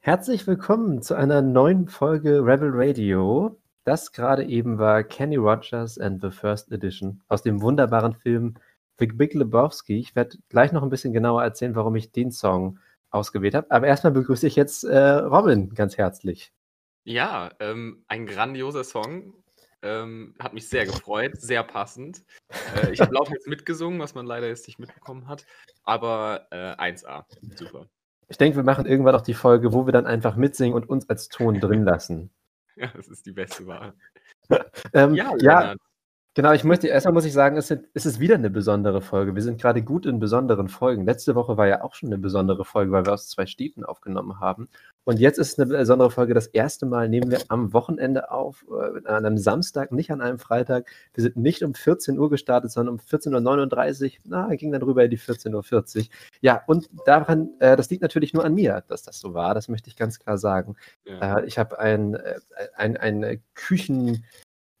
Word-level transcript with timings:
Herzlich 0.00 0.46
willkommen 0.46 1.02
zu 1.02 1.14
einer 1.14 1.42
neuen 1.42 1.88
Folge 1.88 2.44
Rebel 2.44 2.70
Radio. 2.72 3.60
Das 3.84 4.12
gerade 4.12 4.44
eben 4.44 4.78
war 4.78 5.04
Kenny 5.04 5.36
Rogers 5.36 5.98
and 5.98 6.22
the 6.22 6.30
First 6.30 6.72
Edition 6.72 7.22
aus 7.28 7.42
dem 7.42 7.60
wunderbaren 7.60 8.14
Film 8.14 8.54
The 8.98 9.06
Big 9.06 9.34
Lebowski. 9.34 9.98
Ich 9.98 10.16
werde 10.16 10.38
gleich 10.48 10.72
noch 10.72 10.82
ein 10.82 10.88
bisschen 10.88 11.12
genauer 11.12 11.42
erzählen, 11.42 11.74
warum 11.74 11.94
ich 11.96 12.10
den 12.10 12.30
Song 12.30 12.78
ausgewählt 13.10 13.54
habe. 13.54 13.70
Aber 13.70 13.86
erstmal 13.86 14.12
begrüße 14.12 14.46
ich 14.46 14.56
jetzt 14.56 14.84
äh, 14.84 14.96
Robin 14.98 15.74
ganz 15.74 15.98
herzlich. 15.98 16.52
Ja, 17.04 17.50
ähm, 17.60 18.04
ein 18.08 18.26
grandioser 18.26 18.84
Song. 18.84 19.34
Ähm, 19.82 20.34
hat 20.38 20.54
mich 20.54 20.68
sehr 20.68 20.86
gefreut, 20.86 21.36
sehr 21.36 21.62
passend. 21.62 22.24
Äh, 22.74 22.92
ich 22.92 23.00
habe 23.00 23.14
laut 23.14 23.28
jetzt 23.30 23.46
mitgesungen, 23.46 24.00
was 24.00 24.14
man 24.14 24.24
leider 24.24 24.48
jetzt 24.48 24.66
nicht 24.66 24.78
mitbekommen 24.78 25.28
hat. 25.28 25.44
Aber 25.84 26.46
äh, 26.50 26.74
1A, 26.76 27.24
super. 27.54 27.86
Ich 28.28 28.38
denke, 28.38 28.56
wir 28.56 28.64
machen 28.64 28.86
irgendwann 28.86 29.14
auch 29.14 29.22
die 29.22 29.34
Folge, 29.34 29.72
wo 29.72 29.86
wir 29.86 29.92
dann 29.92 30.06
einfach 30.06 30.36
mitsingen 30.36 30.74
und 30.74 30.88
uns 30.88 31.08
als 31.08 31.28
Ton 31.28 31.60
drin 31.60 31.84
lassen. 31.84 32.30
Ja, 32.78 32.92
das 32.94 33.08
ist 33.08 33.24
die 33.24 33.32
beste 33.32 33.66
Wahl. 33.66 33.94
ähm, 34.92 35.14
ja, 35.14 35.32
ja, 35.40 35.74
Genau, 36.36 36.52
ich 36.52 36.64
möchte, 36.64 36.86
erstmal 36.86 37.14
muss 37.14 37.24
ich 37.24 37.32
sagen, 37.32 37.56
es 37.56 37.70
ist, 37.70 38.20
wieder 38.20 38.34
eine 38.34 38.50
besondere 38.50 39.00
Folge. 39.00 39.34
Wir 39.34 39.40
sind 39.40 39.58
gerade 39.58 39.82
gut 39.82 40.04
in 40.04 40.18
besonderen 40.18 40.68
Folgen. 40.68 41.06
Letzte 41.06 41.34
Woche 41.34 41.56
war 41.56 41.66
ja 41.66 41.82
auch 41.82 41.94
schon 41.94 42.10
eine 42.10 42.18
besondere 42.18 42.66
Folge, 42.66 42.92
weil 42.92 43.06
wir 43.06 43.14
aus 43.14 43.30
zwei 43.30 43.46
Städten 43.46 43.84
aufgenommen 43.84 44.38
haben. 44.38 44.68
Und 45.04 45.18
jetzt 45.18 45.38
ist 45.38 45.58
eine 45.58 45.66
besondere 45.78 46.10
Folge. 46.10 46.34
Das 46.34 46.46
erste 46.46 46.84
Mal 46.84 47.08
nehmen 47.08 47.30
wir 47.30 47.38
am 47.48 47.72
Wochenende 47.72 48.30
auf, 48.30 48.66
äh, 48.68 49.08
an 49.08 49.24
einem 49.24 49.38
Samstag, 49.38 49.92
nicht 49.92 50.10
an 50.10 50.20
einem 50.20 50.38
Freitag. 50.38 50.90
Wir 51.14 51.22
sind 51.22 51.38
nicht 51.38 51.62
um 51.62 51.72
14 51.72 52.18
Uhr 52.18 52.28
gestartet, 52.28 52.70
sondern 52.70 52.96
um 52.96 53.00
14.39 53.00 54.04
Uhr. 54.04 54.20
Na, 54.24 54.54
ging 54.56 54.72
dann 54.72 54.82
rüber 54.82 55.04
in 55.04 55.10
die 55.10 55.18
14.40 55.18 55.96
Uhr. 55.96 56.04
Ja, 56.42 56.62
und 56.66 56.90
daran, 57.06 57.48
äh, 57.60 57.76
das 57.76 57.88
liegt 57.88 58.02
natürlich 58.02 58.34
nur 58.34 58.44
an 58.44 58.52
mir, 58.52 58.84
dass 58.88 59.02
das 59.02 59.18
so 59.18 59.32
war. 59.32 59.54
Das 59.54 59.68
möchte 59.68 59.88
ich 59.88 59.96
ganz 59.96 60.18
klar 60.18 60.36
sagen. 60.36 60.76
Ja. 61.06 61.38
Äh, 61.38 61.46
ich 61.46 61.56
habe 61.56 61.78
ein, 61.78 62.12
äh, 62.12 62.40
ein, 62.76 62.98
ein 62.98 63.42
Küchen, 63.54 64.22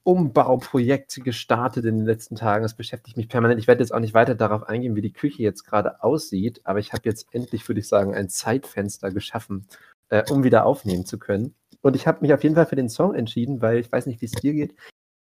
Umbauprojekt 0.06 1.24
gestartet 1.24 1.84
in 1.84 1.96
den 1.96 2.06
letzten 2.06 2.36
Tagen. 2.36 2.62
Das 2.62 2.76
beschäftigt 2.76 3.16
mich 3.16 3.28
permanent. 3.28 3.60
Ich 3.60 3.66
werde 3.66 3.82
jetzt 3.82 3.92
auch 3.92 3.98
nicht 3.98 4.14
weiter 4.14 4.36
darauf 4.36 4.62
eingehen, 4.68 4.94
wie 4.94 5.02
die 5.02 5.12
Küche 5.12 5.42
jetzt 5.42 5.64
gerade 5.64 6.02
aussieht, 6.04 6.60
aber 6.62 6.78
ich 6.78 6.92
habe 6.92 7.02
jetzt 7.04 7.26
endlich, 7.32 7.68
würde 7.68 7.80
ich 7.80 7.88
sagen, 7.88 8.14
ein 8.14 8.28
Zeitfenster 8.28 9.10
geschaffen, 9.10 9.66
äh, 10.08 10.22
um 10.30 10.44
wieder 10.44 10.64
aufnehmen 10.64 11.06
zu 11.06 11.18
können. 11.18 11.56
Und 11.82 11.96
ich 11.96 12.06
habe 12.06 12.20
mich 12.20 12.32
auf 12.32 12.44
jeden 12.44 12.54
Fall 12.54 12.66
für 12.66 12.76
den 12.76 12.88
Song 12.88 13.14
entschieden, 13.16 13.60
weil 13.60 13.78
ich 13.78 13.90
weiß 13.90 14.06
nicht, 14.06 14.20
wie 14.20 14.26
es 14.26 14.32
dir 14.32 14.52
geht. 14.52 14.76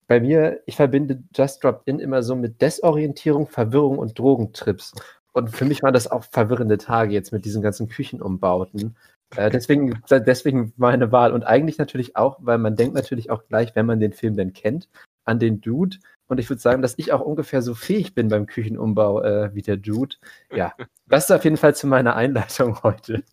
Bei 0.07 0.19
mir, 0.19 0.61
ich 0.65 0.75
verbinde 0.75 1.23
Just 1.35 1.63
Drop 1.63 1.83
In 1.85 1.99
immer 1.99 2.23
so 2.23 2.35
mit 2.35 2.59
Desorientierung, 2.59 3.47
Verwirrung 3.47 3.99
und 3.99 4.17
Drogentrips. 4.17 4.93
Und 5.33 5.49
für 5.55 5.65
mich 5.65 5.83
waren 5.83 5.93
das 5.93 6.09
auch 6.09 6.23
verwirrende 6.23 6.79
Tage 6.79 7.13
jetzt 7.13 7.31
mit 7.31 7.45
diesen 7.45 7.61
ganzen 7.61 7.89
Küchenumbauten. 7.89 8.95
Äh, 9.35 9.49
deswegen, 9.49 10.01
deswegen 10.09 10.73
meine 10.77 11.11
Wahl. 11.11 11.33
Und 11.33 11.43
eigentlich 11.43 11.77
natürlich 11.77 12.15
auch, 12.15 12.37
weil 12.41 12.57
man 12.57 12.75
denkt 12.75 12.95
natürlich 12.95 13.29
auch 13.29 13.45
gleich, 13.47 13.75
wenn 13.75 13.85
man 13.85 13.99
den 13.99 14.13
Film 14.13 14.35
denn 14.35 14.53
kennt, 14.53 14.89
an 15.25 15.39
den 15.39 15.61
Dude. 15.61 15.97
Und 16.27 16.39
ich 16.39 16.49
würde 16.49 16.61
sagen, 16.61 16.81
dass 16.81 16.97
ich 16.97 17.11
auch 17.11 17.21
ungefähr 17.21 17.61
so 17.61 17.75
fähig 17.75 18.15
bin 18.15 18.29
beim 18.29 18.45
Küchenumbau 18.45 19.21
äh, 19.21 19.53
wie 19.53 19.61
der 19.61 19.77
Dude. 19.77 20.15
Ja, 20.51 20.73
das 21.07 21.25
ist 21.25 21.31
auf 21.31 21.43
jeden 21.43 21.57
Fall 21.57 21.75
zu 21.75 21.87
meiner 21.87 22.15
Einleitung 22.15 22.81
heute. 22.83 23.23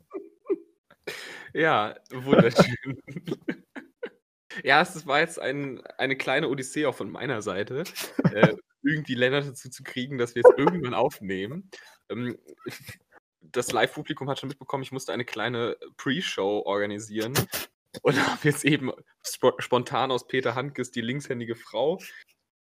Ja, 1.53 1.97
wunderschön. 2.11 3.01
ja, 4.65 4.83
es 4.83 5.07
war 5.07 5.21
jetzt 5.21 5.41
ein, 5.41 5.81
eine 5.99 6.17
kleine 6.17 6.49
Odyssee 6.49 6.87
auch 6.87 6.95
von 6.95 7.11
meiner 7.11 7.43
Seite, 7.43 7.85
äh, 8.33 8.55
irgendwie 8.83 9.15
Länder 9.15 9.43
dazu 9.43 9.69
zu 9.69 9.83
kriegen, 9.83 10.19
dass 10.19 10.35
wir 10.35 10.43
jetzt 10.45 10.59
irgendwann 10.59 10.95
aufnehmen. 10.95 11.71
Ähm, 12.09 12.37
das 13.41 13.73
Live-Publikum 13.73 14.29
hat 14.29 14.39
schon 14.39 14.49
mitbekommen, 14.49 14.83
ich 14.83 14.93
musste 14.93 15.13
eine 15.13 15.25
kleine 15.25 15.77
Pre-Show 15.97 16.63
organisieren 16.65 17.35
und 18.03 18.15
habe 18.27 18.49
jetzt 18.49 18.65
eben 18.65 18.93
sp 19.25 19.57
spontan 19.59 20.11
aus 20.11 20.27
Peter 20.27 20.55
Handkes 20.55 20.91
die 20.91 21.01
linkshändige 21.01 21.57
Frau 21.57 21.99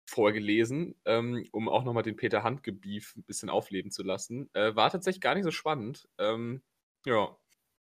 vorgelesen, 0.06 0.96
ähm, 1.06 1.48
um 1.52 1.70
auch 1.70 1.84
nochmal 1.84 2.04
den 2.04 2.18
Peter 2.18 2.44
Handke-Beef 2.44 3.16
ein 3.16 3.24
bisschen 3.24 3.50
aufleben 3.50 3.92
zu 3.92 4.04
lassen. 4.04 4.50
Äh, 4.54 4.76
war 4.76 4.90
tatsächlich 4.90 5.22
gar 5.22 5.36
nicht 5.36 5.46
so 5.46 5.52
spannend. 5.52 6.08
Ähm, 6.18 6.62
ja, 7.06 7.38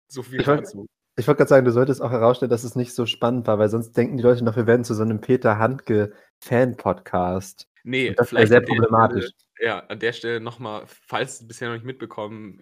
so 0.08 0.22
viel 0.22 0.40
ich 0.40 0.46
dazu. 0.46 0.86
ich 1.16 1.26
wollte 1.26 1.38
gerade 1.38 1.48
sagen, 1.48 1.64
du 1.64 1.72
solltest 1.72 2.00
auch 2.00 2.12
herausstellen, 2.12 2.50
dass 2.50 2.64
es 2.64 2.76
nicht 2.76 2.94
so 2.94 3.06
spannend 3.06 3.46
war, 3.48 3.58
weil 3.58 3.68
sonst 3.68 3.96
denken 3.96 4.16
die 4.16 4.22
Leute 4.22 4.44
noch, 4.44 4.56
wir 4.56 4.66
werden 4.66 4.84
zu 4.84 4.94
so 4.94 5.02
einem 5.02 5.20
Peter 5.20 5.58
Handke-Fan-Podcast. 5.58 7.68
Nee, 7.82 8.14
das 8.14 8.32
wäre 8.32 8.46
sehr 8.46 8.60
problematisch. 8.60 9.30
Ja, 9.60 9.80
an 9.86 10.00
der 10.00 10.12
Stelle 10.12 10.40
nochmal, 10.40 10.84
falls 10.86 11.40
es 11.40 11.46
bisher 11.46 11.68
noch 11.68 11.76
nicht 11.76 11.86
mitbekommen, 11.86 12.60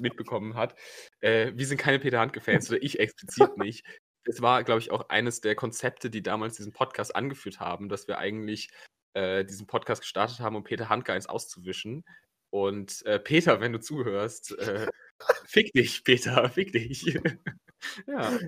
mitbekommen 0.00 0.54
hat, 0.54 0.74
äh, 1.20 1.52
wir 1.54 1.66
sind 1.66 1.78
keine 1.78 2.00
Peter 2.00 2.18
Handke-Fans 2.18 2.70
oder 2.70 2.82
ich 2.82 2.98
explizit 2.98 3.56
nicht. 3.58 3.86
Es 4.24 4.40
war, 4.42 4.64
glaube 4.64 4.80
ich, 4.80 4.90
auch 4.90 5.08
eines 5.10 5.40
der 5.40 5.54
Konzepte, 5.54 6.10
die 6.10 6.22
damals 6.22 6.56
diesen 6.56 6.72
Podcast 6.72 7.14
angeführt 7.14 7.60
haben, 7.60 7.88
dass 7.88 8.08
wir 8.08 8.18
eigentlich 8.18 8.70
äh, 9.12 9.44
diesen 9.44 9.66
Podcast 9.66 10.02
gestartet 10.02 10.40
haben, 10.40 10.56
um 10.56 10.64
Peter 10.64 10.88
Handke 10.88 11.12
eins 11.12 11.28
auszuwischen. 11.28 12.04
Und 12.50 13.04
äh, 13.06 13.18
Peter, 13.18 13.60
wenn 13.60 13.72
du 13.72 13.80
zuhörst, 13.80 14.58
äh, 14.58 14.86
fick 15.46 15.72
dich, 15.72 16.04
Peter, 16.04 16.48
fick 16.48 16.72
dich. 16.72 17.02
ja. 18.06 18.38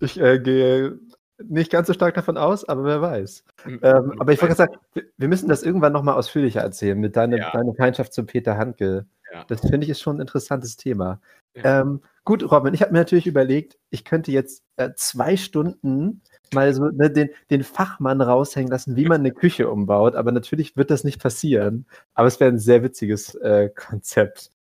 Ich 0.00 0.18
äh, 0.20 0.38
gehe 0.38 0.98
nicht 1.42 1.70
ganz 1.70 1.86
so 1.86 1.92
stark 1.92 2.14
davon 2.14 2.36
aus, 2.36 2.64
aber 2.64 2.84
wer 2.84 3.02
weiß. 3.02 3.44
Mhm. 3.64 3.80
Ähm, 3.82 4.14
aber 4.18 4.32
ich 4.32 4.40
wollte 4.40 4.54
gerade 4.54 4.72
sagen, 4.72 5.06
wir 5.16 5.28
müssen 5.28 5.48
das 5.48 5.62
irgendwann 5.62 5.92
nochmal 5.92 6.14
ausführlicher 6.14 6.60
erzählen 6.60 6.98
mit 6.98 7.16
deiner, 7.16 7.38
ja. 7.38 7.50
deiner 7.50 7.74
Feindschaft 7.74 8.12
zu 8.12 8.24
Peter 8.24 8.56
Handke. 8.56 9.06
Ja. 9.32 9.44
Das 9.48 9.60
finde 9.60 9.84
ich 9.84 9.90
ist 9.90 10.00
schon 10.00 10.16
ein 10.16 10.20
interessantes 10.20 10.76
Thema. 10.76 11.20
Ja. 11.54 11.80
Ähm, 11.82 12.00
gut, 12.24 12.50
Robin, 12.50 12.74
ich 12.74 12.82
habe 12.82 12.92
mir 12.92 12.98
natürlich 12.98 13.26
überlegt, 13.26 13.78
ich 13.90 14.04
könnte 14.04 14.32
jetzt 14.32 14.62
äh, 14.76 14.90
zwei 14.96 15.36
Stunden 15.36 16.22
mal 16.54 16.72
so 16.72 16.86
ne, 16.86 17.10
den, 17.10 17.30
den 17.50 17.64
Fachmann 17.64 18.20
raushängen 18.20 18.70
lassen, 18.70 18.96
wie 18.96 19.06
man 19.06 19.20
eine 19.20 19.32
Küche 19.32 19.68
umbaut, 19.70 20.14
aber 20.14 20.32
natürlich 20.32 20.76
wird 20.76 20.90
das 20.90 21.04
nicht 21.04 21.20
passieren. 21.20 21.86
Aber 22.14 22.28
es 22.28 22.40
wäre 22.40 22.50
ein 22.50 22.58
sehr 22.58 22.82
witziges 22.82 23.34
äh, 23.36 23.70
Konzept. 23.74 24.52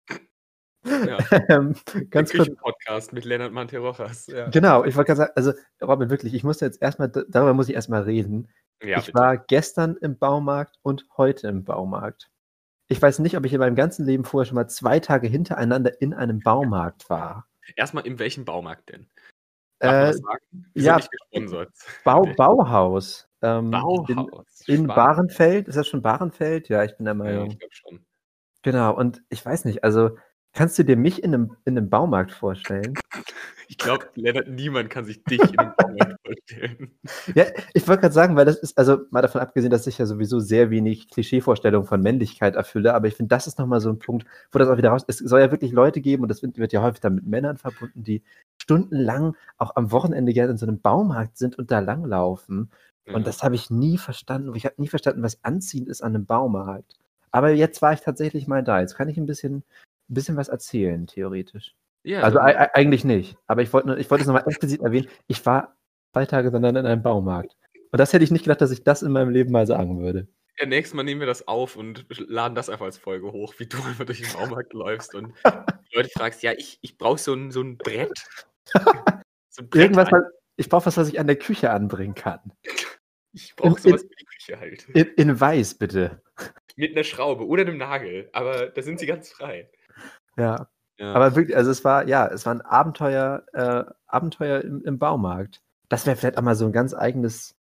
Ja. 0.84 1.18
ähm, 1.48 1.74
ganz 2.10 2.32
kurz. 2.32 2.50
Podcast 2.56 3.12
mit 3.12 3.24
Lennart 3.24 3.52
Monterojas. 3.52 4.26
Ja. 4.26 4.48
Genau, 4.48 4.84
ich 4.84 4.96
wollte 4.96 5.08
gerade 5.08 5.18
sagen, 5.18 5.32
also 5.34 5.52
Robin, 5.82 6.10
wirklich, 6.10 6.34
ich 6.34 6.44
muss 6.44 6.60
jetzt 6.60 6.80
erstmal, 6.82 7.08
darüber 7.08 7.54
muss 7.54 7.68
ich 7.68 7.74
erstmal 7.74 8.02
reden. 8.02 8.48
Ja, 8.82 8.98
ich 8.98 9.06
bitte. 9.06 9.18
war 9.18 9.38
gestern 9.38 9.96
im 9.96 10.18
Baumarkt 10.18 10.78
und 10.82 11.06
heute 11.16 11.48
im 11.48 11.64
Baumarkt. 11.64 12.30
Ich 12.88 13.00
weiß 13.00 13.20
nicht, 13.20 13.36
ob 13.36 13.46
ich 13.46 13.52
in 13.52 13.60
meinem 13.60 13.76
ganzen 13.76 14.04
Leben 14.04 14.24
vorher 14.24 14.46
schon 14.46 14.56
mal 14.56 14.68
zwei 14.68 15.00
Tage 15.00 15.26
hintereinander 15.26 16.00
in 16.02 16.12
einem 16.12 16.40
Baumarkt 16.40 17.08
war. 17.08 17.46
Erstmal, 17.76 18.06
in 18.06 18.18
welchem 18.18 18.44
Baumarkt 18.44 18.90
denn? 18.90 19.06
Äh, 19.78 20.14
ja, 20.74 21.00
Bau, 22.04 22.22
Bauhaus. 22.36 23.28
Ähm, 23.42 23.70
Bauhaus. 23.70 24.64
In, 24.66 24.74
in 24.74 24.86
Bahrenfeld. 24.86 25.68
Ist 25.68 25.76
das 25.76 25.88
schon 25.88 26.02
Bahrenfeld? 26.02 26.68
Ja, 26.68 26.84
ich 26.84 26.96
bin 26.96 27.04
der 27.06 27.14
Meinung. 27.14 27.46
Ja, 27.46 27.52
ich 27.52 27.58
glaube 27.58 27.74
schon. 27.74 28.06
Genau, 28.62 28.94
und 28.96 29.22
ich 29.28 29.44
weiß 29.44 29.66
nicht, 29.66 29.84
also 29.84 30.16
Kannst 30.54 30.78
du 30.78 30.84
dir 30.84 30.96
mich 30.96 31.22
in 31.22 31.34
einem, 31.34 31.56
in 31.64 31.76
einem 31.76 31.90
Baumarkt 31.90 32.30
vorstellen? 32.30 32.94
Ich 33.66 33.76
glaube, 33.76 34.06
Lennart, 34.14 34.46
niemand 34.46 34.88
kann 34.88 35.04
sich 35.04 35.24
dich 35.24 35.40
in 35.40 35.58
einem 35.58 35.72
Baumarkt 35.76 36.20
vorstellen. 36.24 36.90
Ja, 37.34 37.46
ich 37.72 37.88
wollte 37.88 38.02
gerade 38.02 38.14
sagen, 38.14 38.36
weil 38.36 38.44
das 38.44 38.58
ist, 38.58 38.78
also 38.78 38.98
mal 39.10 39.22
davon 39.22 39.40
abgesehen, 39.40 39.70
dass 39.70 39.86
ich 39.88 39.98
ja 39.98 40.06
sowieso 40.06 40.38
sehr 40.38 40.70
wenig 40.70 41.10
Klischeevorstellungen 41.10 41.88
von 41.88 42.00
Männlichkeit 42.00 42.54
erfülle, 42.54 42.94
aber 42.94 43.08
ich 43.08 43.16
finde, 43.16 43.30
das 43.34 43.48
ist 43.48 43.58
nochmal 43.58 43.80
so 43.80 43.90
ein 43.90 43.98
Punkt, 43.98 44.26
wo 44.52 44.60
das 44.60 44.68
auch 44.68 44.76
wieder 44.76 44.90
raus 44.90 45.02
Es 45.08 45.18
soll 45.18 45.40
ja 45.40 45.50
wirklich 45.50 45.72
Leute 45.72 46.00
geben, 46.00 46.22
und 46.22 46.28
das 46.28 46.42
wird 46.42 46.72
ja 46.72 46.82
häufig 46.82 47.00
dann 47.00 47.16
mit 47.16 47.26
Männern 47.26 47.56
verbunden, 47.56 48.04
die 48.04 48.22
stundenlang 48.62 49.34
auch 49.58 49.74
am 49.74 49.90
Wochenende 49.90 50.32
gerne 50.32 50.52
in 50.52 50.58
so 50.58 50.66
einem 50.66 50.80
Baumarkt 50.80 51.36
sind 51.36 51.58
und 51.58 51.72
da 51.72 51.80
langlaufen. 51.80 52.70
Und 53.06 53.12
ja. 53.12 53.18
das 53.20 53.42
habe 53.42 53.56
ich 53.56 53.70
nie 53.70 53.98
verstanden. 53.98 54.54
Ich 54.54 54.66
habe 54.66 54.76
nie 54.78 54.88
verstanden, 54.88 55.22
was 55.22 55.42
anziehend 55.42 55.88
ist 55.88 56.00
an 56.00 56.14
einem 56.14 56.26
Baumarkt. 56.26 56.94
Aber 57.32 57.50
jetzt 57.50 57.82
war 57.82 57.92
ich 57.92 58.00
tatsächlich 58.00 58.46
mal 58.46 58.62
da. 58.62 58.80
Jetzt 58.80 58.94
kann 58.94 59.08
ich 59.08 59.16
ein 59.16 59.26
bisschen 59.26 59.64
ein 60.08 60.14
bisschen 60.14 60.36
was 60.36 60.48
erzählen, 60.48 61.06
theoretisch. 61.06 61.74
Ja, 62.02 62.20
also 62.20 62.38
eigentlich 62.38 63.04
nicht. 63.04 63.36
Aber 63.46 63.62
ich 63.62 63.72
wollte 63.72 63.96
ich 63.96 64.10
wollt 64.10 64.20
es 64.20 64.26
nochmal 64.26 64.44
explizit 64.46 64.82
erwähnen. 64.82 65.08
Ich 65.26 65.44
war 65.46 65.76
zwei 66.12 66.26
Tage 66.26 66.50
sondern 66.50 66.76
in 66.76 66.86
einem 66.86 67.02
Baumarkt. 67.02 67.56
Und 67.90 67.98
das 67.98 68.12
hätte 68.12 68.24
ich 68.24 68.30
nicht 68.30 68.44
gedacht, 68.44 68.60
dass 68.60 68.70
ich 68.70 68.84
das 68.84 69.02
in 69.02 69.12
meinem 69.12 69.30
Leben 69.30 69.52
mal 69.52 69.66
sagen 69.66 70.00
würde. 70.00 70.28
Ja, 70.58 70.66
nächstes 70.66 70.94
Mal 70.94 71.02
nehmen 71.02 71.20
wir 71.20 71.26
das 71.26 71.48
auf 71.48 71.76
und 71.76 72.06
laden 72.08 72.54
das 72.54 72.68
einfach 72.68 72.84
als 72.84 72.98
Folge 72.98 73.32
hoch, 73.32 73.54
wie 73.58 73.66
du 73.66 73.78
einfach 73.78 74.04
durch 74.04 74.20
den 74.20 74.32
Baumarkt 74.32 74.72
läufst 74.72 75.14
und 75.14 75.32
die 75.44 75.96
Leute 75.96 76.10
fragst, 76.10 76.42
ja, 76.42 76.52
ich, 76.52 76.78
ich 76.82 76.96
brauche 76.96 77.18
so 77.18 77.34
ein, 77.34 77.50
so 77.50 77.62
ein 77.62 77.76
Brett. 77.76 78.12
So 79.56 79.62
ein 79.62 79.68
Brett 79.68 79.82
Irgendwas, 79.82 80.10
was, 80.10 80.22
ich 80.56 80.68
brauche 80.68 80.86
was, 80.86 80.96
was 80.96 81.08
ich 81.08 81.20
an 81.20 81.28
der 81.28 81.36
Küche 81.36 81.70
anbringen 81.70 82.16
kann. 82.16 82.40
Ich 83.32 83.54
brauche 83.54 83.80
sowas 83.80 84.02
in, 84.02 84.08
für 84.08 84.14
die 84.16 84.24
Küche 84.24 84.58
halt. 84.58 84.88
In, 84.88 85.06
in 85.16 85.40
weiß, 85.40 85.74
bitte. 85.74 86.20
Mit 86.74 86.90
einer 86.90 87.04
Schraube 87.04 87.46
oder 87.46 87.62
einem 87.62 87.76
Nagel, 87.76 88.28
aber 88.32 88.66
da 88.66 88.82
sind 88.82 88.98
sie 88.98 89.06
ganz 89.06 89.30
frei. 89.30 89.70
Ja. 90.36 90.68
ja. 90.98 91.12
Aber 91.12 91.36
wirklich, 91.36 91.56
also 91.56 91.70
es 91.70 91.84
war, 91.84 92.06
ja, 92.08 92.26
es 92.26 92.46
war 92.46 92.54
ein 92.54 92.60
Abenteuer, 92.60 93.44
äh, 93.52 93.84
Abenteuer 94.06 94.60
im, 94.62 94.82
im 94.82 94.98
Baumarkt. 94.98 95.62
Das 95.88 96.06
wäre 96.06 96.16
vielleicht 96.16 96.38
auch 96.38 96.42
mal 96.42 96.54
so 96.54 96.66
ein 96.66 96.72
ganz 96.72 96.94
eigenes, 96.94 97.56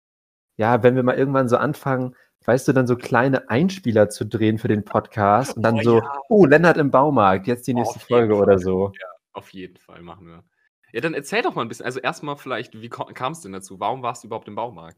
ja, 0.57 0.83
wenn 0.83 0.95
wir 0.95 1.03
mal 1.03 1.17
irgendwann 1.17 1.49
so 1.49 1.57
anfangen, 1.57 2.15
weißt 2.45 2.67
du, 2.67 2.73
dann 2.73 2.87
so 2.87 2.95
kleine 2.95 3.49
Einspieler 3.49 4.09
zu 4.09 4.25
drehen 4.25 4.57
für 4.57 4.67
den 4.67 4.83
Podcast 4.83 5.55
und 5.55 5.63
dann 5.63 5.75
oh, 5.79 5.83
so, 5.83 5.97
ja. 5.99 6.19
oh, 6.29 6.45
Lennart 6.45 6.77
im 6.77 6.91
Baumarkt, 6.91 7.47
jetzt 7.47 7.67
die 7.67 7.73
nächste 7.73 7.99
Folge 7.99 8.35
oder 8.35 8.59
so. 8.59 8.91
Ja, 8.99 9.07
auf 9.33 9.49
jeden 9.49 9.77
Fall 9.77 10.01
machen 10.01 10.27
wir. 10.27 10.43
Ja, 10.91 11.01
dann 11.01 11.13
erzähl 11.13 11.41
doch 11.41 11.55
mal 11.55 11.63
ein 11.63 11.67
bisschen. 11.67 11.85
Also 11.85 11.99
erstmal 11.99 12.37
vielleicht, 12.37 12.79
wie 12.79 12.89
kam 12.89 13.33
es 13.33 13.41
denn 13.41 13.51
dazu? 13.51 13.79
Warum 13.79 14.03
warst 14.03 14.23
du 14.23 14.27
überhaupt 14.27 14.47
im 14.47 14.55
Baumarkt? 14.55 14.97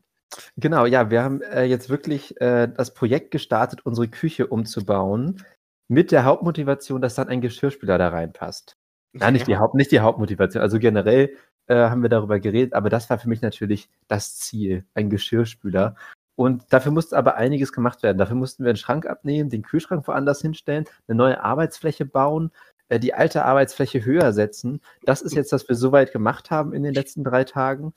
Genau, 0.57 0.85
ja, 0.85 1.09
wir 1.09 1.23
haben 1.23 1.41
äh, 1.41 1.63
jetzt 1.63 1.89
wirklich 1.89 2.39
äh, 2.41 2.67
das 2.67 2.93
Projekt 2.93 3.31
gestartet, 3.31 3.85
unsere 3.85 4.09
Küche 4.09 4.47
umzubauen, 4.47 5.41
mit 5.87 6.11
der 6.11 6.25
Hauptmotivation, 6.25 7.01
dass 7.01 7.15
dann 7.15 7.29
ein 7.29 7.41
Geschirrspüler 7.41 7.97
da 7.97 8.09
reinpasst. 8.09 8.77
Nein, 9.13 9.33
nicht 9.33 9.47
die, 9.47 9.57
Haupt, 9.57 9.75
nicht 9.75 9.91
die 9.91 10.01
Hauptmotivation. 10.01 10.61
Also 10.61 10.77
generell 10.77 11.35
äh, 11.67 11.75
haben 11.75 12.01
wir 12.01 12.09
darüber 12.09 12.39
geredet, 12.39 12.73
aber 12.73 12.89
das 12.89 13.09
war 13.09 13.17
für 13.17 13.29
mich 13.29 13.41
natürlich 13.41 13.89
das 14.07 14.35
Ziel, 14.37 14.85
ein 14.93 15.09
Geschirrspüler. 15.09 15.95
Und 16.35 16.65
dafür 16.73 16.91
musste 16.91 17.17
aber 17.17 17.35
einiges 17.35 17.71
gemacht 17.71 18.03
werden. 18.03 18.17
Dafür 18.17 18.35
mussten 18.35 18.63
wir 18.63 18.69
einen 18.69 18.77
Schrank 18.77 19.05
abnehmen, 19.05 19.49
den 19.49 19.61
Kühlschrank 19.61 20.05
woanders 20.07 20.41
hinstellen, 20.41 20.85
eine 21.07 21.15
neue 21.15 21.41
Arbeitsfläche 21.41 22.05
bauen, 22.05 22.51
äh, 22.89 22.99
die 22.99 23.13
alte 23.13 23.45
Arbeitsfläche 23.45 24.03
höher 24.03 24.33
setzen. 24.33 24.81
Das 25.03 25.21
ist 25.21 25.33
jetzt, 25.33 25.53
was 25.53 25.67
wir 25.69 25.75
soweit 25.75 26.11
gemacht 26.11 26.51
haben 26.51 26.73
in 26.73 26.83
den 26.83 26.93
letzten 26.93 27.23
drei 27.23 27.45
Tagen. 27.45 27.93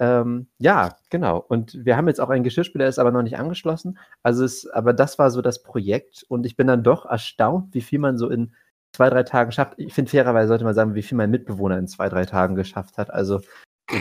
Ähm, 0.00 0.48
ja, 0.58 0.96
genau. 1.10 1.44
Und 1.46 1.84
wir 1.84 1.96
haben 1.96 2.08
jetzt 2.08 2.20
auch 2.20 2.30
einen 2.30 2.42
Geschirrspüler, 2.42 2.84
der 2.84 2.88
ist 2.88 2.98
aber 2.98 3.10
noch 3.12 3.22
nicht 3.22 3.38
angeschlossen. 3.38 3.98
Also 4.22 4.44
es, 4.44 4.66
aber 4.66 4.94
das 4.94 5.18
war 5.18 5.30
so 5.30 5.42
das 5.42 5.62
Projekt 5.62 6.24
und 6.28 6.46
ich 6.46 6.56
bin 6.56 6.66
dann 6.66 6.82
doch 6.82 7.04
erstaunt, 7.04 7.74
wie 7.74 7.82
viel 7.82 7.98
man 7.98 8.16
so 8.16 8.30
in 8.30 8.54
zwei, 8.92 9.10
drei 9.10 9.24
Tagen 9.24 9.52
schafft. 9.52 9.74
Ich 9.76 9.92
finde 9.92 10.10
fairerweise 10.10 10.48
sollte 10.48 10.64
man 10.64 10.74
sagen, 10.74 10.94
wie 10.94 11.02
viel 11.02 11.18
mein 11.18 11.30
Mitbewohner 11.30 11.78
in 11.78 11.86
zwei, 11.86 12.08
drei 12.08 12.24
Tagen 12.24 12.54
geschafft 12.54 12.96
hat. 12.96 13.10
Also 13.10 13.42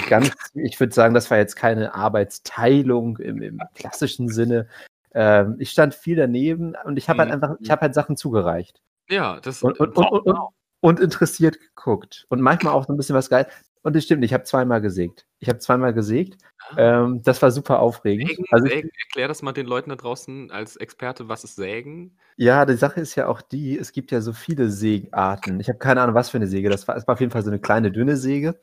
ganz, 0.08 0.32
ich 0.54 0.80
würde 0.80 0.94
sagen, 0.94 1.14
das 1.14 1.30
war 1.30 1.38
jetzt 1.38 1.58
keine 1.58 1.94
Arbeitsteilung 1.94 3.18
im, 3.18 3.42
im 3.42 3.60
klassischen 3.76 4.30
Sinne. 4.30 4.68
Ähm, 5.14 5.58
ich 5.60 5.72
stand 5.72 5.96
viel 5.96 6.16
daneben 6.16 6.76
und 6.86 6.98
ich 6.98 7.10
habe 7.10 7.20
halt 7.20 7.30
mhm. 7.30 7.34
einfach, 7.34 7.56
ich 7.60 7.72
habe 7.72 7.82
halt 7.82 7.94
Sachen 7.94 8.16
zugereicht. 8.16 8.82
Ja, 9.10 9.42
das 9.42 9.64
und, 9.64 9.80
und, 9.80 9.98
und, 9.98 10.08
und, 10.08 10.40
und 10.82 11.00
interessiert 11.00 11.60
geguckt. 11.60 12.26
Und 12.30 12.40
manchmal 12.40 12.74
auch 12.74 12.86
so 12.86 12.94
ein 12.94 12.98
bisschen 12.98 13.16
was 13.16 13.30
geil. 13.30 13.48
Und 13.82 13.96
das 13.96 14.04
stimmt, 14.04 14.24
ich 14.26 14.34
habe 14.34 14.44
zweimal 14.44 14.82
gesägt. 14.82 15.26
Ich 15.40 15.48
habe 15.48 15.60
zweimal 15.60 15.94
gesägt. 15.94 16.38
Ah. 16.72 17.04
Ähm, 17.04 17.22
das 17.24 17.42
war 17.42 17.52
super 17.52 17.80
aufregend. 17.80 18.30
Sägen, 18.30 18.46
also 18.52 18.68
Sägen, 18.68 18.90
erklär 19.08 19.28
das 19.28 19.42
mal 19.42 19.54
den 19.54 19.66
Leuten 19.66 19.90
da 19.90 19.96
draußen 19.96 20.52
als 20.52 20.76
Experte, 20.76 21.30
was 21.30 21.44
ist 21.44 21.56
Sägen? 21.56 22.18
Ja, 22.36 22.66
die 22.66 22.76
Sache 22.76 23.00
ist 23.02 23.16
ja 23.16 23.28
auch 23.28 23.42
die, 23.42 23.78
es 23.78 23.92
gibt 23.92 24.12
ja 24.12 24.22
so 24.22 24.34
viele 24.34 24.70
Sägarten. 24.70 25.60
Ich 25.60 25.70
habe 25.70 25.80
keine 25.80 26.02
Ahnung, 26.02 26.16
was 26.16 26.30
für 26.30 26.38
eine 26.38 26.48
Säge. 26.48 26.70
Das 26.70 26.88
war, 26.88 26.96
es 26.96 27.08
war 27.08 27.14
auf 27.14 27.20
jeden 27.20 27.32
Fall 27.32 27.44
so 27.44 27.50
eine 27.50 27.60
kleine, 27.60 27.92
dünne 27.92 28.18
Säge. 28.18 28.60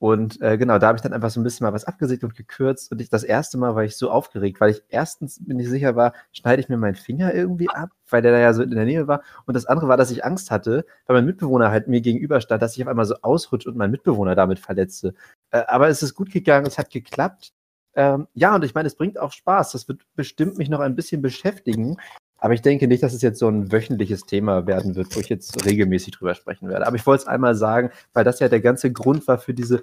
Und 0.00 0.40
äh, 0.40 0.56
genau, 0.56 0.78
da 0.78 0.86
habe 0.88 0.96
ich 0.96 1.02
dann 1.02 1.12
einfach 1.12 1.28
so 1.28 1.38
ein 1.40 1.44
bisschen 1.44 1.66
mal 1.66 1.74
was 1.74 1.84
abgesägt 1.84 2.24
und 2.24 2.34
gekürzt. 2.34 2.90
Und 2.90 3.02
ich, 3.02 3.10
das 3.10 3.22
erste 3.22 3.58
Mal 3.58 3.74
war 3.74 3.84
ich 3.84 3.98
so 3.98 4.10
aufgeregt, 4.10 4.58
weil 4.58 4.70
ich 4.70 4.82
erstens 4.88 5.44
bin 5.44 5.60
ich 5.60 5.68
sicher 5.68 5.94
war, 5.94 6.14
schneide 6.32 6.62
ich 6.62 6.70
mir 6.70 6.78
meinen 6.78 6.94
Finger 6.94 7.34
irgendwie 7.34 7.68
ab, 7.68 7.90
weil 8.08 8.22
der 8.22 8.32
da 8.32 8.38
ja 8.38 8.54
so 8.54 8.62
in 8.62 8.70
der 8.70 8.86
Nähe 8.86 9.08
war. 9.08 9.22
Und 9.44 9.54
das 9.54 9.66
andere 9.66 9.88
war, 9.88 9.98
dass 9.98 10.10
ich 10.10 10.24
Angst 10.24 10.50
hatte, 10.50 10.86
weil 11.04 11.16
mein 11.16 11.26
Mitbewohner 11.26 11.70
halt 11.70 11.86
mir 11.86 12.00
gegenüber 12.00 12.40
stand, 12.40 12.62
dass 12.62 12.74
ich 12.76 12.82
auf 12.82 12.88
einmal 12.88 13.04
so 13.04 13.16
ausrutsche 13.20 13.68
und 13.68 13.76
meinen 13.76 13.90
Mitbewohner 13.90 14.34
damit 14.34 14.58
verletze. 14.58 15.12
Äh, 15.50 15.64
aber 15.66 15.88
es 15.88 16.02
ist 16.02 16.14
gut 16.14 16.32
gegangen, 16.32 16.66
es 16.66 16.78
hat 16.78 16.88
geklappt. 16.88 17.52
Ähm, 17.94 18.26
ja, 18.32 18.54
und 18.54 18.64
ich 18.64 18.74
meine, 18.74 18.86
es 18.86 18.94
bringt 18.96 19.18
auch 19.18 19.32
Spaß. 19.32 19.72
Das 19.72 19.86
wird 19.86 20.00
bestimmt 20.14 20.56
mich 20.56 20.70
noch 20.70 20.80
ein 20.80 20.96
bisschen 20.96 21.20
beschäftigen. 21.20 21.98
Aber 22.40 22.54
ich 22.54 22.62
denke 22.62 22.88
nicht, 22.88 23.02
dass 23.02 23.12
es 23.12 23.22
jetzt 23.22 23.38
so 23.38 23.48
ein 23.48 23.70
wöchentliches 23.70 24.24
Thema 24.24 24.66
werden 24.66 24.96
wird, 24.96 25.14
wo 25.14 25.20
ich 25.20 25.28
jetzt 25.28 25.64
regelmäßig 25.64 26.14
drüber 26.14 26.34
sprechen 26.34 26.68
werde. 26.68 26.86
Aber 26.86 26.96
ich 26.96 27.06
wollte 27.06 27.22
es 27.22 27.28
einmal 27.28 27.54
sagen, 27.54 27.90
weil 28.14 28.24
das 28.24 28.40
ja 28.40 28.48
der 28.48 28.60
ganze 28.60 28.90
Grund 28.92 29.28
war 29.28 29.38
für 29.38 29.54
diese 29.54 29.82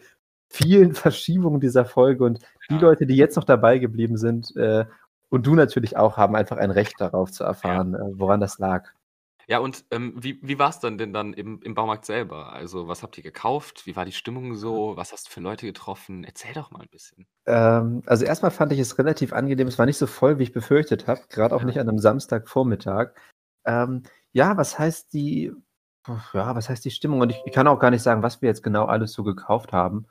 vielen 0.50 0.94
Verschiebungen 0.96 1.62
dieser 1.62 1.86
Folge. 1.86 2.24
Und 2.24 2.40
die 2.70 2.76
ja. 2.76 2.82
Leute, 2.82 3.06
die 3.06 3.16
jetzt 3.16 3.36
noch 3.36 3.44
dabei 3.44 3.78
geblieben 3.78 4.18
sind 4.18 4.56
äh, 4.56 4.86
und 5.30 5.46
du 5.46 5.56
natürlich 5.56 5.98
auch, 5.98 6.18
haben 6.18 6.36
einfach 6.36 6.58
ein 6.58 6.72
Recht 6.72 7.00
darauf 7.00 7.32
zu 7.32 7.44
erfahren, 7.44 7.94
ja. 7.94 8.00
äh, 8.00 8.12
woran 8.14 8.40
das 8.40 8.58
lag. 8.58 8.90
Ja, 9.50 9.60
und 9.60 9.86
ähm, 9.92 10.14
wie, 10.18 10.40
wie 10.42 10.60
war 10.60 10.70
es 10.70 10.80
dann 10.80 10.98
denn 10.98 11.14
dann 11.14 11.34
im, 11.34 11.62
im 11.62 11.74
Baumarkt 11.74 12.06
selber? 12.06 12.52
Also, 12.52 12.90
was 12.90 13.02
habt 13.02 13.18
ihr 13.18 13.24
gekauft? 13.24 13.86
Wie 13.86 13.96
war 13.96 14.04
die 14.04 14.12
Stimmung 14.12 14.56
so? 14.56 14.98
Was 14.98 15.14
hast 15.14 15.28
du 15.28 15.32
für 15.32 15.40
Leute 15.40 15.66
getroffen? 15.66 16.26
Erzähl 16.26 16.54
doch 16.54 16.70
mal 16.70 16.82
ein 16.82 16.90
bisschen. 16.90 17.28
Ähm, 17.46 18.04
also, 18.06 18.26
erstmal 18.26 18.52
fand 18.52 18.74
ich 18.74 18.80
es 18.80 18.98
relativ 18.98 19.32
angenehm. 19.32 19.68
Es 19.68 19.80
war 19.80 19.86
nicht 19.86 19.98
so 19.98 20.06
voll, 20.06 20.38
wie 20.38 20.44
ich 20.44 20.52
befürchtet 20.52 21.08
habe, 21.08 21.22
gerade 21.30 21.56
auch 21.56 21.62
ja. 21.62 21.66
nicht 21.66 21.80
an 21.80 21.88
einem 21.88 22.00
Samstagvormittag. 22.00 23.14
Ähm, 23.66 24.04
ja, 24.34 24.58
was 24.58 24.78
heißt 24.78 25.14
die, 25.14 25.54
ja, 26.34 26.56
was 26.56 26.70
heißt 26.70 26.84
die 26.84 26.92
Stimmung? 26.92 27.22
Und 27.22 27.30
ich, 27.30 27.42
ich, 27.46 27.54
kann 27.54 27.68
auch 27.68 27.80
gar 27.80 27.92
nicht 27.92 28.04
sagen, 28.04 28.24
was 28.24 28.42
wir 28.42 28.50
jetzt 28.50 28.64
genau 28.64 28.86
alles 28.86 29.14
so 29.14 29.24
gekauft 29.24 29.72
haben. 29.72 30.08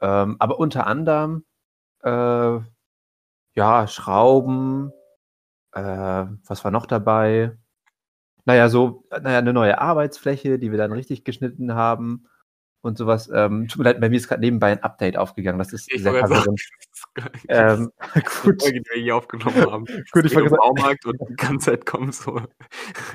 Ähm, 0.00 0.36
aber 0.38 0.60
unter 0.60 0.86
anderem, 0.86 1.44
äh, 2.02 2.58
ja, 3.54 3.88
Schrauben, 3.88 4.92
äh, 5.72 6.26
was 6.46 6.64
war 6.64 6.70
noch 6.70 6.86
dabei? 6.86 7.56
Naja, 8.46 8.68
so, 8.68 9.04
naja, 9.10 9.38
eine 9.38 9.52
neue 9.52 9.80
Arbeitsfläche, 9.80 10.58
die 10.58 10.70
wir 10.70 10.78
dann 10.78 10.92
richtig 10.92 11.24
geschnitten 11.24 11.74
haben 11.74 12.28
und 12.80 12.96
sowas. 12.96 13.28
Ähm, 13.34 13.66
tut 13.66 13.78
mir 13.78 13.84
leid, 13.84 14.00
bei 14.00 14.08
mir 14.08 14.16
ist 14.16 14.28
gerade 14.28 14.40
nebenbei 14.40 14.70
ein 14.70 14.82
Update 14.84 15.16
aufgegangen. 15.16 15.58
Das 15.58 15.72
ist 15.72 15.92
ich 15.92 16.02
sehr 16.02 16.12
verwirrend. 16.12 16.60
ähm, 17.48 17.90
gut. 18.42 18.62
Die 18.64 18.82
wir 18.88 19.02
hier 19.02 19.16
aufgenommen 19.16 19.70
haben. 19.70 19.84
gut, 20.12 20.24
ich 20.24 20.34
war 20.34 20.42
gesagt. 20.44 20.62
Baumarkt 20.62 21.04
und 21.06 21.18
die 21.28 21.34
ganze 21.34 21.72
Zeit 21.72 21.86
kommen 21.86 22.12
so. 22.12 22.40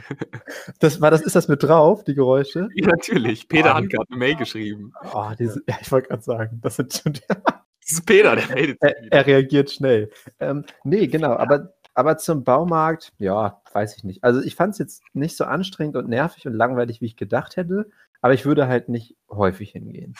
das 0.80 1.00
war 1.00 1.10
das, 1.10 1.22
ist 1.22 1.36
das 1.38 1.48
mit 1.48 1.64
drauf, 1.64 2.04
die 2.04 2.14
Geräusche? 2.14 2.68
Ja, 2.76 2.88
natürlich. 2.88 3.48
Peter 3.48 3.72
oh, 3.72 3.76
hat 3.76 3.86
eine 3.86 4.18
Mail 4.18 4.36
geschrieben. 4.36 4.92
Oh, 5.14 5.32
diese, 5.40 5.64
ja, 5.66 5.78
ich 5.82 5.90
wollte 5.94 6.10
gerade 6.10 6.24
sagen, 6.24 6.60
das 6.62 6.76
sind 6.76 6.94
schon. 6.94 7.14
das 7.14 7.92
ist 7.92 8.06
Peter, 8.06 8.36
der 8.36 8.50
meldet 8.50 8.82
sich. 8.82 8.92
Er, 8.92 9.12
er 9.14 9.26
reagiert 9.26 9.72
schnell. 9.72 10.12
Ähm, 10.42 10.66
nee, 10.84 11.08
genau, 11.08 11.38
aber 11.38 11.74
aber 11.94 12.18
zum 12.18 12.44
Baumarkt, 12.44 13.12
ja, 13.18 13.61
weiß 13.74 13.98
ich 13.98 14.04
nicht. 14.04 14.24
Also 14.24 14.42
ich 14.42 14.56
fand 14.56 14.74
es 14.74 14.80
jetzt 14.80 15.04
nicht 15.14 15.38
so 15.38 15.46
anstrengend 15.46 15.96
und 15.96 16.10
nervig 16.10 16.46
und 16.48 16.54
langweilig, 16.54 17.02
wie 17.02 17.06
ich 17.06 17.16
gedacht 17.16 17.58
hätte, 17.58 17.90
aber 18.22 18.34
ich 18.34 18.46
würde 18.46 18.68
halt 18.68 18.90
nicht 18.90 19.16
häufig 19.30 19.72
hingehen. 19.72 20.16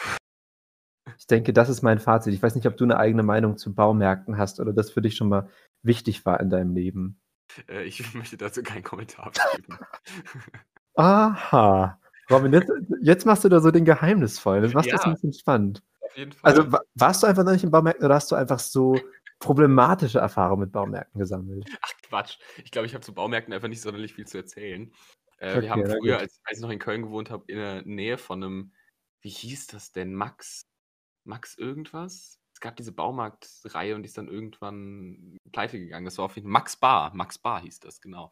Ich 1.18 1.28
denke, 1.28 1.54
das 1.54 1.70
ist 1.70 1.82
mein 1.82 2.00
Fazit. 2.00 2.34
Ich 2.34 2.42
weiß 2.42 2.56
nicht, 2.56 2.68
ob 2.68 2.78
du 2.78 2.84
eine 2.84 2.98
eigene 2.98 3.24
Meinung 3.24 3.58
zu 3.58 3.74
Baumärkten 3.74 4.38
hast 4.38 4.60
oder 4.60 4.74
das 4.74 4.92
für 4.92 5.02
dich 5.02 5.16
schon 5.16 5.30
mal 5.30 5.50
wichtig 5.84 6.26
war 6.26 6.40
in 6.40 6.50
deinem 6.50 6.74
Leben. 6.74 7.20
Äh, 7.68 7.84
ich 7.84 8.02
möchte 8.14 8.38
dazu 8.38 8.64
keinen 8.64 8.84
Kommentar 8.84 9.28
abgeben. 9.28 9.78
Aha. 10.96 12.00
Robin, 12.30 12.54
jetzt, 12.54 12.72
jetzt, 13.02 13.26
machst 13.26 13.44
du 13.44 13.50
da 13.50 13.60
so 13.60 13.72
den 13.72 13.86
Geheimnisvollen. 13.86 14.64
Das 14.64 14.74
macht 14.74 14.86
ja, 14.86 14.94
das 14.94 15.06
ein 15.06 15.14
bisschen 15.14 15.34
spannend. 15.34 15.84
Auf 16.02 16.18
jeden 16.18 16.32
Fall. 16.32 16.54
Also 16.54 16.78
warst 16.96 17.24
du 17.24 17.28
einfach 17.28 17.44
noch 17.44 17.52
nicht 17.52 17.64
im 17.64 17.72
Baumärkten 17.72 18.06
oder 18.06 18.16
hast 18.16 18.32
du 18.32 18.36
einfach 18.36 18.60
so 18.60 18.98
problematische 19.42 20.20
Erfahrungen 20.20 20.62
mit 20.62 20.72
Baumärkten 20.72 21.20
gesammelt? 21.20 21.66
Ach 21.82 21.92
Quatsch. 22.04 22.38
Ich 22.64 22.72
glaube, 22.72 22.86
ich 22.86 22.94
habe 22.94 23.04
zu 23.04 23.14
Baumärkten 23.14 23.54
einfach 23.54 23.68
nicht 23.68 23.82
sonderlich 23.82 24.14
viel 24.14 24.26
zu 24.26 24.38
erzählen. 24.38 24.94
Äh, 25.40 25.52
okay, 25.52 25.62
wir 25.64 25.70
haben 25.72 25.86
früher, 25.86 26.20
als, 26.20 26.40
als, 26.46 26.60
ich 26.60 26.62
noch 26.62 26.70
in 26.70 26.80
Köln 26.80 27.02
gewohnt 27.02 27.30
habe, 27.30 27.44
in 27.48 27.58
der 27.58 27.82
Nähe 27.82 28.18
von 28.18 28.44
einem, 28.44 28.74
wie 29.22 29.30
hieß 29.30 29.68
das 29.68 29.92
denn? 29.92 30.14
Max? 30.14 30.62
Max 31.26 31.58
irgendwas? 31.58 32.40
Es 32.54 32.62
gab 32.62 32.76
diese 32.76 32.92
Baumarktreihe 32.92 33.96
und 33.96 34.04
die 34.04 34.08
ist 34.08 34.18
dann 34.18 34.28
irgendwann 34.28 35.38
pleite 35.52 35.80
gegangen. 35.80 36.06
Das 36.06 36.18
war 36.18 36.26
auf 36.26 36.36
jeden 36.36 36.48
Fall 36.48 36.54
Max 36.54 36.78
Bar. 36.78 37.14
Max 37.16 37.40
Bar 37.40 37.62
hieß 37.62 37.80
das, 37.80 38.00
genau. 38.02 38.32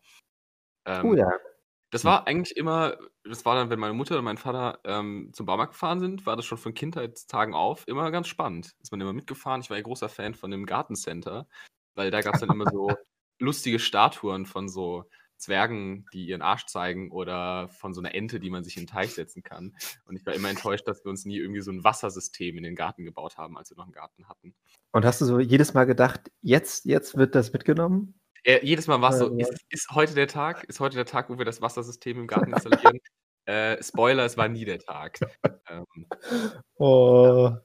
Ähm, 0.86 1.06
oh 1.06 1.14
ja. 1.16 1.30
Das 1.92 2.06
war 2.06 2.28
eigentlich 2.28 2.56
immer, 2.56 2.98
das 3.24 3.46
war 3.46 3.56
dann, 3.56 3.70
wenn 3.70 3.80
meine 3.80 3.94
Mutter 3.94 4.20
und 4.20 4.24
mein 4.24 4.38
Vater 4.38 4.80
ähm, 4.84 5.32
zum 5.34 5.46
Baumarkt 5.48 5.74
gefahren 5.74 6.00
sind, 6.00 6.26
war 6.26 6.36
das 6.36 6.46
schon 6.46 6.60
von 6.60 6.74
Kindheitstagen 6.74 7.56
auf 7.56 7.88
immer 7.88 8.12
ganz 8.12 8.28
spannend. 8.28 8.76
Ist 8.80 8.92
man 8.92 9.02
immer 9.02 9.14
mitgefahren. 9.14 9.62
Ich 9.62 9.70
war 9.70 9.78
ein 9.78 9.84
großer 9.84 10.10
Fan 10.10 10.36
von 10.36 10.52
dem 10.52 10.68
Gartencenter, 10.68 11.48
weil 11.96 12.12
da 12.12 12.22
gab 12.22 12.36
es 12.36 12.42
dann 12.42 12.52
immer 12.52 12.70
so 12.70 12.92
lustige 13.40 13.80
Statuen 13.80 14.46
von 14.46 14.70
so 14.70 15.06
Zwergen, 15.40 16.06
die 16.14 16.28
ihren 16.28 16.42
Arsch 16.42 16.66
zeigen 16.66 17.12
oder 17.12 17.70
von 17.70 17.94
so 17.94 18.02
einer 18.02 18.14
Ente, 18.14 18.40
die 18.40 18.50
man 18.50 18.64
sich 18.64 18.78
in 18.78 18.84
den 18.84 18.90
Teich 18.90 19.14
setzen 19.14 19.42
kann. 19.42 19.76
Und 20.06 20.16
ich 20.16 20.26
war 20.26 20.34
immer 20.34 20.50
enttäuscht, 20.50 20.88
dass 20.88 21.04
wir 21.04 21.10
uns 21.10 21.26
nie 21.26 21.38
irgendwie 21.38 21.62
so 21.62 21.72
ein 21.72 21.84
Wassersystem 21.84 22.58
in 22.58 22.64
den 22.64 22.76
Garten 22.76 23.06
gebaut 23.06 23.38
haben, 23.38 23.58
als 23.58 23.72
wir 23.72 23.78
noch 23.78 23.86
einen 23.86 23.94
Garten 23.94 24.28
hatten. 24.28 24.54
Und 24.92 25.06
hast 25.06 25.22
du 25.22 25.26
so 25.26 25.40
jedes 25.40 25.74
Mal 25.74 25.86
gedacht, 25.86 26.30
jetzt, 26.42 26.86
jetzt 26.86 27.16
wird 27.18 27.36
das 27.36 27.54
mitgenommen? 27.54 28.19
Äh, 28.44 28.66
jedes 28.66 28.88
Mal 28.88 29.02
war 29.02 29.12
es 29.12 29.20
so, 29.20 29.38
ist, 29.38 29.66
ist, 29.70 29.90
heute 29.92 30.14
der 30.14 30.28
Tag, 30.28 30.64
ist 30.66 30.80
heute 30.80 30.96
der 30.96 31.06
Tag, 31.06 31.30
wo 31.30 31.38
wir 31.38 31.46
das 31.46 31.62
Wassersystem 31.62 32.20
im 32.20 32.28
Garten 32.28 32.54
installieren? 32.54 33.00
äh, 33.46 33.82
Spoiler, 33.84 34.26
es 34.26 34.38
war 34.38 34.48
nie 34.48 34.66
der 34.66 34.80
Tag. 34.80 35.20
Ähm, 35.70 35.86
oh. 36.76 37.50
Ja, 37.50 37.62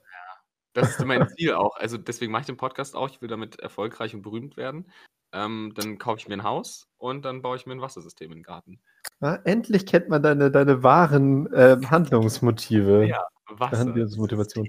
das 0.72 0.90
ist 0.90 1.04
mein 1.04 1.28
Ziel 1.28 1.54
auch. 1.54 1.76
Also 1.76 1.98
deswegen 1.98 2.32
mache 2.32 2.42
ich 2.42 2.46
den 2.46 2.56
Podcast 2.56 2.96
auch. 2.96 3.08
Ich 3.08 3.20
will 3.20 3.28
damit 3.28 3.60
erfolgreich 3.60 4.14
und 4.14 4.22
berühmt 4.22 4.56
werden. 4.56 4.90
Ähm, 5.32 5.72
dann 5.74 5.98
kaufe 5.98 6.18
ich 6.18 6.28
mir 6.28 6.34
ein 6.34 6.44
Haus 6.44 6.86
und 6.96 7.24
dann 7.24 7.42
baue 7.42 7.56
ich 7.56 7.66
mir 7.66 7.72
ein 7.72 7.80
Wassersystem 7.80 8.30
den 8.30 8.42
Garten. 8.44 8.80
Ja, 9.20 9.36
endlich 9.44 9.84
kennt 9.84 10.08
man 10.08 10.22
deine, 10.22 10.50
deine 10.50 10.82
wahren 10.82 11.46
äh, 11.52 11.76
Handlungsmotive. 11.86 13.06
Ja, 13.06 13.26
Handlungsmotivation. 13.58 14.68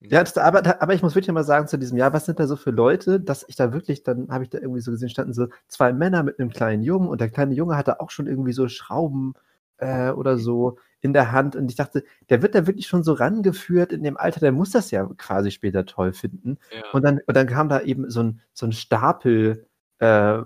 Ja, 0.00 0.22
das, 0.22 0.36
aber, 0.36 0.80
aber 0.82 0.94
ich 0.94 1.02
muss 1.02 1.14
wirklich 1.14 1.32
mal 1.32 1.42
sagen 1.42 1.68
zu 1.68 1.78
diesem 1.78 1.96
Jahr, 1.96 2.12
was 2.12 2.26
sind 2.26 2.38
da 2.38 2.46
so 2.46 2.56
für 2.56 2.70
Leute, 2.70 3.18
dass 3.18 3.44
ich 3.48 3.56
da 3.56 3.72
wirklich, 3.72 4.02
dann 4.02 4.28
habe 4.28 4.44
ich 4.44 4.50
da 4.50 4.58
irgendwie 4.58 4.80
so 4.80 4.90
gesehen, 4.90 5.08
standen 5.08 5.32
so 5.32 5.48
zwei 5.68 5.92
Männer 5.92 6.22
mit 6.22 6.38
einem 6.38 6.50
kleinen 6.50 6.82
Jungen 6.82 7.08
und 7.08 7.20
der 7.20 7.30
kleine 7.30 7.54
Junge 7.54 7.76
hatte 7.76 8.00
auch 8.00 8.10
schon 8.10 8.26
irgendwie 8.26 8.52
so 8.52 8.68
Schrauben 8.68 9.34
äh, 9.78 10.10
oder 10.10 10.38
so 10.38 10.78
in 11.00 11.12
der 11.12 11.32
Hand 11.32 11.56
und 11.56 11.70
ich 11.70 11.76
dachte, 11.76 12.04
der 12.28 12.42
wird 12.42 12.54
da 12.54 12.66
wirklich 12.66 12.86
schon 12.86 13.04
so 13.04 13.14
rangeführt 13.14 13.92
in 13.92 14.02
dem 14.02 14.16
Alter, 14.16 14.40
der 14.40 14.52
muss 14.52 14.70
das 14.70 14.90
ja 14.90 15.08
quasi 15.16 15.50
später 15.50 15.86
toll 15.86 16.12
finden. 16.12 16.58
Ja. 16.72 16.82
Und, 16.92 17.02
dann, 17.02 17.20
und 17.26 17.36
dann 17.36 17.46
kam 17.46 17.68
da 17.68 17.80
eben 17.80 18.10
so 18.10 18.22
ein, 18.22 18.40
so 18.52 18.66
ein 18.66 18.72
Stapel 18.72 19.66
äh, 19.98 20.42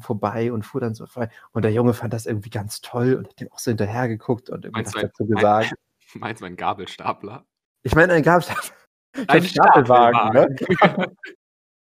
vorbei 0.00 0.52
und 0.52 0.64
fuhr 0.64 0.80
dann 0.80 0.94
so 0.94 1.06
frei. 1.06 1.30
Und 1.52 1.62
der 1.62 1.72
Junge 1.72 1.94
fand 1.94 2.12
das 2.12 2.26
irgendwie 2.26 2.50
ganz 2.50 2.80
toll 2.80 3.14
und 3.14 3.28
hat 3.28 3.40
dem 3.40 3.52
auch 3.52 3.58
so 3.58 3.70
hinterher 3.70 4.08
geguckt 4.08 4.50
und 4.50 4.64
irgendwas 4.64 4.92
dazu 4.92 5.24
gesagt. 5.24 5.74
Meinst 6.14 6.42
du 6.42 6.46
einen 6.46 6.56
Gabelstapler? 6.56 7.46
Ich 7.82 7.94
meine, 7.94 8.12
ein 8.12 8.22
Gabelstapler. 8.22 8.81
Ein 9.28 9.44
Stapelwagen, 9.44 10.32
ne? 10.32 10.56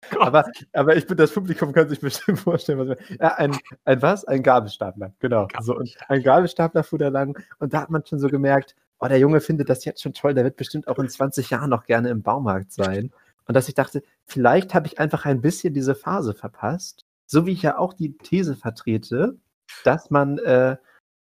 aber, 0.20 0.46
aber 0.74 0.96
ich 0.96 1.08
bin, 1.08 1.18
das 1.18 1.32
Publikum 1.32 1.72
kann 1.74 1.90
sich 1.90 2.00
bestimmt 2.00 2.40
vorstellen, 2.42 2.80
was 2.80 2.90
wir, 2.90 2.98
ja, 3.20 3.36
ein, 3.36 3.58
ein 3.86 4.02
was? 4.02 4.26
Ein 4.26 4.44
Gabelstapler, 4.44 5.14
genau. 5.20 5.48
So, 5.62 5.76
und 5.76 5.96
ein 6.08 6.24
Gabelstapler 6.24 6.84
fuhr 6.84 7.00
da 7.00 7.10
lang 7.10 7.40
und 7.60 7.74
da 7.74 7.82
hat 7.82 7.90
man 7.90 8.06
schon 8.06 8.20
so 8.20 8.28
gemerkt, 8.28 8.76
oh, 9.00 9.08
der 9.08 9.20
Junge 9.20 9.42
findet 9.42 9.70
das 9.70 9.86
jetzt 9.86 10.02
schon 10.02 10.14
toll, 10.14 10.34
der 10.34 10.44
wird 10.44 10.58
bestimmt 10.58 10.88
auch 10.88 11.00
in 11.00 11.10
20 11.10 11.50
Jahren 11.50 11.70
noch 11.70 11.86
gerne 11.86 12.10
im 12.10 12.22
Baumarkt 12.22 12.72
sein. 12.72 13.12
Und 13.48 13.54
dass 13.56 13.68
ich 13.68 13.76
dachte, 13.76 14.02
vielleicht 14.26 14.74
habe 14.74 14.88
ich 14.88 15.00
einfach 15.00 15.26
ein 15.26 15.42
bisschen 15.42 15.74
diese 15.74 15.96
Phase 15.96 16.34
verpasst, 16.34 17.06
so 17.26 17.46
wie 17.46 17.52
ich 17.52 17.62
ja 17.62 17.78
auch 17.78 17.94
die 17.94 18.18
These 18.18 18.56
vertrete, 18.56 19.38
dass 19.84 20.10
man 20.10 20.38
äh, 20.40 20.78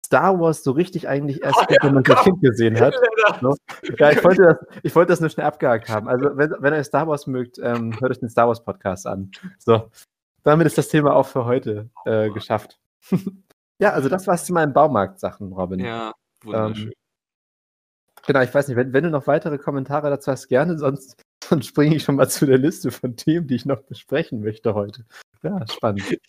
Star 0.09 0.41
Wars 0.41 0.65
so 0.65 0.71
richtig 0.71 1.07
eigentlich 1.07 1.43
erst, 1.43 1.59
oh, 1.59 1.65
ja, 1.69 1.77
wenn 1.83 1.93
man 1.93 2.03
das 2.03 2.25
Kind 2.25 2.41
gesehen 2.41 2.81
hat. 2.81 2.95
So. 3.43 3.55
Ja, 3.99 4.11
ich 4.11 4.25
wollte, 4.25 4.43
das, 4.43 4.81
ich 4.83 4.97
wollte 4.97 5.12
das 5.12 5.21
nur 5.21 5.29
schnell 5.29 5.45
abgehakt 5.45 5.91
haben. 5.91 6.09
Also, 6.09 6.35
wenn, 6.38 6.50
wenn 6.61 6.73
ihr 6.73 6.83
Star 6.83 7.07
Wars 7.07 7.27
mögt, 7.27 7.59
ähm, 7.59 7.93
hört 8.00 8.12
euch 8.12 8.19
den 8.19 8.31
Star 8.31 8.49
Wars 8.49 8.65
Podcast 8.65 9.07
an. 9.07 9.31
So, 9.59 9.91
damit 10.45 10.67
ist 10.67 10.79
das 10.79 10.88
Thema 10.88 11.15
auch 11.15 11.27
für 11.27 11.45
heute 11.45 11.91
äh, 12.07 12.31
geschafft. 12.31 12.79
ja, 13.79 13.91
also 13.91 14.09
das 14.09 14.27
war 14.27 14.35
es 14.35 14.47
zu 14.47 14.55
meinen 14.55 14.73
Baumarkt-Sachen, 14.73 15.53
Robin. 15.53 15.81
Ja, 15.81 16.15
wunderschön. 16.43 16.87
Ähm, 16.87 16.93
genau, 18.27 18.41
ich 18.41 18.55
weiß 18.55 18.69
nicht, 18.69 18.79
wenn, 18.79 18.95
wenn 18.95 19.05
du 19.05 19.11
noch 19.11 19.27
weitere 19.27 19.59
Kommentare 19.59 20.09
dazu 20.09 20.33
hast, 20.33 20.49
gerne, 20.49 20.79
sonst, 20.79 21.23
sonst 21.45 21.67
springe 21.67 21.97
ich 21.97 22.03
schon 22.03 22.17
mal 22.17 22.31
zu 22.31 22.47
der 22.47 22.59
Liste 22.59 22.91
von 22.91 23.15
Themen, 23.15 23.47
die 23.47 23.57
ich 23.57 23.67
noch 23.67 23.83
besprechen 23.83 24.41
möchte 24.41 24.75
heute. 24.75 25.05
Ja, 25.42 25.66
spannend. 25.68 26.02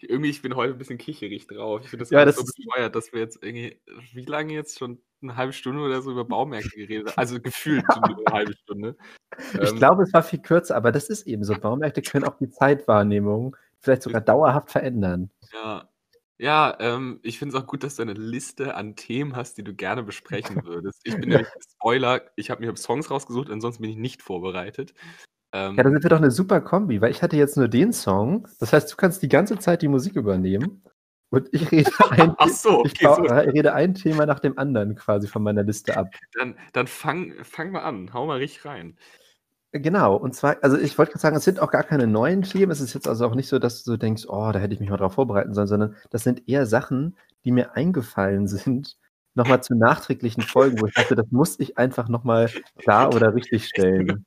Ich, 0.00 0.10
irgendwie, 0.10 0.30
ich 0.30 0.42
bin 0.42 0.56
heute 0.56 0.74
ein 0.74 0.78
bisschen 0.78 0.98
kicherig 0.98 1.46
drauf. 1.46 1.80
Ich 1.82 1.90
finde 1.90 2.02
das, 2.02 2.10
ja, 2.10 2.24
das 2.24 2.36
so 2.36 2.44
bescheuert, 2.44 2.94
dass 2.94 3.12
wir 3.12 3.20
jetzt 3.20 3.42
irgendwie, 3.42 3.80
wie 4.12 4.24
lange 4.24 4.52
jetzt 4.52 4.78
schon 4.78 4.98
eine 5.22 5.36
halbe 5.36 5.52
Stunde 5.52 5.80
oder 5.82 6.02
so 6.02 6.10
über 6.10 6.24
Baumärkte 6.28 6.76
geredet 6.76 7.08
haben. 7.08 7.18
Also 7.18 7.40
gefühlt 7.40 7.84
eine 7.88 8.16
halbe 8.30 8.52
Stunde. 8.54 8.96
Ich 9.54 9.70
ähm, 9.70 9.76
glaube, 9.76 10.02
es 10.02 10.12
war 10.12 10.22
viel 10.22 10.40
kürzer, 10.40 10.76
aber 10.76 10.92
das 10.92 11.08
ist 11.08 11.26
eben 11.26 11.44
so. 11.44 11.54
Baumärkte 11.60 12.02
können 12.02 12.24
auch 12.24 12.36
die 12.36 12.50
Zeitwahrnehmung 12.50 13.56
vielleicht 13.78 14.02
sogar 14.02 14.20
dauerhaft 14.20 14.70
verändern. 14.70 15.30
Ja, 15.52 15.88
ja, 16.38 16.76
ähm, 16.80 17.20
ich 17.22 17.38
finde 17.38 17.56
es 17.56 17.62
auch 17.62 17.66
gut, 17.66 17.82
dass 17.82 17.96
du 17.96 18.02
eine 18.02 18.12
Liste 18.12 18.74
an 18.74 18.94
Themen 18.94 19.36
hast, 19.36 19.56
die 19.56 19.64
du 19.64 19.74
gerne 19.74 20.02
besprechen 20.02 20.64
würdest. 20.64 21.00
Ich 21.04 21.14
bin 21.16 21.30
nämlich 21.30 21.48
Spoiler, 21.72 22.22
ich 22.36 22.50
habe 22.50 22.64
mir 22.64 22.76
Songs 22.76 23.10
rausgesucht, 23.10 23.50
ansonsten 23.50 23.82
bin 23.82 23.90
ich 23.90 23.96
nicht 23.96 24.22
vorbereitet. 24.22 24.92
Ähm, 25.56 25.74
ja, 25.74 25.82
dann 25.82 25.92
sind 25.94 26.02
wir 26.02 26.10
doch 26.10 26.18
eine 26.18 26.30
super 26.30 26.60
Kombi, 26.60 27.00
weil 27.00 27.10
ich 27.10 27.22
hatte 27.22 27.36
jetzt 27.36 27.56
nur 27.56 27.68
den 27.68 27.94
Song. 27.94 28.46
Das 28.60 28.74
heißt, 28.74 28.92
du 28.92 28.96
kannst 28.96 29.22
die 29.22 29.28
ganze 29.28 29.58
Zeit 29.58 29.80
die 29.80 29.88
Musik 29.88 30.14
übernehmen. 30.14 30.82
Und 31.30 31.48
ich 31.52 31.72
rede 31.72 31.90
ein, 32.10 32.34
Ach 32.36 32.48
so, 32.48 32.80
okay, 32.80 32.90
ich, 32.92 33.00
so. 33.00 33.22
rede 33.22 33.72
ein 33.72 33.94
Thema 33.94 34.26
nach 34.26 34.38
dem 34.38 34.58
anderen 34.58 34.94
quasi 34.94 35.28
von 35.28 35.42
meiner 35.42 35.62
Liste 35.62 35.96
ab. 35.96 36.08
Dann, 36.34 36.56
dann 36.74 36.86
fang, 36.86 37.32
fang 37.42 37.72
mal 37.72 37.80
an, 37.80 38.12
hau 38.12 38.26
mal 38.26 38.36
richtig 38.36 38.66
rein. 38.66 38.98
Genau, 39.72 40.16
und 40.16 40.34
zwar, 40.34 40.56
also 40.62 40.76
ich 40.78 40.96
wollte 40.98 41.12
gerade 41.12 41.22
sagen, 41.22 41.36
es 41.36 41.44
sind 41.44 41.60
auch 41.60 41.70
gar 41.70 41.82
keine 41.84 42.06
neuen 42.06 42.42
Themen. 42.42 42.70
Es 42.70 42.80
ist 42.80 42.94
jetzt 42.94 43.08
also 43.08 43.26
auch 43.26 43.34
nicht 43.34 43.48
so, 43.48 43.58
dass 43.58 43.82
du 43.82 43.96
denkst, 43.96 44.24
oh, 44.28 44.50
da 44.52 44.58
hätte 44.58 44.74
ich 44.74 44.80
mich 44.80 44.90
mal 44.90 44.96
drauf 44.98 45.14
vorbereiten 45.14 45.54
sollen, 45.54 45.66
sondern 45.66 45.96
das 46.10 46.22
sind 46.22 46.48
eher 46.48 46.66
Sachen, 46.66 47.16
die 47.44 47.52
mir 47.52 47.76
eingefallen 47.76 48.46
sind, 48.46 48.98
nochmal 49.36 49.62
zu 49.62 49.74
nachträglichen 49.74 50.42
Folgen, 50.42 50.80
wo 50.80 50.86
ich 50.86 50.94
dachte, 50.94 51.14
das 51.14 51.30
muss 51.30 51.58
ich 51.60 51.78
einfach 51.78 52.08
nochmal 52.08 52.50
klar 52.78 53.14
oder 53.14 53.34
richtig 53.34 53.66
stellen. 53.68 54.24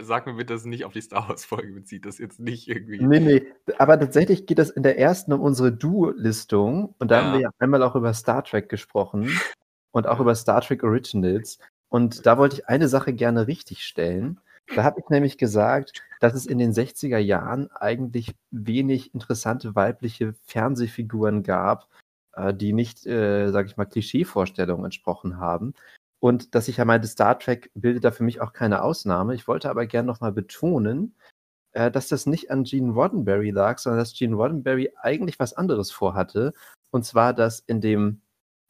Sag 0.00 0.26
mir 0.26 0.34
bitte, 0.34 0.54
dass 0.54 0.62
es 0.62 0.66
nicht 0.66 0.84
auf 0.84 0.92
die 0.92 1.00
Star 1.00 1.28
Wars-Folge 1.28 1.72
bezieht, 1.72 2.06
das 2.06 2.18
jetzt 2.18 2.40
nicht 2.40 2.68
irgendwie. 2.68 3.02
Nee, 3.02 3.20
nee, 3.20 3.46
aber 3.78 3.98
tatsächlich 3.98 4.46
geht 4.46 4.58
es 4.58 4.70
in 4.70 4.82
der 4.82 4.98
ersten 4.98 5.32
um 5.32 5.40
unsere 5.40 5.72
Du-Listung 5.72 6.94
und 6.98 7.10
da 7.10 7.18
ja. 7.18 7.24
haben 7.24 7.32
wir 7.34 7.40
ja 7.40 7.50
einmal 7.58 7.82
auch 7.82 7.96
über 7.96 8.14
Star 8.14 8.42
Trek 8.44 8.68
gesprochen 8.68 9.30
und 9.92 10.06
auch 10.06 10.20
über 10.20 10.34
Star 10.34 10.60
Trek 10.60 10.82
Originals. 10.82 11.58
Und 11.88 12.26
da 12.26 12.38
wollte 12.38 12.56
ich 12.56 12.68
eine 12.68 12.88
Sache 12.88 13.12
gerne 13.12 13.46
richtig 13.46 13.84
stellen. 13.84 14.40
Da 14.74 14.82
habe 14.82 15.00
ich 15.00 15.08
nämlich 15.08 15.38
gesagt, 15.38 16.02
dass 16.20 16.34
es 16.34 16.46
in 16.46 16.58
den 16.58 16.72
60er 16.72 17.18
Jahren 17.18 17.70
eigentlich 17.72 18.34
wenig 18.50 19.14
interessante 19.14 19.74
weibliche 19.74 20.34
Fernsehfiguren 20.44 21.42
gab, 21.42 21.88
äh, 22.36 22.54
die 22.54 22.72
nicht, 22.72 23.06
äh, 23.06 23.50
sage 23.50 23.68
ich 23.68 23.76
mal, 23.76 23.86
Klischeevorstellungen 23.86 24.84
entsprochen 24.84 25.38
haben. 25.38 25.74
Und 26.20 26.54
dass 26.54 26.68
ich 26.68 26.78
ja 26.78 26.84
meinte, 26.84 27.08
Star 27.08 27.38
Trek 27.38 27.70
bildet 27.74 28.04
da 28.04 28.10
für 28.10 28.24
mich 28.24 28.40
auch 28.40 28.52
keine 28.52 28.82
Ausnahme. 28.82 29.34
Ich 29.34 29.48
wollte 29.48 29.70
aber 29.70 29.86
gerne 29.86 30.06
nochmal 30.06 30.32
betonen, 30.32 31.14
äh, 31.72 31.90
dass 31.90 32.08
das 32.08 32.26
nicht 32.26 32.50
an 32.50 32.64
Gene 32.64 32.92
Roddenberry 32.92 33.50
lag, 33.50 33.78
sondern 33.78 34.00
dass 34.00 34.14
Gene 34.14 34.36
Roddenberry 34.36 34.92
eigentlich 35.00 35.38
was 35.38 35.52
anderes 35.54 35.90
vorhatte. 35.90 36.54
Und 36.90 37.04
zwar, 37.04 37.34
dass 37.34 37.60
in 37.60 37.80
dem 37.80 38.20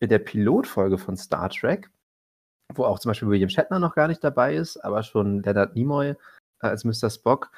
in 0.00 0.08
der 0.10 0.18
Pilotfolge 0.18 0.98
von 0.98 1.16
Star 1.16 1.48
Trek, 1.48 1.90
wo 2.74 2.84
auch 2.84 2.98
zum 2.98 3.10
Beispiel 3.10 3.28
William 3.28 3.48
Shatner 3.48 3.78
noch 3.78 3.94
gar 3.94 4.08
nicht 4.08 4.22
dabei 4.22 4.54
ist, 4.54 4.76
aber 4.78 5.02
schon 5.02 5.42
Leonard 5.42 5.74
Nimoy 5.74 6.10
äh, 6.10 6.16
als 6.60 6.84
Mr. 6.84 7.10
Spock, 7.10 7.50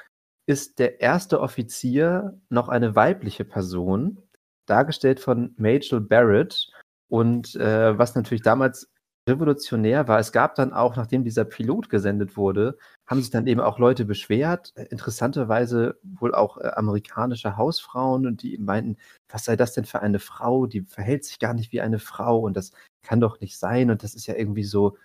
ist 0.45 0.79
der 0.79 1.01
erste 1.01 1.41
Offizier 1.41 2.39
noch 2.49 2.69
eine 2.69 2.95
weibliche 2.95 3.45
Person, 3.45 4.23
dargestellt 4.69 5.19
von 5.19 5.53
Majel 5.57 6.01
Barrett. 6.01 6.69
Und 7.09 7.55
äh, 7.55 7.97
was 7.97 8.15
natürlich 8.15 8.43
damals 8.43 8.89
revolutionär 9.27 10.07
war, 10.07 10.19
es 10.19 10.31
gab 10.31 10.55
dann 10.55 10.73
auch, 10.73 10.95
nachdem 10.95 11.23
dieser 11.23 11.45
Pilot 11.45 11.89
gesendet 11.89 12.35
wurde, 12.37 12.77
haben 13.07 13.21
sich 13.21 13.29
dann 13.29 13.47
eben 13.47 13.61
auch 13.61 13.79
Leute 13.79 14.05
beschwert, 14.05 14.73
interessanterweise 14.89 15.99
wohl 16.03 16.33
auch 16.33 16.57
äh, 16.57 16.69
amerikanische 16.75 17.57
Hausfrauen, 17.57 18.25
und 18.25 18.43
die 18.43 18.57
meinten, 18.57 18.97
was 19.29 19.45
sei 19.45 19.55
das 19.55 19.73
denn 19.73 19.85
für 19.85 20.01
eine 20.01 20.19
Frau, 20.19 20.65
die 20.65 20.81
verhält 20.81 21.25
sich 21.25 21.39
gar 21.39 21.53
nicht 21.53 21.71
wie 21.71 21.81
eine 21.81 21.99
Frau 21.99 22.39
und 22.39 22.55
das 22.57 22.71
kann 23.03 23.19
doch 23.19 23.39
nicht 23.39 23.57
sein. 23.57 23.91
Und 23.91 24.03
das 24.03 24.15
ist 24.15 24.27
ja 24.27 24.35
irgendwie 24.35 24.63
so 24.63 24.97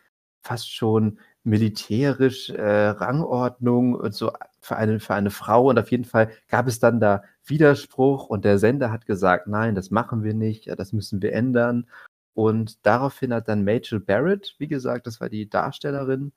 fast 0.42 0.71
schon 0.71 1.18
militärisch 1.42 2.50
äh, 2.50 2.88
Rangordnung 2.88 3.94
und 3.94 4.14
so 4.14 4.33
für 4.64 4.76
eine, 4.76 5.00
für 5.00 5.14
eine 5.14 5.30
Frau. 5.30 5.68
Und 5.68 5.78
auf 5.78 5.90
jeden 5.90 6.04
Fall 6.04 6.30
gab 6.49 6.66
es 6.66 6.78
dann 6.78 7.00
da 7.00 7.23
Widerspruch 7.44 8.26
und 8.26 8.44
der 8.44 8.59
Sender 8.59 8.90
hat 8.90 9.06
gesagt, 9.06 9.47
nein, 9.47 9.75
das 9.75 9.90
machen 9.90 10.23
wir 10.25 10.35
nicht, 10.35 10.68
das 10.78 10.92
müssen 10.92 11.23
wir 11.23 11.33
ändern. 11.33 11.87
Und 12.33 12.85
daraufhin 12.87 13.33
hat 13.33 13.49
dann 13.49 13.64
Majel 13.64 14.00
Barrett, 14.00 14.54
wie 14.59 14.68
gesagt, 14.68 15.06
das 15.06 15.21
war 15.21 15.28
die 15.28 15.49
Darstellerin 15.49 16.33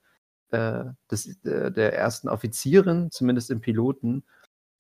äh, 0.52 0.86
des, 1.10 1.44
äh, 1.46 1.72
der 1.72 1.98
ersten 1.98 2.30
Offizierin, 2.30 3.10
zumindest 3.12 3.50
im 3.50 3.62
Piloten, 3.62 4.24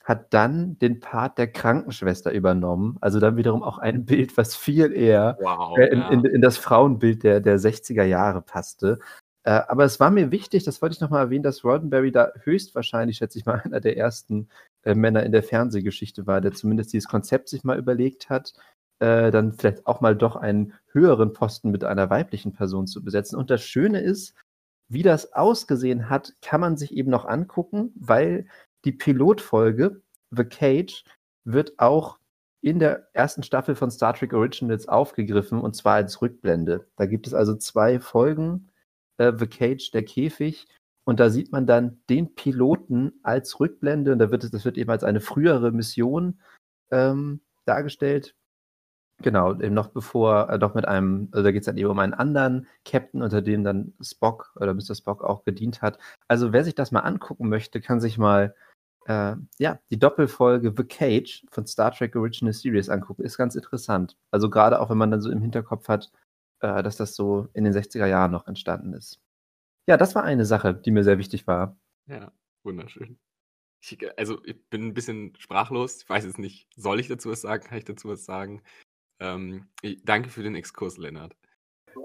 hat 0.04 0.34
dann 0.34 0.78
den 0.80 1.00
Part 1.00 1.38
der 1.38 1.52
Krankenschwester 1.52 2.32
übernommen. 2.32 2.98
Also 3.02 3.20
dann 3.20 3.36
wiederum 3.36 3.64
auch 3.64 3.78
ein 3.78 4.06
Bild, 4.06 4.38
was 4.38 4.56
viel 4.56 4.94
eher 4.94 5.38
wow, 5.42 5.78
äh, 5.78 5.88
in, 5.88 6.00
ja. 6.00 6.10
in, 6.10 6.26
in, 6.26 6.42
das 6.42 6.58
Frauenbild 6.58 7.24
der, 7.24 7.42
der 7.42 7.60
60er 7.60 8.04
Jahre 8.04 8.42
passte. 8.42 9.00
Äh, 9.48 9.64
aber 9.70 9.86
es 9.86 9.98
war 10.02 10.12
mir 10.12 10.30
wichtig, 10.32 10.66
das 10.66 10.82
wollte 10.82 10.96
ich 10.96 11.00
nochmal 11.00 11.24
erwähnen, 11.24 11.44
dass 11.44 11.64
Roddenberry 11.64 12.12
da 12.12 12.34
höchstwahrscheinlich, 12.44 13.16
schätze 13.18 13.40
ich 13.40 13.46
mal, 13.46 13.62
einer 13.64 13.80
der 13.80 13.96
ersten 13.96 14.50
äh, 14.84 14.94
Männer 14.94 15.24
in 15.24 15.32
der 15.32 15.42
Fernsehgeschichte 15.42 16.28
war, 16.28 16.42
der 16.42 16.52
zumindest 16.52 16.92
dieses 16.92 17.08
Konzept 17.08 17.48
sich 17.48 17.64
mal 17.64 17.80
überlegt 17.80 18.30
hat, 18.30 18.54
äh, 19.00 19.32
dann 19.32 19.54
vielleicht 19.54 19.88
auch 19.88 20.02
mal 20.02 20.18
doch 20.18 20.36
einen 20.36 20.74
höheren 20.92 21.32
Posten 21.32 21.72
mit 21.72 21.86
einer 21.86 22.10
weiblichen 22.10 22.52
Person 22.52 22.88
zu 22.88 23.02
besetzen. 23.02 23.38
Und 23.38 23.50
das 23.50 23.64
Schöne 23.64 24.02
ist, 24.02 24.36
wie 24.90 25.04
das 25.04 25.32
ausgesehen 25.32 26.10
hat, 26.10 26.34
kann 26.42 26.60
man 26.60 26.76
sich 26.76 26.92
eben 26.92 27.10
noch 27.10 27.24
angucken, 27.24 27.94
weil 27.96 28.48
die 28.84 28.92
Pilotfolge 28.92 30.02
The 30.32 30.44
Cage 30.44 31.06
wird 31.46 31.80
auch 31.80 32.20
in 32.60 32.80
der 32.80 33.08
ersten 33.14 33.44
Staffel 33.44 33.76
von 33.76 33.92
Star 33.92 34.14
Trek 34.14 34.34
Originals 34.34 34.90
aufgegriffen 34.90 35.62
und 35.62 35.74
zwar 35.74 35.94
als 35.96 36.22
Rückblende. 36.22 36.86
Da 36.98 37.06
gibt 37.06 37.28
es 37.28 37.34
also 37.34 37.56
zwei 37.56 38.02
Folgen 38.02 38.68
äh, 39.18 39.34
The 39.38 39.48
Cage, 39.48 39.92
der 39.92 40.04
Käfig. 40.04 40.68
Und 41.06 41.20
da 41.20 41.30
sieht 41.30 41.52
man 41.52 41.66
dann 41.66 42.02
den 42.10 42.36
Piloten 42.36 43.14
als 43.24 43.60
Rückblende. 43.60 44.12
Und 44.12 44.20
da 44.20 44.32
wird 44.32 44.44
es, 44.44 44.52
das 44.52 44.66
wird 44.66 44.78
eben 44.78 44.92
als 44.92 45.04
eine 45.04 45.22
frühere 45.22 45.72
Mission 45.72 46.40
ähm, 46.92 47.42
dargestellt. 47.66 48.36
Genau, 49.24 49.54
eben 49.60 49.74
noch 49.74 49.88
bevor, 49.88 50.50
äh, 50.50 50.58
noch 50.60 50.76
mit 50.76 50.88
einem, 50.88 51.30
also 51.32 51.44
da 51.44 51.52
geht 51.52 51.62
es 51.62 51.66
dann 51.66 51.78
eben 51.78 51.90
um 51.90 51.98
einen 51.98 52.14
anderen 52.14 52.68
Captain, 52.86 53.24
unter 53.24 53.42
dem 53.42 53.64
dann 53.64 53.94
Spock 54.00 54.54
oder 54.58 54.74
Mr. 54.74 54.94
Spock 54.96 55.24
auch 55.24 55.44
gedient 55.44 55.82
hat. 55.82 55.98
Also 56.28 56.54
wer 56.54 56.64
sich 56.64 56.76
das 56.76 56.92
mal 56.92 57.00
angucken 57.00 57.50
möchte, 57.50 57.82
kann 57.82 58.00
sich 58.00 58.20
mal 58.20 58.54
äh, 59.08 59.36
ja, 59.58 59.80
die 59.90 59.98
Doppelfolge 59.98 60.74
The 60.76 60.84
Cage 60.84 61.46
von 61.50 61.66
Star 61.66 61.92
Trek 61.92 62.16
Original 62.16 62.54
Series 62.54 62.90
angucken. 62.90 63.24
Ist 63.24 63.38
ganz 63.38 63.56
interessant. 63.56 64.18
Also 64.32 64.50
gerade 64.50 64.80
auch, 64.80 64.90
wenn 64.90 64.98
man 64.98 65.10
dann 65.10 65.22
so 65.22 65.32
im 65.32 65.42
Hinterkopf 65.42 65.88
hat, 65.88 66.12
äh, 66.62 66.84
dass 66.84 66.98
das 66.98 67.16
so 67.16 67.48
in 67.54 67.64
den 67.64 67.74
60er 67.74 68.06
Jahren 68.06 68.32
noch 68.32 68.48
entstanden 68.48 68.94
ist. 68.94 69.22
Ja, 69.88 69.98
das 69.98 70.16
war 70.16 70.24
eine 70.24 70.46
Sache, 70.46 70.74
die 70.74 70.92
mir 70.92 71.04
sehr 71.04 71.18
wichtig 71.18 71.48
war. 71.48 71.78
Ja, 72.08 72.32
wunderschön. 72.64 73.18
Ich, 73.82 73.98
also, 74.18 74.44
ich 74.44 74.58
bin 74.70 74.88
ein 74.88 74.94
bisschen 74.94 75.34
sprachlos. 75.38 76.02
Ich 76.04 76.10
weiß 76.10 76.26
jetzt 76.26 76.40
nicht, 76.40 76.68
soll 76.76 77.00
ich 77.00 77.08
dazu 77.08 77.30
was 77.30 77.42
sagen? 77.42 77.64
Kann 77.64 77.78
ich 77.78 77.86
dazu 77.86 78.10
was 78.10 78.26
sagen? 78.26 78.62
Ähm, 79.20 79.68
ich, 79.82 80.04
danke 80.04 80.30
für 80.30 80.44
den 80.44 80.56
Exkurs, 80.56 80.98
Lennart. 80.98 81.36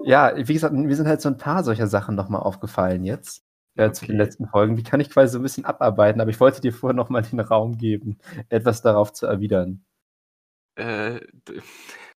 Ja, 0.03 0.33
wie 0.35 0.53
gesagt, 0.53 0.73
mir 0.73 0.95
sind 0.95 1.07
halt 1.07 1.21
so 1.21 1.29
ein 1.29 1.37
paar 1.37 1.63
solcher 1.63 1.87
Sachen 1.87 2.15
nochmal 2.15 2.41
aufgefallen 2.41 3.03
jetzt. 3.03 3.45
Äh, 3.75 3.85
okay. 3.85 3.93
Zu 3.93 4.05
den 4.07 4.17
letzten 4.17 4.47
Folgen. 4.47 4.75
Die 4.75 4.83
kann 4.83 4.99
ich 4.99 5.09
quasi 5.09 5.33
so 5.33 5.39
ein 5.39 5.43
bisschen 5.43 5.65
abarbeiten, 5.65 6.21
aber 6.21 6.29
ich 6.29 6.39
wollte 6.39 6.61
dir 6.61 6.73
vorher 6.73 6.95
nochmal 6.95 7.23
den 7.23 7.39
Raum 7.39 7.77
geben, 7.77 8.19
etwas 8.49 8.81
darauf 8.81 9.13
zu 9.13 9.25
erwidern. 9.25 9.83
Äh, 10.75 11.19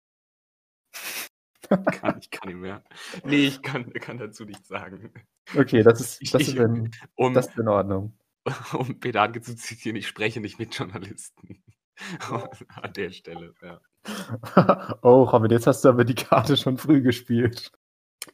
kann, 1.91 2.19
ich 2.19 2.31
kann 2.31 2.49
nicht 2.49 2.59
mehr. 2.59 2.83
Nee, 3.23 3.47
ich 3.47 3.61
kann, 3.61 3.91
kann 3.93 4.17
dazu 4.17 4.45
nichts 4.45 4.67
sagen. 4.67 5.11
Okay, 5.55 5.83
das 5.83 5.99
ist, 5.99 6.33
das 6.33 6.41
ist, 6.43 6.55
in, 6.55 6.91
um, 7.15 7.33
das 7.33 7.47
ist 7.47 7.57
in 7.57 7.67
Ordnung. 7.67 8.13
Um 8.73 8.99
Pedanke 8.99 9.41
zu 9.41 9.55
zitieren, 9.55 9.95
ich 9.95 10.07
spreche 10.07 10.41
nicht 10.41 10.59
mit 10.59 10.75
Journalisten. 10.75 11.63
An 12.81 12.93
der 12.93 13.11
Stelle, 13.11 13.53
ja. 13.61 13.79
oh, 15.01 15.23
Robin, 15.23 15.49
jetzt 15.49 15.67
hast 15.67 15.85
du 15.85 15.89
aber 15.89 16.03
die 16.03 16.15
Karte 16.15 16.57
schon 16.57 16.77
früh 16.77 17.01
gespielt. 17.01 17.71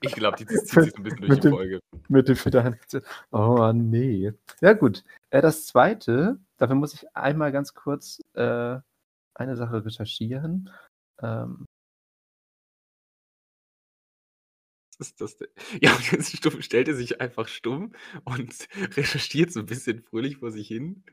Ich 0.02 0.14
glaube, 0.14 0.38
die 0.38 0.46
zieht 0.46 0.68
sich 0.68 0.98
ein 0.98 1.04
bisschen 1.04 1.22
durch 1.22 1.40
die 1.40 1.50
Folge. 1.50 1.80
Mit 2.08 2.28
dem 2.28 2.38
Pedanke. 2.38 3.04
Oh, 3.32 3.72
nee. 3.74 4.32
Ja, 4.62 4.74
gut. 4.74 5.04
Äh, 5.30 5.42
das 5.42 5.68
zweite, 5.68 6.40
dafür 6.58 6.76
muss 6.76 6.94
ich 6.94 7.16
einmal 7.16 7.52
ganz 7.52 7.74
kurz 7.74 8.20
äh, 8.34 8.78
eine 9.36 9.56
Sache 9.56 9.86
recherchieren. 9.86 10.70
Ähm, 11.22 11.66
ist 15.00 15.22
das 15.22 15.38
denn? 15.38 15.48
Ja, 15.82 15.96
und 15.96 16.12
jetzt 16.12 16.36
stumm, 16.36 16.62
stellt 16.62 16.88
er 16.88 16.96
sich 16.96 17.22
einfach 17.22 17.48
stumm 17.48 17.94
und 18.24 18.54
recherchiert 18.98 19.52
so 19.52 19.62
ein 19.62 19.66
bisschen 19.66 20.02
fröhlich 20.02 20.38
vor 20.38 20.52
sich 20.52 20.68
hin. 20.68 21.04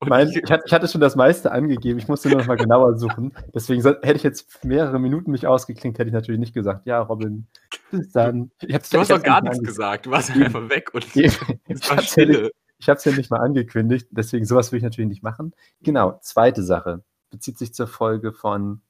mein, 0.00 0.28
ich, 0.28 0.36
ich, 0.36 0.50
hatte 0.50 0.88
schon 0.88 1.00
das 1.00 1.16
meiste 1.16 1.52
angegeben, 1.52 1.98
ich 1.98 2.08
musste 2.08 2.28
nur 2.28 2.38
noch 2.38 2.46
mal 2.46 2.56
genauer 2.56 2.98
suchen. 2.98 3.32
Deswegen 3.54 3.82
hätte 3.82 4.16
ich 4.16 4.22
jetzt 4.22 4.64
mehrere 4.64 4.98
Minuten 4.98 5.30
mich 5.30 5.46
ausgeklinkt, 5.46 5.98
hätte 5.98 6.08
ich 6.08 6.14
natürlich 6.14 6.40
nicht 6.40 6.54
gesagt, 6.54 6.86
ja, 6.86 7.00
Robin, 7.00 7.46
bis 7.90 8.10
dann. 8.12 8.50
du 8.60 8.72
hast 8.72 9.10
doch 9.10 9.22
gar 9.22 9.42
nichts 9.42 9.62
gesagt, 9.62 10.06
du 10.06 10.10
warst 10.10 10.30
einfach 10.30 10.68
weg 10.68 10.94
und 10.94 11.04
es 11.14 11.90
war 11.90 12.02
Stille. 12.02 12.50
Ich 12.78 12.88
habe 12.88 12.98
es 12.98 13.04
ja 13.04 13.12
nicht 13.12 13.30
mal 13.30 13.38
angekündigt, 13.38 14.08
deswegen 14.10 14.44
sowas 14.44 14.72
will 14.72 14.78
ich 14.78 14.82
natürlich 14.82 15.08
nicht 15.08 15.22
machen. 15.22 15.54
Genau, 15.82 16.18
zweite 16.20 16.64
Sache 16.64 17.04
bezieht 17.30 17.56
sich 17.56 17.72
zur 17.74 17.86
Folge 17.86 18.32
von 18.32 18.82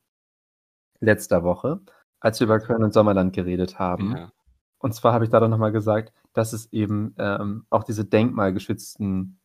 letzter 1.01 1.43
Woche 1.45 1.81
als 2.23 2.41
wir 2.41 2.47
über 2.47 2.61
Köln 2.61 2.85
und 2.85 2.95
Sommerland 2.95 3.33
geredet 3.33 3.79
haben. 3.79 4.17
Ja. 4.17 4.33
Und 4.79 4.95
zwar 4.95 5.13
habe 5.13 5.25
ich 5.25 5.31
da 5.31 5.41
dann 5.41 5.51
nochmal 5.51 5.73
gesagt, 5.73 6.13
dass 6.33 6.53
es 6.53 6.73
eben 6.73 7.15
ähm, 7.19 7.67
auch 7.69 7.85
diese 7.85 8.05
denkmalgeschützten 8.05 9.39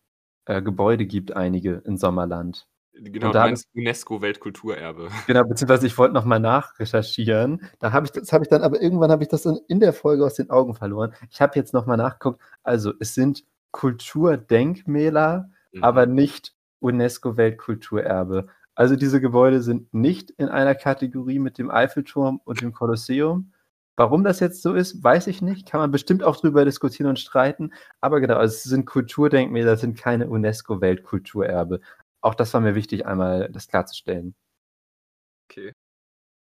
äh, 0.46 0.62
Gebäude 0.62 1.06
gibt, 1.06 1.36
einige 1.36 1.82
in 1.86 1.98
Sommerland. 1.98 2.68
Genau, 2.94 3.32
da 3.32 3.42
meinst 3.42 3.68
UNESCO-Weltkulturerbe. 3.76 5.10
Genau, 5.28 5.44
beziehungsweise 5.44 5.86
ich 5.86 5.98
wollte 5.98 6.14
nochmal 6.14 6.40
nachrecherchieren. 6.40 7.62
Da 7.80 7.92
habe 7.92 8.06
ich 8.06 8.12
das 8.12 8.32
habe 8.34 8.44
ich 8.44 8.50
dann, 8.50 8.64
aber 8.64 8.82
irgendwann 8.82 9.12
habe 9.12 9.24
ich 9.24 9.30
das 9.30 9.46
in, 9.46 9.60
in 9.68 9.80
der 9.80 9.94
Folge 9.94 10.26
aus 10.26 10.36
den 10.36 10.50
Augen 10.50 10.74
verloren. 10.74 11.14
Ich 11.30 11.42
habe 11.42 11.56
jetzt 11.56 11.74
nochmal 11.74 11.98
nachgeguckt. 11.98 12.42
Also 12.64 12.94
es 13.00 13.14
sind 13.14 13.44
Kulturdenkmäler, 13.72 15.50
mhm. 15.72 15.84
aber 15.84 16.06
nicht 16.08 16.56
UNESCO-Weltkulturerbe. 16.80 18.48
Also 18.78 18.96
diese 18.96 19.20
Gebäude 19.20 19.64
sind 19.64 19.92
nicht 19.92 20.30
in 20.30 20.50
einer 20.50 20.76
Kategorie 20.76 21.40
mit 21.40 21.58
dem 21.58 21.72
Eiffelturm 21.72 22.40
und 22.46 22.62
dem 22.62 22.74
Kolosseum. 22.74 23.52
Warum 23.96 24.24
das 24.24 24.40
jetzt 24.40 24.62
so 24.62 24.76
ist, 24.76 25.04
weiß 25.04 25.26
ich 25.26 25.42
nicht. 25.42 25.68
Kann 25.68 25.80
man 25.80 25.90
bestimmt 25.90 26.22
auch 26.22 26.36
drüber 26.36 26.64
diskutieren 26.64 27.10
und 27.10 27.18
streiten. 27.18 27.74
Aber 28.02 28.22
genau, 28.22 28.40
es 28.40 28.62
sind 28.62 28.86
Kulturdenkmäler, 28.86 29.74
es 29.74 29.82
sind 29.82 29.98
keine 29.98 30.30
UNESCO-Weltkulturerbe. 30.30 31.82
Auch 32.22 32.36
das 32.36 32.54
war 32.54 32.62
mir 32.62 32.76
wichtig, 32.76 33.08
einmal 33.08 33.50
das 33.52 33.68
klarzustellen. 33.68 34.36
Okay. 35.50 35.74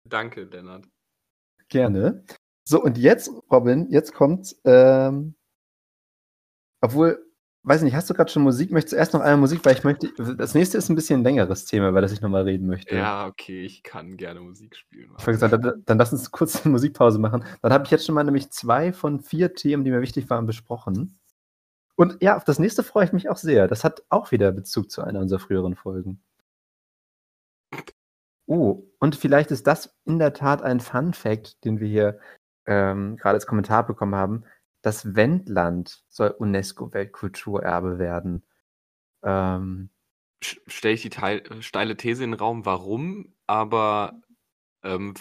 Danke, 0.08 0.44
Lennart. 0.44 0.88
Gerne. 1.68 2.24
So, 2.66 2.82
und 2.82 2.96
jetzt, 2.96 3.30
Robin, 3.50 3.90
jetzt 3.90 4.14
kommt, 4.14 4.56
ähm, 4.64 5.34
obwohl, 6.80 7.23
weiß 7.64 7.83
nicht, 7.83 7.94
hast 7.94 8.09
du 8.11 8.14
gerade 8.14 8.30
schon 8.30 8.42
Musik? 8.42 8.71
Möchtest 8.71 8.92
du 8.92 8.97
erst 8.97 9.14
noch 9.14 9.23
eine 9.23 9.38
Musik, 9.38 9.64
weil 9.64 9.75
ich 9.75 9.85
möchte, 9.85 10.12
das 10.37 10.54
nächste 10.54 10.76
ist 10.76 10.90
ein 10.90 10.94
bisschen 10.94 11.21
ein 11.21 11.25
längeres 11.25 11.64
Thema, 11.64 11.88
über 11.88 12.02
das 12.02 12.12
ich 12.12 12.21
nochmal 12.21 12.42
reden 12.42 12.66
möchte. 12.66 12.94
Ja, 12.94 13.26
okay, 13.26 13.64
ich 13.64 13.83
kann 13.83 14.16
gerne 14.16 14.40
Musik 14.40 14.76
spielen. 14.76 15.11
Ich 15.18 15.25
gesagt, 15.25 15.52
dann, 15.52 15.83
dann 15.85 15.99
lass 15.99 16.12
uns 16.12 16.30
kurz 16.30 16.64
eine 16.64 16.73
Musikpause 16.73 17.18
machen. 17.18 17.44
Dann 17.62 17.73
habe 17.73 17.85
ich 17.85 17.90
jetzt 17.90 18.04
schon 18.04 18.14
mal 18.14 18.25
nämlich 18.25 18.50
zwei 18.50 18.92
von 18.92 19.21
vier 19.21 19.54
Themen, 19.54 19.85
die 19.85 19.90
mir 19.90 20.02
wichtig 20.02 20.28
waren, 20.28 20.47
besprochen. 20.47 21.18
Und 21.97 22.23
ja, 22.23 22.37
auf 22.37 22.44
das 22.44 22.59
nächste 22.59 22.83
freue 22.83 23.06
ich 23.06 23.12
mich 23.12 23.30
auch 23.30 23.37
sehr. 23.38 23.66
Das 23.66 23.83
hat 23.83 24.03
auch 24.11 24.31
wieder 24.31 24.53
Bezug 24.53 24.90
zu 24.90 25.03
einer 25.03 25.20
unserer 25.20 25.40
früheren 25.40 25.74
Folgen. 25.74 26.22
Oh, 28.46 28.83
und 28.98 29.16
vielleicht 29.16 29.50
ist 29.50 29.66
das 29.66 29.96
in 30.05 30.18
der 30.18 30.35
Tat 30.35 30.62
ein 30.62 30.81
Fun 30.81 31.14
Fact, 31.14 31.64
den 31.64 31.81
wir 31.81 31.88
hier 31.88 32.18
ähm, 32.66 33.16
gerade 33.16 33.37
als 33.37 33.46
Kommentar 33.46 33.87
bekommen 33.87 34.14
haben 34.14 34.44
das 34.85 35.14
Wendland 35.16 36.05
soll 36.09 36.31
UNESCO-Weltkulturerbe 36.31 37.99
werden. 37.99 38.44
Ähm, 39.23 39.88
Stelle 40.42 40.94
ich 40.94 41.01
die 41.01 41.09
Teil, 41.09 41.42
steile 41.62 41.97
These 41.97 42.23
in 42.23 42.33
den 42.33 42.38
Raum, 42.38 42.66
warum, 42.66 43.35
aber 43.47 44.20
ähm, 44.83 45.14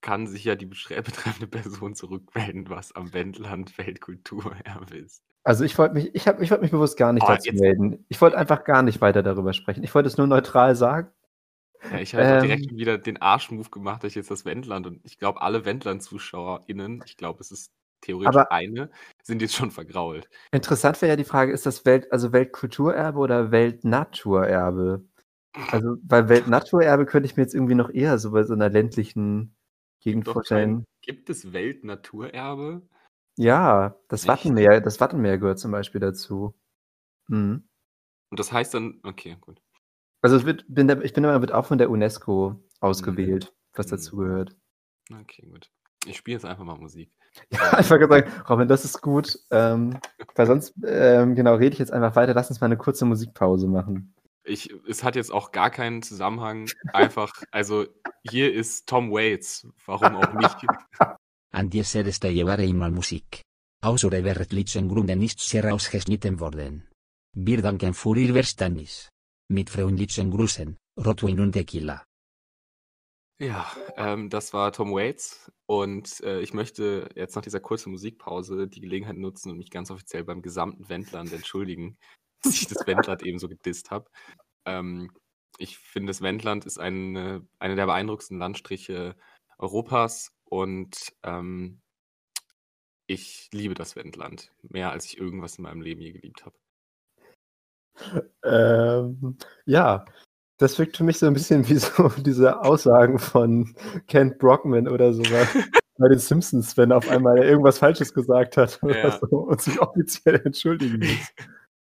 kann 0.00 0.26
sich 0.26 0.44
ja 0.44 0.54
die 0.54 0.64
betreffende 0.66 1.46
Person 1.46 1.94
zurückmelden, 1.94 2.70
was 2.70 2.92
am 2.92 3.12
Wendland 3.12 3.76
Weltkulturerbe 3.76 4.96
ist. 4.96 5.22
Also 5.42 5.64
ich 5.64 5.76
wollte 5.76 5.94
mich, 5.94 6.14
ich 6.14 6.26
habe, 6.26 6.42
ich 6.42 6.50
wollte 6.50 6.62
mich 6.62 6.70
bewusst 6.70 6.96
gar 6.96 7.12
nicht 7.12 7.24
oh, 7.24 7.28
dazu 7.28 7.52
melden. 7.52 8.06
Ich 8.08 8.22
wollte 8.22 8.38
einfach 8.38 8.64
gar 8.64 8.82
nicht 8.82 9.02
weiter 9.02 9.22
darüber 9.22 9.52
sprechen. 9.52 9.84
Ich 9.84 9.94
wollte 9.94 10.06
es 10.06 10.16
nur 10.16 10.26
neutral 10.26 10.74
sagen. 10.76 11.10
Ja, 11.90 11.98
ich 11.98 12.14
habe 12.14 12.24
ähm, 12.24 12.42
direkt 12.42 12.74
wieder 12.74 12.96
den 12.96 13.20
Arschmove 13.20 13.70
gemacht, 13.70 14.02
dass 14.02 14.12
ich 14.12 14.16
jetzt 14.16 14.30
das 14.30 14.46
Wendland 14.46 14.86
und 14.86 15.00
ich 15.04 15.18
glaube, 15.18 15.42
alle 15.42 15.66
Wendland-ZuschauerInnen, 15.66 17.02
ich 17.04 17.18
glaube, 17.18 17.40
es 17.42 17.50
ist 17.50 17.70
theoretisch 18.04 18.28
Aber 18.28 18.52
eine, 18.52 18.90
sind 19.22 19.42
jetzt 19.42 19.54
schon 19.54 19.70
vergrault. 19.70 20.28
Interessant 20.52 21.00
wäre 21.02 21.10
ja 21.10 21.16
die 21.16 21.24
Frage, 21.24 21.52
ist 21.52 21.66
das 21.66 21.84
Welt, 21.84 22.10
also 22.12 22.32
Weltkulturerbe 22.32 23.18
oder 23.18 23.50
Weltnaturerbe? 23.50 25.04
Also 25.70 25.96
bei 26.02 26.28
Weltnaturerbe 26.28 27.06
könnte 27.06 27.26
ich 27.26 27.36
mir 27.36 27.42
jetzt 27.42 27.54
irgendwie 27.54 27.74
noch 27.74 27.90
eher 27.90 28.18
so 28.18 28.32
bei 28.32 28.42
so 28.42 28.54
einer 28.54 28.68
ländlichen 28.68 29.56
Gegend 30.00 30.26
vorstellen. 30.26 30.84
Gibt 31.00 31.30
es 31.30 31.52
Weltnaturerbe? 31.52 32.82
Ja, 33.36 33.96
das 34.08 34.28
Wattenmeer, 34.28 34.80
das 34.80 35.00
Wattenmeer 35.00 35.38
gehört 35.38 35.58
zum 35.58 35.72
Beispiel 35.72 36.00
dazu. 36.00 36.54
Mhm. 37.28 37.68
Und 38.30 38.40
das 38.40 38.52
heißt 38.52 38.74
dann, 38.74 39.00
okay, 39.02 39.36
gut. 39.40 39.60
Also 40.22 40.36
es 40.36 40.44
wird, 40.44 40.64
bin, 40.68 40.88
ich 41.02 41.12
bin 41.12 41.24
aber 41.24 41.40
wird 41.40 41.52
auch 41.52 41.66
von 41.66 41.78
der 41.78 41.90
UNESCO 41.90 42.60
ausgewählt, 42.80 43.52
mhm. 43.52 43.78
was 43.78 43.86
dazu 43.86 44.16
gehört. 44.16 44.56
Okay, 45.12 45.46
gut. 45.46 45.70
Ich 46.06 46.16
spiele 46.16 46.36
jetzt 46.36 46.44
einfach 46.44 46.64
mal 46.64 46.76
Musik. 46.76 47.12
Ja, 47.50 47.58
einfach 47.72 47.98
gesagt, 47.98 48.48
Robin, 48.48 48.68
das 48.68 48.84
ist 48.84 49.00
gut. 49.00 49.38
Ähm, 49.50 49.98
weil 50.34 50.46
sonst, 50.46 50.74
ähm, 50.86 51.34
genau, 51.34 51.54
rede 51.54 51.72
ich 51.72 51.78
jetzt 51.78 51.92
einfach 51.92 52.16
weiter. 52.16 52.34
Lass 52.34 52.50
uns 52.50 52.60
mal 52.60 52.66
eine 52.66 52.76
kurze 52.76 53.04
Musikpause 53.04 53.66
machen. 53.66 54.14
Ich, 54.46 54.74
es 54.88 55.02
hat 55.02 55.16
jetzt 55.16 55.32
auch 55.32 55.52
gar 55.52 55.70
keinen 55.70 56.02
Zusammenhang. 56.02 56.68
Einfach, 56.92 57.32
also 57.50 57.86
hier 58.22 58.52
ist 58.52 58.86
Tom 58.86 59.10
Waits. 59.10 59.66
Warum 59.86 60.16
auch 60.16 60.32
nicht? 60.34 60.56
An 61.52 61.70
dieser 61.70 62.10
Stelle 62.12 62.44
war 62.46 62.58
einmal 62.58 62.90
Musik. 62.90 63.42
Außer 63.82 64.10
verrechtlichen 64.10 64.88
Gründen 64.88 65.18
nichts 65.18 65.52
herausgeschnitten 65.52 66.40
worden. 66.40 66.88
Wir 67.36 67.62
danken 67.62 67.94
für 67.94 68.16
Ihr 68.16 68.32
Verständnis. 68.32 69.08
Mit 69.48 69.70
freundlichen 69.70 70.30
Grüßen, 70.30 70.76
Rotwein 70.98 71.40
und 71.40 71.52
Tequila. 71.52 72.02
Ja, 73.38 73.66
ähm, 73.96 74.30
das 74.30 74.52
war 74.52 74.72
Tom 74.72 74.92
Waits 74.92 75.50
und 75.66 76.20
äh, 76.20 76.40
ich 76.40 76.54
möchte 76.54 77.08
jetzt 77.16 77.34
nach 77.34 77.42
dieser 77.42 77.58
kurzen 77.58 77.90
Musikpause 77.90 78.68
die 78.68 78.80
Gelegenheit 78.80 79.16
nutzen 79.16 79.50
und 79.50 79.58
mich 79.58 79.70
ganz 79.70 79.90
offiziell 79.90 80.22
beim 80.22 80.40
gesamten 80.40 80.88
Wendland 80.88 81.32
entschuldigen, 81.32 81.98
dass 82.42 82.54
ich 82.54 82.68
das 82.68 82.86
Wendland 82.86 83.22
eben 83.22 83.40
so 83.40 83.48
gedisst 83.48 83.90
habe. 83.90 84.08
Ähm, 84.66 85.10
ich 85.58 85.78
finde, 85.78 86.10
das 86.10 86.22
Wendland 86.22 86.64
ist 86.64 86.78
eine, 86.78 87.46
eine 87.58 87.74
der 87.76 87.86
beeindruckendsten 87.86 88.38
Landstriche 88.38 89.16
Europas 89.58 90.32
und 90.44 91.12
ähm, 91.24 91.80
ich 93.06 93.48
liebe 93.52 93.74
das 93.74 93.96
Wendland 93.96 94.52
mehr, 94.62 94.92
als 94.92 95.06
ich 95.06 95.18
irgendwas 95.18 95.58
in 95.58 95.64
meinem 95.64 95.82
Leben 95.82 96.00
je 96.00 96.12
geliebt 96.12 96.44
habe. 96.44 96.56
Ähm, 98.44 99.36
ja, 99.66 100.04
das 100.58 100.78
wirkt 100.78 100.96
für 100.96 101.04
mich 101.04 101.18
so 101.18 101.26
ein 101.26 101.34
bisschen 101.34 101.68
wie 101.68 101.76
so 101.76 102.08
diese 102.18 102.60
Aussagen 102.62 103.18
von 103.18 103.74
Kent 104.06 104.38
Brockman 104.38 104.88
oder 104.88 105.12
sowas 105.12 105.48
bei 105.98 106.08
den 106.08 106.18
Simpsons, 106.18 106.76
wenn 106.76 106.92
auf 106.92 107.08
einmal 107.08 107.38
er 107.38 107.44
irgendwas 107.44 107.78
Falsches 107.78 108.12
gesagt 108.14 108.56
hat 108.56 108.80
ja. 108.82 109.18
so 109.18 109.38
und 109.38 109.60
sich 109.60 109.80
offiziell 109.80 110.40
entschuldigen 110.44 110.98
muss. 111.06 111.32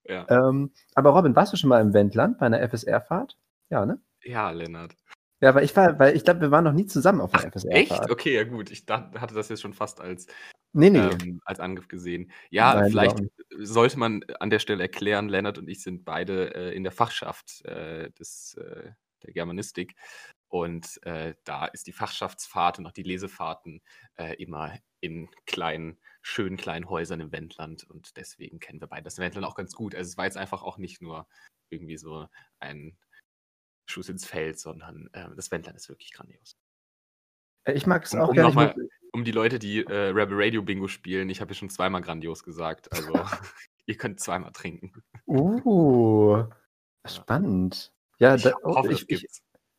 Ja. 0.05 0.27
Ähm, 0.29 0.73
aber 0.95 1.11
Robin, 1.11 1.37
warst 1.37 1.53
du 1.53 1.57
schon 1.57 1.69
mal 1.69 1.81
im 1.81 1.95
Wendland 1.95 2.39
bei 2.39 2.47
einer 2.47 2.67
FSR-Fahrt? 2.69 3.39
Ja, 3.71 3.87
ne? 3.87 4.01
Ja, 4.23 4.51
Lennart. 4.51 4.95
Ja, 5.41 5.55
weil 5.55 5.65
ich 5.65 5.75
war, 5.77 5.99
weil 5.99 6.15
ich 6.15 6.25
glaube, 6.25 6.41
wir 6.41 6.51
waren 6.51 6.65
noch 6.65 6.73
nie 6.73 6.87
zusammen 6.87 7.21
auf 7.21 7.35
einer 7.35 7.51
FSR-Fahrt. 7.51 8.03
Echt? 8.03 8.11
Okay, 8.11 8.35
ja 8.35 8.45
gut. 8.45 8.71
Ich 8.71 8.85
dachte, 8.85 9.21
hatte 9.21 9.35
das 9.35 9.49
jetzt 9.49 9.63
schon 9.63 9.73
fast 9.73 10.01
als, 10.01 10.27
nee, 10.73 10.91
nee. 10.91 10.99
Ähm, 10.99 11.41
als 11.45 11.61
Angriff 11.61 11.89
gesehen. 11.89 12.31
Ja, 12.51 12.75
Nein, 12.75 12.91
vielleicht 12.91 13.23
sollte 13.59 13.99
man 13.99 14.23
an 14.41 14.51
der 14.51 14.59
Stelle 14.59 14.83
erklären, 14.83 15.29
Lennart 15.29 15.59
und 15.59 15.69
ich 15.69 15.83
sind 15.83 16.05
beide 16.05 16.55
äh, 16.55 16.75
in 16.75 16.83
der 16.83 16.93
Fachschaft 16.93 17.65
äh, 17.65 18.11
des, 18.13 18.55
äh, 18.55 18.91
der 19.23 19.33
Germanistik. 19.33 19.95
Und 20.49 21.03
äh, 21.05 21.35
da 21.45 21.67
ist 21.67 21.87
die 21.87 21.93
Fachschaftsfahrt 21.93 22.79
und 22.79 22.87
auch 22.87 22.93
die 22.93 23.03
Lesefahrten 23.03 23.81
äh, 24.17 24.35
immer 24.35 24.79
in 25.01 25.31
kleinen, 25.47 25.99
schönen 26.21 26.59
kleinen 26.59 26.91
Häusern 26.91 27.21
im 27.21 27.33
Wendland. 27.33 27.85
Und 27.85 28.17
deswegen 28.17 28.61
kennen 28.61 28.81
wir 28.81 28.89
beide 28.89 29.05
das 29.05 29.19
Wendland 29.19 29.47
auch 29.47 29.55
ganz 29.55 29.73
gut. 29.73 29.95
Also 29.95 30.09
es 30.11 30.17
war 30.19 30.27
jetzt 30.27 30.37
einfach 30.37 30.63
auch 30.63 30.77
nicht 30.77 31.01
nur 31.01 31.27
irgendwie 31.71 31.97
so 31.97 32.29
ein 32.59 32.99
Schuss 33.87 34.09
ins 34.11 34.27
Feld, 34.27 34.59
sondern 34.59 35.09
äh, 35.13 35.29
das 35.35 35.51
Wendland 35.51 35.77
ist 35.77 35.89
wirklich 35.89 36.13
grandios. 36.13 36.57
Ich 37.67 37.87
mag 37.87 38.05
es 38.05 38.15
auch 38.15 38.29
um, 38.29 38.35
gerne. 38.35 38.75
Um 39.13 39.25
die 39.25 39.33
Leute, 39.33 39.59
die 39.59 39.85
äh, 39.85 40.09
Rebel 40.09 40.41
Radio 40.41 40.63
Bingo 40.63 40.89
spielen, 40.89 41.31
ich 41.31 41.41
habe 41.41 41.53
ja 41.53 41.55
schon 41.55 41.71
zweimal 41.71 42.01
grandios 42.01 42.43
gesagt. 42.45 42.93
Also, 42.93 43.13
ihr 43.87 43.97
könnt 43.97 44.21
zweimal 44.21 44.53
trinken. 44.53 44.93
uh, 45.27 46.45
spannend. 47.07 47.93
Ja, 48.19 48.35
Ich 48.35 48.43
da, 48.43 48.53
oh, 48.63 48.77
hoffe, 48.77 48.93
ich, 48.93 49.09
ich, 49.09 49.27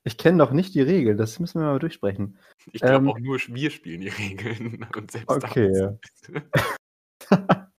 ich 0.04 0.18
kenne 0.18 0.38
noch 0.38 0.52
nicht 0.52 0.76
die 0.76 0.82
Regel. 0.82 1.16
Das 1.16 1.40
müssen 1.40 1.62
wir 1.62 1.68
mal 1.68 1.80
durchsprechen. 1.80 2.38
Ich 2.72 2.82
glaube 2.82 3.06
Ähm, 3.06 3.10
auch 3.10 3.20
nur 3.20 3.40
wir 3.48 3.72
spielen 3.72 4.02
die 4.02 4.08
Regeln. 4.10 4.86
Und 4.96 5.12
selbst 5.12 5.30
Okay. 5.30 5.98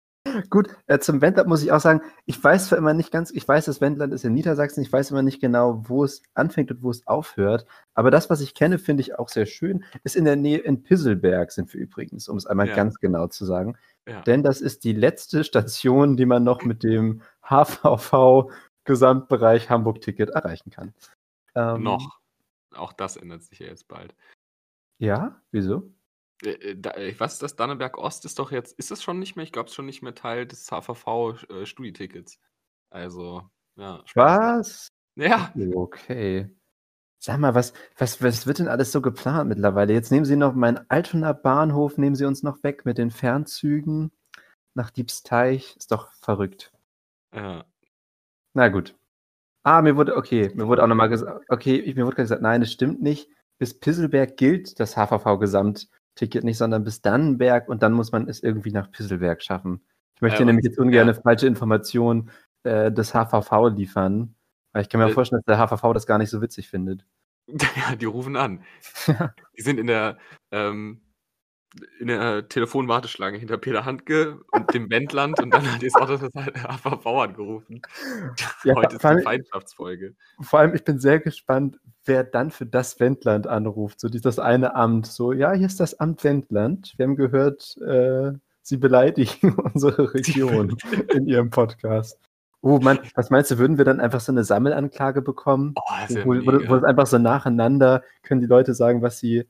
Gut, 0.51 0.69
äh, 0.87 0.99
zum 0.99 1.21
Wendland 1.21 1.49
muss 1.49 1.63
ich 1.63 1.73
auch 1.73 1.81
sagen, 1.81 2.01
ich 2.27 2.43
weiß 2.43 2.69
zwar 2.69 2.79
immer 2.79 2.95
nicht 2.95 3.11
ganz, 3.11 3.31
ich 3.31 3.47
weiß, 3.47 3.65
das 3.67 3.81
Wendland 3.81 4.13
ist 4.13 4.25
in 4.25 4.33
Niedersachsen, 4.35 4.83
ich 4.83 4.93
weiß 4.93 5.11
immer 5.11 5.23
nicht 5.23 5.41
genau, 5.41 5.83
wo 5.89 6.05
es 6.05 6.23
anfängt 6.35 6.71
und 6.71 6.83
wo 6.83 6.91
es 6.91 7.07
aufhört, 7.07 7.67
aber 7.95 8.11
das, 8.11 8.31
was 8.31 8.41
ich 8.41 8.55
kenne, 8.55 8.79
finde 8.79 9.01
ich 9.03 9.19
auch 9.19 9.29
sehr 9.29 9.47
schön, 9.47 9.85
ist 10.03 10.17
in 10.17 10.25
der 10.25 10.37
Nähe 10.37 10.59
in 10.59 10.83
Pisselberg 10.83 11.53
sind 11.53 11.73
wir 11.73 11.81
übrigens, 11.81 12.29
um 12.29 12.37
es 12.37 12.47
einmal 12.47 12.69
Ja. 12.69 12.75
ganz 12.75 12.99
genau 12.99 13.27
zu 13.29 13.45
sagen, 13.45 13.77
Ja. 14.09 14.23
denn 14.23 14.43
das 14.43 14.61
ist 14.61 14.85
die 14.85 14.93
letzte 14.93 15.45
Station, 15.45 16.17
die 16.17 16.27
man 16.27 16.45
noch 16.45 16.63
mit 16.65 16.83
dem 16.83 17.23
HVV 17.43 18.51
Gesamtbereich 18.85 19.71
Hamburg-Ticket 19.71 20.31
erreichen 20.31 20.71
kann. 20.71 20.93
Ähm, 21.55 21.83
Noch. 21.83 22.19
Auch 22.75 22.93
das 22.93 23.17
ändert 23.17 23.43
sich 23.45 23.61
ja 23.61 23.67
jetzt 23.69 23.89
bald. 23.89 24.15
Ja, 24.99 25.41
wieso? 25.53 25.91
Äh, 26.43 26.51
äh, 26.51 26.77
da, 26.77 26.91
äh, 26.93 27.15
was 27.19 27.35
ist 27.35 27.43
das? 27.43 27.57
Danneberg 27.57 27.99
Ost 27.99 28.25
ist 28.25 28.39
doch 28.39 28.51
jetzt, 28.51 28.79
ist 28.79 28.91
das 28.91 29.03
schon 29.03 29.19
nicht 29.19 29.37
mehr? 29.37 29.45
Ich 29.45 29.53
glaube, 29.53 29.67
es 29.67 29.73
ist 29.73 29.77
schon 29.77 29.87
nicht 29.87 30.03
mehr 30.03 30.15
Teil 30.15 30.47
des 30.47 30.71
HVV-Studietickets. 30.71 32.39
Also, 32.91 33.43
ja. 33.77 34.03
Spaß. 34.07 34.57
Was? 34.57 34.93
Ja, 35.17 35.53
Okay. 35.75 36.51
Sag 37.19 37.39
mal, 37.39 37.55
was, 37.55 37.73
was, 37.97 38.23
was 38.23 38.47
wird 38.47 38.59
denn 38.59 38.69
alles 38.69 38.93
so 38.93 39.01
geplant 39.01 39.49
mittlerweile? 39.49 39.95
Jetzt 39.95 40.11
nehmen 40.13 40.27
Sie 40.27 40.37
noch 40.37 40.55
meinen 40.55 40.85
Altonaer 40.91 41.33
Bahnhof, 41.35 41.97
nehmen 41.97 42.17
Sie 42.17 42.27
uns 42.27 42.43
noch 42.43 42.63
weg 42.63 42.85
mit 42.85 42.99
den 42.99 43.11
Fernzügen 43.11 44.13
nach 44.75 44.91
Diebsteich. 44.91 45.75
Ist 45.77 45.91
doch 45.93 46.13
verrückt. 46.21 46.73
ja. 47.35 47.65
Na 48.55 48.69
gut. 48.69 48.95
Ah, 49.63 49.81
mir 49.83 49.97
wurde, 49.97 50.17
okay, 50.17 50.51
mir 50.55 50.69
wurde 50.69 50.83
auch 50.83 50.87
nochmal 50.87 51.09
gesagt, 51.09 51.47
okay, 51.49 51.93
mir 51.97 52.05
wurde 52.05 52.17
gesagt, 52.17 52.43
nein, 52.43 52.61
das 52.61 52.71
stimmt 52.73 53.03
nicht. 53.03 53.29
Bis 53.59 53.79
Pisselberg 53.81 54.37
gilt 54.37 54.79
das 54.79 54.97
HVV-Gesamtticket 56.15 56.45
nicht, 56.45 56.59
sondern 56.59 56.85
bis 56.85 57.03
Dannenberg 57.03 57.69
und 57.69 57.83
dann 57.83 57.93
muss 57.93 58.13
man 58.13 58.29
es 58.29 58.43
irgendwie 58.43 58.73
nach 58.73 58.91
Pisselberg 58.91 59.43
schaffen. 59.43 59.85
Ich 60.17 60.23
möchte 60.23 60.41
Ja, 60.41 60.45
nämlich 60.47 60.65
jetzt 60.65 60.79
ungern 60.79 60.95
ja. 60.95 61.03
eine 61.03 61.15
falsche 61.15 61.47
Information 61.47 62.31
äh, 62.63 62.93
des 62.93 63.13
HVV 63.13 63.69
liefern, 63.75 64.35
weil 64.73 64.83
ich 64.83 64.89
kann 64.89 65.01
mir 65.01 65.09
Äh, 65.09 65.13
vorstellen, 65.13 65.43
dass 65.45 65.57
der 65.57 65.69
HVV 65.69 65.93
das 65.93 66.07
gar 66.07 66.19
nicht 66.19 66.31
so 66.31 66.41
witzig 66.41 66.69
findet. 66.69 67.05
Ja, 67.77 67.95
die 67.97 68.07
rufen 68.07 68.37
an. 68.37 68.65
Die 69.59 69.63
sind 69.63 69.79
in 69.79 69.87
der, 69.87 70.17
ähm, 70.51 71.03
in 71.99 72.07
der 72.09 72.49
Telefonwarteschlange 72.49 73.39
hinter 73.39 73.59
Peter 73.59 73.85
Handke 73.85 74.41
und 74.53 74.73
dem 74.75 74.91
Wendland 74.91 75.41
und 75.41 75.53
dann 75.53 75.71
hat 75.71 75.83
jetzt 75.83 75.97
auch 75.97 76.07
das 76.07 76.21
HVV 76.21 77.07
angerufen. 77.07 77.83
Ja, 78.65 78.75
Heute 78.75 78.97
ist 78.97 79.03
die 79.03 79.23
Feindschaftsfolge. 79.23 80.15
Vor 80.41 80.61
allem, 80.61 80.75
ich 80.75 80.85
bin 80.85 80.99
sehr 80.99 81.21
gespannt, 81.21 81.79
wer 82.05 82.25
dann 82.25 82.51
für 82.51 82.67
das 82.67 83.01
Wendland 83.01 83.47
anruft. 83.47 84.01
So 84.01 84.09
dieses 84.09 84.39
eine 84.39 84.75
Amt. 84.75 85.07
So, 85.07 85.33
ja, 85.33 85.53
hier 85.53 85.67
ist 85.67 85.81
das 85.81 85.99
Amt 85.99 86.25
Wendland. 86.25 86.95
Wir 86.97 87.07
haben 87.07 87.17
gehört, 87.17 87.77
äh, 87.79 88.33
Sie 88.63 88.79
beleidigen 88.79 89.55
unsere 89.75 90.15
Region 90.15 90.77
in 91.13 91.27
Ihrem 91.27 91.51
Podcast. 91.51 92.19
Oh 92.63 92.79
Mann, 92.79 92.99
was 93.15 93.29
meinst 93.29 93.51
du, 93.51 93.59
würden 93.59 93.77
wir 93.77 93.85
dann 93.85 94.01
einfach 94.01 94.21
so 94.21 94.33
eine 94.33 94.43
Sammelanklage 94.43 95.21
bekommen? 95.21 95.75
Oh, 95.77 96.15
wo, 96.25 96.31
wo, 96.31 96.69
wo 96.69 96.87
einfach 96.87 97.07
so 97.07 97.19
nacheinander 97.19 98.03
können 98.23 98.41
die 98.41 98.47
Leute 98.47 98.73
sagen, 98.73 99.03
was 99.03 99.19
sie 99.19 99.45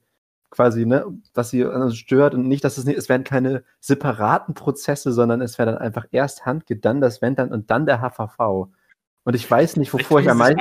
quasi, 0.54 0.86
ne, 0.86 1.04
was 1.34 1.50
sie 1.50 1.60
äh, 1.60 1.90
stört 1.90 2.34
und 2.34 2.46
nicht, 2.46 2.64
dass 2.64 2.78
es 2.78 2.84
nicht, 2.84 2.96
es 2.96 3.08
werden 3.08 3.24
keine 3.24 3.64
separaten 3.80 4.54
Prozesse, 4.54 5.12
sondern 5.12 5.40
es 5.40 5.58
wäre 5.58 5.72
dann 5.72 5.80
einfach 5.80 6.06
erst 6.12 6.46
Handke, 6.46 6.76
dann 6.76 7.00
das 7.00 7.20
Wendland 7.22 7.52
und 7.52 7.70
dann 7.70 7.86
der 7.86 8.00
HVV. 8.00 8.68
Und 9.24 9.34
ich 9.34 9.50
weiß 9.50 9.76
nicht, 9.76 9.92
wovor 9.92 10.20
ich 10.20 10.30
am 10.30 10.38
meisten. 10.38 10.60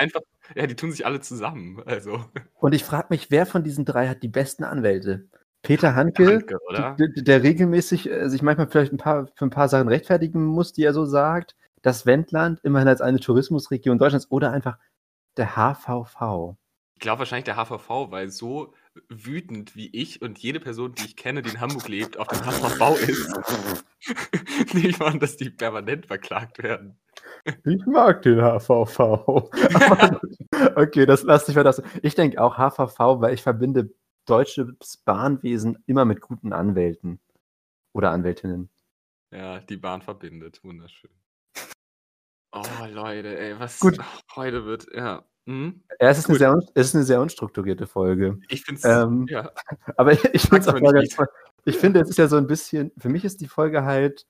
ja, 0.56 0.68
die 0.68 0.76
tun 0.76 0.92
sich 0.92 1.06
alle 1.06 1.20
zusammen. 1.20 1.82
Also, 1.86 2.26
Und 2.56 2.74
ich 2.74 2.84
frage 2.84 3.08
mich, 3.10 3.30
wer 3.30 3.46
von 3.46 3.64
diesen 3.64 3.86
drei 3.86 4.08
hat 4.08 4.24
die 4.24 4.30
besten 4.30 4.64
Anwälte? 4.64 5.28
Peter 5.62 5.96
Handke, 5.96 6.44
Handke, 6.44 6.58
der, 6.98 7.24
der 7.24 7.44
regelmäßig 7.44 8.10
äh, 8.10 8.30
sich 8.30 8.42
manchmal 8.42 8.68
vielleicht 8.68 8.92
ein 8.92 8.98
paar, 8.98 9.28
für 9.36 9.46
ein 9.46 9.50
paar 9.50 9.70
Sachen 9.70 9.88
rechtfertigen 9.88 10.44
muss, 10.44 10.74
die 10.74 10.84
er 10.84 10.94
so 10.94 11.06
sagt. 11.06 11.56
Das 11.82 12.06
Wendland, 12.06 12.60
immerhin 12.64 12.88
als 12.88 13.02
eine 13.02 13.20
Tourismusregion 13.20 13.98
Deutschlands, 13.98 14.32
oder 14.32 14.52
einfach 14.52 14.78
der 15.38 15.56
HVV. 15.56 16.56
Ich 16.96 17.02
glaube 17.02 17.20
wahrscheinlich 17.20 17.46
der 17.46 17.58
HVV, 17.58 18.12
weil 18.12 18.30
so 18.30 18.74
wütend 19.10 19.76
wie 19.76 19.90
ich 19.90 20.22
und 20.22 20.40
jede 20.40 20.60
Person, 20.60 20.94
die 20.94 21.06
ich 21.06 21.16
kenne, 21.16 21.42
die 21.42 21.50
in 21.50 21.60
Hamburg 21.60 21.88
lebt, 21.88 22.18
auf 22.18 22.28
den 22.28 22.40
HVV 22.40 23.00
ist, 23.08 23.86
ich 24.76 25.00
mal 25.00 25.18
dass 25.20 25.38
die 25.38 25.50
permanent 25.50 26.06
verklagt 26.06 26.62
werden. 26.62 27.00
Ich 27.66 27.86
mag 27.86 28.22
den 28.22 28.40
HVV. 28.40 29.50
Okay, 30.76 31.06
das 31.06 31.24
lasse 31.24 31.52
ich 31.52 31.56
mal 31.56 31.64
das. 31.64 31.82
Ich 32.02 32.16
denke 32.16 32.42
auch 32.42 32.58
HVV, 32.58 33.22
weil 33.22 33.34
ich 33.34 33.42
verbinde 33.42 33.90
deutsches 34.26 34.98
Bahnwesen 35.04 35.84
immer 35.86 36.06
mit 36.06 36.22
guten 36.22 36.54
Anwälten 36.54 37.20
oder 37.92 38.12
Anwältinnen. 38.12 38.70
Ja, 39.32 39.60
die 39.60 39.78
Bahn 39.78 40.02
verbindet. 40.02 40.64
Wunderschön. 40.64 41.12
Oh, 42.56 42.86
Leute, 42.88 43.36
ey, 43.40 43.60
was 43.60 43.80
Gut. 43.80 43.98
heute 44.36 44.64
wird, 44.66 44.86
ja. 44.94 45.26
Hm? 45.46 45.82
Ja, 46.00 46.10
es 46.10 46.20
ist, 46.20 46.26
eine 46.30 46.34
Gut. 46.38 46.40
sehr, 46.40 46.72
es 46.74 46.88
ist 46.88 46.96
eine 46.96 47.04
sehr 47.04 47.22
unstrukturierte 47.22 47.88
Folge. 47.88 48.40
Ich 48.50 48.64
finde 48.64 48.80
es, 48.80 48.86
Ähm, 48.86 49.26
ja. 49.30 49.52
Aber 49.98 50.14
ich, 50.14 50.24
ich, 50.34 50.44
find's 50.44 50.66
Sag's 50.66 50.68
auch 50.68 50.82
mal 50.82 50.94
ganz, 50.94 51.18
ich 51.66 51.78
finde, 51.78 52.00
es 52.02 52.10
ist 52.10 52.18
ja 52.18 52.28
so 52.28 52.38
ein 52.38 52.48
bisschen, 52.48 52.92
für 52.98 53.10
mich 53.10 53.26
ist 53.26 53.42
die 53.42 53.48
Folge 53.48 53.84
halt, 53.84 54.26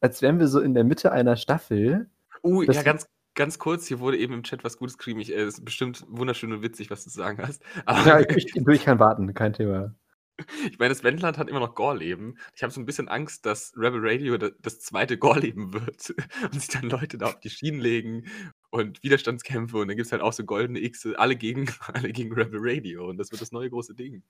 als 0.00 0.20
wären 0.20 0.38
wir 0.38 0.48
so 0.48 0.60
in 0.60 0.74
der 0.74 0.84
Mitte 0.84 1.12
einer 1.12 1.36
Staffel. 1.36 2.10
Uh, 2.42 2.62
ja, 2.62 2.82
ganz, 2.82 3.06
ganz 3.34 3.58
kurz, 3.58 3.86
hier 3.86 4.00
wurde 4.00 4.18
eben 4.18 4.34
im 4.34 4.42
Chat 4.42 4.64
was 4.64 4.76
Gutes. 4.76 4.96
Ich, 5.06 5.32
äh, 5.32 5.46
ist 5.46 5.64
bestimmt 5.64 6.04
wunderschön 6.08 6.52
und 6.52 6.62
witzig, 6.62 6.90
was 6.90 7.04
du 7.04 7.10
zu 7.10 7.16
sagen 7.16 7.38
hast. 7.46 7.62
Aber 7.86 8.06
Ja, 8.06 8.20
ich, 8.20 8.54
ich, 8.54 8.84
kann 8.84 8.98
warten, 8.98 9.32
kein 9.34 9.52
Thema. 9.52 9.94
Ich 10.66 10.78
meine, 10.78 10.88
das 10.88 11.04
Wendland 11.04 11.38
hat 11.38 11.48
immer 11.50 11.60
noch 11.60 11.74
Gorleben. 11.74 12.38
Ich 12.56 12.62
habe 12.62 12.72
so 12.72 12.80
ein 12.80 12.86
bisschen 12.86 13.06
Angst, 13.06 13.44
dass 13.46 13.74
Rebel 13.76 14.00
Radio 14.02 14.38
da- 14.38 14.50
das 14.60 14.80
zweite 14.80 15.18
Gorleben 15.18 15.72
wird 15.74 16.14
und 16.42 16.54
sich 16.54 16.68
dann 16.68 16.88
Leute 16.88 17.18
da 17.18 17.26
auf 17.26 17.38
die 17.38 17.50
Schienen 17.50 17.80
legen 17.80 18.24
und 18.72 19.02
Widerstandskämpfe 19.02 19.76
und 19.76 19.88
dann 19.88 19.96
gibt 19.96 20.06
es 20.06 20.12
halt 20.12 20.22
auch 20.22 20.32
so 20.32 20.44
goldene 20.44 20.80
X, 20.80 21.06
alle 21.16 21.36
gegen, 21.36 21.66
alle 21.92 22.10
gegen 22.12 22.32
Rebel 22.32 22.58
Radio 22.62 23.08
und 23.08 23.18
das 23.18 23.30
wird 23.30 23.40
das 23.42 23.52
neue 23.52 23.70
große 23.70 23.94
Ding. 23.94 24.22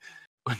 Und 0.45 0.57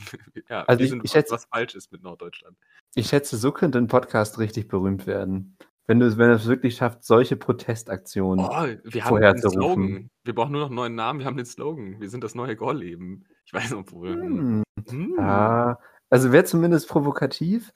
ja, 0.49 0.63
Also 0.65 0.79
wir 0.79 0.85
ich- 0.85 0.91
sind 0.91 0.99
ich 1.05 1.11
was, 1.11 1.13
schätze- 1.13 1.33
was 1.35 1.45
falsch 1.47 1.75
ist 1.75 1.91
mit 1.91 2.03
Norddeutschland. 2.05 2.57
Ich 2.95 3.09
schätze, 3.09 3.37
so 3.37 3.51
könnte 3.51 3.79
ein 3.79 3.89
Podcast 3.89 4.39
richtig 4.39 4.69
berühmt 4.69 5.07
werden. 5.09 5.57
Wenn 5.89 5.99
du 5.99 6.17
wenn 6.17 6.31
es 6.31 6.47
wirklich 6.47 6.77
schafft, 6.77 7.03
solche 7.03 7.35
Protestaktionen. 7.37 8.45
Oh, 8.45 8.67
wir 8.85 9.03
vorherzurufen. 9.03 9.61
Slogan. 9.61 10.11
Wir 10.23 10.35
brauchen 10.37 10.53
nur 10.53 10.61
noch 10.61 10.69
einen 10.69 10.77
neuen 10.77 10.95
Namen, 10.95 11.19
wir 11.19 11.27
haben 11.27 11.37
den 11.37 11.47
Slogan. 11.47 12.01
Wir 12.01 12.09
sind 12.09 12.23
das 12.23 12.37
neue 12.37 12.55
Gorleben. 12.55 13.25
Ich 13.45 13.53
weiß 13.53 13.73
noch 13.73 13.91
wohl. 13.91 14.13
Hm, 14.15 14.63
Hm. 14.89 15.15
ja, 15.19 15.77
also 16.09 16.31
wäre 16.31 16.45
zumindest 16.45 16.89
provokativ. 16.89 17.73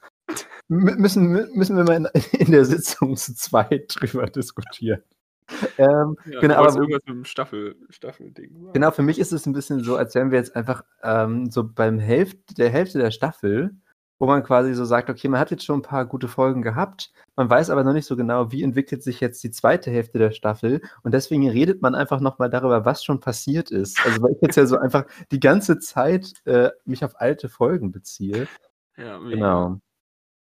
M 0.69 0.83
müssen, 0.97 1.31
müssen 1.53 1.75
wir 1.75 1.83
mal 1.83 1.95
in, 1.97 2.07
in 2.47 2.51
der 2.53 2.63
Sitzung 2.63 3.17
zu 3.17 3.35
zweit 3.35 3.93
drüber 3.93 4.25
diskutieren. 4.27 5.01
Ähm, 5.77 6.17
Ja, 6.25 6.39
genau, 6.39 6.55
aber- 6.55 6.73
irgendwas 6.75 7.01
mit 7.05 7.07
dem 7.07 7.25
Staffel, 7.25 7.75
Staffelding. 7.89 8.71
Genau, 8.73 8.91
für 8.91 9.03
mich 9.03 9.19
ist 9.19 9.31
es 9.31 9.45
ein 9.45 9.53
bisschen 9.53 9.83
so, 9.83 9.95
als 9.95 10.15
wären 10.15 10.31
wir 10.31 10.39
jetzt 10.39 10.55
einfach 10.55 10.83
ähm, 11.03 11.49
so 11.51 11.63
beim 11.63 11.99
Hälfte, 11.99 12.53
der 12.55 12.69
Hälfte 12.69 12.97
der 12.99 13.11
Staffel, 13.11 13.75
wo 14.19 14.25
man 14.25 14.41
quasi 14.43 14.73
so 14.73 14.83
sagt, 14.83 15.09
okay, 15.11 15.27
man 15.27 15.39
hat 15.39 15.51
jetzt 15.51 15.63
schon 15.63 15.79
ein 15.79 15.83
paar 15.83 16.05
gute 16.07 16.27
Folgen 16.27 16.63
gehabt, 16.63 17.11
man 17.35 17.47
weiß 17.49 17.69
aber 17.69 17.83
noch 17.83 17.93
nicht 17.93 18.07
so 18.07 18.15
genau, 18.17 18.51
wie 18.51 18.63
entwickelt 18.63 19.03
sich 19.03 19.19
jetzt 19.19 19.43
die 19.43 19.51
zweite 19.51 19.91
Hälfte 19.91 20.17
der 20.17 20.31
Staffel 20.31 20.81
und 21.03 21.13
deswegen 21.13 21.47
redet 21.47 21.83
man 21.83 21.93
einfach 21.93 22.19
nochmal 22.19 22.49
darüber, 22.49 22.83
was 22.83 23.03
schon 23.03 23.19
passiert 23.19 23.69
ist. 23.69 24.03
Also 24.03 24.21
weil 24.23 24.31
ich 24.31 24.41
jetzt 24.41 24.55
ja 24.55 24.65
so 24.65 24.77
einfach 24.79 25.05
die 25.31 25.39
ganze 25.39 25.77
Zeit 25.77 26.33
äh, 26.45 26.71
mich 26.85 27.05
auf 27.05 27.21
alte 27.21 27.47
Folgen 27.47 27.91
beziehe. 27.91 28.47
Ja, 28.97 29.19
mega. 29.19 29.35
Genau. 29.35 29.79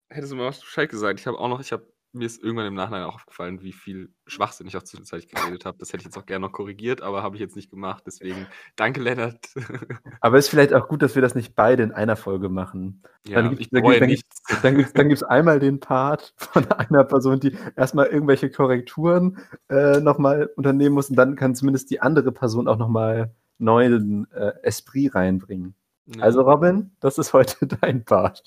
Hättest 0.09 0.33
du 0.33 0.37
mal 0.37 0.47
was 0.47 0.61
Bescheid 0.61 0.89
gesagt. 0.89 1.21
Ich 1.21 1.27
habe 1.27 1.39
auch 1.39 1.49
noch, 1.49 1.61
ich 1.61 1.71
habe 1.71 1.87
mir 2.12 2.27
ist 2.27 2.42
irgendwann 2.42 2.66
im 2.66 2.75
Nachhinein 2.75 3.05
auch 3.05 3.16
aufgefallen, 3.16 3.62
wie 3.62 3.73
viel 3.73 4.11
Schwachsinn 4.27 4.66
ich 4.66 4.77
auch 4.77 4.83
zwischenzeitlich 4.83 5.31
geredet 5.31 5.64
habe. 5.64 5.79
Das 5.79 5.88
hätte 5.88 5.99
ich 5.99 6.07
jetzt 6.07 6.16
auch 6.16 6.27
gerne 6.27 6.47
noch 6.47 6.53
korrigiert, 6.53 7.03
aber 7.03 7.23
habe 7.23 7.37
ich 7.37 7.40
jetzt 7.40 7.57
nicht 7.57 7.71
gemacht. 7.71 8.05
Deswegen 8.07 8.47
danke, 8.77 9.01
Lennart. 9.01 9.49
Aber 10.21 10.38
es 10.38 10.47
ist 10.47 10.51
vielleicht 10.51 10.73
auch 10.73 10.88
gut, 10.88 11.03
dass 11.03 11.14
wir 11.14 11.23
das 11.23 11.35
nicht 11.35 11.55
beide 11.55 11.83
in 11.83 11.92
einer 11.92 12.16
Folge 12.16 12.49
machen. 12.49 13.03
ja, 13.27 13.42
dann 13.42 13.55
gibt's-. 13.55 13.68
Dann 13.71 14.77
gibt 14.77 14.88
es 14.88 14.92
dann 14.94 15.09
gibt's 15.09 15.23
einmal 15.23 15.61
den 15.61 15.81
Part 15.81 16.35
von 16.37 16.71
einer 16.73 17.05
Person, 17.05 17.40
die 17.40 17.57
erstmal 17.77 18.07
irgendwelche 18.07 18.51
Korrekturen 18.51 19.38
äh, 19.68 20.01
nochmal 20.01 20.51
unternehmen 20.57 20.94
muss 20.94 21.11
und 21.11 21.16
dann 21.16 21.37
kann 21.37 21.55
zumindest 21.55 21.90
die 21.90 22.01
andere 22.01 22.33
Person 22.33 22.68
auch 22.68 22.79
nochmal 22.79 23.35
neuen 23.59 24.31
äh, 24.33 24.53
Esprit 24.62 25.14
reinbringen. 25.14 25.75
Ja. 26.07 26.23
Also 26.23 26.42
Robin, 26.42 26.92
das 27.01 27.18
ist 27.18 27.33
heute 27.33 27.66
dein 27.81 28.05
Part. 28.05 28.42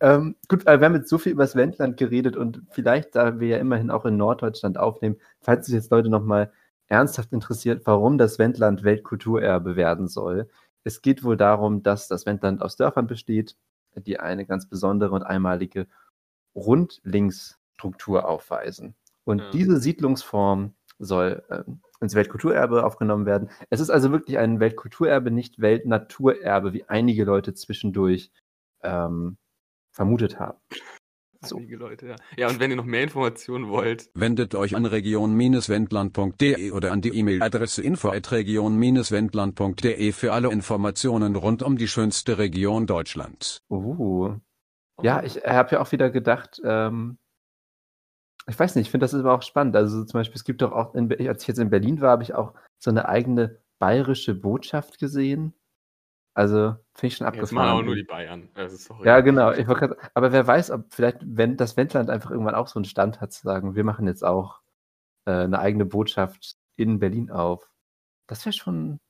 Ähm, 0.00 0.36
gut, 0.48 0.66
äh, 0.66 0.80
wir 0.80 0.86
haben 0.86 0.94
jetzt 0.94 1.08
so 1.08 1.18
viel 1.18 1.32
über 1.32 1.44
das 1.44 1.56
Wendland 1.56 1.96
geredet 1.96 2.36
und 2.36 2.62
vielleicht, 2.70 3.14
da 3.16 3.40
wir 3.40 3.48
ja 3.48 3.58
immerhin 3.58 3.90
auch 3.90 4.04
in 4.04 4.16
Norddeutschland 4.16 4.78
aufnehmen, 4.78 5.16
falls 5.40 5.66
sich 5.66 5.74
jetzt 5.74 5.90
Leute 5.90 6.08
nochmal 6.08 6.52
ernsthaft 6.86 7.32
interessiert, 7.32 7.82
warum 7.84 8.18
das 8.18 8.38
Wendland 8.38 8.82
Weltkulturerbe 8.84 9.76
werden 9.76 10.08
soll, 10.08 10.48
es 10.84 11.02
geht 11.02 11.24
wohl 11.24 11.36
darum, 11.36 11.82
dass 11.82 12.08
das 12.08 12.26
Wendland 12.26 12.62
aus 12.62 12.76
Dörfern 12.76 13.06
besteht, 13.06 13.56
die 13.96 14.20
eine 14.20 14.46
ganz 14.46 14.68
besondere 14.68 15.14
und 15.14 15.22
einmalige 15.22 15.86
Rundlingsstruktur 16.54 18.28
aufweisen. 18.28 18.94
Und 19.24 19.40
ja. 19.40 19.50
diese 19.50 19.78
Siedlungsform 19.80 20.74
soll 20.98 21.42
äh, 21.48 21.62
ins 22.00 22.14
Weltkulturerbe 22.14 22.84
aufgenommen 22.84 23.26
werden. 23.26 23.50
Es 23.70 23.80
ist 23.80 23.90
also 23.90 24.12
wirklich 24.12 24.38
ein 24.38 24.60
Weltkulturerbe, 24.60 25.30
nicht 25.30 25.60
Weltnaturerbe, 25.60 26.72
wie 26.72 26.84
einige 26.84 27.24
Leute 27.24 27.54
zwischendurch 27.54 28.30
ähm, 28.82 29.36
vermutet 29.98 30.38
haben. 30.38 30.56
So. 31.40 31.56
Einige 31.56 31.76
Leute, 31.76 32.06
ja. 32.06 32.14
Ja, 32.36 32.48
und 32.48 32.60
wenn 32.60 32.70
ihr 32.70 32.76
noch 32.76 32.84
mehr 32.84 33.02
Informationen 33.02 33.68
wollt, 33.68 34.10
wendet 34.14 34.54
euch 34.54 34.76
an 34.76 34.86
region-wendland.de 34.86 36.70
oder 36.72 36.92
an 36.92 37.00
die 37.00 37.16
E-Mail-Adresse 37.16 37.82
info@region-wendland.de 37.82 40.12
für 40.12 40.32
alle 40.32 40.50
Informationen 40.50 41.34
rund 41.36 41.62
um 41.62 41.76
die 41.76 41.88
schönste 41.88 42.38
Region 42.38 42.86
Deutschlands. 42.86 43.62
Uh. 43.70 44.36
Ja, 45.02 45.22
ich 45.22 45.36
habe 45.44 45.72
ja 45.72 45.80
auch 45.80 45.92
wieder 45.92 46.10
gedacht, 46.10 46.60
ähm, 46.64 47.18
ich 48.48 48.58
weiß 48.58 48.74
nicht, 48.74 48.86
ich 48.86 48.90
finde 48.90 49.04
das 49.04 49.14
ist 49.14 49.20
aber 49.20 49.34
auch 49.34 49.42
spannend. 49.42 49.76
Also 49.76 50.04
zum 50.04 50.18
Beispiel, 50.18 50.36
es 50.36 50.44
gibt 50.44 50.62
doch 50.62 50.72
auch, 50.72 50.94
in, 50.94 51.12
als 51.28 51.42
ich 51.42 51.48
jetzt 51.48 51.58
in 51.58 51.70
Berlin 51.70 52.00
war, 52.00 52.10
habe 52.10 52.22
ich 52.22 52.34
auch 52.34 52.54
so 52.78 52.90
eine 52.90 53.08
eigene 53.08 53.60
bayerische 53.78 54.34
Botschaft 54.34 54.98
gesehen. 54.98 55.54
Also 56.38 56.76
finde 56.94 57.06
ich 57.08 57.16
schon 57.16 57.26
abgefahren. 57.26 57.46
Jetzt 57.46 57.52
machen 57.52 57.68
auch 57.70 57.82
nur 57.82 57.96
die 57.96 58.04
Bayern. 58.04 58.48
ja, 59.02 59.20
genau. 59.22 59.50
Grad, 59.52 59.96
aber 60.14 60.30
wer 60.30 60.46
weiß, 60.46 60.70
ob 60.70 60.94
vielleicht, 60.94 61.18
wenn 61.24 61.56
das 61.56 61.76
Wendland 61.76 62.10
einfach 62.10 62.30
irgendwann 62.30 62.54
auch 62.54 62.68
so 62.68 62.78
einen 62.78 62.84
Stand 62.84 63.20
hat, 63.20 63.32
zu 63.32 63.42
sagen, 63.42 63.74
wir 63.74 63.82
machen 63.82 64.06
jetzt 64.06 64.24
auch 64.24 64.60
äh, 65.24 65.32
eine 65.32 65.58
eigene 65.58 65.84
Botschaft 65.84 66.54
in 66.76 67.00
Berlin 67.00 67.32
auf. 67.32 67.68
Das 68.28 68.46
wäre 68.46 68.52
schon. 68.52 69.00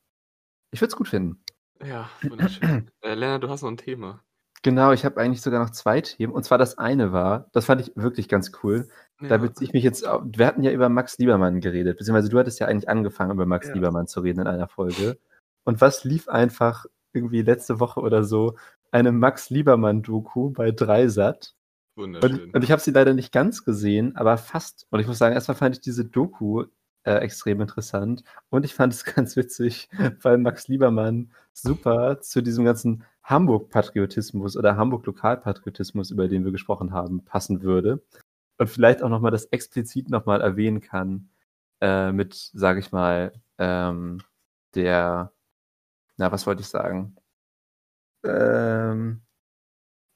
Ich 0.71 0.81
würde 0.81 0.89
es 0.89 0.97
gut 0.97 1.09
finden. 1.09 1.45
Ja, 1.85 2.09
wunderschön. 2.23 2.91
äh, 3.03 3.13
Lennart, 3.13 3.43
du 3.43 3.51
hast 3.51 3.61
noch 3.61 3.71
ein 3.73 3.77
Thema. 3.77 4.25
Genau, 4.63 4.93
ich 4.93 5.05
habe 5.05 5.21
eigentlich 5.21 5.43
sogar 5.43 5.63
noch 5.63 5.71
zwei 5.71 6.01
Themen. 6.01 6.33
Und 6.33 6.45
zwar 6.45 6.57
das 6.57 6.79
eine 6.79 7.13
war, 7.13 7.51
das 7.53 7.67
fand 7.67 7.83
ich 7.83 7.93
wirklich 7.95 8.31
ganz 8.31 8.53
cool. 8.63 8.89
Ja. 9.21 9.29
Da 9.29 9.37
beziehe 9.37 9.69
ich 9.69 9.75
mich 9.75 9.85
jetzt, 9.85 10.03
wir 10.03 10.47
hatten 10.47 10.63
ja 10.63 10.71
über 10.71 10.89
Max 10.89 11.19
Liebermann 11.19 11.61
geredet, 11.61 11.99
beziehungsweise 11.99 12.31
du 12.31 12.39
hattest 12.39 12.59
ja 12.59 12.69
eigentlich 12.69 12.89
angefangen, 12.89 13.33
über 13.33 13.45
Max 13.45 13.69
ja. 13.69 13.75
Liebermann 13.75 14.07
zu 14.07 14.21
reden 14.21 14.41
in 14.41 14.47
einer 14.47 14.69
Folge. 14.69 15.19
Und 15.65 15.83
was 15.83 16.05
lief 16.05 16.31
einfach 16.31 16.87
irgendwie 17.13 17.43
letzte 17.43 17.81
Woche 17.81 18.01
oder 18.01 18.25
so 18.25 18.57
eine 18.91 19.13
Max 19.13 19.51
Liebermann-Doku 19.51 20.51
bei 20.51 20.71
Dreisat. 20.71 21.55
Wunderschön. 21.97 22.45
Und, 22.45 22.55
und 22.55 22.65
ich 22.65 22.71
habe 22.71 22.81
sie 22.81 22.93
leider 22.93 23.15
nicht 23.15 23.33
ganz 23.33 23.65
gesehen, 23.65 24.17
aber 24.17 24.39
fast. 24.39 24.87
Und 24.91 25.01
ich 25.01 25.07
muss 25.07 25.19
sagen, 25.19 25.35
erstmal 25.35 25.57
fand 25.57 25.77
ich 25.77 25.81
diese 25.81 26.05
Doku 26.05 26.65
äh, 27.05 27.17
extrem 27.17 27.61
interessant. 27.61 28.23
Und 28.51 28.65
ich 28.65 28.75
fand 28.75 28.93
es 28.93 29.05
ganz 29.17 29.37
witzig, 29.37 29.89
weil 30.23 30.39
Max 30.39 30.69
Liebermann 30.69 31.33
super 31.53 32.21
zu 32.21 32.43
diesem 32.43 32.65
ganzen 32.65 33.05
Hamburg-Patriotismus 33.23 34.57
oder 34.57 34.77
Hamburg-Lokalpatriotismus, 34.77 36.11
über 36.11 36.29
den 36.29 36.45
wir 36.45 36.53
gesprochen 36.53 36.93
haben, 36.93 37.25
passen 37.25 37.63
würde. 37.63 38.03
Und 38.59 38.69
vielleicht 38.69 39.03
auch 39.03 39.09
nochmal 39.09 39.31
das 39.31 39.47
explizit 39.47 40.09
nochmal 40.11 40.41
erwähnen 40.41 40.81
kann 40.81 41.31
äh, 41.81 42.13
mit, 42.13 42.35
sage 42.35 42.81
ich 42.81 42.93
mal, 42.93 43.33
ähm, 43.59 44.21
der 44.75 45.33
na, 46.19 46.33
was 46.33 46.47
wollte 46.47 46.63
ich 46.63 46.69
sagen? 46.69 47.17
Ähm, 48.25 49.23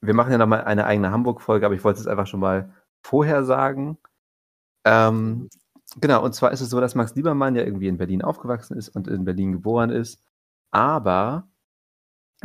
wir 0.01 0.13
machen 0.13 0.31
ja 0.31 0.37
nochmal 0.37 0.63
eine 0.65 0.85
eigene 0.85 1.11
Hamburg-Folge, 1.11 1.65
aber 1.65 1.75
ich 1.75 1.83
wollte 1.83 1.99
es 2.01 2.07
einfach 2.07 2.27
schon 2.27 2.41
mal 2.41 2.73
vorher 3.03 3.43
sagen. 3.45 3.97
Ähm, 4.85 5.49
genau, 6.01 6.23
und 6.23 6.33
zwar 6.35 6.51
ist 6.51 6.61
es 6.61 6.69
so, 6.69 6.81
dass 6.81 6.95
Max 6.95 7.15
Liebermann 7.15 7.55
ja 7.55 7.63
irgendwie 7.63 7.87
in 7.87 7.97
Berlin 7.97 8.21
aufgewachsen 8.23 8.77
ist 8.77 8.89
und 8.89 9.07
in 9.07 9.25
Berlin 9.25 9.53
geboren 9.53 9.91
ist, 9.91 10.23
aber 10.71 11.47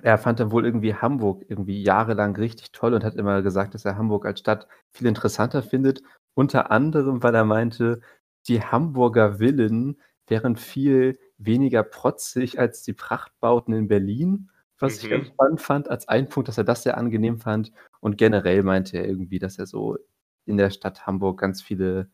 er 0.02 0.18
fand 0.18 0.40
dann 0.40 0.52
wohl 0.52 0.64
irgendwie 0.64 0.94
Hamburg 0.94 1.44
irgendwie 1.48 1.82
jahrelang 1.82 2.36
richtig 2.36 2.72
toll 2.72 2.94
und 2.94 3.04
hat 3.04 3.14
immer 3.16 3.42
gesagt, 3.42 3.74
dass 3.74 3.84
er 3.84 3.96
Hamburg 3.96 4.26
als 4.26 4.40
Stadt 4.40 4.68
viel 4.92 5.06
interessanter 5.08 5.62
findet. 5.62 6.02
Unter 6.34 6.70
anderem, 6.70 7.22
weil 7.22 7.34
er 7.34 7.44
meinte, 7.44 8.00
die 8.48 8.62
Hamburger 8.62 9.38
Villen 9.38 10.00
wären 10.28 10.56
viel 10.56 11.18
weniger 11.38 11.82
protzig 11.82 12.58
als 12.58 12.82
die 12.82 12.92
Prachtbauten 12.92 13.72
in 13.74 13.88
Berlin, 13.88 14.50
was 14.78 14.98
mhm. 14.98 15.04
ich 15.04 15.10
ganz 15.10 15.26
spannend 15.28 15.60
fand, 15.60 15.88
als 15.88 16.08
ein 16.08 16.28
Punkt, 16.28 16.48
dass 16.48 16.58
er 16.58 16.64
das 16.64 16.82
sehr 16.82 16.98
angenehm 16.98 17.38
fand. 17.38 17.72
Und 18.00 18.18
generell 18.18 18.62
meinte 18.62 18.98
er 18.98 19.06
irgendwie, 19.06 19.38
dass 19.38 19.58
er 19.58 19.66
so 19.66 19.96
in 20.44 20.56
der 20.56 20.70
Stadt 20.70 21.06
Hamburg 21.06 21.40
ganz 21.40 21.62
viele 21.62 22.10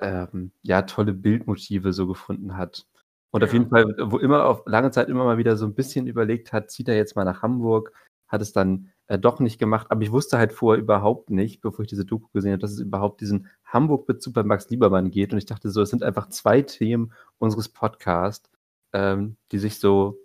ähm, 0.00 0.52
ja, 0.62 0.82
tolle 0.82 1.12
Bildmotive 1.12 1.92
so 1.92 2.06
gefunden 2.06 2.56
hat. 2.56 2.86
Und 3.30 3.42
ja. 3.42 3.46
auf 3.46 3.52
jeden 3.52 3.68
Fall, 3.68 3.94
wo 3.98 4.18
immer 4.18 4.46
auf 4.46 4.62
lange 4.66 4.90
Zeit 4.90 5.08
immer 5.08 5.24
mal 5.24 5.38
wieder 5.38 5.56
so 5.56 5.66
ein 5.66 5.74
bisschen 5.74 6.06
überlegt 6.06 6.52
hat, 6.52 6.70
zieht 6.70 6.88
er 6.88 6.96
jetzt 6.96 7.16
mal 7.16 7.24
nach 7.24 7.42
Hamburg, 7.42 7.92
hat 8.26 8.42
es 8.42 8.52
dann 8.52 8.90
äh, 9.06 9.18
doch 9.18 9.40
nicht 9.40 9.58
gemacht. 9.58 9.86
Aber 9.90 10.02
ich 10.02 10.10
wusste 10.10 10.38
halt 10.38 10.52
vorher 10.52 10.82
überhaupt 10.82 11.30
nicht, 11.30 11.60
bevor 11.60 11.84
ich 11.84 11.88
diese 11.88 12.04
Doku 12.04 12.28
gesehen 12.32 12.52
habe, 12.52 12.60
dass 12.60 12.72
es 12.72 12.80
überhaupt 12.80 13.20
diesen 13.20 13.48
Hamburg-Bezug 13.64 14.34
bei 14.34 14.42
Max 14.42 14.68
Liebermann 14.70 15.10
geht. 15.10 15.32
Und 15.32 15.38
ich 15.38 15.46
dachte 15.46 15.70
so, 15.70 15.80
es 15.82 15.90
sind 15.90 16.02
einfach 16.02 16.28
zwei 16.28 16.62
Themen 16.62 17.12
unseres 17.38 17.68
Podcasts, 17.68 18.50
ähm, 18.92 19.36
die 19.52 19.58
sich 19.58 19.78
so 19.78 20.18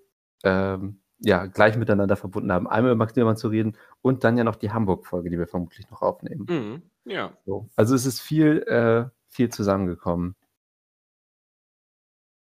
ähm, 0.44 1.00
ja, 1.20 1.46
gleich 1.46 1.78
miteinander 1.78 2.16
verbunden 2.16 2.52
haben. 2.52 2.68
Einmal 2.68 2.92
über 2.92 2.98
Max 2.98 3.16
Liebermann 3.16 3.38
zu 3.38 3.48
reden 3.48 3.78
und 4.02 4.24
dann 4.24 4.38
ja 4.38 4.44
noch 4.44 4.56
die 4.56 4.72
Hamburg-Folge, 4.72 5.30
die 5.30 5.40
wir 5.40 5.48
vermutlich 5.48 5.90
noch 5.90 6.02
aufnehmen. 6.02 6.46
Mhm, 6.50 7.12
ja. 7.12 7.38
So. 7.46 7.70
Also 7.76 7.96
es 7.96 8.06
ist 8.06 8.22
viel, 8.22 8.64
äh, 8.68 9.10
viel 9.30 9.50
zusammengekommen. 9.50 10.36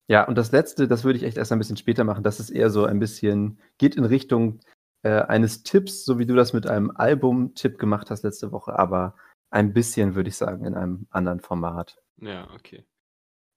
Ja, 0.09 0.27
und 0.27 0.37
das 0.37 0.53
letzte, 0.53 0.89
das 0.89 1.05
würde 1.05 1.19
ich 1.19 1.25
echt 1.25 1.37
erst 1.37 1.53
ein 1.53 1.59
bisschen 1.59 1.77
später 1.77 2.05
machen. 2.05 2.25
Das 2.25 2.41
ist 2.41 2.51
eher 2.51 2.71
so 2.71 2.85
ein 2.85 2.99
bisschen, 2.99 3.59
geht 3.79 3.97
in 3.97 4.05
Richtung 4.05 4.61
äh, 5.03 5.23
eines 5.23 5.63
Tipps, 5.63 6.05
so 6.05 6.19
wie 6.19 6.27
du 6.27 6.35
das 6.35 6.53
mit 6.53 6.67
einem 6.67 6.91
Album-Tipp 6.91 7.79
gemacht 7.79 8.11
hast 8.11 8.23
letzte 8.23 8.53
Woche, 8.53 8.79
aber 8.79 9.17
ein 9.51 9.73
bisschen, 9.73 10.15
würde 10.15 10.29
ich 10.29 10.37
sagen, 10.37 10.65
in 10.65 10.75
einem 10.75 11.07
anderen 11.11 11.41
Format. 11.41 11.99
Ja, 12.17 12.49
okay. 12.55 12.85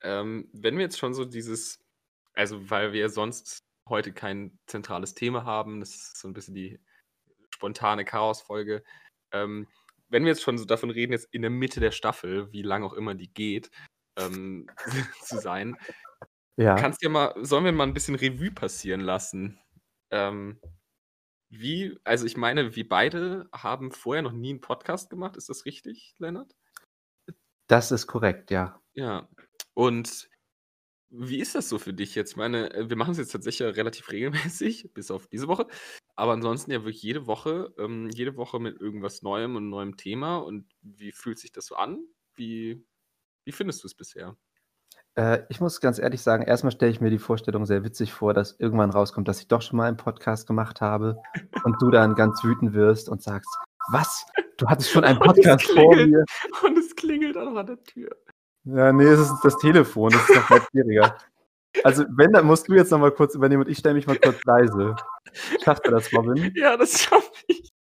Ähm, 0.01 0.49
wenn 0.53 0.75
wir 0.77 0.83
jetzt 0.83 0.99
schon 0.99 1.13
so 1.13 1.25
dieses 1.25 1.84
also, 2.35 2.69
weil 2.69 2.93
wir 2.93 3.09
sonst 3.09 3.59
heute 3.87 4.13
kein 4.13 4.57
zentrales 4.67 5.13
Thema 5.13 5.43
haben, 5.43 5.79
das 5.79 5.95
ist 5.95 6.17
so 6.17 6.27
ein 6.27 6.33
bisschen 6.33 6.55
die 6.55 6.79
spontane 7.53 8.05
Chaosfolge. 8.05 8.83
Ähm, 9.31 9.67
wenn 10.09 10.23
wir 10.23 10.31
jetzt 10.31 10.43
schon 10.43 10.57
so 10.57 10.65
davon 10.65 10.89
reden, 10.89 11.13
jetzt 11.13 11.33
in 11.33 11.41
der 11.41 11.51
Mitte 11.51 11.79
der 11.79 11.91
Staffel, 11.91 12.51
wie 12.51 12.61
lang 12.61 12.83
auch 12.83 12.93
immer 12.93 13.15
die 13.15 13.33
geht, 13.33 13.71
ähm, 14.17 14.67
zu 15.21 15.39
sein, 15.39 15.77
ja. 16.57 16.75
kannst 16.75 17.01
ja 17.01 17.09
mal, 17.09 17.33
sollen 17.43 17.65
wir 17.65 17.71
mal 17.71 17.87
ein 17.87 17.93
bisschen 17.93 18.15
Revue 18.15 18.51
passieren 18.51 19.01
lassen? 19.01 19.59
Ähm, 20.11 20.59
wie, 21.49 21.97
also 22.03 22.25
ich 22.25 22.37
meine, 22.37 22.75
wir 22.75 22.87
beide 22.87 23.49
haben 23.53 23.91
vorher 23.91 24.23
noch 24.23 24.31
nie 24.31 24.51
einen 24.51 24.61
Podcast 24.61 25.09
gemacht, 25.09 25.37
ist 25.37 25.49
das 25.49 25.65
richtig, 25.65 26.15
Lennart? 26.17 26.55
Das 27.67 27.91
ist 27.91 28.07
korrekt, 28.07 28.51
ja. 28.51 28.81
Ja. 28.93 29.27
Und 29.73 30.29
wie 31.09 31.39
ist 31.39 31.55
das 31.55 31.69
so 31.69 31.77
für 31.77 31.93
dich 31.93 32.15
jetzt? 32.15 32.31
Ich 32.31 32.37
meine, 32.37 32.73
äh, 32.73 32.89
wir 32.89 32.97
machen 32.97 33.11
es 33.11 33.17
jetzt 33.17 33.31
tatsächlich 33.31 33.75
relativ 33.77 34.09
regelmäßig, 34.11 34.93
bis 34.93 35.11
auf 35.11 35.27
diese 35.27 35.47
Woche. 35.47 35.67
Aber 36.15 36.33
ansonsten 36.33 36.71
ja 36.71 36.79
wirklich 36.83 37.01
jede 37.01 37.27
Woche, 37.27 37.73
ähm, 37.77 38.09
jede 38.09 38.37
Woche 38.37 38.59
mit 38.59 38.79
irgendwas 38.79 39.21
Neuem 39.21 39.55
und 39.55 39.69
neuem 39.69 39.97
Thema. 39.97 40.37
Und 40.37 40.67
wie 40.81 41.11
fühlt 41.11 41.39
sich 41.39 41.51
das 41.51 41.65
so 41.65 41.75
an? 41.75 41.99
Wie, 42.35 42.85
wie 43.45 43.51
findest 43.51 43.83
du 43.83 43.87
es 43.87 43.95
bisher? 43.95 44.35
Äh, 45.15 45.43
ich 45.49 45.61
muss 45.61 45.79
ganz 45.79 45.99
ehrlich 45.99 46.21
sagen, 46.21 46.43
erstmal 46.43 46.71
stelle 46.71 46.91
ich 46.91 47.01
mir 47.01 47.09
die 47.09 47.19
Vorstellung 47.19 47.65
sehr 47.65 47.83
witzig 47.83 48.13
vor, 48.13 48.33
dass 48.33 48.59
irgendwann 48.59 48.91
rauskommt, 48.91 49.27
dass 49.27 49.39
ich 49.39 49.47
doch 49.47 49.61
schon 49.61 49.77
mal 49.77 49.87
einen 49.87 49.97
Podcast 49.97 50.47
gemacht 50.47 50.81
habe 50.81 51.21
und 51.63 51.81
du 51.81 51.89
dann 51.89 52.15
ganz 52.15 52.43
wütend 52.43 52.73
wirst 52.73 53.09
und 53.09 53.21
sagst, 53.21 53.49
was? 53.91 54.25
Du 54.57 54.67
hattest 54.67 54.89
schon 54.89 55.03
einen 55.03 55.19
Podcast 55.19 55.65
vor 55.71 55.95
mir. 55.95 56.23
Und 56.63 56.77
es 56.77 56.95
klingelt 56.95 57.37
auch 57.37 57.45
noch 57.45 57.57
an 57.57 57.67
der 57.67 57.83
Tür. 57.83 58.09
Ja, 58.65 58.91
nee, 58.91 59.05
es 59.05 59.19
ist 59.19 59.41
das 59.43 59.57
Telefon, 59.57 60.11
das 60.11 60.27
ist 60.27 60.35
noch 60.35 60.49
mal 60.49 60.61
schwieriger. 60.71 61.17
Also, 61.83 62.05
wenn, 62.09 62.31
dann 62.31 62.47
musst 62.47 62.67
du 62.67 62.73
jetzt 62.73 62.91
noch 62.91 62.99
mal 62.99 63.11
kurz 63.11 63.35
übernehmen 63.35 63.63
und 63.63 63.69
ich 63.69 63.77
stelle 63.77 63.95
mich 63.95 64.07
mal 64.07 64.17
kurz 64.17 64.43
leise. 64.43 64.95
Schafft 65.63 65.85
ihr 65.85 65.91
das, 65.91 66.11
Robin? 66.13 66.51
Ja, 66.55 66.77
das 66.77 67.01
schaffe 67.01 67.31
ich. 67.47 67.71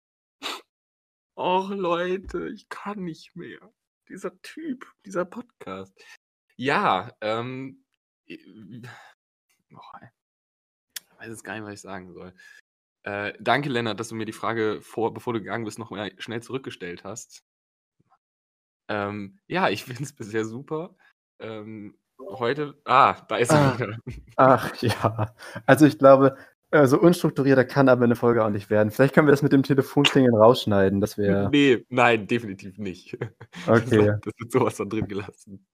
Och, 1.37 1.71
Leute, 1.71 2.49
ich 2.49 2.69
kann 2.69 3.05
nicht 3.05 3.35
mehr. 3.35 3.73
Dieser 4.09 4.41
Typ, 4.43 4.87
dieser 5.07 5.25
Podcast. 5.25 5.95
Ja, 6.57 7.13
ähm. 7.21 7.85
Oh, 8.29 8.29
ich 8.29 8.47
weiß 11.19 11.29
jetzt 11.29 11.45
gar 11.45 11.55
nicht, 11.55 11.65
was 11.65 11.75
ich 11.75 11.81
sagen 11.81 12.13
soll. 12.13 12.35
Äh, 13.05 13.35
danke, 13.41 13.69
Lennart, 13.69 14.01
dass 14.01 14.09
du 14.09 14.15
mir 14.15 14.25
die 14.25 14.33
Frage 14.33 14.81
vor, 14.83 15.15
bevor 15.15 15.33
du 15.33 15.41
gegangen 15.41 15.65
bist, 15.65 15.79
noch 15.79 15.91
mal 15.91 16.13
schnell 16.19 16.43
zurückgestellt 16.43 17.05
hast. 17.05 17.45
Ähm, 18.89 19.39
ja, 19.47 19.69
ich 19.69 19.85
finde 19.85 20.03
es 20.03 20.13
bisher 20.15 20.45
super. 20.45 20.97
Ähm, 21.41 21.97
heute, 22.19 22.81
ah, 22.85 23.17
da 23.29 23.37
ist 23.37 23.51
er 23.51 23.59
ah, 23.59 23.79
wieder. 23.79 23.99
Ach 24.37 24.75
ja, 24.77 25.35
also 25.67 25.87
ich 25.87 25.99
glaube, 25.99 26.37
Also 26.75 27.01
unstrukturierter 27.01 27.65
kann 27.65 27.89
aber 27.89 28.03
eine 28.03 28.17
Folge 28.17 28.45
auch 28.45 28.51
nicht 28.51 28.69
werden. 28.69 28.91
Vielleicht 28.91 29.15
können 29.15 29.29
wir 29.29 29.31
das 29.31 29.43
mit 29.43 29.53
dem 29.53 29.63
Telefonklingeln 29.63 30.35
rausschneiden. 30.35 31.01
Das 31.01 31.17
wäre. 31.17 31.49
Nee, 31.51 31.87
nein, 31.89 32.27
definitiv 32.27 32.79
nicht. 32.79 33.17
Okay. 33.67 34.07
Das, 34.07 34.21
das 34.21 34.33
wird 34.39 34.53
sowas 34.53 34.77
dann 34.77 34.89
drin 34.91 35.07
gelassen. 35.07 35.65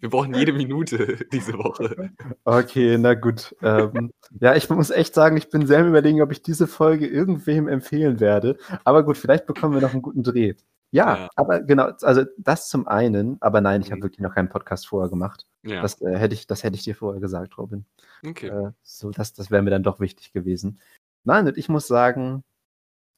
Wir 0.00 0.10
brauchen 0.10 0.34
jede 0.34 0.52
Minute 0.52 1.24
diese 1.32 1.54
Woche. 1.54 2.10
Okay, 2.44 2.98
na 2.98 3.14
gut. 3.14 3.56
Ähm, 3.62 4.12
ja, 4.38 4.54
ich 4.54 4.68
muss 4.68 4.90
echt 4.90 5.14
sagen, 5.14 5.38
ich 5.38 5.48
bin 5.48 5.66
selber 5.66 5.88
überlegen, 5.88 6.20
ob 6.20 6.30
ich 6.30 6.42
diese 6.42 6.66
Folge 6.66 7.06
irgendwem 7.06 7.66
empfehlen 7.66 8.20
werde. 8.20 8.58
Aber 8.84 9.02
gut, 9.04 9.16
vielleicht 9.16 9.46
bekommen 9.46 9.74
wir 9.74 9.80
noch 9.80 9.94
einen 9.94 10.02
guten 10.02 10.22
Dreh. 10.22 10.54
Ja, 10.94 11.16
ja. 11.16 11.28
aber 11.34 11.60
genau, 11.60 11.90
also 12.02 12.24
das 12.38 12.68
zum 12.68 12.86
einen, 12.86 13.36
aber 13.40 13.60
nein, 13.60 13.80
ich 13.80 13.90
habe 13.90 13.98
mhm. 13.98 14.04
wirklich 14.04 14.20
noch 14.20 14.32
keinen 14.32 14.48
Podcast 14.48 14.86
vorher 14.86 15.10
gemacht. 15.10 15.44
Ja. 15.64 15.82
Das, 15.82 16.00
äh, 16.00 16.16
hätte 16.16 16.34
ich, 16.34 16.46
das 16.46 16.62
hätte 16.62 16.76
ich 16.76 16.84
dir 16.84 16.94
vorher 16.94 17.20
gesagt, 17.20 17.58
Robin. 17.58 17.84
Okay. 18.24 18.46
Äh, 18.46 18.70
so, 18.84 19.10
das, 19.10 19.32
das 19.32 19.50
wäre 19.50 19.62
mir 19.62 19.70
dann 19.70 19.82
doch 19.82 19.98
wichtig 19.98 20.32
gewesen. 20.32 20.78
Nein, 21.24 21.48
und 21.48 21.58
ich 21.58 21.68
muss 21.68 21.88
sagen, 21.88 22.44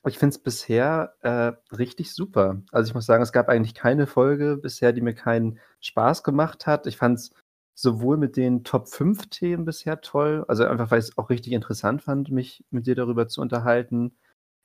ich 0.06 0.18
finde 0.18 0.36
es 0.36 0.42
bisher 0.42 1.16
äh, 1.20 1.52
richtig 1.74 2.14
super. 2.14 2.62
Also 2.72 2.88
ich 2.88 2.94
muss 2.94 3.04
sagen, 3.04 3.22
es 3.22 3.32
gab 3.32 3.50
eigentlich 3.50 3.74
keine 3.74 4.06
Folge 4.06 4.56
bisher, 4.56 4.94
die 4.94 5.02
mir 5.02 5.14
keinen 5.14 5.58
Spaß 5.80 6.22
gemacht 6.22 6.66
hat. 6.66 6.86
Ich 6.86 6.96
fand 6.96 7.18
es 7.18 7.34
sowohl 7.74 8.16
mit 8.16 8.38
den 8.38 8.64
Top 8.64 8.88
5 8.88 9.28
Themen 9.28 9.66
bisher 9.66 10.00
toll, 10.00 10.46
also 10.48 10.64
einfach, 10.64 10.90
weil 10.90 11.00
ich 11.00 11.08
es 11.08 11.18
auch 11.18 11.28
richtig 11.28 11.52
interessant 11.52 12.00
fand, 12.00 12.30
mich 12.30 12.64
mit 12.70 12.86
dir 12.86 12.94
darüber 12.94 13.28
zu 13.28 13.42
unterhalten. 13.42 14.16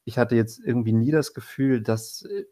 Ich 0.05 0.17
hatte 0.17 0.37
jetzt 0.37 0.59
irgendwie 0.59 0.93
nie 0.93 1.11
das 1.11 1.33
Gefühl, 1.33 1.81
dass 1.81 2.21
äh, 2.21 2.45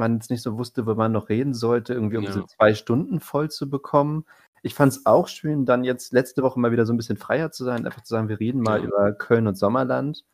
man 0.00 0.14
jetzt 0.14 0.30
nicht 0.30 0.42
so 0.42 0.58
wusste, 0.58 0.86
wo 0.86 0.94
man 0.94 1.12
noch 1.12 1.28
reden 1.28 1.54
sollte, 1.54 1.94
irgendwie 1.94 2.16
um 2.16 2.24
ja. 2.24 2.30
diese 2.30 2.46
zwei 2.46 2.74
Stunden 2.74 3.20
voll 3.20 3.50
zu 3.50 3.70
bekommen. 3.70 4.24
Ich 4.62 4.74
fand 4.74 4.92
es 4.92 5.06
auch 5.06 5.28
schön, 5.28 5.64
dann 5.64 5.84
jetzt 5.84 6.12
letzte 6.12 6.42
Woche 6.42 6.58
mal 6.58 6.72
wieder 6.72 6.84
so 6.84 6.92
ein 6.92 6.96
bisschen 6.96 7.16
freier 7.16 7.52
zu 7.52 7.64
sein, 7.64 7.86
einfach 7.86 8.02
zu 8.02 8.10
sagen, 8.10 8.28
wir 8.28 8.40
reden 8.40 8.60
mal 8.60 8.80
ja. 8.80 8.86
über 8.86 9.12
Köln 9.12 9.46
und 9.46 9.56
Sommerland. 9.56 10.24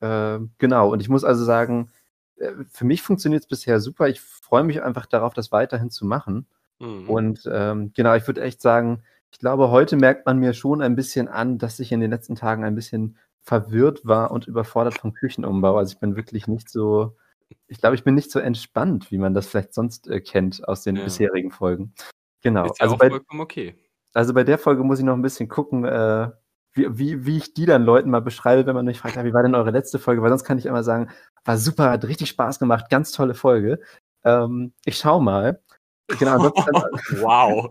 Äh, 0.00 0.38
genau, 0.58 0.90
und 0.92 1.00
ich 1.00 1.08
muss 1.08 1.24
also 1.24 1.44
sagen, 1.44 1.90
äh, 2.36 2.52
für 2.70 2.84
mich 2.84 3.02
funktioniert 3.02 3.42
es 3.42 3.48
bisher 3.48 3.80
super. 3.80 4.08
Ich 4.08 4.20
freue 4.20 4.64
mich 4.64 4.82
einfach 4.82 5.06
darauf, 5.06 5.34
das 5.34 5.52
weiterhin 5.52 5.90
zu 5.90 6.06
machen. 6.06 6.46
Mhm. 6.78 7.08
Und 7.08 7.50
ähm, 7.52 7.92
genau, 7.94 8.14
ich 8.14 8.26
würde 8.26 8.42
echt 8.42 8.62
sagen, 8.62 9.02
ich 9.30 9.38
glaube, 9.38 9.70
heute 9.70 9.96
merkt 9.96 10.26
man 10.26 10.38
mir 10.38 10.54
schon 10.54 10.82
ein 10.82 10.96
bisschen 10.96 11.28
an, 11.28 11.58
dass 11.58 11.78
ich 11.78 11.92
in 11.92 12.00
den 12.00 12.10
letzten 12.10 12.34
Tagen 12.34 12.64
ein 12.64 12.74
bisschen 12.74 13.16
verwirrt 13.42 14.04
war 14.04 14.30
und 14.30 14.46
überfordert 14.46 14.98
vom 14.98 15.14
Küchenumbau. 15.14 15.76
Also 15.76 15.92
ich 15.92 16.00
bin 16.00 16.16
wirklich 16.16 16.48
nicht 16.48 16.68
so 16.68 17.16
ich 17.66 17.80
glaube, 17.80 17.94
ich 17.94 18.04
bin 18.04 18.14
nicht 18.14 18.30
so 18.30 18.38
entspannt, 18.38 19.10
wie 19.10 19.18
man 19.18 19.34
das 19.34 19.46
vielleicht 19.46 19.74
sonst 19.74 20.08
äh, 20.08 20.20
kennt 20.20 20.66
aus 20.66 20.82
den 20.82 20.96
ja. 20.96 21.04
bisherigen 21.04 21.50
Folgen. 21.50 21.94
Genau. 22.42 22.64
Ist 22.64 22.78
ja 22.78 22.84
also, 22.84 22.96
bei, 22.96 23.10
vollkommen 23.10 23.40
okay. 23.40 23.76
also 24.14 24.34
bei 24.34 24.44
der 24.44 24.58
Folge 24.58 24.82
muss 24.84 24.98
ich 24.98 25.04
noch 25.04 25.14
ein 25.14 25.22
bisschen 25.22 25.48
gucken, 25.48 25.84
äh, 25.84 26.30
wie, 26.72 26.98
wie, 26.98 27.26
wie 27.26 27.36
ich 27.36 27.54
die 27.54 27.66
dann 27.66 27.84
Leuten 27.84 28.10
mal 28.10 28.20
beschreibe, 28.20 28.66
wenn 28.66 28.74
man 28.74 28.86
mich 28.86 28.98
fragt, 28.98 29.16
wie 29.22 29.32
war 29.32 29.42
denn 29.42 29.54
eure 29.54 29.70
letzte 29.70 29.98
Folge? 29.98 30.22
Weil 30.22 30.30
sonst 30.30 30.44
kann 30.44 30.58
ich 30.58 30.66
immer 30.66 30.82
sagen, 30.82 31.10
war 31.44 31.58
super, 31.58 31.90
hat 31.90 32.04
richtig 32.04 32.28
Spaß 32.28 32.58
gemacht, 32.58 32.90
ganz 32.90 33.12
tolle 33.12 33.34
Folge. 33.34 33.80
Ähm, 34.24 34.72
ich 34.84 34.96
schau 34.96 35.20
mal. 35.20 35.60
Genau, 36.18 36.38
wow. 37.20 37.68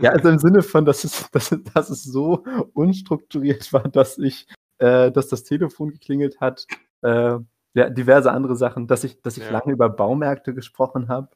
Ja, 0.00 0.10
also 0.10 0.28
im 0.28 0.38
Sinne 0.38 0.62
von, 0.62 0.84
dass 0.84 1.04
es, 1.04 1.30
dass, 1.30 1.56
dass 1.74 1.90
es 1.90 2.04
so 2.04 2.44
unstrukturiert 2.72 3.72
war, 3.72 3.88
dass 3.88 4.18
ich, 4.18 4.46
äh, 4.78 5.10
dass 5.10 5.28
das 5.28 5.44
Telefon 5.44 5.90
geklingelt 5.90 6.40
hat, 6.40 6.66
äh, 7.02 7.38
ja, 7.74 7.90
diverse 7.90 8.30
andere 8.30 8.56
Sachen, 8.56 8.86
dass 8.86 9.04
ich, 9.04 9.20
dass 9.22 9.36
ich 9.36 9.44
ja. 9.44 9.50
lange 9.50 9.72
über 9.72 9.88
Baumärkte 9.88 10.54
gesprochen 10.54 11.08
habe. 11.08 11.28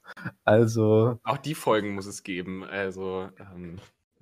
Also. 0.44 1.18
Auch 1.24 1.38
die 1.38 1.54
Folgen 1.54 1.94
muss 1.94 2.06
es 2.06 2.22
geben. 2.22 2.64
Also, 2.64 3.28
ähm, 3.38 3.76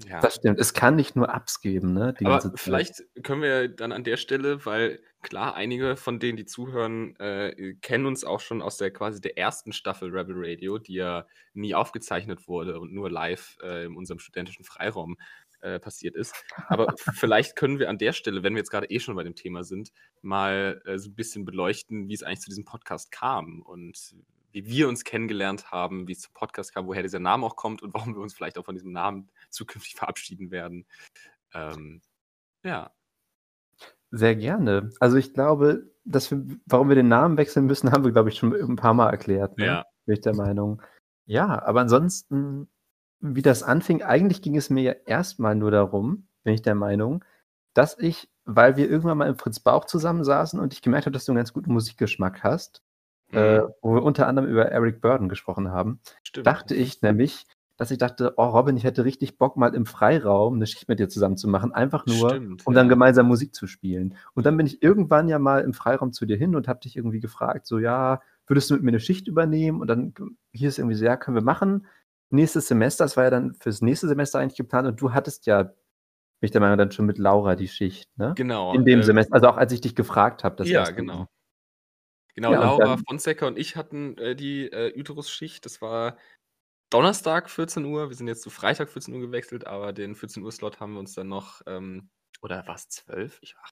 ja. 0.04 0.20
Das 0.20 0.34
stimmt. 0.34 0.58
Es 0.58 0.74
kann 0.74 0.96
nicht 0.96 1.16
nur 1.16 1.34
Ups 1.34 1.60
geben, 1.60 1.94
ne? 1.94 2.14
Aber 2.22 2.52
vielleicht 2.56 3.02
können 3.22 3.42
wir 3.42 3.68
dann 3.68 3.92
an 3.92 4.04
der 4.04 4.18
Stelle, 4.18 4.64
weil 4.66 5.00
klar, 5.22 5.54
einige 5.54 5.96
von 5.96 6.18
denen, 6.18 6.36
die 6.36 6.44
zuhören, 6.44 7.16
äh, 7.16 7.74
kennen 7.80 8.06
uns 8.06 8.24
auch 8.24 8.40
schon 8.40 8.60
aus 8.60 8.76
der 8.76 8.92
quasi 8.92 9.20
der 9.20 9.38
ersten 9.38 9.72
Staffel 9.72 10.10
Rebel 10.10 10.34
Radio, 10.36 10.78
die 10.78 10.94
ja 10.94 11.26
nie 11.54 11.74
aufgezeichnet 11.74 12.46
wurde 12.46 12.78
und 12.78 12.92
nur 12.92 13.10
live 13.10 13.56
äh, 13.62 13.86
in 13.86 13.96
unserem 13.96 14.18
studentischen 14.18 14.64
Freiraum 14.64 15.16
äh, 15.60 15.78
passiert 15.78 16.16
ist. 16.16 16.34
Aber 16.68 16.94
vielleicht 16.96 17.56
können 17.56 17.78
wir 17.78 17.88
an 17.88 17.98
der 17.98 18.12
Stelle, 18.12 18.42
wenn 18.42 18.54
wir 18.54 18.60
jetzt 18.60 18.70
gerade 18.70 18.90
eh 18.90 19.00
schon 19.00 19.16
bei 19.16 19.24
dem 19.24 19.34
Thema 19.34 19.64
sind, 19.64 19.92
mal 20.22 20.80
äh, 20.84 20.98
so 20.98 21.10
ein 21.10 21.14
bisschen 21.14 21.44
beleuchten, 21.44 22.08
wie 22.08 22.14
es 22.14 22.22
eigentlich 22.22 22.40
zu 22.40 22.50
diesem 22.50 22.64
Podcast 22.64 23.10
kam 23.12 23.62
und 23.62 24.14
wie 24.52 24.66
wir 24.66 24.88
uns 24.88 25.04
kennengelernt 25.04 25.70
haben, 25.70 26.08
wie 26.08 26.12
es 26.12 26.20
zum 26.20 26.32
Podcast 26.32 26.74
kam, 26.74 26.86
woher 26.86 27.02
dieser 27.02 27.18
Name 27.18 27.44
auch 27.44 27.56
kommt 27.56 27.82
und 27.82 27.92
warum 27.92 28.14
wir 28.14 28.22
uns 28.22 28.32
vielleicht 28.32 28.56
auch 28.56 28.64
von 28.64 28.74
diesem 28.74 28.92
Namen 28.92 29.28
zukünftig 29.50 29.96
verabschieden 29.96 30.50
werden. 30.50 30.86
Ähm, 31.52 32.00
ja. 32.64 32.90
Sehr 34.10 34.34
gerne. 34.34 34.90
Also 34.98 35.18
ich 35.18 35.34
glaube, 35.34 35.90
dass 36.04 36.30
wir, 36.30 36.42
warum 36.64 36.88
wir 36.88 36.96
den 36.96 37.08
Namen 37.08 37.36
wechseln 37.36 37.66
müssen, 37.66 37.90
haben 37.92 38.04
wir, 38.04 38.12
glaube 38.12 38.30
ich, 38.30 38.38
schon 38.38 38.54
ein 38.54 38.76
paar 38.76 38.94
Mal 38.94 39.10
erklärt. 39.10 39.58
Ne? 39.58 39.66
Ja. 39.66 39.84
Bin 40.06 40.14
ich 40.14 40.20
der 40.22 40.34
Meinung. 40.34 40.80
Ja, 41.26 41.62
aber 41.62 41.80
ansonsten 41.80 42.68
wie 43.20 43.42
das 43.42 43.62
anfing, 43.62 44.02
eigentlich 44.02 44.42
ging 44.42 44.56
es 44.56 44.70
mir 44.70 44.82
ja 44.82 44.92
erstmal 45.06 45.54
nur 45.54 45.70
darum, 45.70 46.28
bin 46.44 46.54
ich 46.54 46.62
der 46.62 46.74
Meinung, 46.74 47.24
dass 47.74 47.98
ich, 47.98 48.30
weil 48.44 48.76
wir 48.76 48.88
irgendwann 48.88 49.18
mal 49.18 49.28
im 49.28 49.36
Fritz 49.36 49.60
Bauch 49.60 49.84
zusammensaßen 49.84 50.58
und 50.60 50.72
ich 50.72 50.82
gemerkt 50.82 51.06
habe, 51.06 51.12
dass 51.12 51.24
du 51.24 51.32
einen 51.32 51.38
ganz 51.38 51.52
guten 51.52 51.72
Musikgeschmack 51.72 52.42
hast, 52.42 52.82
mhm. 53.32 53.38
äh, 53.38 53.62
wo 53.82 53.94
wir 53.94 54.02
unter 54.02 54.26
anderem 54.26 54.48
über 54.48 54.66
Eric 54.66 55.00
Burden 55.00 55.28
gesprochen 55.28 55.70
haben, 55.70 56.00
Stimmt. 56.22 56.46
dachte 56.46 56.74
ich 56.74 57.02
nämlich, 57.02 57.46
dass 57.76 57.90
ich 57.90 57.98
dachte, 57.98 58.34
oh 58.36 58.46
Robin, 58.46 58.76
ich 58.76 58.84
hätte 58.84 59.04
richtig 59.04 59.36
Bock, 59.36 59.56
mal 59.56 59.74
im 59.74 59.84
Freiraum 59.84 60.54
eine 60.54 60.66
Schicht 60.66 60.88
mit 60.88 60.98
dir 60.98 61.08
zusammen 61.08 61.36
zu 61.36 61.48
machen, 61.48 61.72
einfach 61.72 62.06
nur, 62.06 62.30
Stimmt, 62.30 62.66
um 62.66 62.72
ja. 62.72 62.80
dann 62.80 62.88
gemeinsam 62.88 63.26
Musik 63.26 63.54
zu 63.54 63.66
spielen. 63.66 64.16
Und 64.34 64.46
dann 64.46 64.56
bin 64.56 64.66
ich 64.66 64.82
irgendwann 64.82 65.28
ja 65.28 65.38
mal 65.38 65.62
im 65.62 65.74
Freiraum 65.74 66.12
zu 66.12 66.24
dir 66.24 66.38
hin 66.38 66.56
und 66.56 66.68
habe 66.68 66.80
dich 66.80 66.96
irgendwie 66.96 67.20
gefragt, 67.20 67.66
so 67.66 67.78
ja, 67.78 68.22
würdest 68.46 68.70
du 68.70 68.74
mit 68.74 68.82
mir 68.84 68.90
eine 68.92 69.00
Schicht 69.00 69.28
übernehmen? 69.28 69.80
Und 69.80 69.88
dann 69.88 70.14
hier 70.52 70.68
ist 70.68 70.78
irgendwie 70.78 70.96
so, 70.96 71.04
ja, 71.04 71.16
können 71.16 71.34
wir 71.34 71.42
machen 71.42 71.86
nächstes 72.30 72.68
Semester, 72.68 73.04
das 73.04 73.16
war 73.16 73.24
ja 73.24 73.30
dann 73.30 73.54
fürs 73.54 73.82
nächste 73.82 74.08
Semester 74.08 74.38
eigentlich 74.38 74.56
geplant 74.56 74.88
und 74.88 75.00
du 75.00 75.12
hattest 75.12 75.46
ja, 75.46 75.62
bin 75.62 75.74
ich 76.40 76.50
der 76.50 76.60
Meinung, 76.60 76.78
dann 76.78 76.92
schon 76.92 77.06
mit 77.06 77.18
Laura 77.18 77.56
die 77.56 77.68
Schicht, 77.68 78.10
ne? 78.16 78.34
Genau. 78.36 78.74
In 78.74 78.84
dem 78.84 79.00
äh, 79.00 79.02
Semester, 79.02 79.34
also 79.34 79.48
auch 79.48 79.56
als 79.56 79.72
ich 79.72 79.80
dich 79.80 79.94
gefragt 79.94 80.44
habe. 80.44 80.64
Ja, 80.64 80.90
genau. 80.90 81.28
Genau, 82.34 82.52
ja, 82.52 82.60
Laura 82.60 82.84
dann, 82.84 83.04
Fonseca 83.06 83.46
und 83.46 83.58
ich 83.58 83.76
hatten 83.76 84.18
äh, 84.18 84.36
die 84.36 84.66
äh, 84.70 84.92
Uterus-Schicht. 84.98 85.64
Das 85.64 85.80
war 85.80 86.18
Donnerstag 86.90 87.48
14 87.48 87.84
Uhr. 87.86 88.10
Wir 88.10 88.16
sind 88.16 88.28
jetzt 88.28 88.42
zu 88.42 88.50
Freitag 88.50 88.90
14 88.90 89.14
Uhr 89.14 89.20
gewechselt, 89.20 89.66
aber 89.66 89.94
den 89.94 90.14
14 90.14 90.42
Uhr 90.42 90.52
Slot 90.52 90.78
haben 90.78 90.92
wir 90.92 91.00
uns 91.00 91.14
dann 91.14 91.28
noch, 91.28 91.62
ähm, 91.66 92.10
oder 92.42 92.66
war 92.66 92.74
es 92.74 92.90
12? 92.90 93.38
Ich 93.40 93.56
war. 93.56 93.70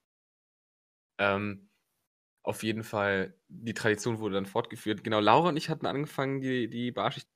Ähm, 1.19 1.69
auf 2.43 2.63
jeden 2.63 2.85
Fall, 2.85 3.35
die 3.49 3.75
Tradition 3.75 4.19
wurde 4.19 4.35
dann 4.35 4.47
fortgeführt. 4.47 5.05
Genau, 5.05 5.21
Laura 5.21 5.51
und 5.51 5.59
ich 5.59 5.69
hatten 5.69 5.87
angefangen, 5.87 6.41
die, 6.41 6.69
die 6.69 6.91
Barschicht 6.91 7.29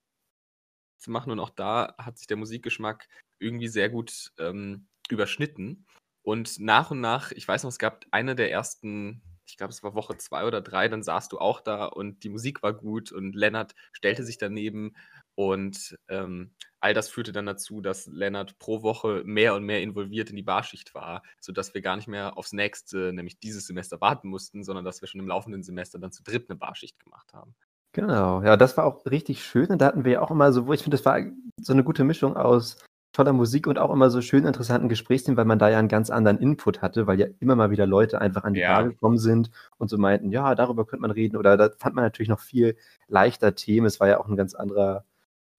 zu 0.99 1.11
machen. 1.11 1.31
Und 1.33 1.41
auch 1.41 1.51
da 1.51 1.95
hat 1.99 2.19
sich 2.19 2.27
der 2.27 2.37
Musikgeschmack 2.37 3.09
irgendwie 3.39 3.69
sehr 3.69 3.89
gut 3.89 4.33
ähm, 4.39 4.89
überschnitten. 5.09 5.87
Und 6.23 6.59
nach 6.61 6.91
und 6.91 7.01
nach, 7.01 7.33
ich 7.33 7.47
weiß 7.47 7.63
noch, 7.63 7.71
es 7.71 7.79
gab 7.79 8.05
eine 8.11 8.35
der 8.35 8.51
ersten, 8.51 9.23
ich 9.47 9.57
glaube, 9.57 9.73
es 9.73 9.83
war 9.83 9.95
Woche 9.95 10.19
zwei 10.19 10.45
oder 10.45 10.61
drei, 10.61 10.89
dann 10.89 11.03
saßt 11.03 11.33
du 11.33 11.39
auch 11.39 11.61
da 11.61 11.87
und 11.87 12.23
die 12.23 12.29
Musik 12.29 12.63
war 12.63 12.75
gut 12.75 13.13
und 13.13 13.35
Lennart 13.35 13.75
stellte 13.93 14.25
sich 14.25 14.37
daneben. 14.37 14.95
Und 15.35 15.97
ähm, 16.09 16.53
all 16.81 16.95
das 16.95 17.09
führte 17.09 17.33
dann 17.33 17.47
dazu, 17.47 17.81
dass 17.81 18.07
Lennart 18.07 18.59
pro 18.59 18.83
Woche 18.83 19.23
mehr 19.25 19.55
und 19.55 19.65
mehr 19.65 19.81
involviert 19.81 20.31
in 20.31 20.37
die 20.37 20.43
Barschicht 20.43 20.95
war, 20.95 21.23
sodass 21.41 21.73
wir 21.75 21.81
gar 21.81 21.97
nicht 21.97 22.09
mehr 22.09 22.37
aufs 22.37 22.53
nächste, 22.53 23.13
nämlich 23.13 23.39
dieses 23.39 23.67
Semester, 23.67 24.01
warten 24.01 24.29
mussten, 24.29 24.65
sondern 24.65 24.85
dass 24.85 25.01
wir 25.01 25.09
schon 25.09 25.21
im 25.21 25.29
laufenden 25.29 25.63
Semester 25.63 25.99
dann 25.99 26.13
zu 26.13 26.25
dritt 26.25 26.51
eine 26.51 26.59
Barschicht 26.59 26.99
gemacht 26.99 27.33
haben. 27.33 27.55
Genau, 27.99 28.43
ja, 28.45 28.57
das 28.57 28.77
war 28.77 28.85
auch 28.85 29.05
richtig 29.07 29.43
schön. 29.43 29.67
Und 29.67 29.83
da 29.83 29.87
hatten 29.87 30.05
wir 30.05 30.13
ja 30.13 30.23
auch 30.23 30.31
immer 30.31 30.53
so, 30.53 30.69
wo 30.69 30.73
ich 30.73 30.85
finde, 30.85 30.97
das 30.97 31.05
war 31.05 31.19
so 31.61 31.73
eine 31.73 31.83
gute 31.83 32.05
Mischung 32.05 32.37
aus 32.37 32.77
toller 33.13 33.33
Musik 33.33 33.67
und 33.67 33.77
auch 33.77 33.93
immer 33.93 34.09
so 34.09 34.21
schön 34.21 34.45
interessanten 34.47 34.89
Gesprächsthemen, 34.89 35.37
weil 35.37 35.47
man 35.47 35.59
da 35.59 35.69
ja 35.69 35.81
einen 35.81 35.89
ganz 35.89 36.09
anderen 36.09 36.39
Input 36.39 36.81
hatte, 36.81 37.09
weil 37.09 37.19
ja 37.19 37.27
immer 37.41 37.57
mal 37.57 37.73
wieder 37.73 37.87
Leute 37.87 38.21
einfach 38.21 38.45
an 38.45 38.55
die 38.55 38.61
ja. 38.61 38.73
Bar 38.73 38.89
gekommen 38.91 39.19
sind 39.19 39.51
und 39.79 39.91
so 39.91 39.99
meinten, 39.99 40.31
ja, 40.31 40.55
darüber 40.55 40.87
könnte 40.87 41.01
man 41.01 41.11
reden. 41.11 41.37
Oder 41.37 41.57
da 41.57 41.71
fand 41.77 41.97
man 41.97 42.05
natürlich 42.05 42.29
noch 42.29 42.39
viel 42.39 42.77
leichter 43.09 43.57
Themen. 43.57 43.87
Es 43.89 43.99
war 43.99 44.07
ja 44.07 44.21
auch 44.21 44.29
ein 44.29 44.37
ganz 44.37 44.55
anderer 44.55 45.05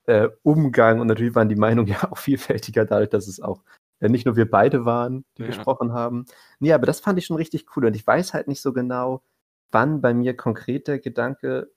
äh, 0.05 0.29
Umgang 0.43 1.01
und 1.01 1.07
natürlich 1.07 1.35
waren 1.35 1.49
die 1.49 1.57
Meinungen 1.57 1.87
ja 1.89 2.09
auch 2.09 2.17
vielfältiger 2.17 2.85
dadurch, 2.85 3.09
dass 3.09 3.27
es 3.27 3.41
auch 3.41 3.63
äh, 3.99 4.07
nicht 4.07 4.25
nur 4.25 4.37
wir 4.37 4.49
beide 4.49 4.85
waren, 4.85 5.25
die 5.37 5.41
ja. 5.41 5.47
gesprochen 5.49 5.91
haben. 5.91 6.23
Nee, 6.59 6.71
aber 6.71 6.85
das 6.85 7.01
fand 7.01 7.19
ich 7.19 7.25
schon 7.25 7.35
richtig 7.35 7.65
cool 7.75 7.85
und 7.85 7.97
ich 7.97 8.07
weiß 8.07 8.33
halt 8.33 8.47
nicht 8.47 8.61
so 8.61 8.71
genau, 8.71 9.23
wann 9.71 9.99
bei 9.99 10.13
mir 10.13 10.37
konkret 10.37 10.87
der 10.87 10.99
Gedanke 10.99 11.69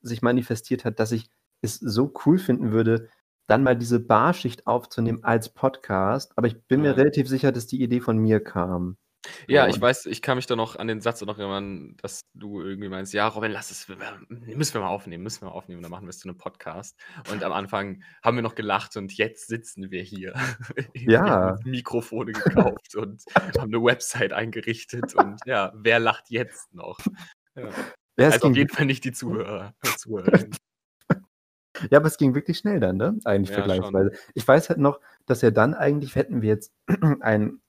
sich 0.00 0.22
manifestiert 0.22 0.84
hat, 0.84 1.00
dass 1.00 1.12
ich 1.12 1.30
es 1.60 1.76
so 1.76 2.12
cool 2.24 2.38
finden 2.38 2.72
würde, 2.72 3.08
dann 3.46 3.62
mal 3.62 3.76
diese 3.76 4.00
Barschicht 4.00 4.66
aufzunehmen 4.66 5.24
als 5.24 5.48
Podcast. 5.48 6.32
Aber 6.36 6.46
ich 6.46 6.62
bin 6.66 6.82
mir 6.82 6.96
relativ 6.96 7.28
sicher, 7.28 7.50
dass 7.50 7.66
die 7.66 7.82
Idee 7.82 8.00
von 8.00 8.18
mir 8.18 8.40
kam. 8.40 8.96
Ja, 9.46 9.66
ich 9.66 9.80
weiß, 9.80 10.06
ich 10.06 10.22
kann 10.22 10.36
mich 10.36 10.46
da 10.46 10.56
noch 10.56 10.76
an 10.76 10.86
den 10.86 11.00
Satz 11.00 11.20
noch 11.22 11.38
erinnern, 11.38 11.96
dass 12.00 12.22
du 12.34 12.62
irgendwie 12.62 12.88
meinst, 12.88 13.12
ja, 13.12 13.26
Robin, 13.26 13.50
lass 13.50 13.70
es, 13.70 13.88
müssen 13.88 14.74
wir 14.74 14.80
mal 14.80 14.88
aufnehmen, 14.88 15.22
müssen 15.22 15.42
wir 15.42 15.48
mal 15.48 15.54
aufnehmen, 15.54 15.82
dann 15.82 15.90
machen 15.90 16.04
wir 16.04 16.10
es 16.10 16.18
zu 16.18 16.28
einem 16.28 16.38
Podcast. 16.38 16.96
Und 17.30 17.42
am 17.42 17.52
Anfang 17.52 18.02
haben 18.22 18.36
wir 18.36 18.42
noch 18.42 18.54
gelacht 18.54 18.96
und 18.96 19.12
jetzt 19.16 19.48
sitzen 19.48 19.90
wir 19.90 20.02
hier. 20.02 20.34
Ja. 20.94 21.56
Wir 21.64 21.70
Mikrofone 21.70 22.32
gekauft 22.32 22.94
und 22.96 23.22
haben 23.58 23.74
eine 23.74 23.82
Website 23.82 24.32
eingerichtet 24.32 25.14
und 25.14 25.40
ja, 25.46 25.72
wer 25.74 25.98
lacht 25.98 26.30
jetzt 26.30 26.74
noch? 26.74 26.98
Ja. 27.54 27.70
Ja, 28.18 28.26
es 28.26 28.34
Also 28.34 28.48
auf 28.48 28.56
jeden 28.56 28.70
Fall 28.70 28.86
nicht 28.86 29.04
die 29.04 29.12
Zuhörer. 29.12 29.74
Zuhörerinnen. 29.96 30.56
ja, 31.90 31.98
aber 31.98 32.08
es 32.08 32.18
ging 32.18 32.34
wirklich 32.34 32.58
schnell 32.58 32.80
dann, 32.80 32.96
ne? 32.96 33.18
Eigentlich 33.24 33.50
Ja, 33.50 33.62
vergleichsweise. 33.62 34.12
Ich 34.34 34.46
weiß 34.46 34.68
halt 34.68 34.80
noch, 34.80 35.00
dass 35.26 35.42
ja 35.42 35.50
dann 35.50 35.74
eigentlich, 35.74 36.16
hätten 36.16 36.42
wir 36.42 36.48
jetzt 36.48 36.72
ein 37.20 37.60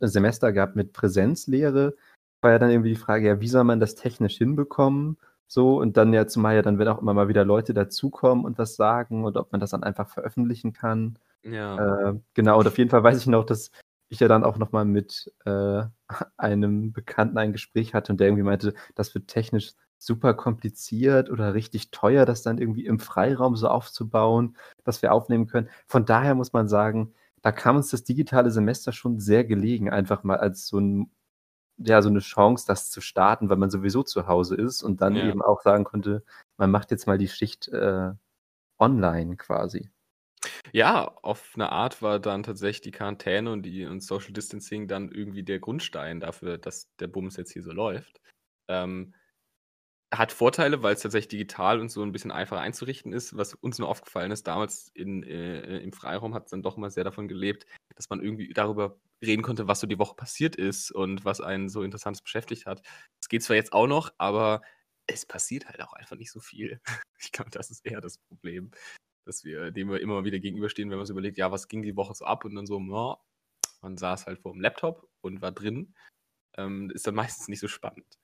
Semester 0.00 0.52
gehabt 0.52 0.76
mit 0.76 0.92
Präsenzlehre, 0.92 1.96
war 2.42 2.52
ja 2.52 2.58
dann 2.58 2.70
irgendwie 2.70 2.90
die 2.90 3.00
Frage, 3.00 3.26
ja, 3.26 3.40
wie 3.40 3.48
soll 3.48 3.64
man 3.64 3.80
das 3.80 3.94
technisch 3.94 4.36
hinbekommen? 4.36 5.16
So, 5.46 5.80
und 5.80 5.96
dann 5.96 6.12
ja 6.12 6.26
zumal 6.26 6.54
ja 6.54 6.62
dann, 6.62 6.78
wenn 6.78 6.88
auch 6.88 7.00
immer 7.00 7.14
mal 7.14 7.28
wieder 7.28 7.44
Leute 7.44 7.74
dazukommen 7.74 8.44
und 8.44 8.58
was 8.58 8.76
sagen 8.76 9.24
und 9.24 9.36
ob 9.36 9.50
man 9.50 9.60
das 9.60 9.70
dann 9.70 9.82
einfach 9.82 10.08
veröffentlichen 10.08 10.72
kann. 10.72 11.18
Ja. 11.42 12.10
Äh, 12.10 12.20
genau, 12.34 12.58
und 12.58 12.68
auf 12.68 12.78
jeden 12.78 12.90
Fall 12.90 13.02
weiß 13.02 13.18
ich 13.18 13.26
noch, 13.26 13.44
dass 13.44 13.70
ich 14.10 14.20
ja 14.20 14.28
dann 14.28 14.44
auch 14.44 14.58
nochmal 14.58 14.84
mit 14.84 15.32
äh, 15.46 15.84
einem 16.36 16.92
Bekannten 16.92 17.38
ein 17.38 17.52
Gespräch 17.52 17.94
hatte 17.94 18.12
und 18.12 18.20
der 18.20 18.28
irgendwie 18.28 18.44
meinte, 18.44 18.74
das 18.96 19.14
wird 19.14 19.28
technisch 19.28 19.72
super 19.98 20.34
kompliziert 20.34 21.30
oder 21.30 21.54
richtig 21.54 21.90
teuer, 21.92 22.26
das 22.26 22.42
dann 22.42 22.58
irgendwie 22.58 22.86
im 22.86 23.00
Freiraum 23.00 23.56
so 23.56 23.68
aufzubauen, 23.68 24.56
dass 24.84 25.02
wir 25.02 25.12
aufnehmen 25.12 25.46
können. 25.46 25.68
Von 25.88 26.06
daher 26.06 26.34
muss 26.34 26.52
man 26.54 26.68
sagen, 26.68 27.14
da 27.42 27.52
kam 27.52 27.76
uns 27.76 27.90
das 27.90 28.04
digitale 28.04 28.50
Semester 28.50 28.92
schon 28.92 29.20
sehr 29.20 29.44
gelegen, 29.44 29.90
einfach 29.90 30.24
mal 30.24 30.38
als 30.38 30.66
so 30.68 30.78
ein 30.80 31.10
ja, 31.78 32.02
so 32.02 32.08
eine 32.10 32.20
Chance, 32.20 32.66
das 32.66 32.90
zu 32.90 33.00
starten, 33.00 33.48
weil 33.50 33.56
man 33.56 33.70
sowieso 33.70 34.02
zu 34.02 34.26
Hause 34.26 34.54
ist 34.56 34.82
und 34.82 35.00
dann 35.00 35.16
Ja. 35.16 35.22
eben 35.24 35.42
auch 35.42 35.62
sagen 35.62 35.84
konnte, 35.84 36.24
man 36.58 36.70
macht 36.70 36.90
jetzt 36.90 37.06
mal 37.06 37.18
die 37.18 37.28
Schicht 37.28 37.68
äh, 37.68 38.12
online 38.78 39.36
quasi. 39.38 39.90
Ja, 40.72 41.04
auf 41.22 41.52
eine 41.54 41.70
Art 41.72 42.02
war 42.02 42.18
dann 42.20 42.42
tatsächlich 42.42 42.80
die 42.82 42.90
Quarantäne 42.92 43.50
und 43.52 43.62
die 43.62 43.84
und 43.86 44.02
Social 44.02 44.32
Distancing 44.32 44.88
dann 44.88 45.10
irgendwie 45.10 45.42
der 45.42 45.58
Grundstein 45.60 46.20
dafür, 46.20 46.58
dass 46.58 46.94
der 46.96 47.08
Bums 47.08 47.36
jetzt 47.36 47.52
hier 47.52 47.62
so 47.62 47.72
läuft. 47.72 48.20
Ähm, 48.68 49.14
hat 50.12 50.32
Vorteile, 50.32 50.82
weil 50.82 50.94
es 50.94 51.02
tatsächlich 51.02 51.28
digital 51.28 51.78
und 51.80 51.88
so 51.88 52.02
ein 52.02 52.10
bisschen 52.12 52.32
einfacher 52.32 52.60
einzurichten 52.60 53.12
ist. 53.12 53.36
Was 53.36 53.54
uns 53.54 53.78
nur 53.78 53.88
aufgefallen 53.88 54.32
ist, 54.32 54.46
damals 54.46 54.90
in, 54.94 55.22
äh, 55.22 55.78
im 55.78 55.92
Freiraum 55.92 56.34
hat 56.34 56.44
es 56.46 56.50
dann 56.50 56.62
doch 56.62 56.76
immer 56.76 56.90
sehr 56.90 57.04
davon 57.04 57.28
gelebt, 57.28 57.64
dass 57.94 58.10
man 58.10 58.20
irgendwie 58.20 58.52
darüber 58.52 58.98
reden 59.22 59.42
konnte, 59.42 59.68
was 59.68 59.78
so 59.80 59.86
die 59.86 59.98
Woche 60.00 60.16
passiert 60.16 60.56
ist 60.56 60.90
und 60.90 61.24
was 61.24 61.40
einen 61.40 61.68
so 61.68 61.82
Interessantes 61.82 62.22
beschäftigt 62.22 62.66
hat. 62.66 62.82
Das 63.20 63.28
geht 63.28 63.42
zwar 63.44 63.54
jetzt 63.56 63.72
auch 63.72 63.86
noch, 63.86 64.12
aber 64.18 64.62
es 65.06 65.26
passiert 65.26 65.68
halt 65.68 65.80
auch 65.82 65.92
einfach 65.92 66.16
nicht 66.16 66.32
so 66.32 66.40
viel. 66.40 66.80
Ich 67.22 67.32
glaube, 67.32 67.50
das 67.50 67.70
ist 67.70 67.84
eher 67.86 68.00
das 68.00 68.16
Problem, 68.16 68.70
dass 69.30 69.44
wir 69.44 69.70
dem 69.70 69.90
wir 69.90 70.00
immer 70.00 70.24
wieder 70.24 70.40
gegenüberstehen, 70.40 70.90
wenn 70.90 70.96
man 70.98 71.06
sich 71.06 71.12
überlegt, 71.12 71.38
ja, 71.38 71.52
was 71.52 71.68
ging 71.68 71.82
die 71.82 71.96
Woche 71.96 72.14
so 72.14 72.24
ab 72.24 72.44
und 72.44 72.56
dann 72.56 72.66
so, 72.66 72.80
ja, 72.80 73.16
man 73.80 73.96
saß 73.96 74.26
halt 74.26 74.40
vor 74.40 74.52
dem 74.52 74.60
Laptop 74.60 75.08
und 75.20 75.40
war 75.40 75.52
drin. 75.52 75.94
Ähm, 76.56 76.90
ist 76.90 77.06
dann 77.06 77.14
meistens 77.14 77.46
nicht 77.46 77.60
so 77.60 77.68
spannend. 77.68 78.18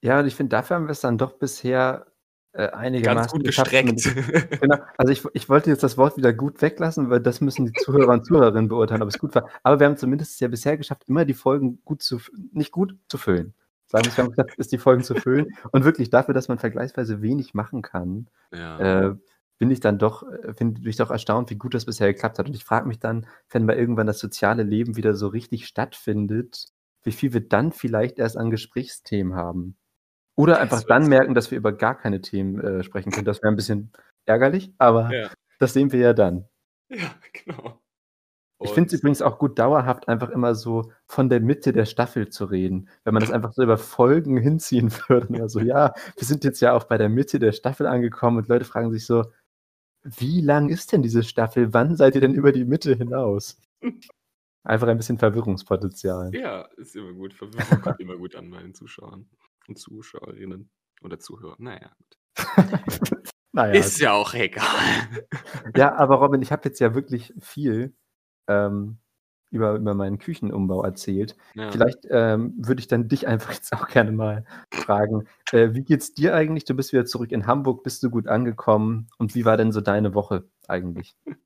Ja, 0.00 0.20
und 0.20 0.26
ich 0.26 0.36
finde, 0.36 0.50
dafür 0.50 0.76
haben 0.76 0.86
wir 0.86 0.92
es 0.92 1.00
dann 1.00 1.18
doch 1.18 1.32
bisher 1.32 2.06
äh, 2.52 2.68
Ganz 2.68 2.74
einigermaßen 2.74 3.38
gut 3.38 3.44
geschafft. 3.44 3.72
gestreckt. 3.72 4.60
Genau. 4.60 4.76
Also 4.96 5.12
ich, 5.12 5.24
ich 5.32 5.48
wollte 5.48 5.70
jetzt 5.70 5.82
das 5.82 5.98
Wort 5.98 6.16
wieder 6.16 6.32
gut 6.32 6.62
weglassen, 6.62 7.10
weil 7.10 7.20
das 7.20 7.40
müssen 7.40 7.66
die 7.66 7.72
Zuhörer 7.72 8.12
und 8.12 8.24
Zuhörerinnen 8.24 8.68
beurteilen, 8.68 9.02
ob 9.02 9.08
es 9.08 9.18
gut 9.18 9.34
war. 9.34 9.48
Aber 9.64 9.80
wir 9.80 9.86
haben 9.86 9.96
zumindest 9.96 10.34
es 10.34 10.40
ja 10.40 10.46
bisher 10.46 10.76
geschafft, 10.76 11.04
immer 11.08 11.24
die 11.24 11.34
Folgen 11.34 11.82
gut 11.84 12.02
zu, 12.02 12.20
nicht 12.52 12.70
gut 12.70 12.96
zu 13.08 13.18
füllen. 13.18 13.54
Sagen 13.86 14.04
wir, 14.04 14.10
es, 14.10 14.16
wir 14.16 14.24
haben 14.24 14.30
geschafft, 14.30 14.54
es 14.58 14.68
die 14.68 14.78
Folgen 14.78 15.02
zu 15.02 15.16
füllen. 15.16 15.56
Und 15.72 15.84
wirklich 15.84 16.08
dafür, 16.08 16.34
dass 16.34 16.48
man 16.48 16.58
vergleichsweise 16.58 17.20
wenig 17.20 17.52
machen 17.54 17.82
kann, 17.82 18.28
ja. 18.52 19.08
äh, 19.08 19.16
bin 19.62 19.70
ich 19.70 19.78
dann 19.78 19.96
doch, 19.96 20.24
äh, 20.24 20.54
finde 20.54 20.88
ich 20.90 20.96
doch 20.96 21.12
erstaunt, 21.12 21.48
wie 21.50 21.54
gut 21.54 21.74
das 21.74 21.84
bisher 21.84 22.12
geklappt 22.12 22.40
hat. 22.40 22.48
Und 22.48 22.56
ich 22.56 22.64
frage 22.64 22.88
mich 22.88 22.98
dann, 22.98 23.28
wenn 23.48 23.64
mal 23.64 23.76
irgendwann 23.76 24.08
das 24.08 24.18
soziale 24.18 24.64
Leben 24.64 24.96
wieder 24.96 25.14
so 25.14 25.28
richtig 25.28 25.68
stattfindet, 25.68 26.66
wie 27.04 27.12
viel 27.12 27.32
wir 27.32 27.48
dann 27.48 27.70
vielleicht 27.70 28.18
erst 28.18 28.36
an 28.36 28.50
Gesprächsthemen 28.50 29.36
haben. 29.36 29.76
Oder 30.34 30.58
einfach 30.58 30.82
dann 30.82 31.06
merken, 31.06 31.34
dass 31.34 31.52
wir 31.52 31.58
über 31.58 31.72
gar 31.72 31.96
keine 31.96 32.20
Themen 32.20 32.58
äh, 32.60 32.82
sprechen 32.82 33.12
können. 33.12 33.24
Das 33.24 33.40
wäre 33.40 33.52
ein 33.52 33.56
bisschen 33.56 33.92
ärgerlich, 34.24 34.72
aber 34.78 35.14
ja. 35.14 35.30
das 35.60 35.74
sehen 35.74 35.92
wir 35.92 36.00
ja 36.00 36.12
dann. 36.12 36.48
ja, 36.88 37.14
genau. 37.32 37.78
Ich 38.64 38.70
finde 38.70 38.88
es 38.88 38.94
Und- 38.94 39.00
übrigens 39.00 39.22
auch 39.22 39.38
gut, 39.38 39.58
dauerhaft 39.58 40.08
einfach 40.08 40.30
immer 40.30 40.54
so 40.54 40.92
von 41.06 41.28
der 41.28 41.40
Mitte 41.40 41.72
der 41.72 41.84
Staffel 41.84 42.28
zu 42.28 42.44
reden. 42.44 42.88
Wenn 43.04 43.14
man 43.14 43.22
das 43.22 43.32
einfach 43.32 43.52
so 43.52 43.62
über 43.62 43.78
Folgen 43.78 44.36
hinziehen 44.38 44.92
würde. 45.08 45.40
Also, 45.42 45.60
ja, 45.60 45.92
wir 46.16 46.26
sind 46.26 46.44
jetzt 46.44 46.60
ja 46.60 46.72
auch 46.72 46.84
bei 46.84 46.98
der 46.98 47.08
Mitte 47.08 47.38
der 47.38 47.52
Staffel 47.52 47.86
angekommen 47.86 48.38
und 48.38 48.48
Leute 48.48 48.64
fragen 48.64 48.90
sich 48.90 49.06
so, 49.06 49.24
wie 50.02 50.40
lang 50.40 50.68
ist 50.68 50.92
denn 50.92 51.02
diese 51.02 51.22
Staffel? 51.22 51.72
Wann 51.72 51.96
seid 51.96 52.14
ihr 52.14 52.20
denn 52.20 52.34
über 52.34 52.52
die 52.52 52.64
Mitte 52.64 52.94
hinaus? 52.94 53.60
Einfach 54.64 54.86
ein 54.88 54.96
bisschen 54.96 55.18
Verwirrungspotenzial. 55.18 56.32
Ja, 56.34 56.68
ist 56.76 56.94
immer 56.94 57.12
gut. 57.12 57.34
Verwirrung 57.34 57.80
kommt 57.80 58.00
immer 58.00 58.16
gut 58.16 58.36
an 58.36 58.50
bei 58.50 58.62
den 58.62 58.74
Zuschauern 58.74 59.28
und 59.66 59.78
Zuschauerinnen 59.78 60.70
oder 61.02 61.18
Zuhörern. 61.18 61.56
Naja, 61.58 61.90
gut. 61.98 62.18
Naja, 63.54 63.74
Ist 63.74 64.00
ja 64.00 64.12
auch 64.12 64.32
egal. 64.32 65.26
Ja, 65.76 65.94
aber 65.96 66.16
Robin, 66.16 66.40
ich 66.40 66.52
habe 66.52 66.66
jetzt 66.70 66.80
ja 66.80 66.94
wirklich 66.94 67.34
viel 67.38 67.94
ähm, 68.48 68.96
über, 69.52 69.74
über 69.74 69.94
meinen 69.94 70.18
Küchenumbau 70.18 70.82
erzählt. 70.82 71.36
Ja. 71.54 71.70
Vielleicht 71.70 72.06
ähm, 72.10 72.54
würde 72.56 72.80
ich 72.80 72.88
dann 72.88 73.08
dich 73.08 73.26
einfach 73.28 73.52
jetzt 73.52 73.72
auch 73.72 73.86
gerne 73.88 74.12
mal 74.12 74.44
fragen. 74.72 75.28
Äh, 75.52 75.74
wie 75.74 75.84
geht's 75.84 76.14
dir 76.14 76.34
eigentlich? 76.34 76.64
Du 76.64 76.74
bist 76.74 76.92
wieder 76.92 77.04
zurück 77.04 77.30
in 77.32 77.46
Hamburg, 77.46 77.84
bist 77.84 78.02
du 78.02 78.10
gut 78.10 78.26
angekommen? 78.26 79.08
Und 79.18 79.34
wie 79.34 79.44
war 79.44 79.56
denn 79.56 79.72
so 79.72 79.80
deine 79.80 80.14
Woche 80.14 80.44
eigentlich? 80.66 81.14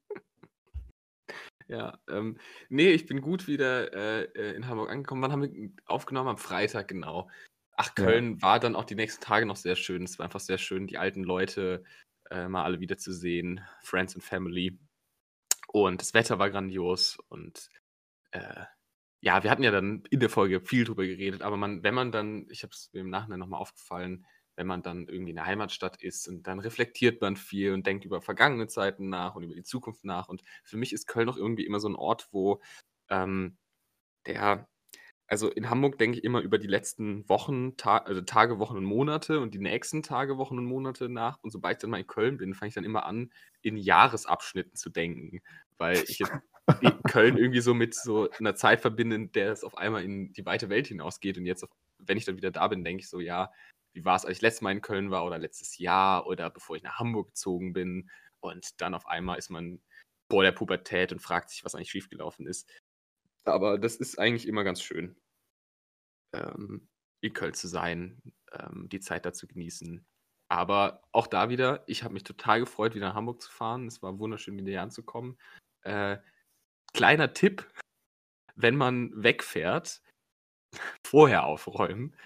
Ja, 1.69 1.99
ähm, 2.09 2.39
nee, 2.69 2.93
ich 2.93 3.07
bin 3.07 3.21
gut 3.21 3.49
wieder 3.49 3.93
äh, 3.93 4.23
äh, 4.37 4.55
in 4.55 4.69
Hamburg 4.69 4.89
angekommen. 4.89 5.23
Wann 5.23 5.33
haben 5.33 5.43
wir 5.43 5.71
aufgenommen? 5.87 6.29
Am 6.29 6.37
Freitag, 6.39 6.87
genau. 6.87 7.29
Ach, 7.77 7.91
Ja. 7.99 8.05
Köln 8.05 8.41
war 8.41 8.61
dann 8.61 8.77
auch 8.77 8.85
die 8.85 8.95
nächsten 8.95 9.21
Tage 9.25 9.47
noch 9.47 9.57
sehr 9.57 9.75
schön. 9.75 10.05
Es 10.05 10.17
war 10.21 10.27
einfach 10.27 10.39
sehr 10.39 10.59
schön, 10.59 10.87
die 10.87 10.97
alten 10.97 11.25
Leute 11.25 11.83
äh, 12.31 12.47
mal 12.47 12.63
alle 12.63 12.79
wiederzusehen, 12.79 13.63
Friends 13.83 14.15
and 14.15 14.23
Family. 14.23 14.79
Und 15.73 16.01
das 16.01 16.15
Wetter 16.15 16.39
war 16.39 16.51
grandios 16.51 17.19
und 17.29 17.69
äh, 18.37 18.65
ja, 19.21 19.43
wir 19.43 19.51
hatten 19.51 19.63
ja 19.63 19.71
dann 19.71 20.05
in 20.11 20.21
der 20.21 20.31
Folge 20.31 20.61
viel 20.61 20.85
drüber 20.85 21.05
geredet, 21.07 21.43
aber 21.43 21.57
man, 21.57 21.83
wenn 21.83 21.95
man 21.95 22.13
dann, 22.13 22.47
ich 22.51 22.63
habe 22.63 22.73
es 22.73 22.91
mir 22.93 23.01
im 23.01 23.11
Nachhinein 23.11 23.41
nochmal 23.41 23.61
aufgefallen, 23.61 24.27
wenn 24.57 24.67
man 24.67 24.83
dann 24.83 25.07
irgendwie 25.09 25.31
in 25.31 25.37
der 25.37 25.47
Heimatstadt 25.47 26.03
ist 26.03 26.29
und 26.29 26.47
dann 26.47 26.61
reflektiert 26.61 27.21
man 27.21 27.37
viel 27.37 27.73
und 27.73 27.87
denkt 27.87 28.05
über 28.05 28.23
vergangene 28.23 28.69
Zeiten 28.69 29.09
nach 29.09 29.35
und 29.35 29.43
über 29.43 29.55
die 29.55 29.65
Zukunft 29.65 30.05
nach. 30.05 30.29
Und 30.29 30.43
für 30.65 30.77
mich 30.79 30.93
ist 30.93 31.07
Köln 31.07 31.29
auch 31.29 31.37
irgendwie 31.37 31.67
immer 31.67 31.81
so 31.81 31.89
ein 31.89 31.97
Ort, 31.97 32.29
wo 32.33 32.63
ähm, 33.11 33.59
der, 34.27 34.69
also 35.29 35.51
in 35.51 35.71
Hamburg 35.71 35.99
denke 35.99 36.19
ich 36.19 36.25
immer 36.25 36.41
über 36.41 36.59
die 36.59 36.69
letzten 36.69 37.29
Wochen, 37.29 37.77
Ta 37.77 37.99
also 37.99 38.23
Tage, 38.23 38.59
Wochen 38.59 38.77
und 38.79 38.85
Monate 38.85 39.41
und 39.41 39.55
die 39.55 39.59
nächsten 39.61 40.03
Tage, 40.03 40.39
Wochen 40.39 40.59
und 40.59 40.67
Monate 40.67 41.09
nach. 41.09 41.39
Und 41.43 41.51
sobald 41.51 41.79
ich 41.79 41.83
dann 41.83 41.91
mal 41.91 42.01
in 42.01 42.07
Köln 42.07 42.39
bin, 42.39 42.55
fange 42.55 42.69
ich 42.69 42.75
dann 42.75 42.85
immer 42.85 43.07
an, 43.07 43.33
in 43.63 43.77
Jahresabschnitten 43.77 44.77
zu 44.77 44.91
denken, 44.91 45.41
weil 45.79 45.99
ich 46.09 46.19
jetzt 46.21 46.33
Köln 47.09 47.37
irgendwie 47.37 47.61
so 47.61 47.75
mit 47.75 47.95
so 47.95 48.31
einer 48.31 48.55
Zeit 48.55 48.81
verbinde, 48.81 49.17
in 49.17 49.33
der 49.33 49.53
es 49.53 49.65
auf 49.65 49.77
einmal 49.77 50.03
in 50.05 50.33
die 50.33 50.45
weite 50.47 50.69
Welt 50.69 50.89
hinausgeht. 50.89 51.39
Und 51.39 51.47
jetzt, 51.47 51.67
wenn 51.99 52.19
ich 52.19 52.25
dann 52.25 52.37
wieder 52.37 52.51
da 52.51 52.67
bin, 52.69 52.85
denke 52.85 53.03
ich 53.03 53.09
so, 53.09 53.21
ja, 53.21 53.53
wie 53.95 54.05
war 54.05 54.17
es, 54.17 54.25
als 54.25 54.39
ich 54.39 54.43
letztes 54.43 54.63
Mal 54.63 54.73
in 54.73 54.83
Köln 54.83 55.11
war 55.11 55.25
oder 55.25 55.39
letztes 55.39 55.79
Jahr 55.79 56.27
oder 56.27 56.51
bevor 56.51 56.77
ich 56.77 56.83
nach 56.83 56.99
Hamburg 56.99 57.29
gezogen 57.29 57.73
bin. 57.73 58.11
Und 58.41 58.81
dann 58.81 58.95
auf 58.95 59.07
einmal 59.07 59.39
ist 59.39 59.51
man 59.51 59.81
vor 60.31 60.43
der 60.43 60.53
Pubertät 60.53 61.13
und 61.13 61.21
fragt 61.21 61.51
sich, 61.51 61.65
was 61.65 61.75
eigentlich 61.75 61.91
schiefgelaufen 61.91 62.47
ist. 62.47 62.69
Aber 63.45 63.79
das 63.79 63.97
ist 63.97 64.19
eigentlich 64.19 64.49
immer 64.49 64.65
ganz 64.65 64.83
schön, 64.83 65.17
ähm, 66.35 66.89
in 67.21 67.33
Köln 67.33 67.55
zu 67.55 67.69
sein, 67.69 68.21
ähm, 68.53 68.89
die 68.89 69.01
Zeit 69.01 69.25
da 69.25 69.33
zu 69.33 69.47
genießen. 69.47 70.05
Aber 70.49 71.03
auch 71.13 71.27
da 71.27 71.49
wieder, 71.49 71.85
ich 71.87 72.03
habe 72.03 72.15
mich 72.15 72.25
total 72.25 72.61
gefreut, 72.61 72.95
wieder 72.95 73.09
nach 73.09 73.15
Hamburg 73.15 73.41
zu 73.41 73.51
fahren. 73.51 73.87
Es 73.87 74.03
war 74.03 74.19
wunderschön, 74.19 74.57
wieder 74.57 74.71
hier 74.71 74.83
anzukommen. 74.83 75.39
Äh, 75.83 76.19
kleiner 76.97 77.35
Tipp, 77.35 77.71
wenn 78.57 78.75
man 78.75 79.13
wegfährt, 79.15 80.03
vorher 81.07 81.45
aufräumen. 81.45 82.17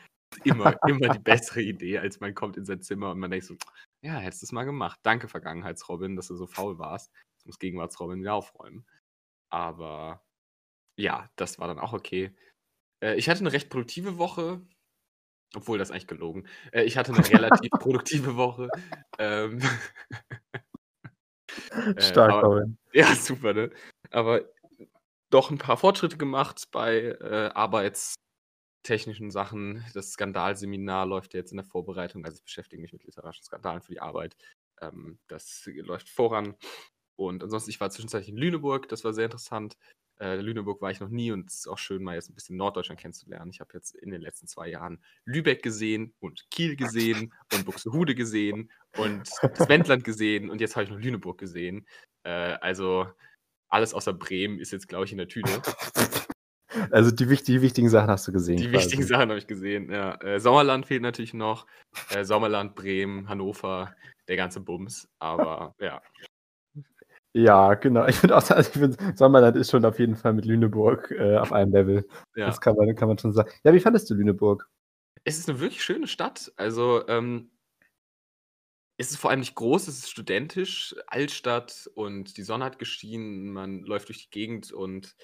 Immer, 0.44 0.76
immer 0.88 1.08
die 1.12 1.18
bessere 1.18 1.60
Idee, 1.60 1.98
als 1.98 2.20
man 2.20 2.34
kommt 2.34 2.56
in 2.56 2.64
sein 2.64 2.80
Zimmer 2.80 3.10
und 3.10 3.18
man 3.18 3.30
denkt 3.30 3.46
so, 3.46 3.56
ja, 4.02 4.14
hättest 4.14 4.42
du 4.42 4.46
es 4.46 4.52
mal 4.52 4.64
gemacht. 4.64 5.00
Danke, 5.02 5.28
Vergangenheitsrobin, 5.28 6.16
dass 6.16 6.28
du 6.28 6.36
so 6.36 6.46
faul 6.46 6.78
warst. 6.78 7.10
Jetzt 7.36 7.46
muss 7.46 7.58
Gegenwartsrobin 7.58 8.20
wieder 8.20 8.34
aufräumen. 8.34 8.86
Aber 9.52 10.24
ja, 10.96 11.28
das 11.36 11.58
war 11.58 11.66
dann 11.66 11.80
auch 11.80 11.92
okay. 11.92 12.34
Äh, 13.02 13.16
ich 13.16 13.28
hatte 13.28 13.40
eine 13.40 13.52
recht 13.52 13.70
produktive 13.70 14.18
Woche, 14.18 14.60
obwohl 15.56 15.78
das 15.78 15.90
eigentlich 15.90 16.06
gelogen. 16.06 16.46
Äh, 16.70 16.84
ich 16.84 16.96
hatte 16.96 17.12
eine 17.12 17.28
relativ 17.28 17.70
produktive 17.80 18.36
Woche. 18.36 18.68
Ähm, 19.18 19.60
äh, 21.72 22.00
Stark, 22.00 22.30
aber- 22.30 22.46
Robin. 22.46 22.78
ja, 22.92 23.12
super, 23.16 23.52
ne? 23.52 23.70
Aber 24.10 24.44
doch 25.30 25.50
ein 25.50 25.58
paar 25.58 25.76
Fortschritte 25.76 26.16
gemacht 26.16 26.68
bei 26.72 27.16
äh, 27.20 27.50
arbeitstechnischen 27.54 29.30
Sachen. 29.30 29.84
Das 29.94 30.12
Skandalseminar 30.12 31.06
läuft 31.06 31.34
jetzt 31.34 31.52
in 31.52 31.56
der 31.56 31.64
Vorbereitung. 31.64 32.24
Also 32.24 32.38
ich 32.38 32.44
beschäftige 32.44 32.82
mich 32.82 32.92
mit 32.92 33.04
literarischen 33.04 33.44
Skandalen 33.44 33.82
für 33.82 33.92
die 33.92 34.00
Arbeit. 34.00 34.36
Ähm, 34.80 35.18
das 35.28 35.62
läuft 35.66 36.08
voran. 36.08 36.56
Und 37.16 37.42
ansonsten, 37.42 37.70
ich 37.70 37.80
war 37.80 37.90
zwischenzeitlich 37.90 38.30
in 38.30 38.36
Lüneburg, 38.36 38.88
das 38.88 39.04
war 39.04 39.12
sehr 39.12 39.26
interessant. 39.26 39.76
Äh, 40.20 40.36
Lüneburg 40.36 40.82
war 40.82 40.90
ich 40.90 41.00
noch 41.00 41.08
nie 41.08 41.32
und 41.32 41.48
es 41.48 41.60
ist 41.60 41.66
auch 41.66 41.78
schön, 41.78 42.02
mal 42.02 42.14
jetzt 42.14 42.28
ein 42.28 42.34
bisschen 42.34 42.56
Norddeutschland 42.56 43.00
kennenzulernen. 43.00 43.50
Ich 43.50 43.60
habe 43.60 43.70
jetzt 43.74 43.94
in 43.94 44.10
den 44.10 44.20
letzten 44.20 44.46
zwei 44.46 44.68
Jahren 44.68 45.02
Lübeck 45.24 45.62
gesehen 45.62 46.14
und 46.18 46.46
Kiel 46.50 46.76
gesehen 46.76 47.32
und 47.54 47.64
Buxtehude 47.64 48.14
gesehen 48.14 48.70
und 48.98 49.30
das 49.42 49.68
Wendland 49.68 50.04
gesehen 50.04 50.50
und 50.50 50.60
jetzt 50.60 50.76
habe 50.76 50.84
ich 50.84 50.90
noch 50.90 50.98
Lüneburg 50.98 51.38
gesehen. 51.38 51.86
Äh, 52.22 52.56
also 52.60 53.06
alles 53.70 53.94
außer 53.94 54.12
Bremen 54.12 54.58
ist 54.58 54.72
jetzt, 54.72 54.88
glaube 54.88 55.04
ich, 55.04 55.12
in 55.12 55.18
der 55.18 55.28
Tüte. 55.28 55.50
Also 56.92 57.10
die, 57.10 57.26
die, 57.26 57.62
wichtigen 57.62 57.88
Sachen 57.88 58.10
hast 58.10 58.28
du 58.28 58.32
gesehen. 58.32 58.56
Die 58.56 58.64
quasi. 58.64 58.84
wichtigen 58.84 59.02
Sachen 59.02 59.28
habe 59.28 59.38
ich 59.38 59.48
gesehen, 59.48 59.90
ja. 59.90 60.14
Äh, 60.22 60.38
Sommerland 60.38 60.86
fehlt 60.86 61.02
natürlich 61.02 61.34
noch. 61.34 61.66
Äh, 62.10 62.24
Sommerland, 62.24 62.76
Bremen, 62.76 63.28
Hannover, 63.28 63.92
der 64.28 64.36
ganze 64.36 64.60
Bums. 64.60 65.08
Aber 65.18 65.74
ja. 65.80 66.00
Ja, 67.32 67.74
genau. 67.74 68.06
Ich 68.06 68.16
finde 68.16 68.36
auch, 68.36 68.50
also 68.50 68.70
ich 68.70 68.78
find, 68.78 69.18
Sommerland 69.18 69.56
ist 69.56 69.70
schon 69.70 69.84
auf 69.84 69.98
jeden 69.98 70.16
Fall 70.16 70.32
mit 70.32 70.44
Lüneburg 70.44 71.10
äh, 71.10 71.38
auf 71.38 71.52
einem 71.52 71.72
Level. 71.72 72.08
Ja. 72.34 72.46
Das 72.46 72.60
kann 72.60 72.76
man, 72.76 72.94
kann 72.94 73.08
man 73.08 73.18
schon 73.18 73.32
sagen. 73.32 73.50
Ja, 73.64 73.72
wie 73.72 73.80
fandest 73.80 74.10
du 74.10 74.14
Lüneburg? 74.14 74.68
Es 75.24 75.38
ist 75.38 75.48
eine 75.48 75.60
wirklich 75.60 75.82
schöne 75.82 76.06
Stadt. 76.06 76.52
Also, 76.56 77.06
ähm, 77.08 77.50
es 79.00 79.10
ist 79.10 79.16
vor 79.16 79.30
allem 79.30 79.40
nicht 79.40 79.54
groß, 79.54 79.88
es 79.88 79.98
ist 80.00 80.10
studentisch, 80.10 80.94
Altstadt 81.06 81.90
und 81.94 82.36
die 82.36 82.42
Sonne 82.42 82.66
hat 82.66 82.78
geschienen, 82.78 83.50
man 83.50 83.82
läuft 83.82 84.08
durch 84.08 84.24
die 84.24 84.30
Gegend 84.30 84.72
und 84.72 85.16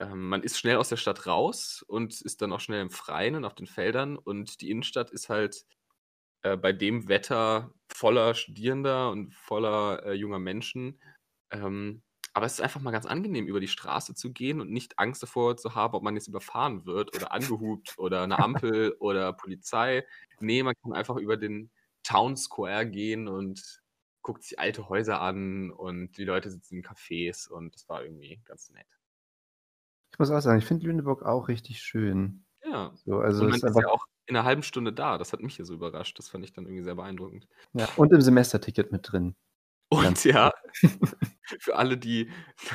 ähm, 0.00 0.28
man 0.28 0.42
ist 0.42 0.58
schnell 0.58 0.76
aus 0.76 0.88
der 0.88 0.96
Stadt 0.96 1.28
raus 1.28 1.84
und 1.86 2.20
ist 2.22 2.42
dann 2.42 2.52
auch 2.52 2.58
schnell 2.58 2.80
im 2.80 2.90
Freien 2.90 3.36
und 3.36 3.44
auf 3.44 3.54
den 3.54 3.68
Feldern. 3.68 4.16
Und 4.16 4.60
die 4.60 4.70
Innenstadt 4.70 5.12
ist 5.12 5.28
halt 5.28 5.64
äh, 6.42 6.56
bei 6.56 6.72
dem 6.72 7.08
Wetter 7.08 7.72
voller 7.88 8.34
Studierender 8.34 9.10
und 9.12 9.32
voller 9.36 10.04
äh, 10.06 10.14
junger 10.14 10.40
Menschen. 10.40 11.00
Ähm, 11.52 12.02
aber 12.32 12.46
es 12.46 12.54
ist 12.54 12.62
einfach 12.62 12.80
mal 12.80 12.90
ganz 12.90 13.06
angenehm, 13.06 13.46
über 13.46 13.60
die 13.60 13.68
Straße 13.68 14.14
zu 14.16 14.32
gehen 14.32 14.60
und 14.60 14.70
nicht 14.72 14.98
Angst 14.98 15.22
davor 15.22 15.56
zu 15.56 15.76
haben, 15.76 15.94
ob 15.94 16.02
man 16.02 16.16
jetzt 16.16 16.28
überfahren 16.28 16.84
wird 16.84 17.14
oder 17.14 17.30
angehupt 17.32 17.96
oder 17.96 18.22
eine 18.24 18.38
Ampel 18.40 18.96
oder 18.98 19.32
Polizei. 19.34 20.04
Nee, 20.40 20.64
man 20.64 20.74
kann 20.82 20.94
einfach 20.94 21.16
über 21.16 21.36
den 21.36 21.70
Town 22.10 22.36
Square 22.36 22.86
gehen 22.86 23.28
und 23.28 23.82
guckt 24.22 24.42
sich 24.42 24.58
alte 24.58 24.88
Häuser 24.88 25.20
an 25.20 25.70
und 25.70 26.16
die 26.16 26.24
Leute 26.24 26.50
sitzen 26.50 26.78
in 26.78 26.82
Cafés 26.82 27.48
und 27.48 27.72
das 27.74 27.88
war 27.88 28.02
irgendwie 28.02 28.40
ganz 28.44 28.70
nett. 28.70 28.86
Ich 30.12 30.18
muss 30.18 30.30
auch 30.30 30.40
sagen, 30.40 30.58
ich 30.58 30.64
finde 30.64 30.86
Lüneburg 30.86 31.22
auch 31.22 31.46
richtig 31.46 31.80
schön. 31.80 32.44
Ja. 32.64 32.92
So, 33.04 33.20
also 33.20 33.42
und 33.42 33.50
man 33.50 33.56
ist, 33.56 33.64
ist 33.64 33.78
ja 33.78 33.88
auch 33.88 34.06
in 34.26 34.36
einer 34.36 34.44
halben 34.44 34.64
Stunde 34.64 34.92
da. 34.92 35.18
Das 35.18 35.32
hat 35.32 35.40
mich 35.40 35.56
ja 35.56 35.64
so 35.64 35.74
überrascht. 35.74 36.18
Das 36.18 36.28
fand 36.28 36.44
ich 36.44 36.52
dann 36.52 36.66
irgendwie 36.66 36.82
sehr 36.82 36.96
beeindruckend. 36.96 37.46
Ja, 37.74 37.88
und 37.96 38.12
im 38.12 38.20
Semesterticket 38.20 38.90
mit 38.90 39.10
drin. 39.10 39.36
Und 39.88 40.24
ja, 40.24 40.52
für 41.58 41.76
alle, 41.76 41.96
die 41.96 42.30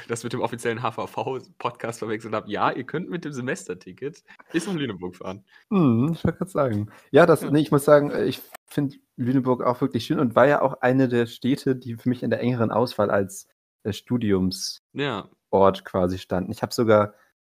das 0.07 0.23
mit 0.23 0.33
dem 0.33 0.41
offiziellen 0.41 0.81
HVV-Podcast 0.81 1.99
verwechselt 1.99 2.33
haben, 2.33 2.49
ja, 2.49 2.71
ihr 2.71 2.83
könnt 2.83 3.09
mit 3.09 3.25
dem 3.25 3.33
Semesterticket 3.33 4.23
bis 4.51 4.67
nach 4.67 4.73
Lüneburg 4.73 5.15
fahren. 5.15 5.45
Hm, 5.69 6.11
ich 6.13 6.23
wollte 6.23 6.37
gerade 6.37 6.51
sagen. 6.51 6.91
Ja, 7.11 7.25
das, 7.25 7.41
ja. 7.41 7.51
Nee, 7.51 7.61
ich 7.61 7.71
muss 7.71 7.85
sagen, 7.85 8.11
äh, 8.11 8.25
ich 8.25 8.41
finde 8.65 8.97
Lüneburg 9.15 9.63
auch 9.63 9.81
wirklich 9.81 10.05
schön 10.05 10.19
und 10.19 10.35
war 10.35 10.47
ja 10.47 10.61
auch 10.61 10.81
eine 10.81 11.07
der 11.07 11.25
Städte, 11.25 11.75
die 11.75 11.95
für 11.95 12.09
mich 12.09 12.23
in 12.23 12.29
der 12.29 12.41
engeren 12.41 12.71
Auswahl 12.71 13.09
als 13.09 13.47
äh, 13.83 13.93
Studiumsort 13.93 14.81
ja. 14.93 15.29
quasi 15.83 16.17
standen. 16.17 16.51
Ich 16.51 16.61
habe 16.61 16.73
sogar 16.73 17.13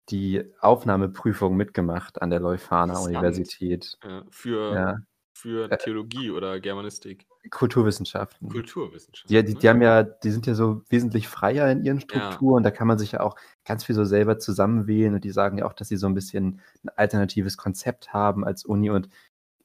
die 0.09 0.43
Aufnahmeprüfung 0.59 1.55
mitgemacht 1.55 2.21
an 2.21 2.29
der 2.29 2.39
Leuphana 2.39 2.97
Universität. 2.99 3.97
Ja, 4.03 4.23
für 4.29 5.03
für 5.39 5.71
äh, 5.71 5.77
Theologie 5.77 6.31
oder 6.31 6.59
Germanistik? 6.59 7.25
Kulturwissenschaften. 7.49 8.49
Kulturwissenschaften. 8.49 9.33
Ja, 9.33 9.41
die, 9.41 9.55
die, 9.55 9.69
haben 9.69 9.81
ja, 9.81 10.03
die 10.03 10.31
sind 10.31 10.45
ja 10.45 10.53
so 10.53 10.81
wesentlich 10.89 11.27
freier 11.27 11.71
in 11.71 11.83
ihren 11.83 12.01
Strukturen. 12.01 12.63
Ja. 12.63 12.69
Da 12.69 12.75
kann 12.75 12.87
man 12.87 12.99
sich 12.99 13.13
ja 13.13 13.21
auch 13.21 13.35
ganz 13.65 13.85
viel 13.85 13.95
so 13.95 14.03
selber 14.03 14.39
zusammenwählen 14.39 15.13
und 15.13 15.23
die 15.23 15.31
sagen 15.31 15.57
ja 15.57 15.65
auch, 15.65 15.73
dass 15.73 15.87
sie 15.87 15.97
so 15.97 16.07
ein 16.07 16.13
bisschen 16.13 16.61
ein 16.83 16.89
alternatives 16.95 17.57
Konzept 17.57 18.13
haben 18.13 18.43
als 18.43 18.65
Uni 18.65 18.89
und 18.89 19.09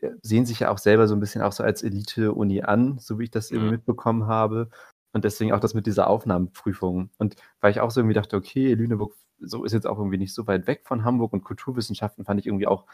äh, 0.01 0.11
sehen 0.23 0.47
sich 0.47 0.61
ja 0.61 0.71
auch 0.71 0.79
selber 0.79 1.09
so 1.09 1.15
ein 1.15 1.21
bisschen 1.21 1.43
auch 1.43 1.53
so 1.53 1.65
als 1.65 1.83
Elite-Uni 1.83 2.63
an, 2.63 2.99
so 2.99 3.19
wie 3.19 3.25
ich 3.25 3.31
das 3.31 3.51
ja. 3.51 3.57
irgendwie 3.57 3.73
mitbekommen 3.73 4.27
habe. 4.27 4.71
Und 5.13 5.25
deswegen 5.25 5.53
auch 5.53 5.61
das 5.61 5.75
mit 5.75 5.87
dieser 5.87 6.09
Aufnahmeprüfung. 6.09 7.11
Und 7.19 7.37
weil 7.61 7.71
ich 7.71 7.81
auch 7.81 7.91
so 7.91 8.01
irgendwie 8.01 8.15
dachte, 8.15 8.37
okay, 8.37 8.75
Lüneburg 8.75 9.15
so 9.39 9.65
ist 9.65 9.73
jetzt 9.73 9.87
auch 9.87 9.99
irgendwie 9.99 10.19
nicht 10.19 10.35
so 10.35 10.47
weit 10.47 10.67
weg 10.67 10.83
von 10.85 11.05
Hamburg 11.05 11.33
und 11.33 11.45
Kulturwissenschaften 11.45 12.25
fand 12.25 12.41
ich 12.41 12.47
irgendwie 12.47 12.67
auch 12.67 12.87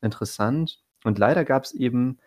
interessant. 0.00 0.82
Und 1.04 1.18
leider 1.18 1.44
gab 1.44 1.64
es 1.64 1.72
eben 1.72 2.18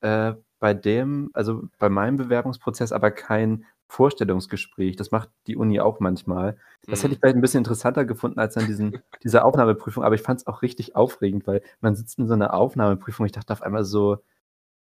äh, 0.00 0.34
bei 0.62 0.74
dem, 0.74 1.30
also 1.32 1.64
bei 1.80 1.88
meinem 1.88 2.16
Bewerbungsprozess 2.16 2.92
aber 2.92 3.10
kein 3.10 3.64
Vorstellungsgespräch. 3.88 4.94
Das 4.94 5.10
macht 5.10 5.28
die 5.48 5.56
Uni 5.56 5.80
auch 5.80 5.98
manchmal. 5.98 6.56
Das 6.86 7.00
mhm. 7.00 7.02
hätte 7.02 7.14
ich 7.14 7.18
vielleicht 7.18 7.34
ein 7.34 7.40
bisschen 7.40 7.58
interessanter 7.58 8.04
gefunden 8.04 8.38
als 8.38 8.56
an 8.56 8.66
diesen, 8.66 9.02
dieser 9.24 9.44
Aufnahmeprüfung, 9.44 10.04
aber 10.04 10.14
ich 10.14 10.22
fand 10.22 10.38
es 10.38 10.46
auch 10.46 10.62
richtig 10.62 10.94
aufregend, 10.94 11.48
weil 11.48 11.62
man 11.80 11.96
sitzt 11.96 12.20
in 12.20 12.28
so 12.28 12.34
einer 12.34 12.54
Aufnahmeprüfung. 12.54 13.26
Ich 13.26 13.32
dachte 13.32 13.52
auf 13.52 13.60
einmal 13.62 13.82
so, 13.84 14.18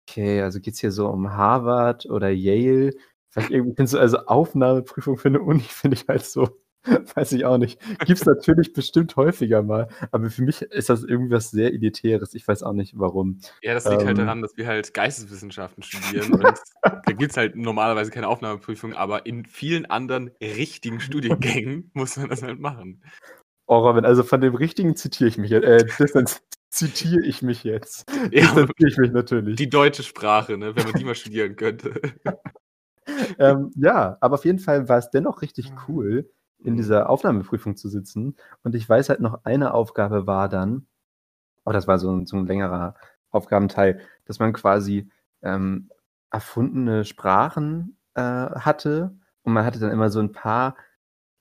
okay, 0.06 0.42
also 0.42 0.60
geht 0.60 0.74
es 0.74 0.80
hier 0.80 0.92
so 0.92 1.08
um 1.08 1.32
Harvard 1.32 2.04
oder 2.04 2.28
Yale? 2.28 2.92
Vielleicht 3.30 3.50
irgendwie 3.50 3.82
du 3.82 3.98
also 3.98 4.18
Aufnahmeprüfung 4.26 5.16
für 5.16 5.28
eine 5.28 5.40
Uni, 5.40 5.60
finde 5.68 5.96
ich 5.96 6.06
halt 6.06 6.26
so 6.26 6.50
Weiß 7.14 7.32
ich 7.32 7.44
auch 7.44 7.58
nicht. 7.58 7.80
Gibt 8.04 8.20
es 8.20 8.26
natürlich 8.26 8.72
bestimmt 8.72 9.14
häufiger 9.16 9.62
mal, 9.62 9.88
aber 10.10 10.30
für 10.30 10.42
mich 10.42 10.62
ist 10.62 10.88
das 10.88 11.04
irgendwas 11.04 11.50
sehr 11.50 11.72
Elitäres. 11.72 12.34
Ich 12.34 12.46
weiß 12.46 12.62
auch 12.64 12.72
nicht 12.72 12.98
warum. 12.98 13.38
Ja, 13.62 13.74
das 13.74 13.84
liegt 13.84 13.98
halt 13.98 14.02
ähm, 14.02 14.06
halt 14.08 14.18
daran, 14.18 14.42
dass 14.42 14.56
wir 14.56 14.66
halt 14.66 14.92
Geisteswissenschaften 14.92 15.82
studieren 15.82 16.32
und 16.32 16.42
da 16.42 17.12
gibt 17.12 17.30
es 17.30 17.36
halt 17.36 17.54
normalerweise 17.54 18.10
keine 18.10 18.28
Aufnahmeprüfung, 18.28 18.94
aber 18.94 19.26
in 19.26 19.44
vielen 19.44 19.86
anderen 19.86 20.30
richtigen 20.40 20.98
Studiengängen 21.00 21.90
muss 21.94 22.16
man 22.16 22.28
das 22.28 22.42
halt 22.42 22.58
machen. 22.58 23.02
Oh, 23.66 23.78
Robin, 23.78 24.04
also 24.04 24.24
von 24.24 24.40
dem 24.40 24.56
Richtigen 24.56 24.96
zitiere 24.96 25.28
ich 25.28 25.38
mich 25.38 25.50
jetzt. 25.50 25.64
Äh, 25.64 25.86
das 26.14 26.42
zitiere 26.68 27.24
ich 27.24 27.42
mich 27.42 27.62
jetzt. 27.62 28.10
Ja, 28.32 28.54
zitiere 28.54 28.90
ich 28.90 28.98
mich 28.98 29.12
natürlich. 29.12 29.56
Die 29.56 29.70
deutsche 29.70 30.02
Sprache, 30.02 30.58
ne, 30.58 30.74
wenn 30.74 30.84
man 30.84 30.94
die 30.94 31.04
mal 31.04 31.14
studieren 31.14 31.54
könnte. 31.54 32.00
ähm, 33.38 33.70
ja, 33.76 34.16
aber 34.20 34.34
auf 34.34 34.44
jeden 34.44 34.58
Fall 34.58 34.88
war 34.88 34.98
es 34.98 35.10
dennoch 35.10 35.42
richtig 35.42 35.72
cool 35.86 36.28
in 36.64 36.76
dieser 36.76 37.10
Aufnahmeprüfung 37.10 37.76
zu 37.76 37.88
sitzen. 37.88 38.36
Und 38.62 38.74
ich 38.74 38.88
weiß 38.88 39.08
halt 39.08 39.20
noch, 39.20 39.44
eine 39.44 39.74
Aufgabe 39.74 40.26
war 40.26 40.48
dann, 40.48 40.86
oh, 41.64 41.72
das 41.72 41.86
war 41.86 41.98
so 41.98 42.10
ein, 42.10 42.26
so 42.26 42.36
ein 42.36 42.46
längerer 42.46 42.94
Aufgabenteil, 43.30 44.00
dass 44.24 44.38
man 44.38 44.52
quasi 44.52 45.10
ähm, 45.42 45.90
erfundene 46.30 47.04
Sprachen 47.04 47.96
äh, 48.14 48.22
hatte 48.22 49.14
und 49.42 49.52
man 49.52 49.64
hatte 49.64 49.80
dann 49.80 49.90
immer 49.90 50.10
so 50.10 50.20
ein 50.20 50.32
paar, 50.32 50.76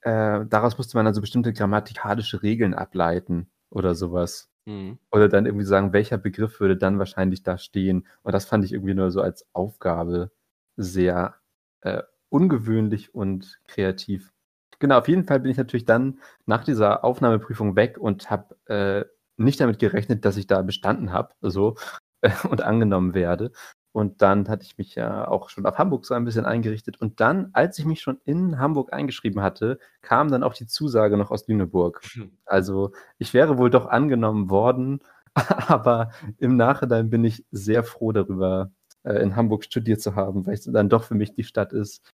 äh, 0.01 0.45
daraus 0.45 0.77
musste 0.77 0.97
man 0.97 1.05
dann 1.05 1.13
so 1.13 1.21
bestimmte 1.21 1.53
grammatikalische 1.53 2.43
Regeln 2.43 2.73
ableiten 2.73 3.49
oder 3.69 3.95
sowas. 3.95 4.49
Mhm. 4.65 4.99
Oder 5.11 5.29
dann 5.29 5.45
irgendwie 5.45 5.65
sagen, 5.65 5.93
welcher 5.93 6.17
Begriff 6.17 6.59
würde 6.59 6.77
dann 6.77 6.99
wahrscheinlich 6.99 7.43
da 7.43 7.57
stehen. 7.57 8.07
Und 8.23 8.33
das 8.33 8.45
fand 8.45 8.65
ich 8.65 8.73
irgendwie 8.73 8.93
nur 8.93 9.11
so 9.11 9.21
als 9.21 9.47
Aufgabe 9.53 10.31
sehr 10.77 11.35
äh, 11.81 12.03
ungewöhnlich 12.29 13.13
und 13.13 13.59
kreativ. 13.67 14.33
Genau, 14.81 14.97
auf 14.97 15.07
jeden 15.07 15.25
Fall 15.25 15.39
bin 15.39 15.51
ich 15.51 15.57
natürlich 15.57 15.85
dann 15.85 16.19
nach 16.47 16.63
dieser 16.63 17.05
Aufnahmeprüfung 17.05 17.75
weg 17.75 17.99
und 17.99 18.31
habe 18.31 18.55
äh, 18.65 19.05
nicht 19.37 19.61
damit 19.61 19.77
gerechnet, 19.77 20.25
dass 20.25 20.37
ich 20.37 20.47
da 20.47 20.63
bestanden 20.63 21.11
habe 21.11 21.35
so, 21.41 21.75
äh, 22.21 22.31
und 22.49 22.63
angenommen 22.63 23.13
werde. 23.13 23.51
Und 23.93 24.23
dann 24.23 24.49
hatte 24.49 24.63
ich 24.63 24.79
mich 24.79 24.95
ja 24.95 25.27
auch 25.27 25.49
schon 25.49 25.67
auf 25.67 25.77
Hamburg 25.77 26.05
so 26.07 26.15
ein 26.15 26.25
bisschen 26.25 26.45
eingerichtet. 26.45 26.99
Und 26.99 27.19
dann, 27.19 27.51
als 27.53 27.77
ich 27.77 27.85
mich 27.85 28.01
schon 28.01 28.19
in 28.25 28.57
Hamburg 28.57 28.91
eingeschrieben 28.91 29.43
hatte, 29.43 29.77
kam 30.01 30.31
dann 30.31 30.43
auch 30.43 30.55
die 30.55 30.65
Zusage 30.65 31.15
noch 31.15 31.29
aus 31.29 31.47
Lüneburg. 31.47 32.01
Hm. 32.13 32.31
Also 32.45 32.91
ich 33.19 33.35
wäre 33.35 33.59
wohl 33.59 33.69
doch 33.69 33.85
angenommen 33.85 34.49
worden, 34.49 35.01
aber 35.35 36.09
im 36.39 36.57
Nachhinein 36.57 37.11
bin 37.11 37.23
ich 37.23 37.45
sehr 37.51 37.83
froh 37.83 38.13
darüber, 38.13 38.71
äh, 39.03 39.21
in 39.21 39.35
Hamburg 39.35 39.63
studiert 39.63 40.01
zu 40.01 40.15
haben, 40.15 40.47
weil 40.47 40.55
es 40.55 40.63
dann 40.63 40.89
doch 40.89 41.03
für 41.03 41.15
mich 41.15 41.35
die 41.35 41.43
Stadt 41.43 41.71
ist, 41.71 42.09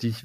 die 0.00 0.10
ich 0.10 0.24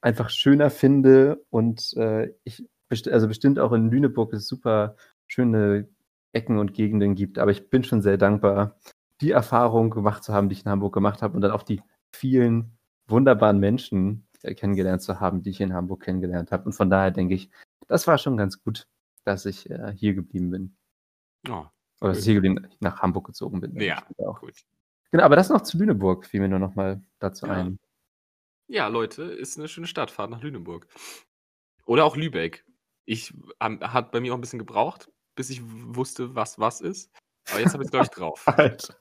einfach 0.00 0.30
schöner 0.30 0.70
finde 0.70 1.44
und 1.50 1.94
äh, 1.96 2.32
ich 2.44 2.66
best 2.88 3.08
also 3.08 3.28
bestimmt 3.28 3.58
auch 3.58 3.72
in 3.72 3.90
Lüneburg 3.90 4.32
es 4.32 4.46
super 4.46 4.96
schöne 5.26 5.88
Ecken 6.32 6.58
und 6.58 6.74
Gegenden 6.74 7.14
gibt, 7.14 7.38
aber 7.38 7.50
ich 7.50 7.70
bin 7.70 7.82
schon 7.82 8.02
sehr 8.02 8.18
dankbar, 8.18 8.78
die 9.20 9.30
Erfahrung 9.30 9.90
gemacht 9.90 10.22
zu 10.22 10.32
haben, 10.32 10.48
die 10.48 10.54
ich 10.54 10.64
in 10.64 10.70
Hamburg 10.70 10.94
gemacht 10.94 11.22
habe 11.22 11.34
und 11.34 11.40
dann 11.40 11.50
auch 11.50 11.62
die 11.62 11.82
vielen 12.14 12.78
wunderbaren 13.08 13.58
Menschen 13.58 14.26
äh, 14.42 14.54
kennengelernt 14.54 15.02
zu 15.02 15.20
haben, 15.20 15.42
die 15.42 15.50
ich 15.50 15.60
in 15.60 15.72
Hamburg 15.72 16.02
kennengelernt 16.02 16.52
habe. 16.52 16.64
Und 16.64 16.72
von 16.72 16.90
daher 16.90 17.10
denke 17.10 17.34
ich, 17.34 17.50
das 17.88 18.06
war 18.06 18.18
schon 18.18 18.36
ganz 18.36 18.62
gut, 18.62 18.86
dass 19.24 19.46
ich 19.46 19.70
äh, 19.70 19.92
hier 19.96 20.14
geblieben 20.14 20.50
bin. 20.50 20.76
Oh, 21.48 21.64
Oder 22.00 22.10
dass 22.10 22.18
ich 22.18 22.24
hier 22.24 22.34
geblieben, 22.34 22.68
nach 22.80 23.00
Hamburg 23.00 23.26
gezogen 23.26 23.60
bin. 23.60 23.80
Ja, 23.80 24.02
auch. 24.18 24.40
gut. 24.40 24.54
Genau, 25.10 25.24
aber 25.24 25.36
das 25.36 25.48
noch 25.48 25.62
zu 25.62 25.78
Lüneburg 25.78 26.26
fiel 26.26 26.40
mir 26.40 26.48
nur 26.48 26.58
noch 26.58 26.74
mal 26.74 27.00
dazu 27.18 27.46
ja. 27.46 27.52
ein. 27.52 27.78
Ja, 28.68 28.88
Leute, 28.88 29.22
ist 29.22 29.58
eine 29.58 29.68
schöne 29.68 29.86
Stadt. 29.86 30.10
Fahrt 30.10 30.30
nach 30.30 30.42
Lüneburg. 30.42 30.86
Oder 31.84 32.04
auch 32.04 32.16
Lübeck. 32.16 32.64
Ich 33.04 33.32
ähm, 33.60 33.80
hat 33.80 34.10
bei 34.10 34.20
mir 34.20 34.32
auch 34.32 34.38
ein 34.38 34.40
bisschen 34.40 34.58
gebraucht, 34.58 35.08
bis 35.36 35.50
ich 35.50 35.60
wusste, 35.64 36.34
was 36.34 36.58
was 36.58 36.80
ist. 36.80 37.12
Aber 37.50 37.60
jetzt 37.60 37.74
habe 37.74 37.84
ich 37.84 37.88
es, 37.88 37.90
glaube 37.92 38.06
ich, 38.06 38.10
drauf. 38.10 38.42
Alter. 38.46 38.96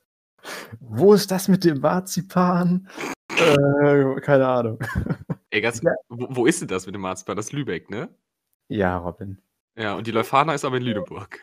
Wo 0.79 1.13
ist 1.13 1.31
das 1.31 1.47
mit 1.47 1.63
dem 1.63 1.79
Marzipan? 1.79 2.87
äh, 3.37 4.21
keine 4.21 4.47
Ahnung. 4.47 4.79
Ey, 5.49 5.61
ganz, 5.61 5.81
Ja. 5.81 5.91
wo, 6.09 6.27
wo 6.29 6.45
ist 6.45 6.61
denn 6.61 6.67
das 6.67 6.85
mit 6.85 6.93
dem 6.93 7.01
Marzipan? 7.01 7.35
Das 7.35 7.47
ist 7.47 7.53
Lübeck, 7.53 7.89
ne? 7.89 8.15
Ja, 8.67 8.97
Robin. 8.97 9.41
Ja, 9.75 9.95
und 9.95 10.05
die 10.05 10.11
Leuphana 10.11 10.53
ist 10.53 10.65
aber 10.65 10.77
in 10.77 10.83
Lüneburg. 10.83 11.39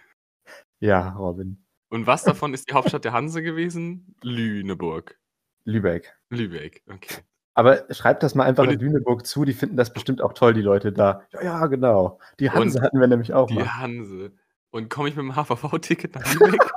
Ja, 0.81 1.11
Robin. 1.15 1.65
Und 1.89 2.07
was 2.07 2.23
davon 2.23 2.55
ist 2.55 2.69
die 2.71 2.75
Hauptstadt 2.75 3.05
der 3.05 3.13
Hanse 3.13 3.43
gewesen? 3.43 4.15
Lüneburg. 4.23 5.19
Lübeck. 5.65 6.17
Lübeck, 6.31 6.83
okay. 6.89 7.23
Aber 7.55 7.85
schreibt 7.91 8.23
das 8.23 8.35
mal 8.35 8.45
einfach 8.45 8.65
Und 8.65 8.73
in 8.73 8.81
Lüneburg 8.81 9.27
zu, 9.27 9.45
die 9.45 9.53
finden 9.53 9.77
das 9.77 9.93
bestimmt 9.93 10.23
auch 10.23 10.33
toll, 10.33 10.55
die 10.55 10.63
Leute 10.63 10.93
da. 10.93 11.23
Ja, 11.33 11.43
ja 11.43 11.67
genau. 11.67 12.19
Die 12.41 12.51
Hanse 12.51 12.81
hatten 12.81 12.99
wir 12.99 13.07
nämlich 13.09 13.35
auch 13.35 13.49
Die 13.49 13.55
mal. 13.55 13.75
Hanse. 13.79 14.33
Und 14.71 14.89
komme 14.89 15.09
ich 15.11 15.17
mit 15.17 15.25
dem 15.27 15.37
HVV-Ticket 15.37 16.15
nach 16.15 16.35
Lübeck? 16.35 16.71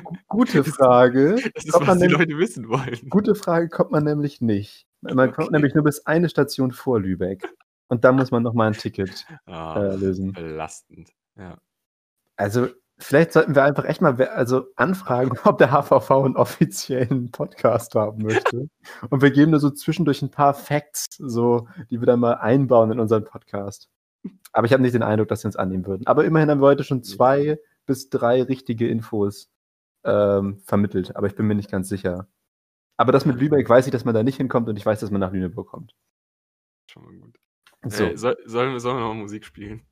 Gute 0.28 0.62
Frage. 0.62 1.36
Das 1.54 1.64
ist, 1.64 1.72
Kommt 1.72 1.88
was 1.88 1.98
die 1.98 2.06
Leute 2.06 2.38
wissen 2.38 2.68
wollen. 2.68 2.98
Gute 3.08 3.34
Frage 3.34 3.68
kommt 3.68 3.90
man 3.90 4.04
nämlich 4.04 4.40
nicht. 4.40 4.86
Man 5.00 5.32
kommt 5.32 5.48
Okay. 5.48 5.56
nämlich 5.56 5.74
nur 5.74 5.82
bis 5.84 6.06
eine 6.06 6.28
Station 6.28 6.70
vor 6.70 7.00
Lübeck. 7.00 7.48
Und 7.88 8.04
da 8.04 8.12
muss 8.12 8.30
man 8.30 8.42
nochmal 8.42 8.68
ein 8.68 8.72
Ticket 8.74 9.26
Ah, 9.46 9.80
äh, 9.80 9.96
lösen. 9.96 10.32
belastend. 10.32 11.10
Ja. 11.36 11.58
Also, 12.36 12.68
vielleicht 12.98 13.32
sollten 13.32 13.54
wir 13.54 13.64
einfach 13.64 13.84
echt 13.84 14.00
mal 14.00 14.20
also 14.28 14.66
anfragen, 14.76 15.32
ob 15.44 15.58
der 15.58 15.70
HVV 15.70 16.10
einen 16.10 16.36
offiziellen 16.36 17.30
Podcast 17.30 17.94
haben 17.94 18.22
möchte. 18.22 18.68
Und 19.10 19.22
wir 19.22 19.30
geben 19.30 19.50
nur 19.50 19.60
so 19.60 19.70
zwischendurch 19.70 20.22
ein 20.22 20.30
paar 20.30 20.54
Facts, 20.54 21.06
so, 21.18 21.68
die 21.90 22.00
wir 22.00 22.06
dann 22.06 22.20
mal 22.20 22.34
einbauen 22.34 22.90
in 22.90 23.00
unseren 23.00 23.24
Podcast. 23.24 23.88
Aber 24.52 24.66
ich 24.66 24.72
habe 24.72 24.82
nicht 24.82 24.94
den 24.94 25.02
Eindruck, 25.02 25.28
dass 25.28 25.42
sie 25.42 25.48
uns 25.48 25.56
annehmen 25.56 25.86
würden. 25.86 26.06
Aber 26.06 26.24
immerhin 26.24 26.50
haben 26.50 26.60
wir 26.60 26.66
heute 26.66 26.84
schon 26.84 27.02
zwei 27.02 27.58
bis 27.84 28.10
drei 28.10 28.42
richtige 28.42 28.88
Infos 28.88 29.50
ähm, 30.04 30.60
vermittelt. 30.64 31.14
Aber 31.16 31.26
ich 31.26 31.36
bin 31.36 31.46
mir 31.46 31.54
nicht 31.54 31.70
ganz 31.70 31.88
sicher. 31.88 32.26
Aber 32.96 33.12
das 33.12 33.26
mit 33.26 33.38
Lübeck 33.38 33.68
weiß 33.68 33.86
ich, 33.86 33.92
dass 33.92 34.04
man 34.04 34.14
da 34.14 34.22
nicht 34.22 34.36
hinkommt 34.36 34.68
und 34.68 34.76
ich 34.76 34.86
weiß, 34.86 35.00
dass 35.00 35.10
man 35.10 35.20
nach 35.20 35.32
Lüneburg 35.32 35.68
kommt. 35.68 35.94
Schon 36.90 37.04
mal 37.04 37.14
gut. 37.14 37.38
So. 37.84 38.04
Äh, 38.04 38.16
soll, 38.16 38.36
sollen, 38.46 38.72
wir, 38.72 38.80
sollen 38.80 38.96
wir 38.96 39.04
noch 39.04 39.14
Musik 39.14 39.44
spielen? 39.44 39.82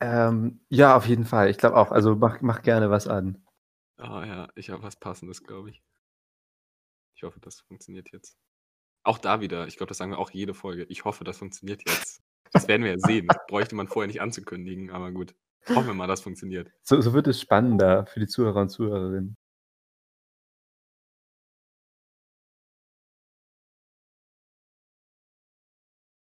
Ähm, 0.00 0.60
ja, 0.68 0.96
auf 0.96 1.06
jeden 1.06 1.24
Fall. 1.24 1.50
Ich 1.50 1.58
glaube 1.58 1.76
auch. 1.76 1.90
Also 1.90 2.16
mach, 2.16 2.40
mach 2.40 2.62
gerne 2.62 2.90
was 2.90 3.06
an. 3.06 3.44
Ah 3.96 4.24
ja, 4.26 4.48
ich 4.54 4.70
habe 4.70 4.82
was 4.82 4.96
Passendes, 4.96 5.42
glaube 5.42 5.70
ich. 5.70 5.82
Ich 7.16 7.22
hoffe, 7.22 7.40
das 7.40 7.60
funktioniert 7.60 8.10
jetzt. 8.12 8.36
Auch 9.04 9.18
da 9.18 9.40
wieder, 9.40 9.66
ich 9.66 9.76
glaube, 9.76 9.88
das 9.88 9.98
sagen 9.98 10.10
wir 10.10 10.18
auch 10.18 10.30
jede 10.30 10.54
Folge. 10.54 10.84
Ich 10.84 11.04
hoffe, 11.04 11.24
das 11.24 11.38
funktioniert 11.38 11.82
jetzt. 11.88 12.22
Das 12.52 12.68
werden 12.68 12.82
wir 12.82 12.92
ja 12.92 12.98
sehen. 12.98 13.26
Das 13.28 13.38
bräuchte 13.46 13.74
man 13.74 13.88
vorher 13.88 14.06
nicht 14.06 14.20
anzukündigen, 14.20 14.90
aber 14.90 15.12
gut. 15.12 15.34
Hoffen 15.68 15.86
wir 15.86 15.94
mal, 15.94 16.06
das 16.06 16.20
funktioniert. 16.20 16.70
So, 16.82 17.00
so 17.00 17.12
wird 17.14 17.26
es 17.26 17.40
spannender 17.40 18.06
für 18.06 18.20
die 18.20 18.26
Zuhörer 18.26 18.62
und 18.62 18.68
Zuhörerinnen. 18.68 19.36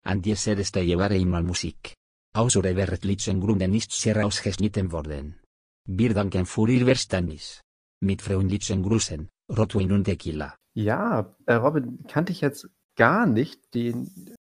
An 0.03 0.23
dieser 0.23 0.63
Stelle 0.65 0.99
war 0.99 1.11
einmal 1.11 1.43
Musik. 1.43 2.00
Außer 2.33 2.63
Vertlichen 2.63 3.41
Grunden 3.41 3.75
ist 3.75 4.05
herausgeschnitten 4.05 4.93
worden. 4.93 5.41
Wir 5.89 6.15
danken 6.15 6.47
für 6.47 6.69
Ihr 6.69 6.85
Verständnis. 6.85 7.61
Mit 8.01 8.23
freundlichen 8.23 8.83
Grüßen, 8.83 9.29
Rotwein 9.51 9.91
und 9.91 10.05
Tequila. 10.05 10.55
Ja, 10.75 11.37
äh, 11.47 11.55
Robin, 11.55 12.05
kannte 12.07 12.33
ich 12.33 12.41
jetzt 12.41 12.69
gar 12.97 13.27
nicht 13.27 13.75
den 13.75 14.37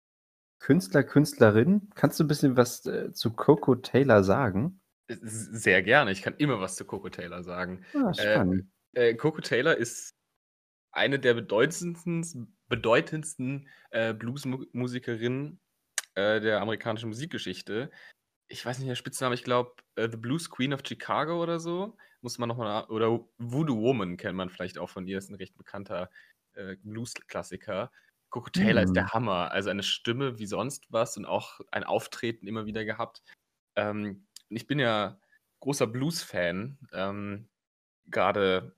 Künstler, 0.59 1.03
Künstlerin. 1.03 1.89
Kannst 1.95 2.19
du 2.19 2.25
ein 2.25 2.27
bisschen 2.27 2.55
was 2.55 2.85
äh, 2.85 3.11
zu 3.11 3.31
Coco 3.31 3.75
Taylor 3.75 4.23
sagen? 4.23 4.81
Sehr 5.07 5.81
gerne. 5.81 6.11
Ich 6.11 6.21
kann 6.21 6.35
immer 6.37 6.59
was 6.61 6.75
zu 6.75 6.85
Coco 6.85 7.09
Taylor 7.09 7.43
sagen. 7.43 7.83
Ah, 7.95 8.13
spannend. 8.13 8.69
Äh, 8.93 9.15
Coco 9.15 9.41
Taylor 9.41 9.75
ist 9.75 10.13
eine 10.91 11.19
der 11.19 11.33
bedeutendsten, 11.33 12.55
bedeutendsten 12.67 13.67
äh, 13.89 14.13
Bluesmusikerinnen 14.13 15.59
äh, 16.19 16.41
der 16.41 16.61
amerikanischen 16.61 17.09
Musikgeschichte. 17.09 17.91
Ich 18.47 18.65
weiß 18.65 18.79
nicht, 18.79 18.89
der 18.89 18.95
Spitzname, 18.95 19.35
ich 19.35 19.43
glaube, 19.43 19.73
äh, 19.95 20.09
The 20.09 20.17
Blues 20.17 20.49
Queen 20.49 20.73
of 20.73 20.81
Chicago 20.85 21.41
oder 21.41 21.59
so. 21.59 21.97
Muss 22.21 22.37
man 22.37 22.49
nochmal, 22.49 22.85
oder 22.85 23.19
Voodoo 23.37 23.81
Woman 23.81 24.17
kennt 24.17 24.35
man 24.35 24.49
vielleicht 24.49 24.77
auch 24.77 24.89
von 24.89 25.07
ihr, 25.07 25.17
ist 25.17 25.29
ein 25.29 25.35
recht 25.35 25.55
bekannter 25.57 26.09
äh, 26.53 26.75
Blues-Klassiker. 26.83 27.91
Coco 28.29 28.49
Taylor 28.49 28.83
ist 28.83 28.89
Hm. 28.89 28.95
der 28.95 29.09
Hammer, 29.09 29.51
also 29.51 29.69
eine 29.69 29.83
Stimme 29.83 30.37
wie 30.37 30.45
sonst 30.45 30.91
was 30.91 31.17
und 31.17 31.25
auch 31.25 31.61
ein 31.71 31.83
Auftreten 31.83 32.47
immer 32.47 32.65
wieder 32.65 32.85
gehabt. 32.85 33.23
Ähm, 33.75 34.27
ich 34.49 34.67
bin 34.67 34.79
ja 34.79 35.19
großer 35.61 35.87
Blues-Fan, 35.87 36.79
ähm, 36.93 37.49
gerade 38.07 38.75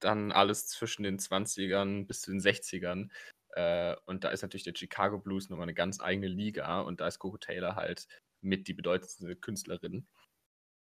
dann 0.00 0.32
alles 0.32 0.68
zwischen 0.68 1.04
den 1.04 1.18
20ern 1.18 2.06
bis 2.06 2.22
zu 2.22 2.30
den 2.30 2.40
60ern. 2.40 3.10
Äh, 3.56 3.96
und 4.04 4.22
da 4.22 4.28
ist 4.28 4.42
natürlich 4.42 4.64
der 4.64 4.74
Chicago 4.76 5.18
Blues 5.18 5.48
nochmal 5.48 5.64
eine 5.64 5.74
ganz 5.74 6.00
eigene 6.00 6.28
Liga 6.28 6.80
und 6.82 7.00
da 7.00 7.06
ist 7.08 7.18
Coco 7.18 7.38
Taylor 7.38 7.74
halt 7.74 8.06
mit 8.42 8.68
die 8.68 8.74
bedeutendste 8.74 9.34
Künstlerin. 9.34 10.06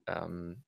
Ähm, 0.05 0.63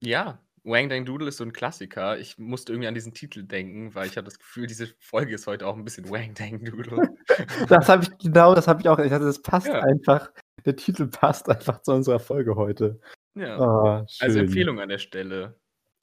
ja, 0.00 0.40
Wang 0.64 0.88
Dang 0.88 1.04
Doodle 1.04 1.28
ist 1.28 1.36
so 1.36 1.44
ein 1.44 1.52
Klassiker. 1.52 2.18
Ich 2.18 2.38
musste 2.38 2.72
irgendwie 2.72 2.88
an 2.88 2.94
diesen 2.94 3.14
Titel 3.14 3.44
denken, 3.44 3.94
weil 3.94 4.06
ich 4.08 4.16
habe 4.16 4.24
das 4.24 4.38
Gefühl, 4.38 4.66
diese 4.66 4.88
Folge 4.98 5.34
ist 5.34 5.46
heute 5.46 5.66
auch 5.68 5.76
ein 5.76 5.84
bisschen 5.84 6.10
Wang 6.10 6.34
Dang 6.34 6.64
Doodle. 6.64 7.08
Das 7.68 7.88
habe 7.88 8.02
ich, 8.02 8.18
genau, 8.18 8.54
das 8.54 8.66
habe 8.66 8.80
ich 8.80 8.88
auch. 8.88 8.98
Ich 8.98 9.12
hatte, 9.12 9.26
das 9.26 9.40
passt 9.40 9.68
Ja. 9.68 9.80
einfach. 9.80 10.32
Der 10.64 10.74
Titel 10.74 11.06
passt 11.06 11.48
einfach 11.48 11.82
zu 11.82 11.92
unserer 11.92 12.18
Folge 12.18 12.56
heute. 12.56 12.98
ja. 13.34 14.04
Schön. 14.08 14.26
Also 14.26 14.38
Empfehlung 14.40 14.80
an 14.80 14.88
der 14.88 14.98
Stelle. 14.98 15.60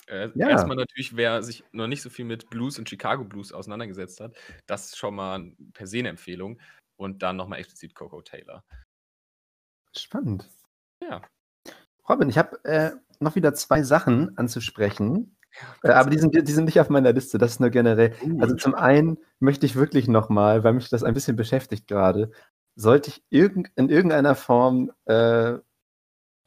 Äh, 0.07 0.29
Ja. 0.35 0.49
Erstmal 0.49 0.77
natürlich, 0.77 1.15
wer 1.15 1.43
sich 1.43 1.63
noch 1.71 1.87
nicht 1.87 2.01
so 2.01 2.09
viel 2.09 2.25
mit 2.25 2.49
Blues 2.49 2.77
und 2.79 2.89
Chicago 2.89 3.23
Blues 3.23 3.51
auseinandergesetzt 3.51 4.19
hat, 4.19 4.35
das 4.65 4.87
ist 4.87 4.97
schon 4.97 5.15
mal 5.15 5.51
per 5.73 5.87
se 5.87 5.99
eine 5.99 6.09
Empfehlung. 6.09 6.59
Und 6.97 7.23
dann 7.23 7.35
nochmal 7.35 7.59
explizit 7.59 7.95
Coco 7.95 8.21
Taylor. 8.21 8.63
Spannend. 9.97 10.47
Ja. 11.01 11.23
Robin, 12.07 12.29
ich 12.29 12.37
habe 12.37 12.63
äh, 12.63 12.91
noch 13.19 13.35
wieder 13.35 13.53
zwei 13.55 13.81
Sachen 13.81 14.37
anzusprechen. 14.37 15.35
Äh, 15.83 15.89
aber 15.89 16.09
die 16.09 16.19
sind, 16.19 16.35
die 16.35 16.51
sind 16.51 16.65
nicht 16.65 16.79
auf 16.79 16.89
meiner 16.89 17.11
Liste, 17.11 17.37
das 17.37 17.53
ist 17.53 17.59
nur 17.59 17.71
generell. 17.71 18.13
Also 18.39 18.55
zum 18.55 18.75
einen 18.75 19.17
möchte 19.39 19.65
ich 19.65 19.75
wirklich 19.75 20.07
nochmal, 20.07 20.63
weil 20.63 20.73
mich 20.73 20.89
das 20.89 21.03
ein 21.03 21.13
bisschen 21.13 21.35
beschäftigt 21.35 21.87
gerade, 21.87 22.31
sollte 22.75 23.09
ich 23.09 23.23
irgend, 23.29 23.69
in 23.75 23.89
irgendeiner 23.89 24.35
Form 24.35 24.91
äh, 25.05 25.57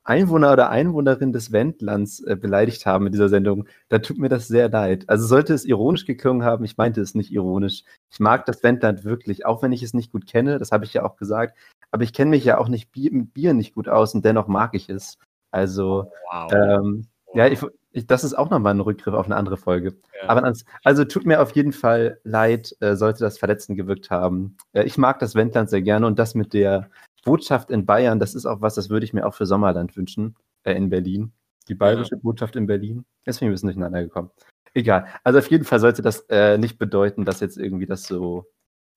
Einwohner 0.04 0.52
oder 0.52 0.70
Einwohnerin 0.70 1.32
des 1.32 1.50
Wendlands 1.50 2.20
äh, 2.20 2.36
beleidigt 2.36 2.84
haben 2.86 3.06
in 3.06 3.12
dieser 3.12 3.28
Sendung, 3.28 3.66
dann 3.88 4.02
tut 4.02 4.18
mir 4.18 4.28
das 4.28 4.46
sehr 4.46 4.68
leid. 4.68 5.04
Also 5.08 5.26
sollte 5.26 5.54
es 5.54 5.64
ironisch 5.64 6.04
geklungen 6.04 6.44
haben, 6.44 6.64
ich 6.64 6.76
meinte 6.76 7.00
es 7.00 7.14
nicht 7.14 7.32
ironisch. 7.32 7.84
Ich 8.10 8.20
mag 8.20 8.44
das 8.44 8.62
Wendland 8.62 9.04
wirklich, 9.04 9.46
auch 9.46 9.62
wenn 9.62 9.72
ich 9.72 9.82
es 9.82 9.94
nicht 9.94 10.12
gut 10.12 10.26
kenne, 10.26 10.58
das 10.58 10.72
habe 10.72 10.84
ich 10.84 10.92
ja 10.92 11.04
auch 11.04 11.16
gesagt, 11.16 11.58
aber 11.90 12.04
ich 12.04 12.12
kenne 12.12 12.30
mich 12.30 12.44
ja 12.44 12.58
auch 12.58 12.68
nicht 12.68 12.92
Bier, 12.92 13.12
mit 13.12 13.32
Bier 13.32 13.54
nicht 13.54 13.74
gut 13.74 13.88
aus 13.88 14.14
und 14.14 14.24
dennoch 14.24 14.46
mag 14.46 14.74
ich 14.74 14.88
es. 14.88 15.18
Also 15.50 16.10
wow. 16.30 16.52
ähm, 16.52 17.06
ja, 17.32 17.46
ich, 17.46 17.60
ich, 17.92 18.06
das 18.06 18.24
ist 18.24 18.34
auch 18.34 18.50
nochmal 18.50 18.74
ein 18.74 18.80
Rückgriff 18.80 19.14
auf 19.14 19.26
eine 19.26 19.36
andere 19.36 19.56
Folge. 19.56 19.94
Ja. 20.20 20.28
Aber 20.28 20.44
ans, 20.44 20.64
also 20.82 21.04
tut 21.04 21.24
mir 21.24 21.40
auf 21.40 21.52
jeden 21.52 21.72
Fall 21.72 22.20
leid, 22.24 22.76
äh, 22.80 22.96
sollte 22.96 23.20
das 23.20 23.38
verletzend 23.38 23.78
gewirkt 23.78 24.10
haben. 24.10 24.56
Äh, 24.72 24.84
ich 24.84 24.98
mag 24.98 25.18
das 25.20 25.34
Wendland 25.34 25.70
sehr 25.70 25.82
gerne 25.82 26.06
und 26.06 26.18
das 26.18 26.34
mit 26.34 26.52
der 26.52 26.90
Botschaft 27.24 27.70
in 27.70 27.86
Bayern, 27.86 28.18
das 28.18 28.34
ist 28.34 28.46
auch 28.46 28.60
was, 28.60 28.74
das 28.74 28.90
würde 28.90 29.04
ich 29.04 29.12
mir 29.12 29.26
auch 29.26 29.34
für 29.34 29.46
Sommerland 29.46 29.96
wünschen, 29.96 30.36
äh, 30.64 30.72
in 30.74 30.90
Berlin. 30.90 31.32
Die 31.68 31.74
bayerische 31.74 32.16
Botschaft 32.16 32.56
in 32.56 32.66
Berlin. 32.66 33.04
Ich 33.24 33.40
ein 33.40 33.50
bisschen 33.50 33.68
durcheinander 33.68 34.02
gekommen. 34.02 34.30
Egal. 34.74 35.06
Also 35.22 35.38
auf 35.38 35.50
jeden 35.50 35.64
Fall 35.64 35.80
sollte 35.80 36.02
das 36.02 36.20
äh, 36.28 36.58
nicht 36.58 36.78
bedeuten, 36.78 37.24
dass 37.24 37.40
jetzt 37.40 37.56
irgendwie 37.56 37.86
das 37.86 38.04
so, 38.04 38.44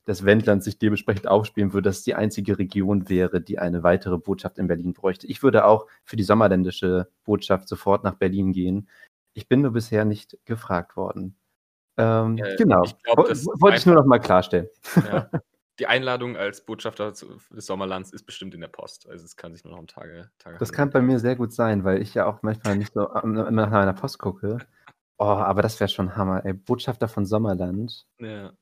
das 0.05 0.25
Wendland 0.25 0.63
sich 0.63 0.77
dementsprechend 0.79 1.27
aufspielen 1.27 1.71
würde, 1.73 1.89
dass 1.89 1.99
es 1.99 2.03
die 2.03 2.15
einzige 2.15 2.57
Region 2.57 3.07
wäre, 3.09 3.39
die 3.41 3.59
eine 3.59 3.83
weitere 3.83 4.17
Botschaft 4.17 4.57
in 4.57 4.67
Berlin 4.67 4.93
bräuchte. 4.93 5.27
Ich 5.27 5.43
würde 5.43 5.65
auch 5.65 5.85
für 6.03 6.15
die 6.17 6.23
sommerländische 6.23 7.09
Botschaft 7.23 7.67
sofort 7.69 8.03
nach 8.03 8.15
Berlin 8.15 8.51
gehen. 8.51 8.89
Ich 9.33 9.47
bin 9.47 9.61
nur 9.61 9.71
bisher 9.71 10.03
nicht 10.03 10.37
gefragt 10.45 10.97
worden. 10.97 11.37
Ähm, 11.97 12.37
Äh, 12.37 12.55
genau. 12.57 12.83
ich 12.83 12.97
glaub, 13.03 13.17
Wo- 13.19 13.23
das 13.27 13.39
ist 13.39 13.47
Wollte 13.61 13.77
ich 13.77 13.85
nur 13.85 13.95
noch 13.95 14.05
mal 14.05 14.19
klarstellen. 14.19 14.67
Ja. 14.95 15.29
Die 15.79 15.87
Einladung 15.87 16.35
als 16.37 16.65
Botschafter 16.65 17.11
des 17.11 17.65
Sommerlands 17.65 18.11
ist 18.11 18.23
bestimmt 18.23 18.55
in 18.55 18.61
der 18.61 18.67
Post. 18.67 19.07
Also 19.07 19.25
es 19.25 19.35
kann 19.35 19.53
sich 19.53 19.63
nur 19.63 19.73
noch 19.73 19.79
um 19.79 19.87
Tage, 19.87 20.31
Tage 20.39 20.57
Das 20.57 20.71
kann 20.73 20.89
bei 20.89 21.01
mir 21.01 21.19
sehr 21.19 21.35
gut 21.35 21.53
sein, 21.53 21.83
weil 21.83 22.01
ich 22.01 22.13
ja 22.13 22.25
auch 22.25 22.41
manchmal 22.41 22.77
nicht 22.77 22.93
so 22.93 23.07
immer 23.21 23.51
nach 23.51 23.69
meiner 23.69 23.93
Post 23.93 24.17
gucke. 24.17 24.57
Oh, 25.19 25.25
aber 25.25 25.61
das 25.61 25.79
wäre 25.79 25.89
schon 25.89 26.15
Hammer, 26.15 26.45
ey. 26.45 26.53
Botschafter 26.53 27.07
von 27.07 27.25
Sommerland. 27.25 28.05
Ja. 28.19 28.53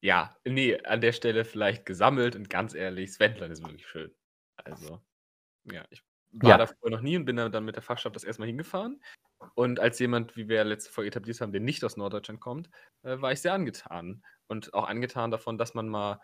ja, 0.00 0.36
nee, 0.44 0.78
an 0.84 1.00
der 1.00 1.12
Stelle 1.12 1.44
vielleicht 1.44 1.86
gesammelt 1.86 2.36
und 2.36 2.50
ganz 2.50 2.74
ehrlich, 2.74 3.10
das 3.10 3.20
Wendland 3.20 3.52
ist 3.52 3.62
wirklich 3.62 3.86
schön. 3.86 4.14
Also, 4.64 5.00
ja, 5.64 5.84
ich 5.90 6.02
war 6.32 6.50
Ja. 6.50 6.58
da 6.58 6.66
vorher 6.66 6.96
noch 6.96 7.02
nie 7.02 7.16
und 7.16 7.24
bin 7.24 7.36
da 7.36 7.48
dann 7.48 7.64
mit 7.64 7.76
der 7.76 7.82
Fachschaft 7.82 8.16
das 8.16 8.24
erstmal 8.24 8.48
hingefahren. 8.48 9.02
Und 9.54 9.80
als 9.80 9.98
jemand, 9.98 10.36
wie 10.36 10.48
wir 10.48 10.56
ja 10.56 10.62
letzte 10.62 10.90
Folge 10.90 11.08
etabliert 11.08 11.40
haben, 11.40 11.52
der 11.52 11.60
nicht 11.60 11.84
aus 11.84 11.96
Norddeutschland 11.96 12.40
kommt, 12.40 12.70
äh, 13.02 13.20
war 13.20 13.32
ich 13.32 13.40
sehr 13.40 13.52
angetan. 13.54 14.24
Und 14.48 14.74
auch 14.74 14.88
angetan 14.88 15.30
davon, 15.30 15.58
dass 15.58 15.74
man 15.74 15.88
mal 15.88 16.20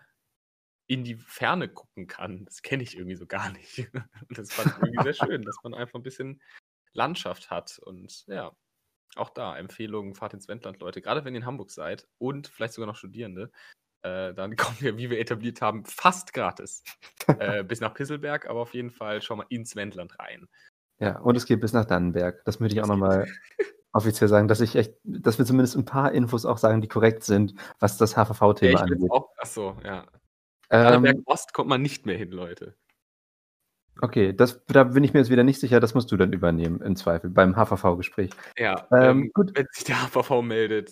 in 0.87 1.05
die 1.05 1.17
Ferne 1.17 1.69
gucken 1.69 2.07
kann. 2.07 2.45
Das 2.45 2.63
kenne 2.63 2.83
ich 2.83 2.97
irgendwie 2.97 3.17
so 3.17 3.27
gar 3.27 3.51
nicht. 3.53 3.91
das 4.31 4.53
fand 4.53 4.77
ich 4.77 4.83
irgendwie 4.83 5.03
sehr 5.03 5.27
schön, 5.27 5.43
dass 5.43 5.57
man 5.63 5.75
einfach 5.75 5.99
ein 5.99 6.03
bisschen 6.03 6.41
Landschaft 6.93 7.51
hat. 7.51 7.79
Und 7.79 8.27
ja, 8.27 8.53
auch 9.17 9.31
da 9.31 9.57
Empfehlungen, 9.57 10.15
fahrt 10.15 10.35
ins 10.35 10.49
Wendland, 10.49 10.81
Leute. 10.81 11.01
Gerade 11.01 11.25
wenn 11.25 11.35
ihr 11.35 11.41
in 11.41 11.47
Hamburg 11.47 11.71
seid 11.71 12.07
und 12.19 12.49
vielleicht 12.49 12.75
sogar 12.75 12.87
noch 12.87 12.97
Studierende, 12.97 13.51
äh, 14.03 14.35
dann 14.35 14.57
kommen 14.57 14.77
wir, 14.81 14.99
wie 14.99 15.11
wir 15.11 15.19
etabliert 15.19 15.61
haben, 15.61 15.85
fast 15.85 16.33
gratis 16.33 16.83
äh, 17.39 17.65
bis 17.65 17.81
nach 17.81 17.95
Pisselberg, 17.95 18.49
aber 18.49 18.61
auf 18.61 18.75
jeden 18.75 18.91
Fall 18.91 19.23
schon 19.23 19.39
mal 19.39 19.47
ins 19.49 19.77
Wendland 19.77 20.19
rein. 20.19 20.49
Ja, 21.01 21.19
und 21.19 21.37
es 21.37 21.47
geht 21.47 21.61
bis 21.61 21.73
nach 21.73 21.85
Dannenberg. 21.85 22.45
Das 22.45 22.61
möchte 22.61 22.77
ich 22.77 22.83
auch 22.83 22.87
nochmal 22.87 23.27
offiziell 23.93 24.29
sagen, 24.29 24.49
dass 24.49 24.61
ich 24.61 24.77
echt, 24.77 24.95
dass 25.03 25.39
wir 25.39 25.45
zumindest 25.45 25.77
ein 25.77 25.85
paar 25.85 26.13
Infos 26.13 26.47
auch 26.47 26.59
sagen, 26.59 26.81
die 26.81 26.89
korrekt 26.89 27.25
sind, 27.25 27.55
was 27.81 27.97
das 27.97 28.17
HVV-Thema 28.17 28.79
ja, 28.79 28.85
angeht. 28.85 29.11
Auch, 29.11 29.31
achso, 29.39 29.77
ja. 29.85 30.07
Ähm, 30.75 31.23
Ost 31.27 31.53
kommt 31.55 31.69
man 31.69 31.83
nicht 31.83 32.07
mehr 32.07 32.17
hin, 32.17 32.31
Leute. 32.31 32.75
Okay, 34.01 34.33
das, 34.33 34.65
da 34.67 34.85
bin 34.85 35.05
ich 35.05 35.13
mir 35.13 35.21
jetzt 35.21 35.31
wieder 35.31 35.45
nicht 35.45 35.61
sicher, 35.61 35.79
das 35.79 35.95
musst 35.95 36.11
du 36.11 36.17
dann 36.17 36.33
übernehmen, 36.33 36.81
im 36.81 36.97
Zweifel, 36.97 37.31
beim 37.31 37.55
HVV-Gespräch. 37.55 38.31
Ja, 38.59 38.89
ähm, 38.91 39.03
ähm, 39.03 39.31
gut. 39.33 39.53
wenn 39.55 39.67
sich 39.71 39.85
der 39.85 39.97
HVV 39.97 40.43
meldet, 40.43 40.89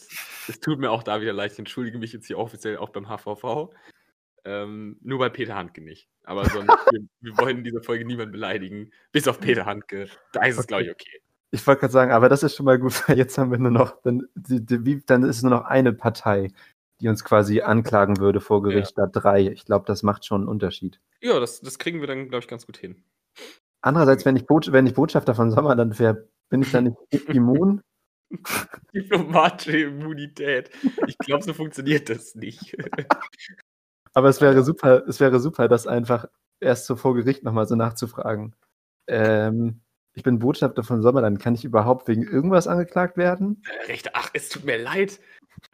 es 0.49 0.61
tut 0.61 0.79
mir 0.79 0.91
auch 0.91 1.03
da 1.03 1.21
wieder 1.21 1.33
leid, 1.33 1.53
ich 1.53 1.59
entschuldige 1.59 1.99
mich 1.99 2.13
jetzt 2.13 2.27
hier 2.27 2.39
offiziell 2.39 2.77
auch 2.77 2.91
beim 2.91 3.09
HVV. 3.09 3.71
Ähm, 4.45 4.99
nur 5.03 5.19
bei 5.19 5.29
Peter 5.29 5.55
Handke 5.55 5.83
nicht. 5.83 6.09
Aber 6.25 6.45
sonst, 6.49 6.69
wir, 6.93 7.01
wir, 7.21 7.39
wollen 7.39 7.59
in 7.59 7.65
dieser 7.65 7.83
Folge 7.83 8.05
niemanden 8.05 8.33
beleidigen, 8.33 8.91
bis 9.11 9.27
auf 9.27 9.41
Peter 9.41 9.67
Handke. 9.67 10.09
Da 10.33 10.45
ist 10.45 10.59
es, 10.59 10.67
glaube 10.67 10.85
ich, 10.85 10.91
okay. 10.91 11.21
Ich 11.51 11.67
wollte 11.67 11.81
gerade 11.81 11.93
sagen, 11.93 12.13
aber 12.13 12.29
das 12.29 12.43
ist 12.43 12.57
schon 12.57 12.67
mal 12.67 12.79
gut, 12.79 12.93
weil 13.09 13.19
jetzt 13.19 13.37
haben 13.37 13.51
wir 13.51 13.59
nur 13.59 13.71
noch, 13.71 14.01
dann, 14.03 14.29
die, 14.35 14.65
die, 14.65 15.05
dann 15.05 15.25
ist 15.25 15.37
es 15.37 15.43
nur 15.43 15.51
noch 15.51 15.65
eine 15.65 15.93
Partei, 15.93 16.51
die 17.03 17.09
uns 17.09 17.25
quasi 17.25 17.61
anklagen 17.61 18.19
würde 18.19 18.41
vor 18.41 18.63
Gericht, 18.63 18.97
ja. 18.97 19.07
da 19.07 19.21
drei. 19.21 19.49
Ich 19.49 19.65
glaube, 19.65 19.85
das 19.87 20.03
macht 20.03 20.25
schon 20.25 20.43
einen 20.43 20.49
Unterschied. 20.49 21.01
Ja, 21.21 21.39
das, 21.39 21.61
das 21.61 21.79
kriegen 21.79 22.01
wir 22.01 22.07
dann, 22.07 22.29
glaube 22.29 22.43
ich, 22.43 22.49
ganz 22.49 22.67
gut 22.67 22.79
hin. 22.79 23.03
Andererseits, 23.83 24.25
wenn 24.25 24.37
ich, 24.37 24.45
wenn 24.49 24.87
ich 24.87 24.95
Botschafter 24.95 25.35
von 25.35 25.51
Sommer, 25.51 25.75
dann 25.77 25.99
wär, 25.99 26.29
bin 26.49 26.63
ich 26.63 26.71
dann 26.71 26.85
nicht 26.85 26.97
immun. 27.29 27.83
Diplomatische 28.95 29.79
Immunität. 29.79 30.71
Ich 31.07 31.19
glaube, 31.19 31.45
so 31.45 31.53
funktioniert 31.53 32.09
das 32.09 32.35
nicht. 32.35 32.77
Aber 34.15 34.29
es 34.29 34.41
wäre 34.41 34.63
super, 34.63 35.05
es 35.07 35.21
wäre 35.21 35.41
super, 35.41 35.69
das 35.69 35.87
einfach 35.87 36.27
erst 36.61 36.87
so 36.87 36.97
vor 36.97 37.15
Gericht 37.15 37.43
nochmal 37.43 37.67
so 37.67 37.75
nachzufragen. 37.75 38.55
Ähm, 39.07 39.81
ich 40.15 40.23
bin 40.23 40.39
Botschafter 40.39 40.85
von 40.85 41.03
Sommerland. 41.03 41.41
Kann 41.41 41.55
ich 41.55 41.65
überhaupt 41.65 42.07
wegen 42.09 42.23
irgendwas 42.23 42.67
angeklagt 42.67 43.17
werden? 43.17 43.63
Recht, 43.89 44.15
ach, 44.15 44.31
es 44.35 44.49
tut 44.49 44.65
mir 44.65 44.79
leid. 44.79 45.19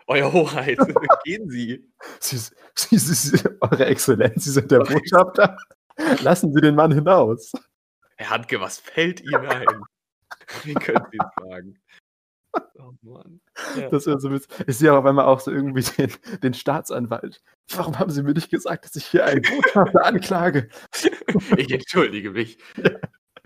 Euer 0.09 0.32
Hoheit, 0.32 0.78
gehen 1.24 1.50
Sie. 1.50 1.86
Sie, 2.18 2.38
Sie, 2.74 2.96
Sie. 2.98 3.44
Eure 3.61 3.86
Exzellenz, 3.86 4.44
Sie 4.44 4.50
sind 4.50 4.70
der 4.70 4.80
Botschafter. 4.80 5.59
Lassen 6.22 6.52
Sie 6.52 6.61
den 6.62 6.74
Mann 6.74 6.92
hinaus. 6.92 7.52
Herr 8.16 8.30
Handke, 8.30 8.61
was 8.61 8.78
fällt 8.78 9.20
Ihnen 9.20 9.46
ein? 9.46 9.66
Wie 10.64 10.74
können 10.74 11.04
Sie 11.12 11.18
fragen? 11.18 11.78
Oh 12.78 12.92
Mann. 13.02 13.40
Ja. 13.76 13.90
Das 13.90 14.04
so 14.04 14.32
ich 14.32 14.78
sehe 14.78 14.92
auch 14.92 14.98
auf 14.98 15.04
einmal 15.04 15.26
auch 15.26 15.40
so 15.40 15.50
irgendwie 15.50 15.82
den, 15.82 16.12
den, 16.42 16.54
Staatsanwalt. 16.54 17.42
Warum 17.74 17.98
haben 17.98 18.11
Sie 18.11 18.22
mir 18.22 18.32
nicht 18.32 18.50
gesagt, 18.50 18.86
dass 18.86 18.96
ich 18.96 19.06
hier 19.06 19.26
einen 19.26 19.42
Botschafter 19.42 20.04
anklage? 20.04 20.68
Ich 21.59 21.70
entschuldige 21.70 22.30
mich. 22.30 22.56
Ja. 22.76 22.92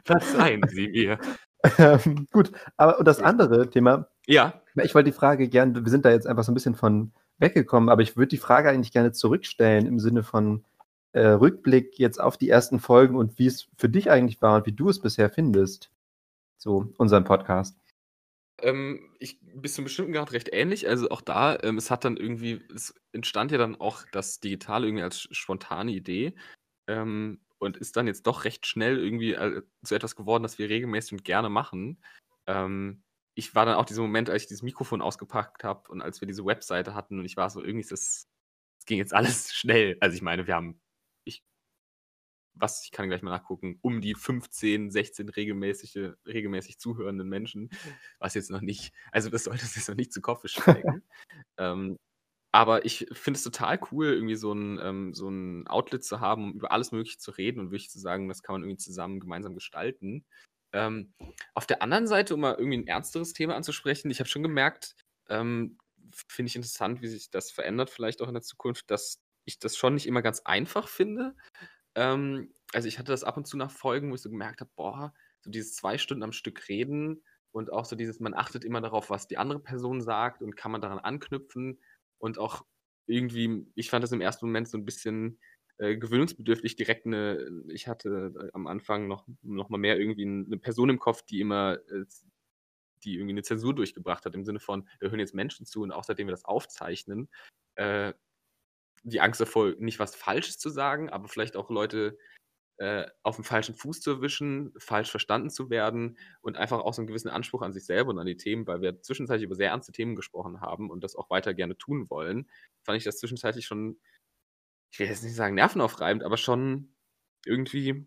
Verzeihen 0.04 0.62
Sie 0.68 0.88
mir. 0.88 1.18
Ähm, 1.78 2.28
gut, 2.30 2.52
aber 2.76 3.00
und 3.00 3.06
das 3.06 3.20
andere 3.20 3.68
Thema. 3.68 4.08
Ja. 4.26 4.62
Ich 4.82 4.94
wollte 4.94 5.10
die 5.10 5.16
Frage 5.16 5.48
gerne, 5.48 5.84
wir 5.84 5.90
sind 5.90 6.04
da 6.04 6.10
jetzt 6.10 6.26
einfach 6.26 6.44
so 6.44 6.52
ein 6.52 6.54
bisschen 6.54 6.74
von 6.74 7.12
weggekommen, 7.38 7.88
aber 7.88 8.02
ich 8.02 8.16
würde 8.16 8.28
die 8.28 8.38
Frage 8.38 8.68
eigentlich 8.70 8.92
gerne 8.92 9.12
zurückstellen 9.12 9.86
im 9.86 9.98
Sinne 9.98 10.22
von 10.22 10.64
äh, 11.12 11.26
Rückblick 11.26 11.98
jetzt 11.98 12.20
auf 12.20 12.36
die 12.36 12.48
ersten 12.48 12.78
Folgen 12.78 13.16
und 13.16 13.38
wie 13.38 13.46
es 13.46 13.68
für 13.76 13.88
dich 13.88 14.10
eigentlich 14.10 14.40
war 14.40 14.56
und 14.56 14.66
wie 14.66 14.72
du 14.72 14.88
es 14.88 15.00
bisher 15.00 15.28
findest. 15.30 15.90
So, 16.56 16.92
unseren 16.96 17.24
Podcast. 17.24 17.76
Ähm, 18.62 19.14
ich 19.18 19.38
bis 19.42 19.74
zum 19.74 19.84
bestimmten 19.84 20.12
Grad 20.12 20.32
recht 20.32 20.50
ähnlich. 20.52 20.88
Also 20.88 21.10
auch 21.10 21.20
da, 21.20 21.58
ähm, 21.62 21.76
es 21.76 21.90
hat 21.90 22.04
dann 22.04 22.16
irgendwie, 22.16 22.62
es 22.74 22.94
entstand 23.12 23.50
ja 23.50 23.58
dann 23.58 23.76
auch 23.80 24.04
das 24.12 24.40
Digitale 24.40 24.86
irgendwie 24.86 25.02
als 25.02 25.28
spontane 25.32 25.92
Idee. 25.92 26.34
Ähm, 26.86 27.40
und 27.58 27.76
ist 27.76 27.96
dann 27.96 28.08
jetzt 28.08 28.26
doch 28.26 28.44
recht 28.44 28.66
schnell 28.66 28.98
irgendwie 28.98 29.34
äh, 29.34 29.62
zu 29.84 29.94
etwas 29.94 30.16
geworden, 30.16 30.42
das 30.42 30.58
wir 30.58 30.68
regelmäßig 30.68 31.12
und 31.12 31.24
gerne 31.24 31.48
machen. 31.48 32.02
Ähm, 32.46 33.02
ich 33.34 33.54
war 33.54 33.66
dann 33.66 33.76
auch 33.76 33.84
dieser 33.86 34.02
Moment, 34.02 34.30
als 34.30 34.42
ich 34.42 34.48
dieses 34.48 34.62
Mikrofon 34.62 35.02
ausgepackt 35.02 35.64
habe 35.64 35.90
und 35.90 36.02
als 36.02 36.20
wir 36.20 36.28
diese 36.28 36.44
Webseite 36.44 36.94
hatten 36.94 37.18
und 37.18 37.24
ich 37.24 37.36
war 37.36 37.50
so, 37.50 37.60
irgendwie 37.62 37.80
ist 37.80 37.92
das, 37.92 38.28
es 38.78 38.86
ging 38.86 38.98
jetzt 38.98 39.14
alles 39.14 39.52
schnell. 39.54 39.96
Also 40.00 40.16
ich 40.16 40.22
meine, 40.22 40.46
wir 40.46 40.54
haben, 40.54 40.80
ich, 41.24 41.44
was, 42.54 42.84
ich 42.84 42.90
kann 42.92 43.08
gleich 43.08 43.22
mal 43.22 43.30
nachgucken, 43.30 43.78
um 43.82 44.00
die 44.00 44.14
15, 44.14 44.90
16 44.90 45.28
regelmäßige, 45.30 46.12
regelmäßig 46.26 46.78
zuhörenden 46.78 47.28
Menschen, 47.28 47.70
was 48.18 48.34
jetzt 48.34 48.50
noch 48.50 48.60
nicht, 48.60 48.92
also 49.10 49.30
das 49.30 49.44
sollte 49.44 49.64
sich 49.66 49.86
noch 49.88 49.94
nicht 49.96 50.12
zu 50.12 50.20
Kopf 50.20 50.46
steigen. 50.48 51.02
ähm, 51.58 51.98
aber 52.52 52.84
ich 52.86 53.06
finde 53.12 53.38
es 53.38 53.44
total 53.44 53.80
cool, 53.92 54.08
irgendwie 54.08 54.36
so 54.36 54.52
ein, 54.54 54.78
ähm, 54.82 55.14
so 55.14 55.28
'n 55.28 55.66
Outlet 55.68 56.04
zu 56.04 56.20
haben, 56.20 56.44
um 56.46 56.54
über 56.54 56.72
alles 56.72 56.92
Mögliche 56.92 57.18
zu 57.18 57.32
reden 57.32 57.60
und 57.60 57.72
wirklich 57.72 57.90
zu 57.90 58.00
sagen, 58.00 58.28
das 58.28 58.42
kann 58.42 58.54
man 58.54 58.62
irgendwie 58.64 58.78
zusammen 58.78 59.20
gemeinsam 59.20 59.54
gestalten. 59.54 60.26
Ähm, 60.72 61.12
auf 61.54 61.66
der 61.66 61.82
anderen 61.82 62.06
Seite, 62.06 62.34
um 62.34 62.40
mal 62.40 62.54
irgendwie 62.56 62.78
ein 62.78 62.86
ernsteres 62.86 63.32
Thema 63.32 63.56
anzusprechen, 63.56 64.10
ich 64.10 64.20
habe 64.20 64.28
schon 64.28 64.42
gemerkt, 64.42 64.94
ähm, 65.28 65.78
finde 66.28 66.48
ich 66.48 66.56
interessant, 66.56 67.02
wie 67.02 67.08
sich 67.08 67.30
das 67.30 67.50
verändert 67.50 67.90
vielleicht 67.90 68.22
auch 68.22 68.28
in 68.28 68.34
der 68.34 68.42
Zukunft, 68.42 68.90
dass 68.90 69.22
ich 69.44 69.58
das 69.58 69.76
schon 69.76 69.94
nicht 69.94 70.06
immer 70.06 70.22
ganz 70.22 70.40
einfach 70.40 70.88
finde. 70.88 71.34
Ähm, 71.94 72.54
also, 72.72 72.88
ich 72.88 72.98
hatte 72.98 73.12
das 73.12 73.24
ab 73.24 73.36
und 73.36 73.46
zu 73.46 73.56
nach 73.56 73.70
Folgen, 73.70 74.10
wo 74.10 74.14
ich 74.14 74.22
so 74.22 74.30
gemerkt 74.30 74.60
habe: 74.60 74.70
„Boah, 74.76 75.14
so 75.40 75.50
dieses 75.50 75.74
zwei 75.76 75.98
Stunden 75.98 76.22
am 76.22 76.32
Stück 76.32 76.68
reden 76.68 77.22
und 77.52 77.72
auch 77.72 77.84
so 77.84 77.96
dieses 77.96 78.20
man 78.20 78.34
achtet 78.34 78.64
immer 78.64 78.80
darauf, 78.80 79.10
was 79.10 79.28
die 79.28 79.38
andere 79.38 79.60
Person 79.60 80.00
sagt 80.00 80.42
und 80.42 80.56
kann 80.56 80.72
man 80.72 80.80
daran 80.80 80.98
anknüpfen?“ 80.98 81.80
und 82.18 82.38
auch 82.38 82.64
irgendwie, 83.06 83.66
ich 83.74 83.90
fand 83.90 84.04
das 84.04 84.12
im 84.12 84.20
ersten 84.20 84.46
Moment 84.46 84.68
so 84.68 84.78
ein 84.78 84.84
bisschen 84.84 85.38
äh, 85.78 85.96
gewöhnungsbedürftig, 85.96 86.76
direkt 86.76 87.06
eine, 87.06 87.64
ich 87.68 87.88
hatte 87.88 88.32
äh, 88.36 88.50
am 88.52 88.66
Anfang 88.66 89.08
noch, 89.08 89.26
noch 89.42 89.68
mal 89.68 89.78
mehr 89.78 89.98
irgendwie 89.98 90.24
eine 90.24 90.58
Person 90.58 90.90
im 90.90 90.98
Kopf, 90.98 91.22
die 91.22 91.40
immer, 91.40 91.78
äh, 91.90 92.04
die 93.04 93.14
irgendwie 93.14 93.32
eine 93.32 93.42
Zensur 93.42 93.74
durchgebracht 93.74 94.24
hat, 94.24 94.34
im 94.34 94.44
Sinne 94.44 94.60
von, 94.60 94.88
da 95.00 95.08
hören 95.08 95.18
jetzt 95.18 95.34
Menschen 95.34 95.66
zu 95.66 95.82
und 95.82 95.92
auch 95.92 96.04
seitdem 96.04 96.28
wir 96.28 96.32
das 96.32 96.44
aufzeichnen, 96.44 97.28
äh, 97.76 98.12
die 99.04 99.20
Angst 99.20 99.40
davor, 99.40 99.74
nicht 99.78 99.98
was 99.98 100.14
Falsches 100.14 100.58
zu 100.58 100.70
sagen, 100.70 101.10
aber 101.10 101.28
vielleicht 101.28 101.56
auch 101.56 101.70
Leute 101.70 102.16
äh, 102.78 103.06
auf 103.22 103.36
dem 103.36 103.44
falschen 103.44 103.74
Fuß 103.74 104.00
zu 104.00 104.10
erwischen, 104.10 104.72
falsch 104.78 105.10
verstanden 105.10 105.50
zu 105.50 105.70
werden 105.70 106.18
und 106.40 106.56
einfach 106.56 106.80
auch 106.80 106.94
so 106.94 107.00
einen 107.00 107.06
gewissen 107.06 107.28
Anspruch 107.28 107.62
an 107.62 107.72
sich 107.72 107.84
selber 107.84 108.10
und 108.10 108.18
an 108.18 108.26
die 108.26 108.36
Themen, 108.36 108.66
weil 108.66 108.80
wir 108.80 109.02
zwischenzeitlich 109.02 109.44
über 109.44 109.54
sehr 109.54 109.70
ernste 109.70 109.92
Themen 109.92 110.16
gesprochen 110.16 110.60
haben 110.60 110.90
und 110.90 111.04
das 111.04 111.16
auch 111.16 111.30
weiter 111.30 111.54
gerne 111.54 111.76
tun 111.76 112.08
wollen, 112.10 112.48
fand 112.82 112.98
ich 112.98 113.04
das 113.04 113.18
zwischenzeitlich 113.18 113.66
schon, 113.66 114.00
ich 114.92 114.98
will 114.98 115.06
jetzt 115.06 115.24
nicht 115.24 115.34
sagen 115.34 115.54
nervenaufreibend, 115.54 116.22
aber 116.22 116.36
schon 116.36 116.94
irgendwie 117.46 118.06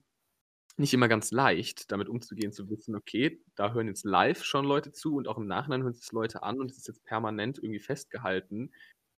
nicht 0.77 0.93
immer 0.93 1.07
ganz 1.07 1.31
leicht, 1.31 1.91
damit 1.91 2.09
umzugehen, 2.09 2.51
zu 2.51 2.69
wissen, 2.69 2.95
okay, 2.95 3.41
da 3.55 3.73
hören 3.73 3.87
jetzt 3.87 4.05
live 4.05 4.43
schon 4.43 4.65
Leute 4.65 4.91
zu 4.91 5.15
und 5.15 5.27
auch 5.27 5.37
im 5.37 5.47
Nachhinein 5.47 5.83
hören 5.83 5.93
sich 5.93 6.11
Leute 6.11 6.43
an 6.43 6.59
und 6.59 6.69
es 6.71 6.77
ist 6.77 6.87
jetzt 6.87 7.05
permanent 7.05 7.57
irgendwie 7.57 7.79
festgehalten, 7.79 8.73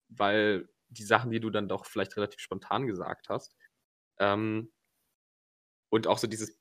weil 0.08 0.68
die 0.88 1.04
Sachen, 1.04 1.30
die 1.30 1.40
du 1.40 1.50
dann 1.50 1.68
doch 1.68 1.86
vielleicht 1.86 2.16
relativ 2.16 2.40
spontan 2.40 2.86
gesagt 2.86 3.28
hast, 3.28 3.56
ähm, 4.18 4.70
und 5.90 6.06
auch 6.06 6.18
so 6.18 6.26
dieses 6.26 6.58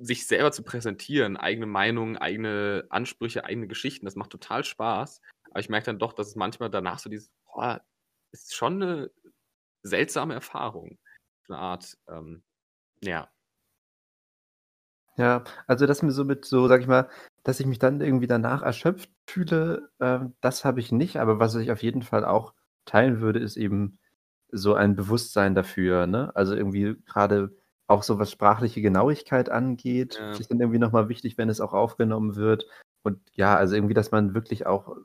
sich 0.00 0.26
selber 0.26 0.52
zu 0.52 0.62
präsentieren, 0.64 1.36
eigene 1.36 1.66
Meinungen, 1.66 2.16
eigene 2.16 2.86
Ansprüche, 2.90 3.44
eigene 3.44 3.68
Geschichten, 3.68 4.04
das 4.04 4.16
macht 4.16 4.30
total 4.30 4.64
Spaß. 4.64 5.22
Aber 5.50 5.60
ich 5.60 5.68
merke 5.68 5.86
dann 5.86 6.00
doch, 6.00 6.12
dass 6.12 6.28
es 6.28 6.36
manchmal 6.36 6.70
danach 6.70 6.98
so 6.98 7.08
dieses, 7.08 7.30
boah, 7.46 7.84
ist 8.32 8.54
schon 8.54 8.82
eine 8.82 9.10
seltsame 9.86 10.34
Erfahrung. 10.34 10.98
Eine 11.48 11.58
Art, 11.58 11.96
ähm, 12.08 12.42
ja. 13.02 13.28
Ja, 15.16 15.44
also 15.66 15.86
dass 15.86 16.02
mir 16.02 16.10
so 16.10 16.24
mit 16.24 16.44
so, 16.44 16.68
sag 16.68 16.80
ich 16.82 16.86
mal, 16.86 17.08
dass 17.42 17.60
ich 17.60 17.66
mich 17.66 17.78
dann 17.78 18.00
irgendwie 18.00 18.26
danach 18.26 18.62
erschöpft 18.62 19.10
fühle, 19.26 19.88
äh, 19.98 20.20
das 20.40 20.64
habe 20.64 20.80
ich 20.80 20.92
nicht. 20.92 21.16
Aber 21.18 21.38
was 21.38 21.54
ich 21.54 21.70
auf 21.70 21.82
jeden 21.82 22.02
Fall 22.02 22.24
auch 22.24 22.52
teilen 22.84 23.20
würde, 23.20 23.38
ist 23.38 23.56
eben 23.56 23.98
so 24.50 24.74
ein 24.74 24.94
Bewusstsein 24.94 25.54
dafür. 25.54 26.06
Ne? 26.06 26.32
Also 26.34 26.54
irgendwie 26.54 26.96
gerade 27.06 27.56
auch 27.86 28.02
so 28.02 28.18
was 28.18 28.30
sprachliche 28.30 28.82
Genauigkeit 28.82 29.48
angeht, 29.48 30.18
ja. 30.18 30.32
ist 30.32 30.50
dann 30.50 30.60
irgendwie 30.60 30.78
nochmal 30.78 31.08
wichtig, 31.08 31.38
wenn 31.38 31.48
es 31.48 31.60
auch 31.60 31.72
aufgenommen 31.72 32.36
wird. 32.36 32.66
Und 33.02 33.20
ja, 33.32 33.56
also 33.56 33.74
irgendwie, 33.74 33.94
dass 33.94 34.10
man 34.10 34.34
wirklich 34.34 34.66
auch 34.66 34.96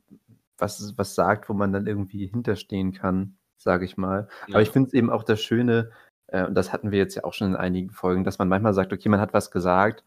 was, 0.57 0.97
was 0.97 1.15
sagt, 1.15 1.47
wo 1.49 1.53
man 1.53 1.71
dann 1.71 1.87
irgendwie 1.87 2.25
hinterstehen 2.25 2.93
kann, 2.93 3.37
sage 3.63 3.85
ich 3.85 3.97
mal. 3.97 4.27
Ja. 4.47 4.55
Aber 4.55 4.61
ich 4.61 4.69
finde 4.69 4.87
es 4.87 4.93
eben 4.93 5.09
auch 5.09 5.23
das 5.23 5.41
Schöne, 5.41 5.91
äh, 6.27 6.45
und 6.45 6.55
das 6.55 6.73
hatten 6.73 6.91
wir 6.91 6.99
jetzt 6.99 7.15
ja 7.15 7.23
auch 7.23 7.33
schon 7.33 7.49
in 7.49 7.55
einigen 7.55 7.91
Folgen, 7.91 8.23
dass 8.23 8.39
man 8.39 8.49
manchmal 8.49 8.73
sagt, 8.73 8.93
okay, 8.93 9.09
man 9.09 9.19
hat 9.19 9.33
was 9.33 9.51
gesagt, 9.51 10.03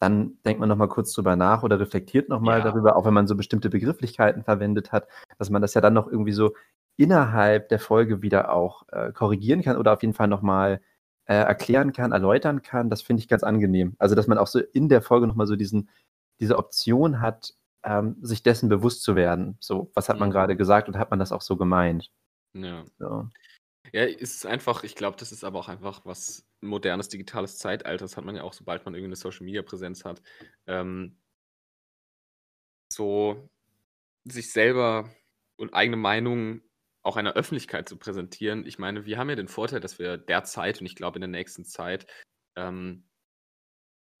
dann 0.00 0.38
denkt 0.44 0.60
man 0.60 0.68
nochmal 0.68 0.88
kurz 0.88 1.12
drüber 1.12 1.36
nach 1.36 1.62
oder 1.62 1.80
reflektiert 1.80 2.28
nochmal 2.28 2.58
ja. 2.58 2.64
darüber, 2.64 2.96
auch 2.96 3.04
wenn 3.04 3.14
man 3.14 3.26
so 3.26 3.36
bestimmte 3.36 3.68
Begrifflichkeiten 3.70 4.44
verwendet 4.44 4.92
hat, 4.92 5.08
dass 5.38 5.50
man 5.50 5.62
das 5.62 5.74
ja 5.74 5.80
dann 5.80 5.94
noch 5.94 6.06
irgendwie 6.06 6.32
so 6.32 6.54
innerhalb 6.96 7.68
der 7.68 7.78
Folge 7.78 8.22
wieder 8.22 8.52
auch 8.52 8.84
äh, 8.88 9.12
korrigieren 9.12 9.62
kann 9.62 9.76
oder 9.76 9.92
auf 9.92 10.02
jeden 10.02 10.14
Fall 10.14 10.28
nochmal 10.28 10.80
äh, 11.26 11.34
erklären 11.34 11.92
kann, 11.92 12.12
erläutern 12.12 12.62
kann, 12.62 12.90
das 12.90 13.02
finde 13.02 13.20
ich 13.20 13.28
ganz 13.28 13.42
angenehm. 13.42 13.94
Also, 13.98 14.14
dass 14.14 14.26
man 14.26 14.38
auch 14.38 14.46
so 14.46 14.60
in 14.60 14.88
der 14.88 15.02
Folge 15.02 15.26
nochmal 15.26 15.46
so 15.46 15.56
diesen, 15.56 15.90
diese 16.40 16.58
Option 16.58 17.20
hat, 17.20 17.54
ähm, 17.84 18.16
sich 18.22 18.42
dessen 18.42 18.68
bewusst 18.68 19.02
zu 19.02 19.14
werden. 19.14 19.56
So, 19.60 19.90
was 19.94 20.08
hat 20.08 20.18
man 20.18 20.30
gerade 20.30 20.56
gesagt 20.56 20.88
und 20.88 20.98
hat 20.98 21.10
man 21.10 21.18
das 21.18 21.32
auch 21.32 21.42
so 21.42 21.56
gemeint? 21.56 22.10
Ja. 22.54 22.84
So. 22.98 23.28
Ja, 23.92 24.04
es 24.04 24.34
ist 24.36 24.46
einfach, 24.46 24.84
ich 24.84 24.94
glaube, 24.94 25.16
das 25.18 25.32
ist 25.32 25.44
aber 25.44 25.58
auch 25.58 25.68
einfach 25.68 26.04
was 26.04 26.46
modernes 26.60 27.08
digitales 27.08 27.58
Zeitalter. 27.58 28.04
Das 28.04 28.16
hat 28.16 28.24
man 28.24 28.36
ja 28.36 28.42
auch, 28.42 28.52
sobald 28.52 28.84
man 28.84 28.94
irgendwie 28.94 29.08
eine 29.08 29.16
Social 29.16 29.44
Media 29.44 29.62
Präsenz 29.62 30.04
hat. 30.04 30.22
Ähm, 30.66 31.18
so 32.92 33.48
sich 34.24 34.52
selber 34.52 35.10
und 35.56 35.74
eigene 35.74 35.96
Meinung 35.96 36.62
auch 37.02 37.16
einer 37.16 37.34
Öffentlichkeit 37.34 37.88
zu 37.88 37.96
präsentieren. 37.96 38.66
Ich 38.66 38.78
meine, 38.78 39.06
wir 39.06 39.18
haben 39.18 39.30
ja 39.30 39.36
den 39.36 39.48
Vorteil, 39.48 39.80
dass 39.80 39.98
wir 39.98 40.18
derzeit 40.18 40.80
und 40.80 40.86
ich 40.86 40.96
glaube 40.96 41.16
in 41.16 41.22
der 41.22 41.28
nächsten 41.28 41.64
Zeit 41.64 42.06
ähm, 42.56 43.08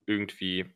irgendwie 0.06 0.72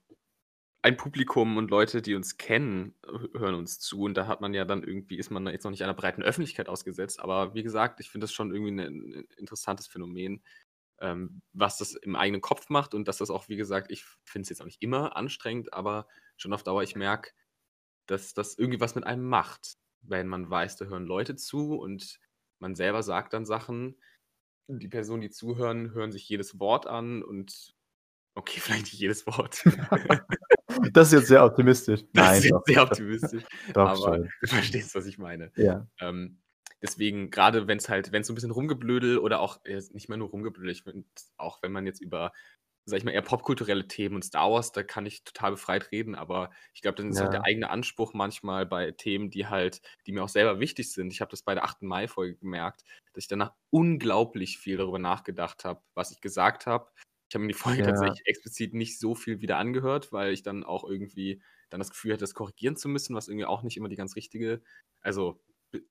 ein 0.83 0.97
Publikum 0.97 1.57
und 1.57 1.71
Leute, 1.71 2.03
die 2.03 2.17
uns 2.17 2.37
kennen, 2.39 2.95
hören 3.35 3.55
uns 3.55 3.79
zu. 3.79 4.03
Und 4.03 4.15
da 4.15 4.27
hat 4.27 4.41
man 4.41 4.53
ja 4.53 4.65
dann 4.65 4.83
irgendwie, 4.83 5.17
ist 5.17 5.31
man 5.31 5.47
jetzt 5.47 5.63
noch 5.63 5.71
nicht 5.71 5.85
einer 5.85 5.95
breiten 5.95 6.23
Öffentlichkeit 6.23 6.69
ausgesetzt. 6.69 7.21
Aber 7.21 7.55
wie 7.55 7.63
gesagt, 7.63 8.01
ich 8.01 8.11
finde 8.11 8.25
das 8.25 8.33
schon 8.33 8.53
irgendwie 8.53 8.83
ein, 8.83 9.19
ein 9.19 9.29
interessantes 9.37 9.87
Phänomen, 9.87 10.43
ähm, 11.01 11.41
was 11.53 11.79
das 11.79 11.95
im 11.95 12.17
eigenen 12.17 12.41
Kopf 12.41 12.69
macht 12.69 12.95
und 12.95 13.07
dass 13.07 13.19
das 13.19 13.31
auch, 13.31 13.49
wie 13.49 13.57
gesagt, 13.57 13.93
ich 13.93 14.05
finde 14.25 14.43
es 14.43 14.49
jetzt 14.49 14.61
auch 14.61 14.67
nicht 14.67 14.83
immer 14.83 15.17
anstrengend, 15.17 15.73
aber 15.73 16.09
schon 16.37 16.53
auf 16.53 16.65
Dauer, 16.65 16.83
ich 16.83 16.97
merke, 16.97 17.31
dass 18.07 18.35
das 18.35 18.59
irgendwie 18.59 18.81
was 18.81 18.97
mit 18.97 19.05
einem 19.05 19.29
macht, 19.29 19.77
wenn 20.01 20.27
man 20.27 20.51
weiß, 20.51 20.77
da 20.77 20.87
hören 20.87 21.07
Leute 21.07 21.37
zu 21.37 21.77
und 21.77 22.19
man 22.59 22.75
selber 22.75 23.05
sagt 23.05 23.35
dann 23.35 23.47
Sachen. 23.47 24.01
Die 24.69 24.89
Personen, 24.89 25.23
die 25.23 25.31
zuhören, 25.31 25.93
hören 25.93 26.13
sich 26.13 26.29
jedes 26.29 26.59
Wort 26.59 26.87
an 26.89 27.23
und 27.23 27.75
okay, 28.35 28.59
vielleicht 28.61 28.85
nicht 28.85 28.99
jedes 28.99 29.27
Wort. 29.29 29.63
Das 30.93 31.09
ist 31.09 31.13
jetzt 31.13 31.29
sehr 31.29 31.45
optimistisch. 31.45 32.03
Das 32.13 32.27
Nein, 32.27 32.39
ist 32.39 32.45
jetzt 32.45 32.53
doch. 32.53 32.63
sehr 32.67 32.83
optimistisch. 32.83 33.45
Doch, 33.75 33.89
aber 33.89 34.17
schon. 34.17 34.29
du 34.41 34.47
verstehst, 34.47 34.95
was 34.95 35.07
ich 35.07 35.19
meine. 35.19 35.51
Ja. 35.57 35.87
Ähm, 36.01 36.39
deswegen, 36.81 37.31
gerade 37.31 37.67
wenn 37.67 37.79
es 37.79 37.89
halt, 37.89 38.13
wenn 38.13 38.23
es 38.23 38.27
so 38.27 38.33
ein 38.33 38.35
bisschen 38.35 38.51
rumgeblödel 38.51 39.19
oder 39.19 39.41
auch, 39.41 39.65
äh, 39.65 39.81
nicht 39.93 40.09
mehr 40.09 40.19
nur 40.19 40.29
rumgeblödel, 40.29 40.71
ich 40.71 40.83
finde, 40.83 41.07
auch 41.37 41.63
wenn 41.63 41.73
man 41.73 41.87
jetzt 41.87 42.01
über, 42.01 42.33
sag 42.85 42.99
ich 42.99 43.05
mal, 43.05 43.13
eher 43.13 43.23
popkulturelle 43.23 43.87
Themen 43.87 44.17
und 44.17 44.25
Star 44.25 44.51
Wars, 44.51 44.73
da 44.73 44.83
kann 44.83 45.07
ich 45.07 45.25
total 45.25 45.53
befreit 45.53 45.93
reden, 45.93 46.15
aber 46.15 46.51
ich 46.75 46.83
glaube, 46.83 46.97
dann 46.97 47.11
ist 47.11 47.19
ja. 47.19 47.27
auch 47.27 47.31
der 47.31 47.45
eigene 47.45 47.71
Anspruch 47.71 48.13
manchmal 48.13 48.67
bei 48.67 48.91
Themen, 48.91 49.31
die 49.31 49.47
halt, 49.47 49.81
die 50.07 50.13
mir 50.13 50.25
auch 50.25 50.29
selber 50.29 50.61
wichtig 50.61 50.93
sind. 50.93 51.13
Ich 51.13 51.21
habe 51.21 51.31
das 51.31 51.43
bei 51.43 51.55
der 51.55 51.65
8. 51.65 51.83
Mai-Folge 51.83 52.37
gemerkt, 52.37 52.83
dass 53.13 53.25
ich 53.25 53.29
danach 53.29 53.53
unglaublich 53.71 54.59
viel 54.59 54.77
darüber 54.77 54.99
nachgedacht 54.99 55.65
habe, 55.65 55.81
was 55.95 56.11
ich 56.11 56.21
gesagt 56.21 56.67
habe, 56.67 56.91
ich 57.33 57.35
habe 57.35 57.45
mir 57.45 57.53
die 57.53 57.59
Folge 57.59 57.81
ja. 57.81 57.87
tatsächlich 57.87 58.27
explizit 58.27 58.75
nicht 58.75 58.99
so 58.99 59.15
viel 59.15 59.41
wieder 59.41 59.57
angehört, 59.57 60.13
weil 60.13 60.35
ich 60.35 60.43
dann 60.43 60.65
auch 60.65 60.85
irgendwie 60.85 61.41
dann 61.71 61.81
das 61.81 61.89
Gefühl 61.89 62.13
hatte, 62.13 62.21
das 62.21 62.35
korrigieren 62.35 62.77
zu 62.77 62.91
müssen, 62.91 63.17
was 63.17 63.29
irgendwie 63.29 63.47
auch 63.47 63.63
nicht 63.63 63.79
immer 63.79 63.89
die 63.89 63.97
ganz 63.97 64.17
richtige, 64.17 64.61
also 65.01 65.43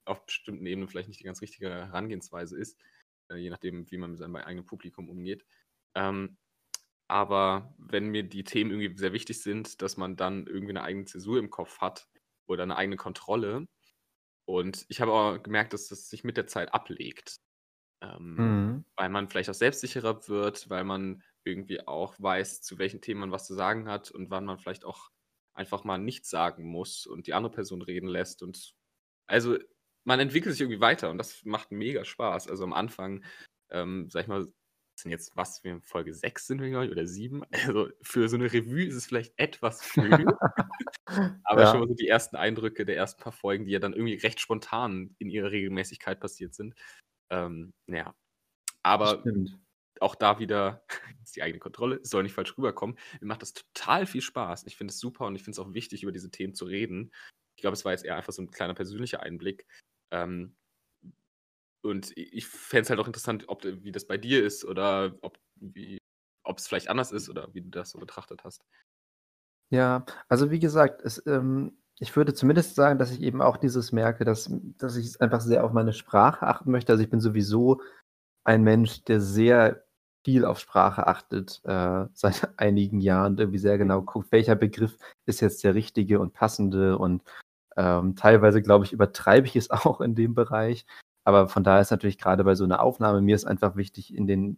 auf 0.05 0.23
bestimmten 0.23 0.67
Ebenen 0.67 0.87
vielleicht 0.87 1.07
nicht 1.07 1.19
die 1.19 1.23
ganz 1.23 1.41
richtige 1.41 1.67
Herangehensweise 1.67 2.55
ist, 2.59 2.79
äh, 3.31 3.37
je 3.37 3.49
nachdem, 3.49 3.89
wie 3.89 3.97
man 3.97 4.11
mit 4.11 4.19
seinem 4.19 4.35
eigenen 4.35 4.67
Publikum 4.67 5.09
umgeht. 5.09 5.43
Ähm, 5.95 6.37
aber 7.07 7.73
wenn 7.79 8.09
mir 8.09 8.21
die 8.21 8.43
Themen 8.43 8.69
irgendwie 8.69 8.95
sehr 8.95 9.11
wichtig 9.11 9.41
sind, 9.41 9.81
dass 9.81 9.97
man 9.97 10.17
dann 10.17 10.45
irgendwie 10.45 10.73
eine 10.73 10.83
eigene 10.83 11.05
Zäsur 11.05 11.39
im 11.39 11.49
Kopf 11.49 11.79
hat 11.79 12.07
oder 12.45 12.61
eine 12.61 12.75
eigene 12.75 12.97
Kontrolle. 12.97 13.67
Und 14.45 14.85
ich 14.89 15.01
habe 15.01 15.11
auch 15.11 15.41
gemerkt, 15.41 15.73
dass 15.73 15.87
das 15.87 16.07
sich 16.07 16.23
mit 16.23 16.37
der 16.37 16.45
Zeit 16.45 16.71
ablegt. 16.71 17.37
Ähm, 18.03 18.35
mhm. 18.35 18.85
Weil 18.95 19.09
man 19.09 19.27
vielleicht 19.27 19.49
auch 19.49 19.55
selbstsicherer 19.55 20.27
wird, 20.27 20.69
weil 20.69 20.83
man 20.83 21.23
irgendwie 21.43 21.85
auch 21.87 22.15
weiß, 22.19 22.61
zu 22.61 22.77
welchen 22.77 23.01
Themen 23.01 23.21
man 23.21 23.31
was 23.31 23.47
zu 23.47 23.53
sagen 23.53 23.87
hat 23.87 24.11
und 24.11 24.29
wann 24.29 24.45
man 24.45 24.59
vielleicht 24.59 24.85
auch 24.85 25.09
einfach 25.53 25.83
mal 25.83 25.97
nichts 25.97 26.29
sagen 26.29 26.65
muss 26.65 27.05
und 27.05 27.27
die 27.27 27.33
andere 27.33 27.53
Person 27.53 27.81
reden 27.81 28.07
lässt. 28.07 28.41
Und 28.41 28.73
also 29.27 29.57
man 30.03 30.19
entwickelt 30.19 30.53
sich 30.53 30.61
irgendwie 30.61 30.81
weiter 30.81 31.09
und 31.09 31.17
das 31.17 31.43
macht 31.43 31.71
mega 31.71 32.05
Spaß. 32.05 32.47
Also 32.47 32.63
am 32.63 32.73
Anfang, 32.73 33.23
ähm, 33.69 34.09
sag 34.09 34.21
ich 34.21 34.27
mal, 34.27 34.47
sind 34.95 35.11
jetzt 35.11 35.35
was, 35.35 35.63
wir 35.63 35.71
in 35.71 35.81
Folge 35.81 36.13
6 36.13 36.47
sind 36.47 36.61
wir, 36.61 36.91
oder 36.91 37.07
7. 37.07 37.43
Also 37.65 37.89
für 38.01 38.29
so 38.29 38.35
eine 38.35 38.51
Revue 38.51 38.85
ist 38.85 38.95
es 38.95 39.07
vielleicht 39.07 39.33
etwas 39.37 39.83
früh. 39.83 40.09
aber 41.43 41.61
ja. 41.61 41.71
schon 41.71 41.79
mal 41.79 41.87
so 41.87 41.95
die 41.95 42.07
ersten 42.07 42.35
Eindrücke 42.35 42.85
der 42.85 42.97
ersten 42.97 43.21
paar 43.21 43.31
Folgen, 43.31 43.65
die 43.65 43.71
ja 43.71 43.79
dann 43.79 43.93
irgendwie 43.93 44.15
recht 44.15 44.39
spontan 44.39 45.15
in 45.17 45.29
ihrer 45.29 45.51
Regelmäßigkeit 45.51 46.19
passiert 46.19 46.53
sind. 46.53 46.75
Ähm, 47.29 47.73
ja. 47.87 48.13
Aber 48.83 49.19
Stimmt 49.21 49.59
auch 50.01 50.15
da 50.15 50.39
wieder 50.39 50.83
ist 51.23 51.35
die 51.35 51.43
eigene 51.43 51.59
Kontrolle, 51.59 51.99
soll 52.03 52.23
nicht 52.23 52.33
falsch 52.33 52.57
rüberkommen. 52.57 52.97
Mir 53.19 53.27
macht 53.27 53.41
das 53.41 53.53
total 53.53 54.05
viel 54.05 54.21
Spaß. 54.21 54.65
Ich 54.65 54.77
finde 54.77 54.91
es 54.91 54.99
super 54.99 55.25
und 55.25 55.35
ich 55.35 55.43
finde 55.43 55.55
es 55.55 55.59
auch 55.59 55.73
wichtig, 55.73 56.03
über 56.03 56.11
diese 56.11 56.31
Themen 56.31 56.55
zu 56.55 56.65
reden. 56.65 57.11
Ich 57.55 57.61
glaube, 57.61 57.73
es 57.73 57.85
war 57.85 57.91
jetzt 57.91 58.05
eher 58.05 58.15
einfach 58.15 58.33
so 58.33 58.41
ein 58.41 58.51
kleiner 58.51 58.73
persönlicher 58.73 59.21
Einblick. 59.21 59.65
Ähm, 60.11 60.55
und 61.83 62.15
ich 62.15 62.47
fände 62.47 62.83
es 62.83 62.89
halt 62.89 62.99
auch 62.99 63.07
interessant, 63.07 63.45
ob, 63.47 63.63
wie 63.63 63.91
das 63.91 64.05
bei 64.05 64.17
dir 64.17 64.43
ist 64.43 64.65
oder 64.65 65.15
ob, 65.21 65.39
ob 66.43 66.57
es 66.57 66.67
vielleicht 66.67 66.89
anders 66.89 67.11
ist 67.11 67.29
oder 67.29 67.53
wie 67.53 67.61
du 67.61 67.69
das 67.69 67.91
so 67.91 67.99
betrachtet 67.99 68.43
hast. 68.43 68.63
Ja, 69.71 70.05
also 70.27 70.51
wie 70.51 70.59
gesagt, 70.59 71.01
es, 71.01 71.25
ähm, 71.25 71.77
ich 71.97 72.15
würde 72.15 72.33
zumindest 72.33 72.75
sagen, 72.75 72.99
dass 72.99 73.11
ich 73.11 73.21
eben 73.21 73.41
auch 73.41 73.57
dieses 73.57 73.91
merke, 73.91 74.25
dass, 74.25 74.49
dass 74.77 74.95
ich 74.95 75.21
einfach 75.21 75.41
sehr 75.41 75.63
auf 75.63 75.71
meine 75.71 75.93
Sprache 75.93 76.45
achten 76.45 76.71
möchte. 76.71 76.91
Also 76.91 77.03
ich 77.03 77.09
bin 77.09 77.21
sowieso 77.21 77.81
ein 78.43 78.63
Mensch, 78.63 79.03
der 79.03 79.21
sehr 79.21 79.85
viel 80.23 80.45
auf 80.45 80.59
Sprache 80.59 81.07
achtet, 81.07 81.61
äh, 81.65 82.05
seit 82.13 82.49
einigen 82.57 82.99
Jahren 82.99 83.37
irgendwie 83.37 83.59
sehr 83.59 83.77
genau 83.77 84.01
guckt, 84.01 84.31
welcher 84.31 84.55
Begriff 84.55 84.97
ist 85.25 85.41
jetzt 85.41 85.63
der 85.63 85.75
richtige 85.75 86.19
und 86.19 86.33
passende 86.33 86.97
und 86.97 87.23
ähm, 87.77 88.15
teilweise, 88.15 88.61
glaube 88.61 88.85
ich, 88.85 88.93
übertreibe 88.93 89.47
ich 89.47 89.55
es 89.55 89.69
auch 89.71 90.01
in 90.01 90.15
dem 90.15 90.33
Bereich. 90.33 90.85
Aber 91.23 91.47
von 91.47 91.63
daher 91.63 91.81
ist 91.81 91.91
natürlich 91.91 92.17
gerade 92.17 92.43
bei 92.43 92.55
so 92.55 92.63
einer 92.63 92.81
Aufnahme, 92.81 93.21
mir 93.21 93.35
ist 93.35 93.45
einfach 93.45 93.75
wichtig, 93.75 94.13
in 94.15 94.27
den 94.27 94.57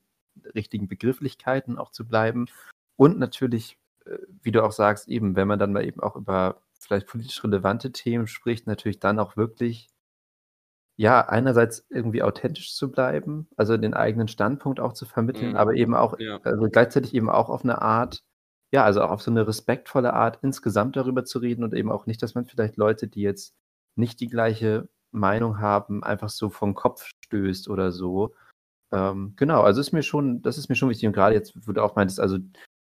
richtigen 0.55 0.87
Begrifflichkeiten 0.87 1.77
auch 1.77 1.91
zu 1.91 2.07
bleiben. 2.07 2.47
Und 2.95 3.19
natürlich, 3.19 3.77
äh, 4.05 4.17
wie 4.41 4.51
du 4.51 4.63
auch 4.63 4.71
sagst, 4.71 5.07
eben, 5.07 5.35
wenn 5.35 5.47
man 5.47 5.59
dann 5.59 5.73
mal 5.73 5.85
eben 5.85 6.01
auch 6.01 6.15
über 6.15 6.61
vielleicht 6.79 7.07
politisch 7.07 7.43
relevante 7.43 7.91
Themen 7.91 8.27
spricht, 8.27 8.67
natürlich 8.67 8.99
dann 8.99 9.19
auch 9.19 9.37
wirklich 9.37 9.89
ja, 10.97 11.27
einerseits 11.27 11.85
irgendwie 11.89 12.23
authentisch 12.23 12.75
zu 12.75 12.91
bleiben, 12.91 13.47
also 13.57 13.77
den 13.77 13.93
eigenen 13.95 14.27
Standpunkt 14.27 14.79
auch 14.79 14.93
zu 14.93 15.05
vermitteln, 15.05 15.51
Mhm. 15.51 15.55
aber 15.55 15.73
eben 15.75 15.95
auch 15.95 16.19
Ja. 16.19 16.39
also 16.43 16.67
gleichzeitig 16.69 17.13
eben 17.15 17.29
auch 17.29 17.49
auf 17.49 17.63
eine 17.63 17.81
Art 17.81 18.23
ja, 18.73 18.83
also 18.83 19.01
auch 19.03 19.11
auf 19.11 19.21
so 19.21 19.29
eine 19.31 19.45
respektvolle 19.47 20.13
Art 20.13 20.39
insgesamt 20.41 20.95
darüber 20.95 21.25
zu 21.25 21.37
reden 21.39 21.63
und 21.63 21.75
eben 21.75 21.91
auch 21.91 22.07
nicht, 22.07 22.23
dass 22.23 22.33
man 22.35 22.45
vielleicht 22.45 22.75
Leute, 22.77 23.07
die 23.07 23.21
jetzt 23.21 23.53
nicht 23.95 24.19
die 24.19 24.27
gleiche 24.29 24.89
Meinung 25.11 25.59
haben, 25.59 26.03
einfach 26.03 26.29
so 26.29 26.49
vom 26.49 26.73
Kopf 26.73 27.05
stößt 27.25 27.69
oder 27.69 27.91
so. 27.91 28.33
Ähm, 28.93 29.33
genau, 29.37 29.61
also 29.63 29.81
ist 29.81 29.93
mir 29.93 30.03
schon 30.03 30.41
das 30.43 30.57
ist 30.59 30.69
mir 30.69 30.75
schon 30.75 30.89
wichtig 30.89 31.07
und 31.07 31.13
gerade 31.13 31.35
jetzt, 31.35 31.53
wo 31.67 31.73
du 31.73 31.83
auch 31.83 31.95
meintest, 31.97 32.19
also, 32.21 32.39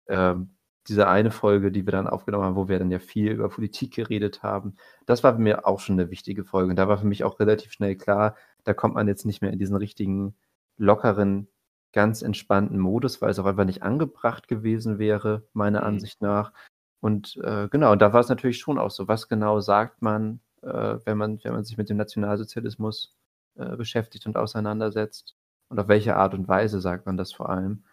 ähm 0.09 0.57
diese 0.89 1.09
eine 1.09 1.31
Folge, 1.31 1.71
die 1.71 1.87
wir 1.87 1.93
dann 1.93 2.07
aufgenommen 2.07 2.45
haben, 2.45 2.57
wo 2.57 2.69
wir 2.69 2.79
dann 2.79 2.91
ja 2.91 2.99
viel 2.99 3.33
über 3.33 3.49
Politik 3.49 3.95
geredet 3.95 4.43
haben, 4.43 4.77
das 5.07 5.23
war 5.23 5.35
für 5.35 5.41
mich 5.41 5.57
auch 5.59 5.81
schon 5.81 5.99
eine 5.99 6.11
wichtige 6.11 6.45
Folge. 6.45 6.71
Und 6.71 6.77
da 6.77 6.89
war 6.89 6.99
für 6.99 7.07
mich 7.07 7.25
auch 7.25 7.39
relativ 7.41 7.73
schnell 7.73 7.97
klar, 7.97 8.35
da 8.65 8.75
kommt 8.75 8.95
man 8.95 9.09
jetzt 9.09 9.27
nicht 9.27 9.43
mehr 9.43 9.53
in 9.53 9.59
diesen 9.59 9.77
richtigen, 9.77 10.35
lockeren, 10.77 11.49
ganz 11.93 12.23
entspannten 12.23 12.79
Modus, 12.79 13.21
weil 13.21 13.31
es 13.31 13.39
auch 13.39 13.47
einfach 13.47 13.65
nicht 13.65 13.83
angebracht 13.83 14.49
gewesen 14.49 14.99
wäre, 14.99 15.45
meiner 15.53 15.81
mhm. 15.81 15.87
Ansicht 15.87 16.23
nach. 16.23 16.53
Und 17.01 17.39
äh, 17.43 17.69
genau, 17.69 17.97
da 17.97 18.13
war 18.13 18.21
es 18.21 18.29
natürlich 18.29 18.59
schon 18.59 18.79
auch 18.79 18.91
so, 18.91 19.09
was 19.09 19.29
genau 19.29 19.61
sagt 19.61 20.03
man, 20.03 20.41
äh, 20.63 20.99
wenn 21.05 21.19
man, 21.19 21.43
wenn 21.43 21.53
man 21.53 21.65
sich 21.65 21.77
mit 21.79 21.89
dem 21.89 21.97
Nationalsozialismus 21.97 23.17
äh, 23.57 23.77
beschäftigt 23.77 24.27
und 24.27 24.37
auseinandersetzt? 24.37 25.37
Und 25.69 25.79
auf 25.79 25.89
welche 25.89 26.17
Art 26.17 26.35
und 26.35 26.49
Weise 26.49 26.81
sagt 26.81 27.07
man 27.07 27.17
das 27.17 27.33
vor 27.33 27.49
allem? 27.49 27.85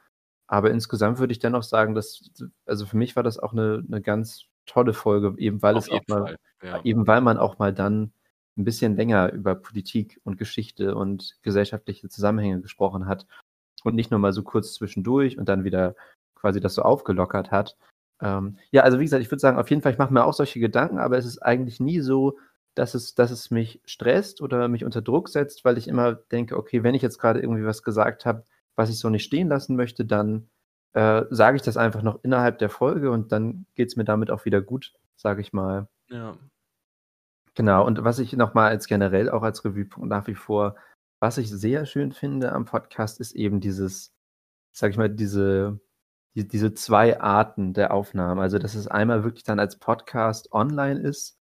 Aber 0.47 0.71
insgesamt 0.71 1.19
würde 1.19 1.33
ich 1.33 1.39
dennoch 1.39 1.63
sagen, 1.63 1.93
dass, 1.93 2.31
also 2.65 2.85
für 2.85 2.97
mich 2.97 3.15
war 3.15 3.23
das 3.23 3.37
auch 3.37 3.51
eine, 3.51 3.83
eine 3.85 4.01
ganz 4.01 4.45
tolle 4.65 4.93
Folge, 4.93 5.35
eben 5.37 5.61
weil 5.61 5.75
Auf 5.75 5.85
es 5.85 5.91
auch 5.91 6.07
mal, 6.07 6.37
ja. 6.63 6.81
eben 6.83 7.05
weil 7.07 7.21
man 7.21 7.37
auch 7.37 7.59
mal 7.59 7.73
dann 7.73 8.11
ein 8.57 8.63
bisschen 8.63 8.95
länger 8.95 9.31
über 9.33 9.55
Politik 9.55 10.19
und 10.23 10.37
Geschichte 10.37 10.95
und 10.95 11.37
gesellschaftliche 11.41 12.09
Zusammenhänge 12.09 12.61
gesprochen 12.61 13.07
hat 13.07 13.27
und 13.83 13.95
nicht 13.95 14.09
nur 14.09 14.19
mal 14.19 14.33
so 14.33 14.43
kurz 14.43 14.73
zwischendurch 14.73 15.37
und 15.37 15.47
dann 15.47 15.63
wieder 15.63 15.95
quasi 16.35 16.59
das 16.59 16.75
so 16.75 16.81
aufgelockert 16.81 17.51
hat. 17.51 17.77
Ähm, 18.21 18.57
ja, 18.71 18.81
also 18.81 18.99
wie 18.99 19.03
gesagt, 19.03 19.21
ich 19.21 19.31
würde 19.31 19.41
sagen, 19.41 19.57
auf 19.57 19.69
jeden 19.69 19.81
Fall, 19.81 19.91
ich 19.91 19.97
mache 19.97 20.13
mir 20.13 20.25
auch 20.25 20.33
solche 20.33 20.59
Gedanken, 20.59 20.97
aber 20.97 21.17
es 21.17 21.25
ist 21.25 21.39
eigentlich 21.39 21.79
nie 21.79 21.99
so, 21.99 22.37
dass 22.73 22.93
es, 22.93 23.15
dass 23.15 23.31
es 23.31 23.51
mich 23.51 23.81
stresst 23.85 24.41
oder 24.41 24.67
mich 24.67 24.85
unter 24.85 25.01
Druck 25.01 25.29
setzt, 25.29 25.65
weil 25.65 25.77
ich 25.77 25.87
immer 25.87 26.13
denke, 26.13 26.57
okay, 26.57 26.83
wenn 26.83 26.95
ich 26.95 27.01
jetzt 27.01 27.19
gerade 27.19 27.39
irgendwie 27.39 27.65
was 27.65 27.83
gesagt 27.83 28.25
habe, 28.25 28.43
was 28.77 28.89
ich 28.89 28.99
so 28.99 29.09
nicht 29.09 29.25
stehen 29.25 29.49
lassen 29.49 29.75
möchte, 29.75 30.05
dann 30.05 30.49
äh, 30.93 31.25
sage 31.29 31.57
ich 31.57 31.63
das 31.63 31.75
einfach 31.75 32.01
noch 32.01 32.23
innerhalb 32.23 32.59
der 32.59 32.69
Folge 32.69 33.11
und 33.11 33.31
dann 33.33 33.65
geht 33.75 33.89
es 33.89 33.97
mir 33.97 34.05
damit 34.05 34.31
auch 34.31 34.45
wieder 34.45 34.61
gut, 34.61 34.93
sage 35.17 35.41
ich 35.41 35.51
mal. 35.51 35.89
Ja. 36.09 36.37
Genau, 37.55 37.85
und 37.85 38.03
was 38.03 38.19
ich 38.19 38.33
nochmal 38.33 38.69
als 38.69 38.87
generell 38.87 39.29
auch 39.29 39.41
als 39.41 39.65
Revuepunkt 39.65 40.07
nach 40.07 40.27
wie 40.27 40.35
vor, 40.35 40.75
was 41.19 41.39
ich 41.39 41.49
sehr 41.49 41.87
schön 41.87 42.11
finde 42.11 42.51
am 42.51 42.65
Podcast, 42.65 43.19
ist 43.19 43.33
eben 43.33 43.59
dieses, 43.59 44.13
sag 44.71 44.91
ich 44.91 44.97
mal, 44.97 45.09
diese, 45.09 45.79
die, 46.35 46.47
diese 46.47 46.73
zwei 46.75 47.19
Arten 47.19 47.73
der 47.73 47.93
Aufnahmen. 47.93 48.39
Also, 48.39 48.59
dass 48.59 48.75
es 48.75 48.87
einmal 48.87 49.23
wirklich 49.23 49.43
dann 49.43 49.59
als 49.59 49.77
Podcast 49.79 50.51
online 50.53 50.99
ist 50.99 51.39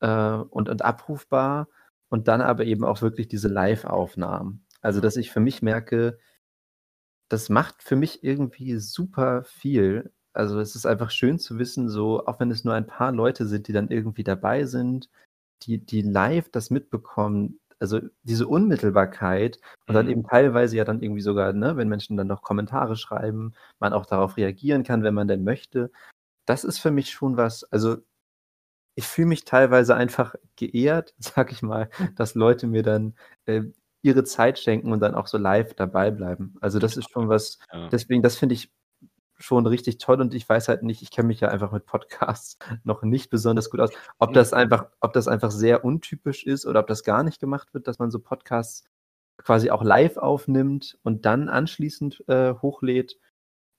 äh, 0.00 0.08
und, 0.08 0.70
und 0.70 0.82
abrufbar 0.82 1.68
und 2.08 2.28
dann 2.28 2.40
aber 2.40 2.64
eben 2.64 2.84
auch 2.84 3.02
wirklich 3.02 3.28
diese 3.28 3.48
Live-Aufnahmen. 3.48 4.64
Also, 4.80 5.00
dass 5.02 5.16
ich 5.16 5.30
für 5.30 5.40
mich 5.40 5.60
merke, 5.60 6.18
das 7.28 7.48
macht 7.48 7.82
für 7.82 7.96
mich 7.96 8.24
irgendwie 8.24 8.76
super 8.78 9.44
viel. 9.44 10.12
Also, 10.32 10.60
es 10.60 10.76
ist 10.76 10.86
einfach 10.86 11.10
schön 11.10 11.38
zu 11.38 11.58
wissen, 11.58 11.88
so, 11.88 12.26
auch 12.26 12.40
wenn 12.40 12.50
es 12.50 12.64
nur 12.64 12.74
ein 12.74 12.86
paar 12.86 13.12
Leute 13.12 13.46
sind, 13.46 13.68
die 13.68 13.72
dann 13.72 13.88
irgendwie 13.90 14.24
dabei 14.24 14.64
sind, 14.64 15.10
die, 15.62 15.78
die 15.84 16.02
live 16.02 16.50
das 16.50 16.70
mitbekommen, 16.70 17.60
also 17.80 18.00
diese 18.22 18.46
Unmittelbarkeit 18.48 19.60
und 19.86 19.94
dann 19.94 20.08
eben 20.08 20.22
mhm. 20.22 20.26
teilweise 20.26 20.76
ja 20.76 20.84
dann 20.84 21.02
irgendwie 21.02 21.20
sogar, 21.20 21.52
ne, 21.52 21.76
wenn 21.76 21.88
Menschen 21.88 22.16
dann 22.16 22.26
noch 22.26 22.42
Kommentare 22.42 22.96
schreiben, 22.96 23.54
man 23.78 23.92
auch 23.92 24.06
darauf 24.06 24.36
reagieren 24.36 24.82
kann, 24.84 25.02
wenn 25.02 25.14
man 25.14 25.28
denn 25.28 25.44
möchte. 25.44 25.90
Das 26.46 26.64
ist 26.64 26.78
für 26.78 26.90
mich 26.90 27.10
schon 27.10 27.36
was, 27.36 27.64
also 27.64 27.98
ich 28.96 29.06
fühle 29.06 29.28
mich 29.28 29.44
teilweise 29.44 29.94
einfach 29.94 30.34
geehrt, 30.56 31.14
sag 31.18 31.52
ich 31.52 31.62
mal, 31.62 31.90
dass 32.16 32.34
Leute 32.34 32.66
mir 32.66 32.82
dann 32.82 33.14
äh, 33.46 33.62
ihre 34.02 34.24
Zeit 34.24 34.58
schenken 34.58 34.92
und 34.92 35.00
dann 35.00 35.14
auch 35.14 35.26
so 35.26 35.38
live 35.38 35.74
dabei 35.74 36.10
bleiben. 36.10 36.54
Also 36.60 36.78
das 36.78 36.96
ist 36.96 37.10
schon 37.10 37.28
was, 37.28 37.58
ja. 37.72 37.88
deswegen, 37.88 38.22
das 38.22 38.36
finde 38.36 38.54
ich 38.54 38.72
schon 39.40 39.66
richtig 39.66 39.98
toll 39.98 40.20
und 40.20 40.34
ich 40.34 40.48
weiß 40.48 40.68
halt 40.68 40.82
nicht, 40.82 41.02
ich 41.02 41.10
kenne 41.10 41.28
mich 41.28 41.40
ja 41.40 41.48
einfach 41.48 41.72
mit 41.72 41.86
Podcasts 41.86 42.58
noch 42.84 43.02
nicht 43.02 43.30
besonders 43.30 43.70
gut 43.70 43.80
aus, 43.80 43.90
ob 44.18 44.32
das 44.32 44.52
einfach, 44.52 44.86
ob 45.00 45.12
das 45.12 45.28
einfach 45.28 45.50
sehr 45.50 45.84
untypisch 45.84 46.44
ist 46.44 46.66
oder 46.66 46.80
ob 46.80 46.86
das 46.86 47.04
gar 47.04 47.22
nicht 47.22 47.40
gemacht 47.40 47.72
wird, 47.74 47.86
dass 47.86 47.98
man 47.98 48.10
so 48.10 48.18
Podcasts 48.18 48.84
quasi 49.38 49.70
auch 49.70 49.82
live 49.82 50.16
aufnimmt 50.16 50.98
und 51.02 51.24
dann 51.24 51.48
anschließend 51.48 52.24
äh, 52.28 52.54
hochlädt 52.54 53.16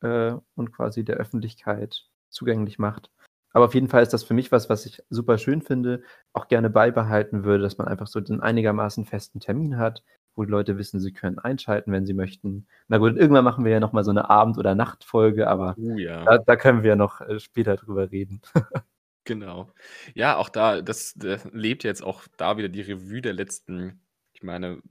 äh, 0.02 0.34
und 0.56 0.72
quasi 0.72 1.04
der 1.04 1.18
Öffentlichkeit 1.18 2.06
zugänglich 2.30 2.80
macht. 2.80 3.12
Aber 3.52 3.66
auf 3.66 3.74
jeden 3.74 3.88
Fall 3.88 4.04
ist 4.04 4.14
das 4.14 4.24
für 4.24 4.34
mich 4.34 4.52
was, 4.52 4.70
was 4.70 4.86
ich 4.86 5.02
super 5.10 5.38
schön 5.38 5.62
finde, 5.62 6.04
auch 6.34 6.48
gerne 6.48 6.70
beibehalten 6.70 7.44
würde, 7.44 7.64
dass 7.64 7.78
man 7.78 7.88
einfach 7.88 8.08
so 8.08 8.20
einen 8.20 8.42
einigermaßen 8.42 9.06
festen 9.06 9.40
Termin 9.40 9.78
hat, 9.78 10.04
wo 10.36 10.46
die 10.46 10.52
Leute 10.52 10.78
wissen, 10.78 11.00
sie 11.00 11.14
können 11.14 11.40
einschalten, 11.40 11.92
wenn 11.92 12.06
sie 12.06 12.14
möchten. 12.14 12.68
Na 12.88 12.98
gut, 12.98 13.18
irgendwann 13.18 13.44
machen 13.44 13.66
wir 13.66 13.72
ja 13.72 13.80
nochmal 13.80 14.04
so 14.04 14.12
eine 14.12 14.30
Abend- 14.30 14.58
oder 14.58 14.76
Nachtfolge, 14.76 15.48
aber 15.48 15.76
uh, 15.78 15.98
ja. 15.98 16.24
da, 16.24 16.38
da, 16.38 16.56
können 16.56 16.84
wir 16.84 16.90
ja 16.90 16.96
noch 16.96 17.22
äh, 17.22 17.40
später 17.40 17.76
drüber 17.76 18.12
reden. 18.12 18.42
genau. 19.26 19.72
Ja, 20.14 20.38
auch 20.38 20.50
da, 20.50 20.82
das, 20.82 21.14
das 21.16 21.46
lebt 21.52 21.84
jetzt 21.84 22.04
auch 22.04 22.24
da 22.38 22.58
wieder 22.58 22.70
die 22.70 22.82
Revue 22.82 23.22
der 23.22 23.34
letzten, 23.34 24.02
ich 24.34 24.44
meine, 24.44 24.82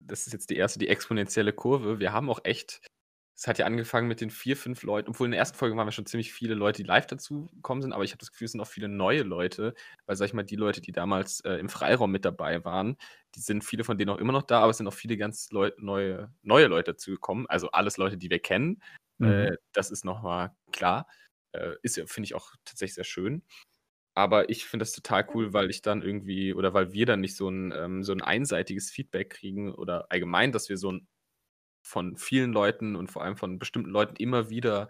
das 0.00 0.26
ist 0.26 0.32
jetzt 0.32 0.50
die 0.50 0.56
erste, 0.56 0.78
die 0.78 0.88
exponentielle 0.88 1.52
Kurve. 1.52 2.00
Wir 2.00 2.12
haben 2.12 2.28
auch 2.28 2.40
echt 2.44 2.80
es 3.34 3.46
hat 3.46 3.58
ja 3.58 3.66
angefangen 3.66 4.08
mit 4.08 4.20
den 4.20 4.30
vier, 4.30 4.56
fünf 4.56 4.82
Leuten, 4.82 5.08
obwohl 5.08 5.26
in 5.26 5.30
der 5.32 5.38
ersten 5.38 5.56
Folge 5.56 5.76
waren 5.76 5.86
wir 5.86 5.92
schon 5.92 6.06
ziemlich 6.06 6.32
viele 6.32 6.54
Leute, 6.54 6.82
die 6.82 6.88
live 6.88 7.06
dazu 7.06 7.48
gekommen 7.54 7.82
sind, 7.82 7.92
aber 7.92 8.04
ich 8.04 8.12
habe 8.12 8.18
das 8.18 8.30
Gefühl, 8.30 8.44
es 8.44 8.52
sind 8.52 8.60
auch 8.60 8.66
viele 8.66 8.88
neue 8.88 9.22
Leute, 9.22 9.74
weil, 10.06 10.16
sag 10.16 10.26
ich 10.26 10.34
mal, 10.34 10.42
die 10.42 10.56
Leute, 10.56 10.80
die 10.80 10.92
damals 10.92 11.40
äh, 11.40 11.54
im 11.54 11.68
Freiraum 11.68 12.10
mit 12.10 12.24
dabei 12.24 12.64
waren, 12.64 12.96
die 13.34 13.40
sind 13.40 13.64
viele 13.64 13.84
von 13.84 13.98
denen 13.98 14.10
auch 14.10 14.18
immer 14.18 14.32
noch 14.32 14.42
da, 14.42 14.60
aber 14.60 14.70
es 14.70 14.76
sind 14.76 14.86
auch 14.86 14.94
viele 14.94 15.16
ganz 15.16 15.50
Leu 15.50 15.70
neue, 15.78 16.32
neue 16.42 16.66
Leute 16.66 16.92
dazu 16.92 17.10
gekommen. 17.10 17.46
Also 17.48 17.70
alles 17.70 17.96
Leute, 17.96 18.18
die 18.18 18.30
wir 18.30 18.38
kennen. 18.38 18.82
Mhm. 19.18 19.28
Äh, 19.28 19.56
das 19.72 19.90
ist 19.90 20.04
nochmal 20.04 20.54
klar. 20.70 21.06
Äh, 21.52 21.74
ist 21.82 21.96
ja, 21.96 22.06
finde 22.06 22.26
ich, 22.26 22.34
auch 22.34 22.52
tatsächlich 22.64 22.94
sehr 22.94 23.04
schön. 23.04 23.42
Aber 24.14 24.50
ich 24.50 24.66
finde 24.66 24.82
das 24.82 24.92
total 24.92 25.26
cool, 25.34 25.54
weil 25.54 25.70
ich 25.70 25.80
dann 25.80 26.02
irgendwie, 26.02 26.52
oder 26.52 26.74
weil 26.74 26.92
wir 26.92 27.06
dann 27.06 27.20
nicht 27.20 27.36
so 27.36 27.48
ein, 27.48 27.72
ähm, 27.72 28.04
so 28.04 28.12
ein 28.12 28.20
einseitiges 28.20 28.90
Feedback 28.90 29.30
kriegen 29.30 29.74
oder 29.74 30.06
allgemein, 30.10 30.52
dass 30.52 30.68
wir 30.68 30.76
so 30.76 30.92
ein 30.92 31.08
von 31.82 32.16
vielen 32.16 32.52
Leuten 32.52 32.96
und 32.96 33.10
vor 33.10 33.22
allem 33.22 33.36
von 33.36 33.58
bestimmten 33.58 33.90
Leuten 33.90 34.16
immer 34.16 34.50
wieder 34.50 34.88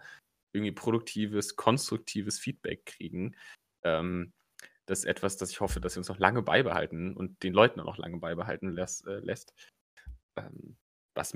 irgendwie 0.53 0.73
produktives, 0.73 1.57
konstruktives 1.57 2.39
Feedback 2.39 2.85
kriegen. 2.85 3.37
Ähm, 3.85 4.33
das 4.87 5.01
ist 5.01 5.05
etwas, 5.07 5.37
das 5.37 5.51
ich 5.51 5.61
hoffe, 5.61 5.81
dass 5.81 5.95
wir 5.95 6.01
uns 6.01 6.09
noch 6.09 6.19
lange 6.19 6.43
beibehalten 6.43 7.17
und 7.17 7.43
den 7.43 7.55
Leuten 7.55 7.81
auch 7.81 7.87
noch 7.87 7.99
lange 7.99 8.19
beibehalten 8.19 8.71
lässt. 8.71 9.07
Äh, 9.07 9.21
lässt. 9.21 9.55
Ähm, 10.37 10.77
was 11.15 11.35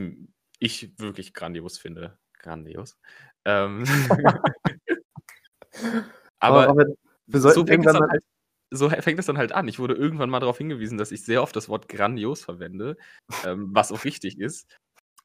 ich 0.59 0.99
wirklich 0.99 1.35
grandios 1.35 1.79
finde. 1.79 2.19
Grandios. 2.39 2.99
Ähm, 3.45 3.85
aber, 6.39 6.69
aber 6.69 6.87
so, 7.29 7.67
fängt 7.67 7.87
halt, 7.87 8.23
so, 8.71 8.91
fängt 8.91 9.19
es 9.19 9.27
dann 9.27 9.39
halt 9.39 9.53
an. 9.53 9.69
Ich 9.69 9.79
wurde 9.79 9.95
irgendwann 9.95 10.31
mal 10.31 10.41
darauf 10.41 10.59
hingewiesen, 10.59 10.99
dass 10.99 11.13
ich 11.13 11.25
sehr 11.25 11.43
oft 11.43 11.55
das 11.57 11.69
Wort 11.69 11.89
grandios 11.89 12.45
verwende, 12.45 12.97
ähm, 13.45 13.71
was 13.73 13.93
auch 13.93 14.05
richtig 14.05 14.39
ist. 14.39 14.77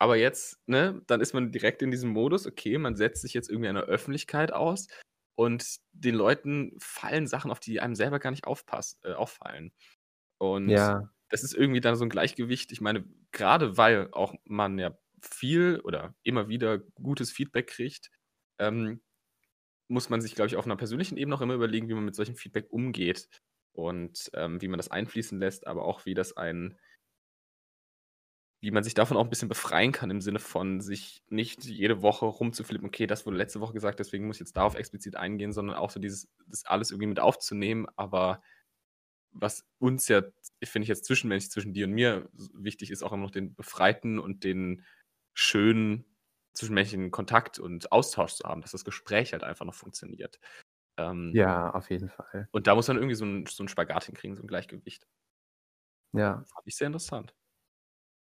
Aber 0.02 0.16
jetzt, 0.16 0.58
ne, 0.66 1.00
dann 1.06 1.22
ist 1.22 1.36
man 1.36 1.52
direkt 1.52 1.84
in 1.84 1.92
diesem 1.92 2.10
Modus, 2.10 2.48
okay, 2.48 2.80
man 2.80 2.96
setzt 2.96 3.22
sich 3.22 3.36
jetzt 3.36 3.52
irgendwie 3.52 3.72
der 3.72 3.84
Öffentlichkeit 3.84 4.52
aus 4.52 4.88
und 5.36 5.78
den 5.92 6.16
Leuten 6.16 6.76
fallen 6.80 7.28
Sachen, 7.28 7.52
auf 7.52 7.60
die 7.60 7.80
einem 7.80 7.94
selber 7.94 8.18
gar 8.18 8.32
nicht 8.32 8.46
aufpass, 8.46 8.98
äh, 9.04 9.14
auffallen. 9.14 9.72
Und 10.40 10.70
ja. 10.70 11.08
das 11.30 11.44
ist 11.44 11.54
irgendwie 11.54 11.82
dann 11.82 11.96
so 11.96 12.04
ein 12.04 12.10
Gleichgewicht. 12.10 12.72
Ich 12.72 12.82
meine, 12.82 13.06
gerade 13.32 13.78
weil 13.78 14.10
auch 14.12 14.34
man 14.44 14.80
ja 14.80 14.98
viel 15.22 15.80
oder 15.84 16.16
immer 16.24 16.50
wieder 16.50 16.80
gutes 16.80 17.32
Feedback 17.32 17.68
kriegt, 17.68 18.10
ähm, 18.58 19.04
muss 19.88 20.10
man 20.10 20.20
sich, 20.20 20.34
glaube 20.34 20.48
ich, 20.48 20.56
auf 20.56 20.66
einer 20.66 20.78
persönlichen 20.78 21.18
Ebene 21.18 21.36
auch 21.36 21.42
immer 21.42 21.54
überlegen, 21.54 21.90
wie 21.90 21.94
man 21.94 22.06
mit 22.06 22.16
solchem 22.16 22.36
Feedback 22.36 22.66
umgeht 22.72 23.30
und 23.74 24.32
ähm, 24.34 24.64
wie 24.64 24.68
man 24.68 24.80
das 24.80 24.90
einfließen 24.90 25.38
lässt, 25.38 25.68
aber 25.68 25.86
auch 25.86 26.08
wie 26.08 26.16
das 26.16 26.36
einen 26.38 26.80
wie 28.62 28.72
man 28.72 28.84
sich 28.84 28.94
davon 28.94 29.18
auch 29.18 29.24
ein 29.24 29.30
bisschen 29.30 29.50
befreien 29.50 29.92
kann, 29.92 30.12
im 30.12 30.22
Sinne 30.22 30.40
von 30.40 30.82
sich 30.82 31.24
nicht 31.30 31.66
jede 31.66 32.02
Woche 32.04 32.26
rumzuflippen, 32.26 32.88
okay, 32.88 33.08
das 33.08 33.26
wurde 33.26 33.38
letzte 33.38 33.60
Woche 33.60 33.74
gesagt, 33.74 34.00
deswegen 34.00 34.28
muss 34.28 34.38
ich 34.38 34.42
jetzt 34.42 34.56
darauf 34.56 34.76
explizit 34.76 35.16
eingehen, 35.16 35.52
sondern 35.52 35.76
auch 35.76 35.90
so 35.90 36.00
dieses, 36.00 36.30
das 36.48 36.66
alles 36.66 36.92
irgendwie 36.92 37.08
mit 37.08 37.20
aufzunehmen, 37.20 37.88
aber 37.96 38.42
was 39.32 39.66
uns 39.80 40.08
ja, 40.08 40.22
finde 40.64 40.84
ich 40.84 40.90
jetzt 40.90 41.06
zwischenmenschlich 41.06 41.52
zwischen 41.52 41.74
dir 41.74 41.88
und 41.88 41.94
mir 41.94 42.30
wichtig 42.54 42.92
ist, 42.92 43.02
auch 43.02 43.14
immer 43.14 43.24
noch 43.24 43.32
den 43.32 43.56
befreiten 43.56 44.20
und 44.20 44.44
den 44.44 44.86
schönen 45.34 46.06
zwischenmenschlichen 46.54 47.12
Kontakt 47.12 47.58
und 47.58 47.92
Austausch 47.92 48.34
zu 48.34 48.44
haben, 48.44 48.62
dass 48.62 48.72
das 48.72 48.86
Gespräch 48.86 49.34
halt 49.34 49.44
einfach 49.44 49.66
noch 49.66 49.74
funktioniert. 49.74 50.40
Ähm, 50.98 51.32
ja, 51.34 51.72
auf 51.72 51.90
jeden 51.90 52.10
Fall. 52.10 52.50
Und 52.52 52.68
da 52.68 52.76
muss 52.76 52.90
man 52.90 52.98
irgendwie 52.98 53.16
so 53.16 53.26
ein, 53.26 53.46
so 53.46 53.64
ein 53.64 53.70
Spagat 53.70 54.06
hinkriegen, 54.06 54.36
so 54.36 54.44
ein 54.44 54.48
Gleichgewicht. 54.48 55.08
Ja. 56.14 56.44
Fand 56.54 56.68
ich 56.68 56.76
sehr 56.76 56.88
interessant. 56.88 57.34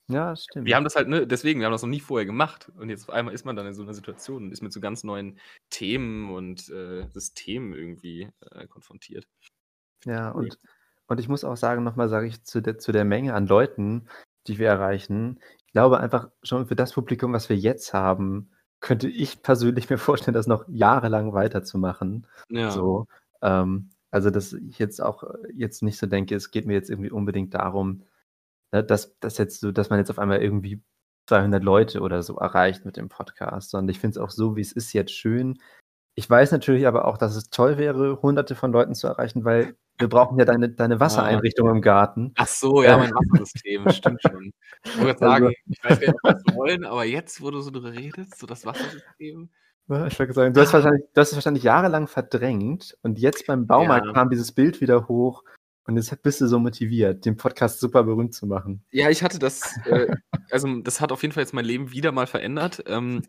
Ja, 0.10 0.36
stimmt. 0.36 0.66
Wir 0.66 0.76
haben 0.76 0.84
das 0.84 0.96
halt, 0.96 1.08
ne, 1.08 1.28
deswegen, 1.28 1.60
wir 1.60 1.68
haben 1.68 1.72
das 1.72 1.84
noch 1.84 1.90
nie 1.90 2.00
vorher 2.00 2.26
gemacht. 2.26 2.72
Und 2.78 2.90
jetzt 2.90 3.08
auf 3.08 3.14
einmal 3.14 3.34
ist 3.34 3.46
man 3.46 3.56
dann 3.56 3.68
in 3.68 3.76
so 3.76 3.84
einer 3.84 3.94
Situation 3.94 4.46
und 4.46 4.52
ist 4.52 4.64
mit 4.64 4.74
so 4.74 4.80
ganz 4.80 5.04
neuen 5.04 5.40
Themen 5.70 6.32
und 6.32 6.68
äh, 6.70 7.08
Systemen 7.14 7.74
irgendwie 7.74 8.30
äh, 8.52 8.68
konfrontiert. 8.68 9.28
Ja, 10.06 10.32
und, 10.32 10.58
und 11.08 11.20
ich 11.20 11.30
muss 11.30 11.44
auch 11.44 11.58
sagen, 11.58 11.84
nochmal 11.84 12.10
sage 12.10 12.28
ich 12.28 12.44
zu 12.44 12.62
der, 12.62 12.80
zu 12.80 12.92
der 12.92 13.06
Menge 13.06 13.36
an 13.36 13.46
Leuten, 13.46 14.08
die 14.48 14.58
wir 14.58 14.68
erreichen, 14.68 15.40
ich 15.68 15.74
glaube 15.74 16.00
einfach 16.00 16.30
schon 16.42 16.66
für 16.66 16.76
das 16.76 16.94
Publikum, 16.94 17.32
was 17.32 17.50
wir 17.50 17.58
jetzt 17.58 17.94
haben, 17.94 18.50
könnte 18.80 19.08
ich 19.08 19.44
persönlich 19.44 19.90
mir 19.90 20.00
vorstellen, 20.00 20.34
das 20.34 20.48
noch 20.48 20.66
jahrelang 20.68 21.34
weiterzumachen. 21.34 22.26
Ja. 22.50 22.72
So, 22.72 23.06
ähm, 23.44 23.92
also, 24.10 24.32
dass 24.32 24.54
ich 24.54 24.80
jetzt 24.80 25.02
auch 25.02 25.24
jetzt 25.54 25.84
nicht 25.84 26.00
so 26.00 26.08
denke, 26.08 26.36
es 26.36 26.50
geht 26.50 26.66
mir 26.66 26.74
jetzt 26.74 26.90
irgendwie 26.90 27.12
unbedingt 27.12 27.54
darum, 27.54 28.02
dass, 28.72 29.18
dass, 29.20 29.38
jetzt 29.38 29.60
so, 29.60 29.72
dass 29.72 29.90
man 29.90 30.00
jetzt 30.00 30.10
auf 30.10 30.20
einmal 30.20 30.42
irgendwie 30.42 30.82
200 31.28 31.64
Leute 31.64 32.02
oder 32.02 32.24
so 32.24 32.38
erreicht 32.38 32.86
mit 32.86 32.98
dem 32.98 33.10
Podcast, 33.10 33.72
sondern 33.72 33.90
ich 33.90 34.00
finde 34.00 34.18
es 34.18 34.18
auch 34.18 34.32
so, 34.32 34.56
wie 34.56 34.62
es 34.62 34.72
ist, 34.72 34.94
jetzt 34.94 35.12
schön. 35.12 35.60
Ich 36.16 36.30
weiß 36.30 36.52
natürlich 36.52 36.88
aber 36.88 37.06
auch, 37.06 37.18
dass 37.18 37.36
es 37.36 37.50
toll 37.50 37.78
wäre, 37.78 38.22
hunderte 38.22 38.56
von 38.56 38.72
Leuten 38.72 38.96
zu 38.96 39.08
erreichen, 39.08 39.46
weil 39.46 39.76
wir 39.98 40.10
brauchen 40.10 40.40
ja 40.40 40.46
deine, 40.46 40.70
deine 40.70 40.96
ah. 40.96 41.00
Wassereinrichtung 41.00 41.68
ah. 41.70 41.72
im 41.72 41.82
Garten. 41.82 42.34
Ach 42.36 42.48
so, 42.48 42.84
ja, 42.84 42.98
mein 42.98 43.12
Wassersystem, 43.12 43.90
stimmt 43.90 44.22
schon. 44.22 44.52
Ich 44.84 45.02
wollte 45.02 45.20
sagen, 45.20 45.46
also, 45.46 45.56
ich 45.68 45.84
weiß 45.84 46.00
gar 46.00 46.08
nicht, 46.08 46.20
was 46.24 46.44
wir 46.46 46.56
wollen, 46.56 46.86
aber 46.86 47.06
jetzt, 47.06 47.42
wo 47.42 47.52
du 47.52 47.62
so 47.62 47.70
drüber 47.70 47.92
redest, 47.94 48.38
so 48.38 48.48
das 48.48 48.66
Wassersystem. 48.66 49.50
Ich 50.08 50.20
würde 50.20 50.34
sagen, 50.34 50.54
du 50.54 50.62
hast, 50.62 50.74
wahrscheinlich, 50.74 51.04
du 51.14 51.22
hast 51.22 51.30
es 51.30 51.36
wahrscheinlich 51.36 51.64
jahrelang 51.64 52.08
verdrängt 52.08 52.98
und 53.02 53.20
jetzt 53.20 53.48
beim 53.48 53.66
Baumarkt 53.66 54.08
ja. 54.08 54.14
kam 54.14 54.30
dieses 54.30 54.52
Bild 54.52 54.82
wieder 54.82 55.08
hoch 55.08 55.44
und 55.90 55.98
jetzt 55.98 56.22
bist 56.22 56.40
du 56.40 56.48
so 56.48 56.60
motiviert, 56.60 57.26
den 57.26 57.36
Podcast 57.36 57.80
super 57.80 58.04
berühmt 58.04 58.34
zu 58.34 58.46
machen. 58.46 58.84
Ja, 58.92 59.10
ich 59.10 59.24
hatte 59.24 59.40
das, 59.40 59.76
äh, 59.86 60.16
also 60.52 60.82
das 60.82 61.02
hat 61.02 61.12
auf 61.12 61.24
jeden 61.24 61.34
Fall 61.34 61.42
jetzt 61.42 61.54
mein 61.54 61.66
Leben 61.66 61.92
wieder 61.92 62.12
mal 62.12 62.28
verändert. 62.28 62.84
Ähm, 62.86 63.24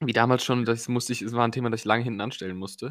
wie 0.00 0.12
damals 0.12 0.44
schon, 0.44 0.66
das 0.66 0.88
musste 0.88 1.14
ich, 1.14 1.22
es 1.22 1.32
war 1.32 1.46
ein 1.46 1.52
Thema, 1.52 1.70
das 1.70 1.80
ich 1.80 1.86
lange 1.86 2.04
hinten 2.04 2.20
anstellen 2.20 2.58
musste. 2.58 2.90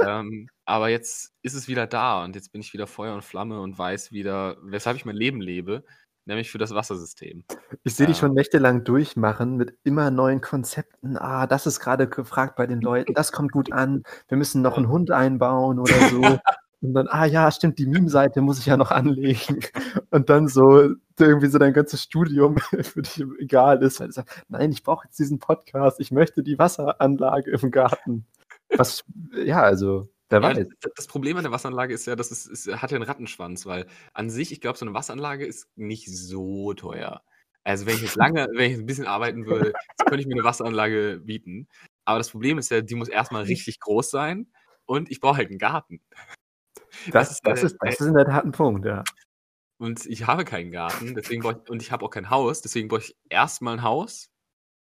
ähm, 0.00 0.48
aber 0.66 0.90
jetzt 0.90 1.32
ist 1.42 1.54
es 1.54 1.66
wieder 1.66 1.86
da 1.86 2.24
und 2.24 2.36
jetzt 2.36 2.52
bin 2.52 2.60
ich 2.60 2.74
wieder 2.74 2.86
Feuer 2.86 3.14
und 3.14 3.24
Flamme 3.24 3.60
und 3.60 3.78
weiß 3.78 4.12
wieder, 4.12 4.58
weshalb 4.62 4.98
ich 4.98 5.06
mein 5.06 5.16
Leben 5.16 5.40
lebe, 5.40 5.82
nämlich 6.26 6.50
für 6.50 6.58
das 6.58 6.74
Wassersystem. 6.74 7.44
Ich 7.84 7.94
sehe 7.96 8.06
dich 8.06 8.18
schon 8.18 8.34
nächtelang 8.34 8.84
durchmachen 8.84 9.56
mit 9.56 9.78
immer 9.82 10.10
neuen 10.10 10.42
Konzepten. 10.42 11.16
Ah, 11.16 11.46
das 11.46 11.66
ist 11.66 11.80
gerade 11.80 12.06
gefragt 12.06 12.56
bei 12.56 12.66
den 12.66 12.82
Leuten, 12.82 13.14
das 13.14 13.32
kommt 13.32 13.52
gut 13.52 13.72
an. 13.72 14.02
Wir 14.28 14.36
müssen 14.36 14.60
noch 14.60 14.76
einen 14.76 14.88
Hund 14.88 15.10
einbauen 15.10 15.78
oder 15.78 15.94
so. 16.10 16.20
Und 16.80 16.94
dann, 16.94 17.08
ah 17.08 17.24
ja, 17.24 17.50
stimmt, 17.50 17.78
die 17.78 17.86
Meme-Seite 17.86 18.40
muss 18.40 18.60
ich 18.60 18.66
ja 18.66 18.76
noch 18.76 18.92
anlegen. 18.92 19.60
Und 20.10 20.30
dann 20.30 20.46
so 20.46 20.94
irgendwie 21.18 21.48
so 21.48 21.58
dein 21.58 21.72
ganzes 21.72 22.02
Studium 22.02 22.58
für 22.82 23.02
dich 23.02 23.24
egal 23.40 23.82
ist, 23.82 23.98
weil 23.98 24.08
du 24.08 24.12
sagst, 24.12 24.44
nein, 24.48 24.70
ich 24.70 24.84
brauche 24.84 25.06
jetzt 25.06 25.18
diesen 25.18 25.40
Podcast, 25.40 25.98
ich 26.00 26.12
möchte 26.12 26.42
die 26.42 26.58
Wasseranlage 26.58 27.50
im 27.50 27.70
Garten. 27.70 28.26
Was, 28.76 29.04
ja, 29.34 29.62
also, 29.62 30.08
wer 30.28 30.40
ja, 30.40 30.56
weiß. 30.56 30.68
Das 30.94 31.08
Problem 31.08 31.36
an 31.36 31.42
der 31.42 31.52
Wasseranlage 31.52 31.94
ist 31.94 32.06
ja, 32.06 32.14
dass 32.14 32.30
es, 32.30 32.46
es 32.46 32.68
hat 32.68 32.92
ja 32.92 32.96
einen 32.96 33.04
Rattenschwanz, 33.04 33.66
weil 33.66 33.86
an 34.12 34.30
sich, 34.30 34.52
ich 34.52 34.60
glaube, 34.60 34.78
so 34.78 34.84
eine 34.84 34.94
Wasseranlage 34.94 35.46
ist 35.46 35.66
nicht 35.74 36.08
so 36.08 36.74
teuer. 36.74 37.22
Also 37.64 37.86
wenn 37.86 37.96
ich 37.96 38.02
jetzt 38.02 38.16
lange, 38.16 38.46
wenn 38.54 38.70
ich 38.70 38.78
ein 38.78 38.86
bisschen 38.86 39.06
arbeiten 39.06 39.46
würde, 39.46 39.72
könnte 39.98 40.20
ich 40.20 40.26
mir 40.26 40.34
eine 40.34 40.44
Wasseranlage 40.44 41.20
bieten. 41.24 41.68
Aber 42.04 42.18
das 42.18 42.30
Problem 42.30 42.58
ist 42.58 42.70
ja, 42.70 42.80
die 42.80 42.94
muss 42.94 43.08
erstmal 43.08 43.42
richtig 43.42 43.80
groß 43.80 44.10
sein 44.10 44.46
und 44.86 45.10
ich 45.10 45.20
brauche 45.20 45.36
halt 45.38 45.50
einen 45.50 45.58
Garten. 45.58 46.00
Das, 47.10 47.40
das, 47.40 47.62
ist, 47.62 47.76
das 47.80 48.00
ist 48.00 48.06
in 48.06 48.14
der 48.14 48.26
Tat 48.26 48.44
ein 48.44 48.52
Punkt, 48.52 48.84
ja. 48.84 49.04
Und 49.78 50.06
ich 50.06 50.26
habe 50.26 50.44
keinen 50.44 50.72
Garten, 50.72 51.14
deswegen 51.14 51.42
ich, 51.44 51.70
und 51.70 51.82
ich 51.82 51.92
habe 51.92 52.04
auch 52.04 52.10
kein 52.10 52.30
Haus, 52.30 52.62
deswegen 52.62 52.88
brauche 52.88 53.02
ich 53.02 53.16
erstmal 53.28 53.74
ein 53.74 53.82
Haus, 53.82 54.30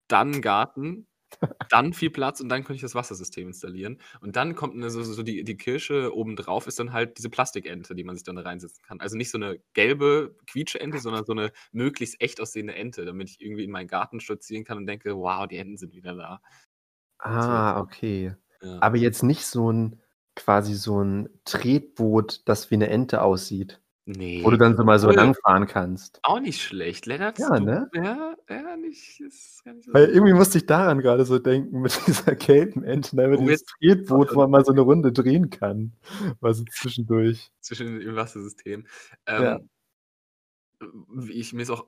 dann 0.09 0.33
einen 0.33 0.43
Garten, 0.43 1.07
dann 1.71 1.93
viel 1.93 2.11
Platz 2.11 2.41
und 2.41 2.49
dann 2.49 2.63
könnte 2.65 2.75
ich 2.75 2.83
das 2.83 2.95
Wassersystem 2.95 3.49
installieren. 3.49 3.99
Und 4.21 4.37
dann 4.37 4.55
kommt 4.55 4.75
eine, 4.75 4.91
so, 4.91 5.03
so 5.03 5.23
die, 5.23 5.45
die 5.45 5.57
Kirsche 5.57 6.15
obendrauf, 6.15 6.67
ist 6.67 6.79
dann 6.79 6.93
halt 6.93 7.19
diese 7.19 7.31
Plastikente, 7.31 7.95
die 7.95 8.05
man 8.05 8.17
sich 8.17 8.25
dann 8.25 8.37
da 8.37 8.43
reinsetzen 8.43 8.83
kann. 8.85 9.01
Also 9.01 9.17
nicht 9.17 9.31
so 9.31 9.39
eine 9.39 9.59
gelbe 9.73 10.37
Quietscheente, 10.47 10.99
sondern 10.99 11.25
so 11.25 11.33
eine 11.33 11.53
möglichst 11.73 12.21
echt 12.21 12.41
aussehende 12.41 12.75
Ente, 12.75 13.05
damit 13.05 13.31
ich 13.31 13.41
irgendwie 13.41 13.65
in 13.65 13.71
meinen 13.71 13.89
Garten 13.89 14.21
spazieren 14.21 14.65
kann 14.65 14.79
und 14.79 14.87
denke, 14.87 15.17
wow, 15.17 15.47
die 15.47 15.57
Enten 15.57 15.77
sind 15.77 15.95
wieder 15.95 16.15
da. 16.15 16.43
Ah, 17.19 17.81
okay. 17.81 18.35
Ja. 18.61 18.79
Aber 18.81 18.97
jetzt 18.97 19.23
nicht 19.23 19.47
so 19.47 19.73
ein 19.73 20.02
quasi 20.35 20.75
so 20.75 21.03
ein 21.03 21.29
Tretboot, 21.45 22.43
das 22.47 22.71
wie 22.71 22.77
eine 22.77 22.89
Ente 22.89 23.23
aussieht. 23.23 23.81
Nee. 24.05 24.41
Wo 24.43 24.51
du 24.51 24.59
dann 24.59 24.77
so 24.77 24.83
mal 24.83 24.99
so 24.99 25.09
cool. 25.09 25.15
langfahren 25.15 25.69
kannst. 25.69 26.19
Auch 26.25 26.41
nicht 26.41 26.61
schlecht. 26.61 27.07
Lennart, 27.07 27.39
ja, 27.39 27.51
du, 27.51 27.65
ne? 27.65 27.89
Ja, 27.95 28.35
ja, 28.49 28.77
nicht, 28.77 29.21
ist 29.21 29.65
gar 29.65 29.75
nicht 29.75 29.85
so 29.85 29.95
Weil 29.95 30.09
irgendwie 30.09 30.33
musste 30.33 30.59
ich 30.59 30.67
daran 30.67 30.99
gerade 30.99 31.25
so 31.25 31.39
denken 31.39 31.81
mit 31.81 31.97
dieser 32.07 32.35
gelben 32.35 32.83
Ente, 32.83 33.15
ne, 33.15 33.29
mit 33.29 33.39
oh, 33.39 33.43
dieses 33.43 33.65
Tretboot, 33.65 34.35
wo 34.35 34.41
man 34.41 34.51
mal 34.51 34.65
so 34.65 34.73
eine 34.73 34.81
Runde 34.81 35.13
drehen 35.13 35.51
kann. 35.51 35.93
Mal 36.41 36.53
so 36.53 36.65
zwischendurch. 36.65 37.53
Zwischen 37.61 38.01
im 38.01 38.17
Wassersystem. 38.17 38.87
Ähm, 39.27 39.43
ja 39.43 39.61
ich, 41.31 41.53
mir 41.53 41.63
ist 41.63 41.71
auch 41.71 41.87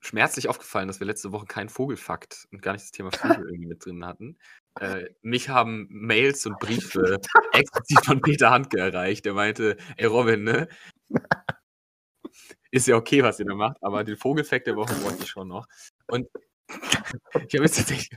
schmerzlich 0.00 0.48
aufgefallen, 0.48 0.88
dass 0.88 1.00
wir 1.00 1.06
letzte 1.06 1.32
Woche 1.32 1.46
keinen 1.46 1.68
Vogelfakt 1.68 2.48
und 2.52 2.62
gar 2.62 2.72
nicht 2.72 2.84
das 2.84 2.92
Thema 2.92 3.10
Vögel 3.10 3.46
irgendwie 3.48 3.66
mit 3.66 3.84
drin 3.84 4.04
hatten. 4.04 4.36
Äh, 4.80 5.10
mich 5.22 5.48
haben 5.48 5.86
Mails 5.90 6.46
und 6.46 6.58
Briefe 6.58 7.18
explizit 7.52 8.04
von 8.04 8.20
Peter 8.20 8.50
Handke 8.50 8.78
erreicht. 8.78 9.24
Der 9.24 9.34
meinte, 9.34 9.76
ey 9.96 10.06
Robin, 10.06 10.44
ne? 10.44 10.68
Ist 12.70 12.86
ja 12.86 12.96
okay, 12.96 13.22
was 13.22 13.40
ihr 13.40 13.46
da 13.46 13.54
macht, 13.54 13.78
aber 13.80 14.04
den 14.04 14.16
Vogelfakt 14.16 14.66
der 14.66 14.76
Woche 14.76 15.02
wollte 15.02 15.22
ich 15.22 15.28
schon 15.28 15.48
noch. 15.48 15.66
Und 16.06 16.28
ich 16.68 17.54
habe 17.54 17.64
jetzt 17.64 17.76
tatsächlich 17.76 18.10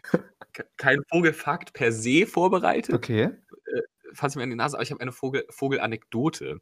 keinen 0.77 1.03
Vogelfakt 1.09 1.73
per 1.73 1.91
se 1.91 2.25
vorbereitet. 2.25 2.93
Okay. 2.93 3.23
Äh, 3.65 3.81
fasse 4.13 4.37
mir 4.37 4.43
an 4.43 4.49
die 4.49 4.55
Nase, 4.55 4.75
aber 4.75 4.83
ich 4.83 4.91
habe 4.91 5.01
eine 5.01 5.13
Vogel, 5.13 5.45
Vogelanekdote. 5.49 6.59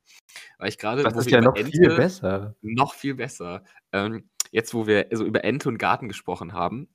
Weil 0.60 0.70
ich 0.70 0.78
gerade. 0.78 1.04
Das 1.04 1.16
ist 1.16 1.32
ja 1.32 1.42
noch 1.42 1.56
Ente, 1.56 1.72
viel 1.72 1.96
besser. 1.96 2.56
Noch 2.62 2.94
viel 2.94 3.16
besser. 3.16 3.64
Ähm, 3.92 4.30
jetzt, 4.52 4.74
wo 4.74 4.88
wir 4.88 5.08
so 5.12 5.26
über 5.26 5.44
Ente 5.44 5.68
und 5.68 5.78
Garten 5.78 6.08
gesprochen 6.08 6.54
haben, 6.54 6.90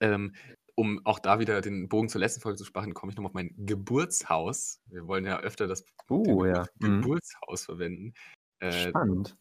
ähm, 0.00 0.34
um 0.74 1.04
auch 1.04 1.18
da 1.18 1.38
wieder 1.38 1.60
den 1.60 1.88
Bogen 1.88 2.08
zur 2.08 2.20
letzten 2.20 2.40
Folge 2.40 2.58
zu 2.58 2.64
sprechen, 2.64 2.94
komme 2.94 3.10
ich 3.10 3.16
nochmal 3.16 3.30
auf 3.30 3.34
mein 3.34 3.54
Geburtshaus. 3.56 4.80
Wir 4.86 5.06
wollen 5.06 5.24
ja 5.24 5.40
öfter 5.40 5.66
das 5.66 5.84
uh, 6.10 6.44
ja. 6.44 6.66
Mhm. 6.78 7.02
Geburtshaus 7.02 7.62
mhm. 7.62 7.72
verwenden. 7.72 8.14
Äh, 8.60 8.88
Spannend. 8.88 9.36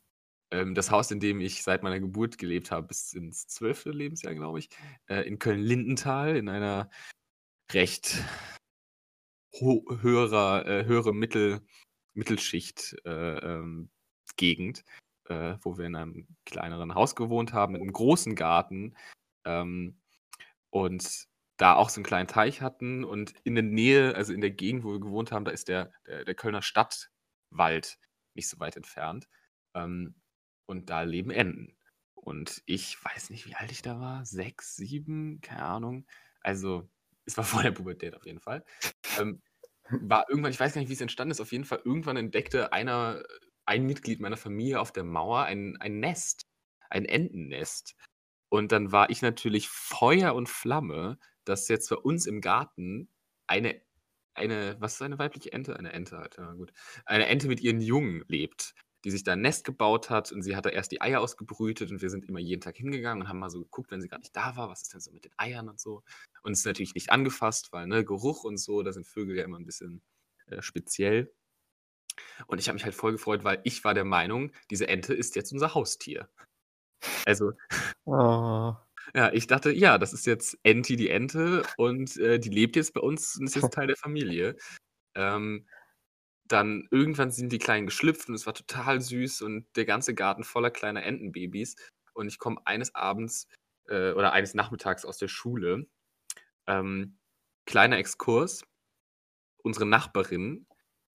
Ähm, 0.52 0.76
das 0.76 0.92
Haus, 0.92 1.10
in 1.12 1.20
dem 1.20 1.40
ich 1.40 1.64
seit 1.64 1.84
meiner 1.84 2.00
Geburt 2.00 2.38
gelebt 2.38 2.72
habe, 2.72 2.88
bis 2.88 3.14
ins 3.14 3.48
zwölfte 3.48 3.92
Lebensjahr, 3.92 4.36
glaube 4.36 4.60
ich, 4.60 4.70
äh, 5.08 5.22
in 5.22 5.40
Köln-Lindenthal, 5.40 6.36
in 6.36 6.50
einer 6.50 6.90
recht 7.72 8.22
höherer, 9.54 10.66
äh, 10.66 10.86
höhere 10.86 11.14
Mittel, 11.14 11.62
Mittelschicht 12.14 12.96
äh, 13.06 13.38
ähm, 13.38 13.90
Gegend, 14.36 14.84
äh, 15.30 15.56
wo 15.62 15.78
wir 15.78 15.86
in 15.86 15.96
einem 15.96 16.28
kleineren 16.46 16.96
Haus 16.96 17.16
gewohnt 17.16 17.54
haben, 17.54 17.74
mit 17.74 17.82
einem 17.82 17.94
großen 17.94 18.36
Garten 18.36 18.96
ähm, 19.46 20.01
und 20.72 21.28
da 21.58 21.76
auch 21.76 21.90
so 21.90 22.00
einen 22.00 22.06
kleinen 22.06 22.28
Teich 22.28 22.62
hatten 22.62 23.04
und 23.04 23.34
in 23.44 23.54
der 23.54 23.64
Nähe, 23.64 24.16
also 24.16 24.34
in 24.34 24.42
der 24.42 24.50
Gegend, 24.50 24.84
wo 24.84 24.94
wir 24.94 25.00
gewohnt 25.00 25.32
haben, 25.32 25.46
da 25.46 25.52
ist 25.52 25.68
der, 25.68 25.92
der, 26.08 26.26
der 26.26 26.34
Kölner 26.34 26.64
Stadtwald 26.64 28.00
nicht 28.34 28.50
so 28.50 28.60
weit 28.60 28.78
entfernt. 28.78 29.28
Ähm, 29.76 30.16
und 30.66 30.90
da 30.90 31.04
leben 31.04 31.32
Enten. 31.32 31.78
Und 32.16 32.62
ich 32.66 33.04
weiß 33.04 33.30
nicht, 33.30 33.46
wie 33.46 33.56
alt 33.56 33.72
ich 33.72 33.82
da 33.82 34.00
war. 34.00 34.26
Sechs, 34.26 34.76
sieben, 34.76 35.42
keine 35.42 35.64
Ahnung. 35.64 36.08
Also 36.42 36.90
es 37.26 37.38
war 37.38 37.44
vor 37.44 37.64
der 37.64 37.72
Pubertät 37.72 38.16
auf 38.16 38.26
jeden 38.26 38.40
Fall. 38.40 38.66
Ähm, 39.20 39.42
war 39.90 40.26
irgendwann, 40.30 40.52
ich 40.52 40.60
weiß 40.60 40.74
gar 40.74 40.82
nicht, 40.82 40.90
wie 40.90 40.94
es 40.94 41.02
entstanden 41.02 41.32
ist, 41.32 41.42
auf 41.42 41.52
jeden 41.52 41.66
Fall 41.66 41.82
irgendwann 41.84 42.18
entdeckte 42.18 42.72
einer, 42.74 43.24
ein 43.66 43.86
Mitglied 43.86 44.20
meiner 44.20 44.38
Familie 44.38 44.80
auf 44.80 44.92
der 44.92 45.04
Mauer 45.04 45.44
ein, 45.44 45.78
ein 45.78 46.00
Nest, 46.00 46.48
ein 46.90 47.06
Entennest. 47.06 47.96
Und 48.52 48.72
dann 48.74 48.92
war 48.92 49.10
ich 49.10 49.22
natürlich 49.22 49.70
Feuer 49.70 50.36
und 50.36 50.50
Flamme, 50.50 51.18
dass 51.46 51.70
jetzt 51.70 51.90
bei 51.90 51.96
uns 51.96 52.26
im 52.26 52.42
Garten 52.42 53.08
eine, 53.48 53.82
eine, 54.34 54.76
was 54.80 54.96
ist 54.96 55.02
eine 55.02 55.20
weibliche 55.20 55.54
Ente? 55.54 55.78
Eine 55.78 55.94
Ente 55.94 56.18
halt, 56.18 56.38
ja 56.38 56.52
gut. 56.54 56.74
Eine 57.06 57.28
Ente 57.28 57.48
mit 57.48 57.62
ihren 57.62 57.80
Jungen 57.80 58.26
lebt 58.28 58.76
die 59.04 59.12
sich 59.12 59.24
da 59.24 59.34
ein 59.34 59.42
Nest 59.42 59.64
gebaut 59.64 60.10
hat 60.10 60.32
und 60.32 60.44
sie 60.44 60.56
hat 60.56 60.66
da 60.66 60.70
erst 60.70 60.92
die 60.92 61.02
Eier 61.02 61.22
ausgebrütet 61.22 61.92
und 61.92 62.02
wir 62.02 62.10
sind 62.10 62.26
immer 62.26 62.40
jeden 62.40 62.62
Tag 62.62 62.78
hingegangen 62.78 63.24
und 63.24 63.30
haben 63.30 63.40
mal 63.40 63.50
so 63.50 63.62
geguckt, 63.62 63.92
wenn 63.92 64.02
sie 64.02 64.08
gar 64.08 64.20
nicht 64.20 64.36
da 64.36 64.56
war, 64.56 64.70
was 64.70 64.84
ist 64.84 64.94
denn 64.94 65.02
so 65.02 65.12
mit 65.12 65.26
den 65.26 65.34
Eiern 65.38 65.70
und 65.70 65.80
so. 65.80 66.04
Und 66.44 66.52
es 66.52 66.60
ist 66.60 66.66
natürlich 66.66 66.94
nicht 66.94 67.12
angefasst, 67.12 67.72
weil 67.72 67.88
ne, 67.88 68.06
Geruch 68.06 68.44
und 68.44 68.58
so, 68.58 68.84
da 68.84 68.94
sind 68.94 69.08
Vögel 69.08 69.38
ja 69.38 69.44
immer 69.44 69.58
ein 69.58 69.66
bisschen 69.66 70.04
äh, 70.48 70.62
speziell. 70.62 71.34
Und 72.46 72.60
ich 72.60 72.68
habe 72.68 72.76
mich 72.76 72.84
halt 72.84 72.94
voll 72.94 73.14
gefreut, 73.14 73.44
weil 73.44 73.62
ich 73.64 73.84
war 73.84 73.94
der 73.94 74.06
Meinung, 74.06 74.52
diese 74.70 74.88
Ente 74.88 75.14
ist 75.14 75.36
jetzt 75.36 75.52
unser 75.52 75.74
Haustier. 75.74 76.30
Also, 77.26 77.54
oh. 78.06 78.74
ja, 79.14 79.32
ich 79.34 79.48
dachte, 79.48 79.72
ja, 79.72 79.98
das 79.98 80.14
ist 80.14 80.26
jetzt 80.26 80.58
Enti 80.64 80.96
die 80.96 81.10
Ente 81.10 81.64
und 81.78 82.18
äh, 82.18 82.40
die 82.40 82.50
lebt 82.50 82.76
jetzt 82.76 82.94
bei 82.94 83.02
uns 83.02 83.38
und 83.38 83.46
ist 83.46 83.56
jetzt 83.56 83.74
Teil 83.74 83.88
der 83.88 83.98
Familie. 83.98 84.56
Ähm, 85.16 85.68
dann 86.48 86.88
irgendwann 86.92 87.32
sind 87.32 87.52
die 87.52 87.60
Kleinen 87.60 87.86
geschlüpft 87.86 88.28
und 88.30 88.36
es 88.36 88.46
war 88.46 88.54
total 88.54 89.02
süß 89.02 89.42
und 89.42 89.66
der 89.76 89.86
ganze 89.86 90.14
Garten 90.14 90.44
voller 90.44 90.70
kleiner 90.70 91.04
Entenbabys. 91.04 91.76
Und 92.14 92.28
ich 92.28 92.40
komme 92.40 92.62
eines 92.66 92.94
Abends 92.94 93.48
äh, 93.88 94.12
oder 94.12 94.34
eines 94.34 94.54
Nachmittags 94.54 95.06
aus 95.06 95.18
der 95.18 95.30
Schule. 95.30 95.88
Ähm, 96.68 97.18
kleiner 97.66 97.98
Exkurs. 97.98 98.64
Unsere 99.64 99.86
Nachbarin, 99.86 100.66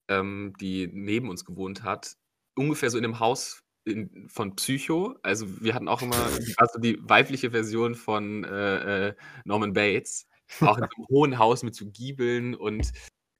ähm, 0.08 0.54
die 0.60 0.88
neben 0.92 1.28
uns 1.28 1.44
gewohnt 1.44 1.82
hat, 1.82 2.16
ungefähr 2.56 2.90
so 2.90 2.96
in 2.96 3.02
dem 3.02 3.18
Haus 3.18 3.60
in, 3.86 4.28
von 4.28 4.56
Psycho. 4.56 5.16
Also 5.22 5.62
wir 5.62 5.74
hatten 5.74 5.88
auch 5.88 6.02
immer 6.02 6.16
also 6.56 6.78
die 6.78 6.98
weibliche 7.02 7.50
Version 7.50 7.94
von 7.94 8.44
äh, 8.44 9.08
äh, 9.08 9.14
Norman 9.44 9.72
Bates. 9.72 10.26
Auch 10.60 10.76
in 10.76 10.84
einem 10.84 10.90
hohen 11.08 11.38
Haus 11.38 11.62
mit 11.62 11.74
so 11.74 11.86
Giebeln 11.86 12.54
und 12.54 12.92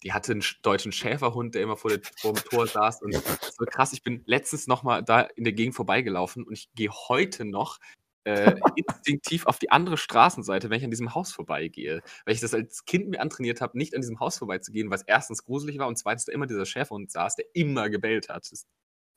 die 0.03 0.13
hatte 0.13 0.33
einen 0.33 0.45
deutschen 0.63 0.93
Schäferhund, 0.93 1.55
der 1.55 1.63
immer 1.63 1.77
vor, 1.77 1.91
der, 1.91 2.01
vor 2.19 2.33
dem 2.33 2.45
Tor 2.45 2.67
saß. 2.67 3.03
Und 3.03 3.15
so 3.15 3.65
krass, 3.65 3.93
ich 3.93 4.03
bin 4.03 4.23
letztens 4.27 4.67
nochmal 4.67 5.03
da 5.03 5.23
in 5.23 5.45
der 5.45 5.53
Gegend 5.53 5.75
vorbeigelaufen 5.75 6.45
und 6.45 6.53
ich 6.53 6.69
gehe 6.75 6.91
heute 6.91 7.45
noch 7.45 7.79
äh, 8.25 8.55
instinktiv 8.77 9.47
auf 9.47 9.59
die 9.59 9.71
andere 9.71 9.97
Straßenseite, 9.97 10.69
wenn 10.69 10.79
ich 10.79 10.85
an 10.85 10.91
diesem 10.91 11.15
Haus 11.15 11.33
vorbeigehe. 11.33 12.03
Weil 12.25 12.35
ich 12.35 12.41
das 12.41 12.55
als 12.55 12.85
Kind 12.85 13.09
mir 13.09 13.21
antrainiert 13.21 13.61
habe, 13.61 13.79
nicht 13.79 13.95
an 13.95 14.01
diesem 14.01 14.21
Haus 14.21 14.39
vorbeizugehen, 14.39 14.91
weil 14.91 14.99
es 14.99 15.05
erstens 15.07 15.45
gruselig 15.45 15.79
war 15.79 15.89
und 15.89 15.97
zweitens 15.97 16.27
da 16.27 16.33
immer 16.33 16.47
dieser 16.47 16.67
Schäferhund 16.67 17.11
saß, 17.11 17.37
der 17.37 17.47
immer 17.55 17.89
gebellt 17.89 18.29
hat. 18.29 18.51
Das 18.51 18.67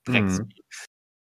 mhm. 0.07 0.49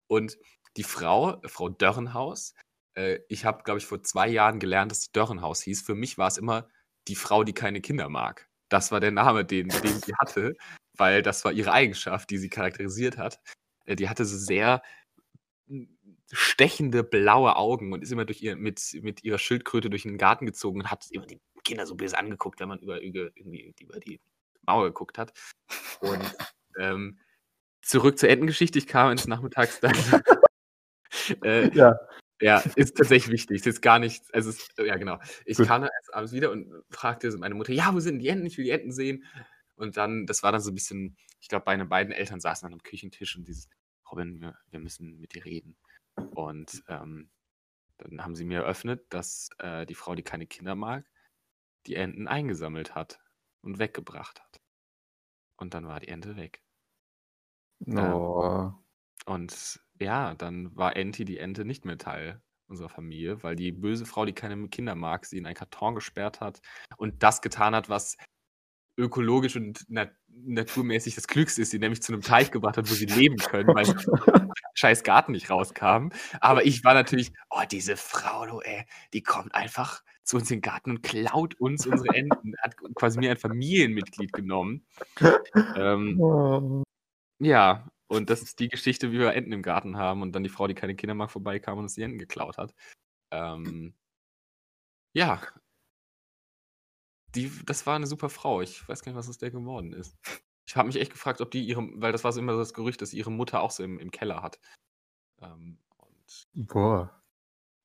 Und 0.08 0.38
die 0.78 0.84
Frau, 0.84 1.42
Frau 1.46 1.70
Dörrenhaus, 1.70 2.54
äh, 2.96 3.20
ich 3.30 3.46
habe, 3.46 3.64
glaube 3.64 3.80
ich, 3.80 3.86
vor 3.86 4.04
zwei 4.04 4.28
Jahren 4.28 4.60
gelernt, 4.60 4.92
dass 4.92 5.04
sie 5.04 5.12
Dörrenhaus 5.14 5.62
hieß. 5.62 5.82
Für 5.82 5.96
mich 5.96 6.18
war 6.18 6.28
es 6.28 6.38
immer 6.38 6.68
die 7.08 7.16
Frau, 7.16 7.44
die 7.44 7.54
keine 7.54 7.82
Kinder 7.82 8.10
mag. 8.10 8.50
Das 8.70 8.92
war 8.92 9.00
der 9.00 9.12
Name, 9.12 9.46
den, 9.46 9.70
den 9.70 10.02
sie 10.02 10.14
hatte, 10.20 10.56
weil 10.98 11.22
das 11.22 11.46
war 11.46 11.52
ihre 11.52 11.72
Eigenschaft, 11.72 12.30
die 12.30 12.38
sie 12.38 12.50
charakterisiert 12.50 13.18
hat. 13.18 13.40
Äh, 13.86 13.96
die 13.96 14.10
hatte 14.10 14.26
so 14.26 14.38
sehr 14.38 14.82
hm, 15.68 15.98
stechende 16.32 17.04
blaue 17.04 17.56
Augen 17.56 17.94
und 17.94 18.04
ist 18.04 18.12
immer 18.12 18.26
durch 18.26 18.42
ihr, 18.42 18.56
mit, 18.56 18.82
mit 19.02 19.24
ihrer 19.24 19.40
Schildkröte 19.40 19.90
durch 19.90 20.04
den 20.04 20.18
Garten 20.18 20.46
gezogen 20.46 20.82
und 20.82 20.92
hat 20.92 21.08
immer 21.12 21.26
die 21.26 21.40
Kinder 21.64 21.86
so 21.86 21.96
böse 21.96 22.18
angeguckt, 22.18 22.60
wenn 22.60 22.70
man 22.70 22.80
über, 22.80 23.02
über, 23.02 23.30
irgendwie 23.36 23.74
über 23.80 24.00
die 24.00 24.20
Mauer 24.66 24.86
geguckt 24.86 25.18
hat. 25.18 25.34
Und 26.02 26.36
ähm, 26.80 27.20
zurück 27.82 28.18
zur 28.18 28.30
Entengeschichte. 28.30 28.80
Ich 28.80 28.88
kam 28.88 29.12
ins 29.12 29.28
Nachmittags 29.28 29.80
dann. 29.80 29.94
äh, 31.44 31.74
ja. 31.76 31.98
Ja, 32.40 32.60
ist 32.76 32.96
tatsächlich 32.96 33.32
wichtig. 33.32 33.62
Es 33.62 33.66
ist 33.66 33.82
gar 33.82 33.98
nicht, 33.98 34.24
also 34.34 34.52
es, 34.52 34.70
ja 34.78 34.96
genau. 34.98 35.20
Ich 35.46 35.58
Gut. 35.58 35.68
kam 35.68 35.82
dann 35.82 35.90
erst 35.92 36.14
abends 36.14 36.34
wieder 36.34 36.52
und 36.52 36.72
fragte 36.92 37.36
meine 37.38 37.56
Mutter, 37.56 37.74
ja, 37.74 37.94
wo 37.94 38.00
sind 38.00 38.20
die 38.20 38.28
Enten? 38.28 38.46
Ich 38.46 38.58
will 38.58 38.66
die 38.66 38.72
Enten 38.72 38.92
sehen. 38.92 39.26
Und 39.76 39.98
dann, 39.98 40.26
das 40.28 40.44
war 40.44 40.52
dann 40.52 40.62
so 40.62 40.72
ein 40.72 40.76
bisschen, 40.76 41.18
ich 41.40 41.48
glaube, 41.48 41.64
meine 41.66 41.86
beiden 41.86 42.14
Eltern 42.14 42.40
saßen 42.40 42.68
dann 42.68 42.74
am 42.74 42.84
Küchentisch 42.84 43.36
und 43.36 43.48
dieses, 43.48 43.70
Robin, 44.12 44.40
wir, 44.40 44.56
wir 44.70 44.80
müssen 44.80 45.20
mit 45.20 45.34
dir 45.34 45.46
reden. 45.46 45.78
Und 46.32 46.84
ähm, 46.88 47.30
dann 47.98 48.24
haben 48.24 48.36
sie 48.36 48.46
mir 48.46 48.60
eröffnet, 48.60 49.06
dass 49.10 49.50
äh, 49.58 49.86
die 49.86 49.96
Frau, 49.96 50.14
die 50.14 50.24
keine 50.24 50.46
Kinder 50.46 50.76
mag, 50.76 51.06
die 51.88 51.96
Enten 51.96 52.28
eingesammelt 52.28 52.96
hat 52.96 53.20
und 53.62 53.80
weggebracht 53.80 54.42
hat. 54.42 54.62
Und 55.56 55.74
dann 55.74 55.88
war 55.88 56.00
die 56.00 56.08
Ente 56.08 56.36
weg. 56.36 56.62
Oh. 57.86 58.44
Ähm, 58.44 58.74
und 59.26 59.80
ja, 60.00 60.36
dann 60.36 60.76
war 60.76 60.96
Enti 60.96 61.26
die 61.26 61.38
Ente 61.38 61.66
nicht 61.66 61.86
mehr 61.86 61.98
Teil 61.98 62.42
unserer 62.68 62.90
Familie, 62.90 63.44
weil 63.44 63.56
die 63.56 63.72
böse 63.72 64.06
Frau, 64.06 64.26
die 64.26 64.34
keine 64.34 64.68
Kinder 64.70 64.96
mag, 64.96 65.26
sie 65.26 65.38
in 65.38 65.46
einen 65.46 65.56
Karton 65.56 65.96
gesperrt 65.96 66.42
hat 66.42 66.62
und 66.98 67.24
das 67.24 67.42
getan 67.42 67.76
hat, 67.76 67.90
was 67.90 68.18
ökologisch 68.98 69.56
und 69.56 69.86
nat 69.90 70.12
naturmäßig 70.28 71.16
das 71.16 71.28
Klügste 71.28 71.62
ist, 71.62 71.72
sie 71.72 71.80
nämlich 71.80 72.02
zu 72.02 72.14
einem 72.14 72.22
Teich 72.22 72.52
gebracht 72.52 72.78
hat, 72.78 72.90
wo 72.90 72.94
sie 72.94 73.06
leben 73.06 73.38
können, 73.38 73.70
weil 73.74 73.86
scheiß 74.76 75.04
Garten 75.04 75.32
nicht 75.32 75.50
rauskam. 75.50 76.10
Aber 76.42 76.66
ich 76.66 76.84
war 76.84 76.94
natürlich, 76.94 77.32
oh, 77.50 77.62
diese 77.72 77.98
Frau, 77.98 78.46
du, 78.46 78.60
ey, 78.62 78.86
die 79.14 79.24
kommt 79.24 79.56
einfach 79.56 80.04
zu 80.24 80.38
uns 80.38 80.52
in 80.52 80.58
den 80.58 80.62
Garten 80.62 80.92
und 80.92 81.04
klaut 81.04 81.56
uns 81.60 81.88
unsere 81.88 82.14
Enten, 82.16 82.54
hat 82.62 82.76
quasi 82.96 83.20
mir 83.20 83.32
ein 83.32 83.38
Familienmitglied 83.38 84.34
genommen. 84.34 84.86
Ähm, 85.76 86.20
Oh. 86.20 86.84
Ja, 87.40 87.90
und 88.08 88.30
das 88.30 88.42
ist 88.42 88.60
die 88.60 88.70
Geschichte, 88.70 89.12
wie 89.12 89.20
wir 89.20 89.34
Enten 89.34 89.52
im 89.52 89.62
Garten 89.62 89.98
haben 89.98 90.22
und 90.22 90.32
dann 90.34 90.44
die 90.44 90.50
Frau, 90.50 90.68
die 90.68 90.76
keine 90.76 90.96
Kinder 90.96 91.14
mag, 91.14 91.30
vorbeikam 91.30 91.78
und 91.78 91.86
uns 91.86 91.96
die 91.96 92.04
Enten 92.04 92.20
geklaut 92.20 92.58
hat. 92.58 92.74
Ähm, 93.32 93.94
ja. 95.14 95.42
Die, 97.36 97.52
das 97.66 97.86
war 97.86 97.96
eine 97.96 98.08
super 98.08 98.30
Frau. 98.30 98.62
Ich 98.62 98.88
weiß 98.88 99.02
gar 99.02 99.12
nicht, 99.12 99.18
was 99.18 99.30
aus 99.30 99.38
der 99.38 99.52
geworden 99.52 99.94
ist. 99.94 100.18
Ich 100.66 100.76
habe 100.76 100.88
mich 100.88 100.98
echt 100.98 101.12
gefragt, 101.12 101.42
ob 101.42 101.52
die 101.52 101.66
ihre, 101.66 101.88
weil 102.02 102.12
das 102.12 102.24
war 102.24 102.32
so 102.32 102.40
immer 102.40 102.54
so 102.54 102.60
das 102.60 102.74
Gerücht, 102.74 103.02
dass 103.02 103.14
ihre 103.14 103.32
Mutter 103.32 103.62
auch 103.62 103.72
so 103.72 103.84
im, 103.84 104.00
im 104.00 104.12
Keller 104.12 104.42
hat. 104.42 104.60
Ähm, 105.42 105.80
Boah. 106.54 107.24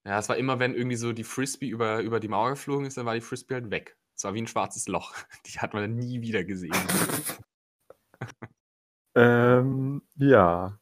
ja, 0.04 0.18
es 0.18 0.28
war 0.28 0.36
immer, 0.36 0.58
wenn 0.58 0.74
irgendwie 0.74 0.96
so 0.96 1.12
die 1.12 1.24
Frisbee 1.24 1.68
über, 1.68 2.00
über 2.00 2.20
die 2.20 2.28
Mauer 2.28 2.50
geflogen 2.50 2.86
ist, 2.86 2.96
dann 2.96 3.06
war 3.06 3.14
die 3.14 3.20
Frisbee 3.20 3.54
halt 3.54 3.70
weg. 3.70 3.96
Es 4.16 4.24
war 4.24 4.34
wie 4.34 4.42
ein 4.42 4.46
schwarzes 4.46 4.88
Loch. 4.88 5.14
Die 5.46 5.58
hat 5.58 5.74
man 5.74 5.82
dann 5.82 5.96
nie 5.96 6.20
wieder 6.20 6.44
gesehen. 6.44 6.72
Ähm, 9.14 10.02
ja. 10.16 10.78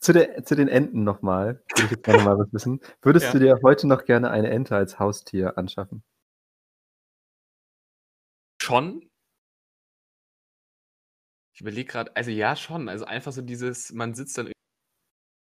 Zu, 0.00 0.12
der, 0.12 0.44
zu 0.44 0.56
den 0.56 0.68
Enten 0.68 1.04
nochmal. 1.04 1.62
Würde 1.70 1.84
ich 1.84 1.90
jetzt 1.92 2.04
gerne 2.04 2.22
mal 2.24 2.38
was 2.38 2.52
wissen. 2.52 2.80
Würdest 3.02 3.26
Ja. 3.26 3.32
du 3.32 3.38
dir 3.38 3.60
heute 3.62 3.86
noch 3.88 4.04
gerne 4.04 4.30
eine 4.30 4.50
Ente 4.50 4.74
als 4.76 4.98
Haustier 4.98 5.56
anschaffen? 5.58 6.02
Schon? 8.60 9.08
Ich 11.54 11.60
überlege 11.60 11.90
gerade, 11.90 12.14
also 12.16 12.30
ja, 12.30 12.56
schon. 12.56 12.88
Also 12.88 13.04
einfach 13.04 13.32
so 13.32 13.42
dieses, 13.42 13.92
man 13.92 14.14
sitzt 14.14 14.38
dann 14.38 14.50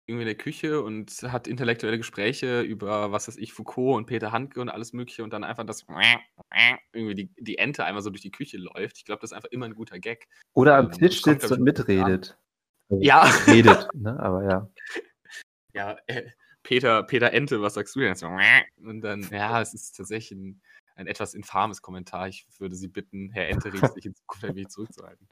irgendwie 0.08 0.22
in 0.22 0.28
der 0.28 0.36
Küche 0.36 0.82
und 0.82 1.10
hat 1.22 1.46
intellektuelle 1.46 1.98
Gespräche 1.98 2.62
über, 2.62 3.12
was 3.12 3.28
weiß 3.28 3.36
ich, 3.36 3.52
Foucault 3.52 3.98
und 3.98 4.06
Peter 4.06 4.32
Handke 4.32 4.60
und 4.60 4.70
alles 4.70 4.94
Mögliche 4.94 5.22
und 5.22 5.32
dann 5.32 5.44
einfach 5.44 5.64
das 5.66 5.86
irgendwie 6.92 7.14
die, 7.14 7.30
die 7.38 7.58
Ente 7.58 7.84
einmal 7.84 8.02
so 8.02 8.08
durch 8.08 8.22
die 8.22 8.30
Küche 8.30 8.56
läuft. 8.56 8.96
Ich 8.96 9.04
glaube, 9.04 9.20
das 9.20 9.32
ist 9.32 9.36
einfach 9.36 9.50
immer 9.50 9.66
ein 9.66 9.74
guter 9.74 9.98
Gag. 9.98 10.26
Oder 10.54 10.76
am 10.76 10.86
Ähm, 10.86 10.92
Tisch 10.92 11.22
sitzt 11.22 11.50
und 11.50 11.58
an. 11.58 11.62
mitredet? 11.62 12.38
Also 12.90 13.02
Ja. 13.02 13.22
Redet, 13.46 13.86
ne? 13.94 14.18
Aber 14.18 14.44
ja. 14.44 14.70
Ja, 15.74 15.96
äh, 16.06 16.22
Peter, 16.62 17.02
Peter 17.02 17.32
Ente, 17.32 17.60
was 17.60 17.74
sagst 17.74 17.94
du 17.94 18.00
denn? 18.00 18.14
Und 18.82 19.02
dann, 19.02 19.22
ja, 19.30 19.60
es 19.60 19.74
ist 19.74 19.92
tatsächlich 19.92 20.36
ein, 20.36 20.60
ein 20.96 21.06
etwas 21.06 21.34
infames 21.34 21.82
Kommentar. 21.82 22.28
Ich 22.28 22.46
würde 22.58 22.74
Sie 22.74 22.88
bitten, 22.88 23.30
Herr 23.30 23.48
Ente, 23.48 23.70
sich 23.70 24.06
in 24.06 24.14
Zukunft 24.14 24.44
ein 24.44 24.56
wenig 24.56 24.68
zurückzuhalten. 24.68 25.28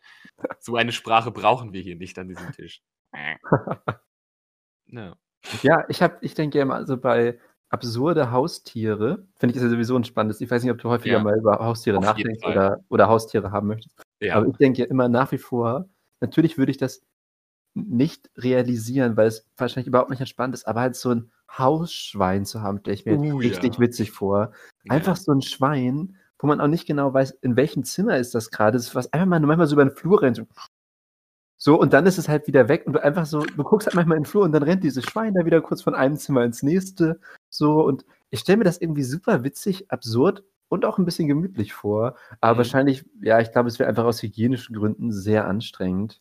So 0.60 0.76
eine 0.76 0.92
Sprache 0.92 1.32
brauchen 1.32 1.72
wir 1.72 1.80
hier 1.80 1.96
nicht 1.96 2.18
an 2.18 2.28
diesem 2.28 2.52
Tisch. 2.52 2.82
Ja. 4.88 5.16
Ja, 5.62 5.84
ich 5.88 6.02
habe, 6.02 6.16
ich 6.22 6.34
denke 6.34 6.58
immer 6.60 6.84
so 6.86 6.96
bei 6.96 7.38
absurde 7.68 8.30
Haustiere, 8.30 9.26
finde 9.36 9.52
ich 9.52 9.56
ist 9.56 9.62
ja 9.62 9.68
sowieso 9.68 9.96
ein 9.96 10.04
spannendes. 10.04 10.40
Ich 10.40 10.50
weiß 10.50 10.62
nicht, 10.62 10.72
ob 10.72 10.78
du 10.78 10.88
häufiger 10.88 11.16
Ja. 11.18 11.22
mal 11.22 11.36
über 11.36 11.58
Haustiere 11.58 11.98
Auf 11.98 12.04
nachdenkst 12.04 12.44
oder, 12.44 12.80
oder 12.88 13.08
Haustiere 13.08 13.50
haben 13.50 13.68
möchtest. 13.68 14.00
ja. 14.20 14.36
Aber 14.36 14.46
ich 14.46 14.56
denke 14.56 14.84
immer 14.84 15.08
nach 15.08 15.32
wie 15.32 15.38
vor, 15.38 15.88
natürlich 16.20 16.58
würde 16.58 16.70
ich 16.70 16.78
das 16.78 17.02
nicht 17.74 18.30
realisieren, 18.36 19.16
weil 19.16 19.26
es 19.28 19.46
wahrscheinlich 19.56 19.88
überhaupt 19.88 20.10
nicht 20.10 20.20
entspannt 20.20 20.54
ist, 20.54 20.66
aber 20.66 20.80
halt 20.80 20.96
so 20.96 21.10
ein 21.10 21.30
Hausschwein 21.56 22.44
zu 22.44 22.62
haben, 22.62 22.78
stelle 22.78 22.94
ich 22.94 23.04
mir 23.04 23.18
Uh, 23.18 23.36
richtig 23.38 23.74
ja. 23.74 23.80
witzig 23.80 24.10
vor. 24.12 24.52
Einfach 24.88 25.16
so 25.16 25.32
ein 25.32 25.42
Schwein, 25.42 26.16
wo 26.38 26.46
man 26.46 26.60
auch 26.60 26.66
nicht 26.68 26.86
genau 26.86 27.12
weiß, 27.12 27.32
in 27.42 27.56
welchem 27.56 27.84
Zimmer 27.84 28.16
ist 28.18 28.34
das 28.34 28.50
gerade. 28.50 28.76
Das 28.78 28.86
ist 28.88 28.94
was 28.94 29.12
einfach 29.12 29.26
mal 29.26 29.40
manchmal 29.40 29.66
so 29.66 29.74
über 29.74 29.84
den 29.84 29.94
Flur 29.94 30.22
rennt. 30.22 30.42
So, 31.58 31.78
und 31.80 31.92
dann 31.92 32.06
ist 32.06 32.18
es 32.18 32.28
halt 32.28 32.46
wieder 32.46 32.68
weg 32.68 32.86
und 32.86 32.92
du 32.92 33.02
einfach 33.02 33.26
so, 33.26 33.40
du 33.40 33.62
guckst 33.64 33.86
halt 33.86 33.94
manchmal 33.94 34.18
in 34.18 34.24
den 34.24 34.28
Flur 34.28 34.44
und 34.44 34.52
dann 34.52 34.62
rennt 34.62 34.84
dieses 34.84 35.04
Schwein 35.04 35.34
da 35.34 35.44
wieder 35.46 35.60
kurz 35.62 35.82
von 35.82 35.94
einem 35.94 36.16
Zimmer 36.16 36.44
ins 36.44 36.62
nächste. 36.62 37.18
So, 37.48 37.82
und 37.82 38.04
ich 38.30 38.40
stelle 38.40 38.58
mir 38.58 38.64
das 38.64 38.78
irgendwie 38.80 39.04
super 39.04 39.42
witzig, 39.42 39.90
absurd 39.90 40.44
und 40.68 40.84
auch 40.84 40.98
ein 40.98 41.04
bisschen 41.04 41.28
gemütlich 41.28 41.72
vor. 41.72 42.16
Aber 42.40 42.54
Mhm. 42.54 42.58
wahrscheinlich, 42.58 43.04
ja, 43.22 43.40
ich 43.40 43.52
glaube, 43.52 43.68
es 43.68 43.78
wäre 43.78 43.88
einfach 43.88 44.04
aus 44.04 44.22
hygienischen 44.22 44.76
Gründen 44.76 45.12
sehr 45.12 45.46
anstrengend. 45.46 46.20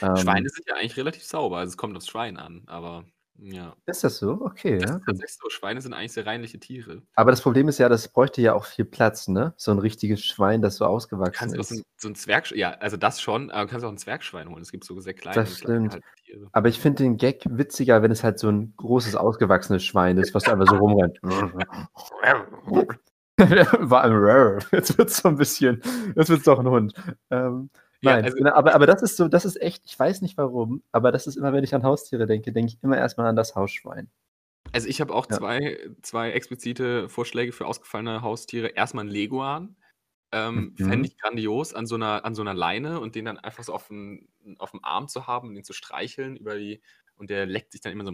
Ähm, 0.00 0.16
Schweine 0.16 0.48
sind 0.48 0.66
ja 0.68 0.74
eigentlich 0.76 0.96
relativ 0.96 1.24
sauber, 1.24 1.58
also 1.58 1.70
es 1.70 1.76
kommt 1.76 1.96
aufs 1.96 2.06
Schwein 2.06 2.36
an, 2.36 2.62
aber 2.66 3.04
ja. 3.38 3.74
Ist 3.86 4.04
das 4.04 4.18
so? 4.18 4.40
Okay, 4.42 4.78
Das 4.78 4.90
ja. 4.90 4.96
ist 4.96 5.04
tatsächlich 5.06 5.38
so. 5.42 5.50
Schweine 5.50 5.80
sind 5.80 5.92
eigentlich 5.94 6.12
sehr 6.12 6.26
reinliche 6.26 6.58
Tiere. 6.60 7.02
Aber 7.14 7.30
das 7.30 7.40
Problem 7.40 7.68
ist 7.68 7.78
ja, 7.78 7.88
das 7.88 8.08
bräuchte 8.08 8.40
ja 8.42 8.54
auch 8.54 8.64
viel 8.64 8.84
Platz, 8.84 9.28
ne? 9.28 9.52
So 9.56 9.70
ein 9.72 9.78
richtiges 9.78 10.24
Schwein, 10.24 10.62
das 10.62 10.76
so 10.76 10.84
Du 10.84 10.90
ausgewachsen 10.90 11.32
kannst 11.32 11.56
ist. 11.56 11.68
so 11.68 11.74
ein, 11.76 11.82
so 11.96 12.08
ein 12.08 12.14
Zwerg, 12.14 12.50
ja, 12.52 12.70
also 12.72 12.96
das 12.96 13.20
schon, 13.20 13.50
aber 13.50 13.64
du 13.64 13.70
kannst 13.70 13.84
auch 13.84 13.90
ein 13.90 13.98
Zwergschwein 13.98 14.48
holen. 14.48 14.62
Es 14.62 14.70
gibt 14.70 14.84
so 14.84 14.98
sehr 15.00 15.14
kleine 15.14 15.34
Das 15.34 15.54
und 15.54 15.60
kleine 15.64 15.90
stimmt. 15.90 16.04
Tiere. 16.24 16.48
Aber 16.52 16.68
ich 16.68 16.78
finde 16.80 17.02
den 17.02 17.16
Gag 17.16 17.42
witziger, 17.48 18.02
wenn 18.02 18.10
es 18.10 18.22
halt 18.22 18.38
so 18.38 18.48
ein 18.48 18.74
großes, 18.76 19.16
ausgewachsenes 19.16 19.84
Schwein 19.84 20.18
ist, 20.18 20.34
was 20.34 20.48
einfach 20.48 20.66
so 20.68 20.76
rumrennt. 20.76 21.18
War 23.38 24.04
ein 24.04 24.12
Rrr. 24.12 24.58
Jetzt 24.72 24.96
wird 24.98 25.08
es 25.08 25.16
so 25.18 25.28
ein 25.28 25.36
bisschen, 25.36 25.80
jetzt 26.16 26.28
wird 26.28 26.38
es 26.40 26.44
doch 26.44 26.58
ein 26.58 26.68
Hund. 26.68 26.94
Ähm, 27.30 27.70
Ja, 28.02 28.12
nein, 28.16 28.24
also- 28.24 28.36
genau, 28.36 28.52
aber, 28.52 28.74
aber 28.74 28.86
das 28.86 29.02
ist 29.02 29.16
so, 29.16 29.28
das 29.28 29.44
ist 29.44 29.60
echt, 29.60 29.84
ich 29.86 29.98
weiß 29.98 30.22
nicht 30.22 30.36
warum, 30.36 30.82
aber 30.92 31.12
das 31.12 31.26
ist 31.26 31.36
immer, 31.36 31.52
wenn 31.52 31.64
ich 31.64 31.74
an 31.74 31.82
Haustiere 31.84 32.26
denke, 32.26 32.52
denke 32.52 32.72
ich 32.74 32.82
immer 32.82 32.96
erstmal 32.98 33.28
an 33.28 33.36
das 33.36 33.54
Hausschwein. 33.54 34.10
Also 34.72 34.88
ich 34.88 35.00
habe 35.00 35.12
auch 35.14 35.26
Ja. 35.30 35.36
zwei, 35.38 35.78
zwei 36.02 36.30
explizite 36.32 37.08
Vorschläge 37.08 37.52
für 37.52 37.66
ausgefallene 37.66 38.22
Haustiere. 38.22 38.68
Erstmal 38.68 39.04
ein 39.04 39.08
Leguan. 39.10 39.76
Ähm, 40.32 40.74
Mhm. 40.78 40.88
Fände 40.88 41.08
ich 41.08 41.18
grandios 41.18 41.74
an 41.74 41.86
so, 41.86 41.94
einer, 41.96 42.24
an 42.24 42.34
so 42.34 42.40
einer 42.42 42.54
Leine 42.54 43.00
und 43.00 43.14
den 43.14 43.26
dann 43.26 43.38
einfach 43.38 43.64
so 43.64 43.74
auf 43.74 43.88
dem, 43.88 44.28
auf 44.58 44.70
dem 44.70 44.82
Arm 44.82 45.08
zu 45.08 45.26
haben 45.26 45.48
und 45.48 45.54
den 45.56 45.64
zu 45.64 45.74
streicheln 45.74 46.36
über 46.36 46.56
die. 46.56 46.80
Und 47.16 47.28
der 47.30 47.44
leckt 47.46 47.72
sich 47.72 47.82
dann 47.82 47.92
immer 47.92 48.04
so 48.04 48.12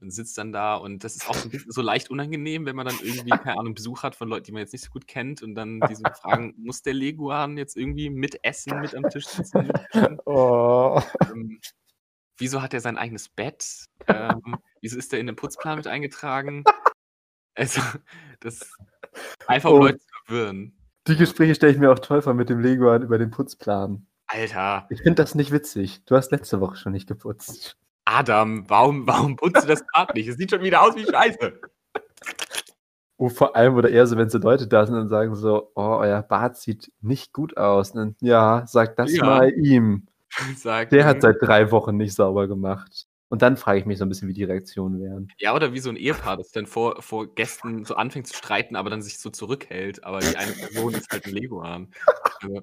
und 0.00 0.10
sitzt 0.10 0.36
dann 0.38 0.52
da 0.52 0.76
und 0.76 1.04
das 1.04 1.16
ist 1.16 1.28
auch 1.28 1.34
so, 1.34 1.48
so 1.68 1.82
leicht 1.82 2.10
unangenehm, 2.10 2.66
wenn 2.66 2.76
man 2.76 2.86
dann 2.86 2.98
irgendwie, 3.02 3.30
keine 3.50 3.58
Ahnung, 3.58 3.74
Besuch 3.74 4.02
hat 4.02 4.14
von 4.16 4.28
Leuten, 4.28 4.44
die 4.44 4.52
man 4.52 4.60
jetzt 4.60 4.72
nicht 4.72 4.84
so 4.84 4.90
gut 4.90 5.06
kennt 5.06 5.42
und 5.42 5.54
dann 5.54 5.80
die 5.88 5.94
so 5.94 6.02
fragen, 6.20 6.54
muss 6.58 6.82
der 6.82 6.94
Leguan 6.94 7.56
jetzt 7.56 7.76
irgendwie 7.76 8.10
mitessen, 8.10 8.80
mit 8.80 8.94
am 8.94 9.08
Tisch 9.08 9.26
sitzen? 9.26 9.70
Oh. 10.26 11.00
ähm, 11.32 11.60
wieso 12.38 12.62
hat 12.62 12.74
er 12.74 12.80
sein 12.80 12.98
eigenes 12.98 13.28
Bett? 13.28 13.86
Ähm, 14.08 14.56
wieso 14.80 14.98
ist 14.98 15.12
er 15.12 15.18
in 15.20 15.26
den 15.26 15.36
Putzplan 15.36 15.76
mit 15.76 15.86
eingetragen? 15.86 16.64
Also, 17.54 17.80
das 18.40 18.70
einfach 19.46 19.70
um 19.70 19.76
Oh. 19.76 19.82
Leute 19.84 19.98
zu 19.98 20.06
verwirren. 20.26 20.76
Die 21.08 21.16
Gespräche 21.16 21.54
stelle 21.54 21.72
ich 21.72 21.78
mir 21.78 21.90
auch 21.90 22.00
toll 22.00 22.20
vor 22.20 22.34
mit 22.34 22.50
dem 22.50 22.60
Leguan 22.60 23.02
über 23.02 23.16
den 23.16 23.30
Putzplan. 23.30 24.06
Alter, 24.26 24.86
Ich 24.90 24.98
finde 25.02 25.22
das 25.22 25.34
nicht 25.36 25.52
witzig. 25.52 26.04
Du 26.04 26.16
hast 26.16 26.32
letzte 26.32 26.60
Woche 26.60 26.76
schon 26.76 26.92
nicht 26.92 27.06
geputzt. 27.06 27.78
Adam, 28.06 28.64
warum, 28.70 29.06
warum 29.06 29.36
putzt 29.36 29.64
du 29.64 29.66
das 29.68 29.86
gerade 29.88 30.12
nicht? 30.14 30.28
Es 30.28 30.36
sieht 30.36 30.50
schon 30.50 30.62
wieder 30.62 30.80
aus 30.82 30.94
wie 30.96 31.04
Scheiße. 31.04 31.60
Oh, 33.18 33.28
vor 33.28 33.56
allem 33.56 33.74
oder 33.74 33.88
eher 33.90 34.06
so, 34.06 34.16
wenn 34.16 34.30
so 34.30 34.38
Leute 34.38 34.68
da 34.68 34.86
sind 34.86 34.94
und 34.96 35.08
sagen 35.08 35.34
so, 35.34 35.72
oh, 35.74 35.96
euer 36.00 36.22
Bart 36.22 36.56
sieht 36.56 36.92
nicht 37.00 37.32
gut 37.32 37.56
aus. 37.56 37.92
Und 37.92 38.16
ja, 38.20 38.64
sag 38.66 38.96
das 38.96 39.12
Ja. 39.12 39.24
mal 39.24 39.50
ihm. 39.52 40.06
Sagt, 40.56 40.92
Der 40.92 41.04
hat 41.06 41.22
seit 41.22 41.36
drei 41.40 41.70
Wochen 41.70 41.96
nicht 41.96 42.14
sauber 42.14 42.46
gemacht. 42.46 43.06
Und 43.28 43.42
dann 43.42 43.56
frage 43.56 43.78
ich 43.80 43.86
mich 43.86 43.98
so 43.98 44.04
ein 44.04 44.08
bisschen, 44.08 44.28
wie 44.28 44.34
die 44.34 44.44
Reaktionen 44.44 45.00
wären. 45.00 45.32
ja, 45.38 45.54
oder 45.54 45.72
wie 45.72 45.80
so 45.80 45.88
ein 45.90 45.96
Ehepaar, 45.96 46.36
das 46.36 46.52
dann 46.52 46.66
vor, 46.66 47.02
vor 47.02 47.34
Gästen 47.34 47.84
so 47.84 47.96
anfängt 47.96 48.28
zu 48.28 48.36
streiten, 48.36 48.76
aber 48.76 48.90
dann 48.90 49.02
sich 49.02 49.18
so 49.18 49.30
zurückhält. 49.30 50.04
Aber 50.04 50.20
die 50.20 50.36
eine 50.36 50.52
Person 50.52 50.94
ist 50.94 51.10
halt 51.10 51.26
ein 51.26 51.34
ja. 52.42 52.60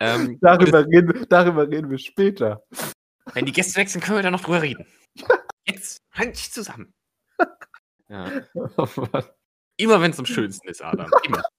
ähm, 0.00 0.28
und 0.28 0.38
Darüber 0.42 0.84
reden, 0.86 1.26
darüber 1.28 1.68
reden 1.68 1.90
wir 1.90 1.98
später. 1.98 2.62
Wenn 3.34 3.46
die 3.46 3.52
Gäste 3.52 3.76
wechseln, 3.76 4.00
können 4.00 4.18
wir 4.18 4.22
da 4.22 4.30
noch 4.30 4.42
drüber 4.42 4.62
reden. 4.62 4.86
Jetzt, 5.66 5.98
halt 6.12 6.36
dich 6.36 6.52
zusammen. 6.52 6.92
Ja. 8.08 8.42
Oh. 8.54 8.86
Immer 9.76 10.00
wenn 10.00 10.10
es 10.10 10.18
am 10.18 10.26
schönsten 10.26 10.68
ist, 10.68 10.82
Adam. 10.82 11.10
Immer. 11.24 11.42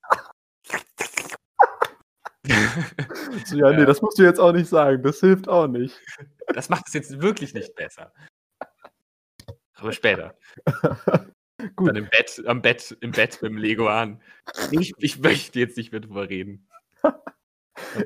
So, 3.46 3.56
ja, 3.56 3.72
nee, 3.72 3.80
Ja. 3.80 3.86
das 3.86 4.02
musst 4.02 4.20
du 4.20 4.24
jetzt 4.24 4.40
auch 4.40 4.52
nicht 4.52 4.68
sagen. 4.68 5.02
Das 5.02 5.20
hilft 5.22 5.48
auch 5.48 5.68
nicht. 5.68 6.00
das 6.48 6.70
macht 6.70 6.88
es 6.88 6.94
jetzt 6.94 7.22
wirklich 7.22 7.54
nicht 7.54 7.74
besser. 7.76 8.14
Aber 9.76 9.92
später. 9.92 10.38
Gut. 11.76 11.88
Dann 11.90 11.96
im 11.96 12.10
Bett, 12.10 12.44
am 12.46 12.62
Bett, 12.62 12.98
im 13.00 13.12
Bett 13.12 13.42
mit 13.42 13.52
dem 13.52 13.58
Leguan. 13.58 14.22
Ich, 14.72 14.94
ich 14.98 15.20
möchte 15.20 15.60
jetzt 15.60 15.78
nicht 15.78 15.92
mehr 15.92 16.02
drüber 16.02 16.30
reden. 16.30 16.68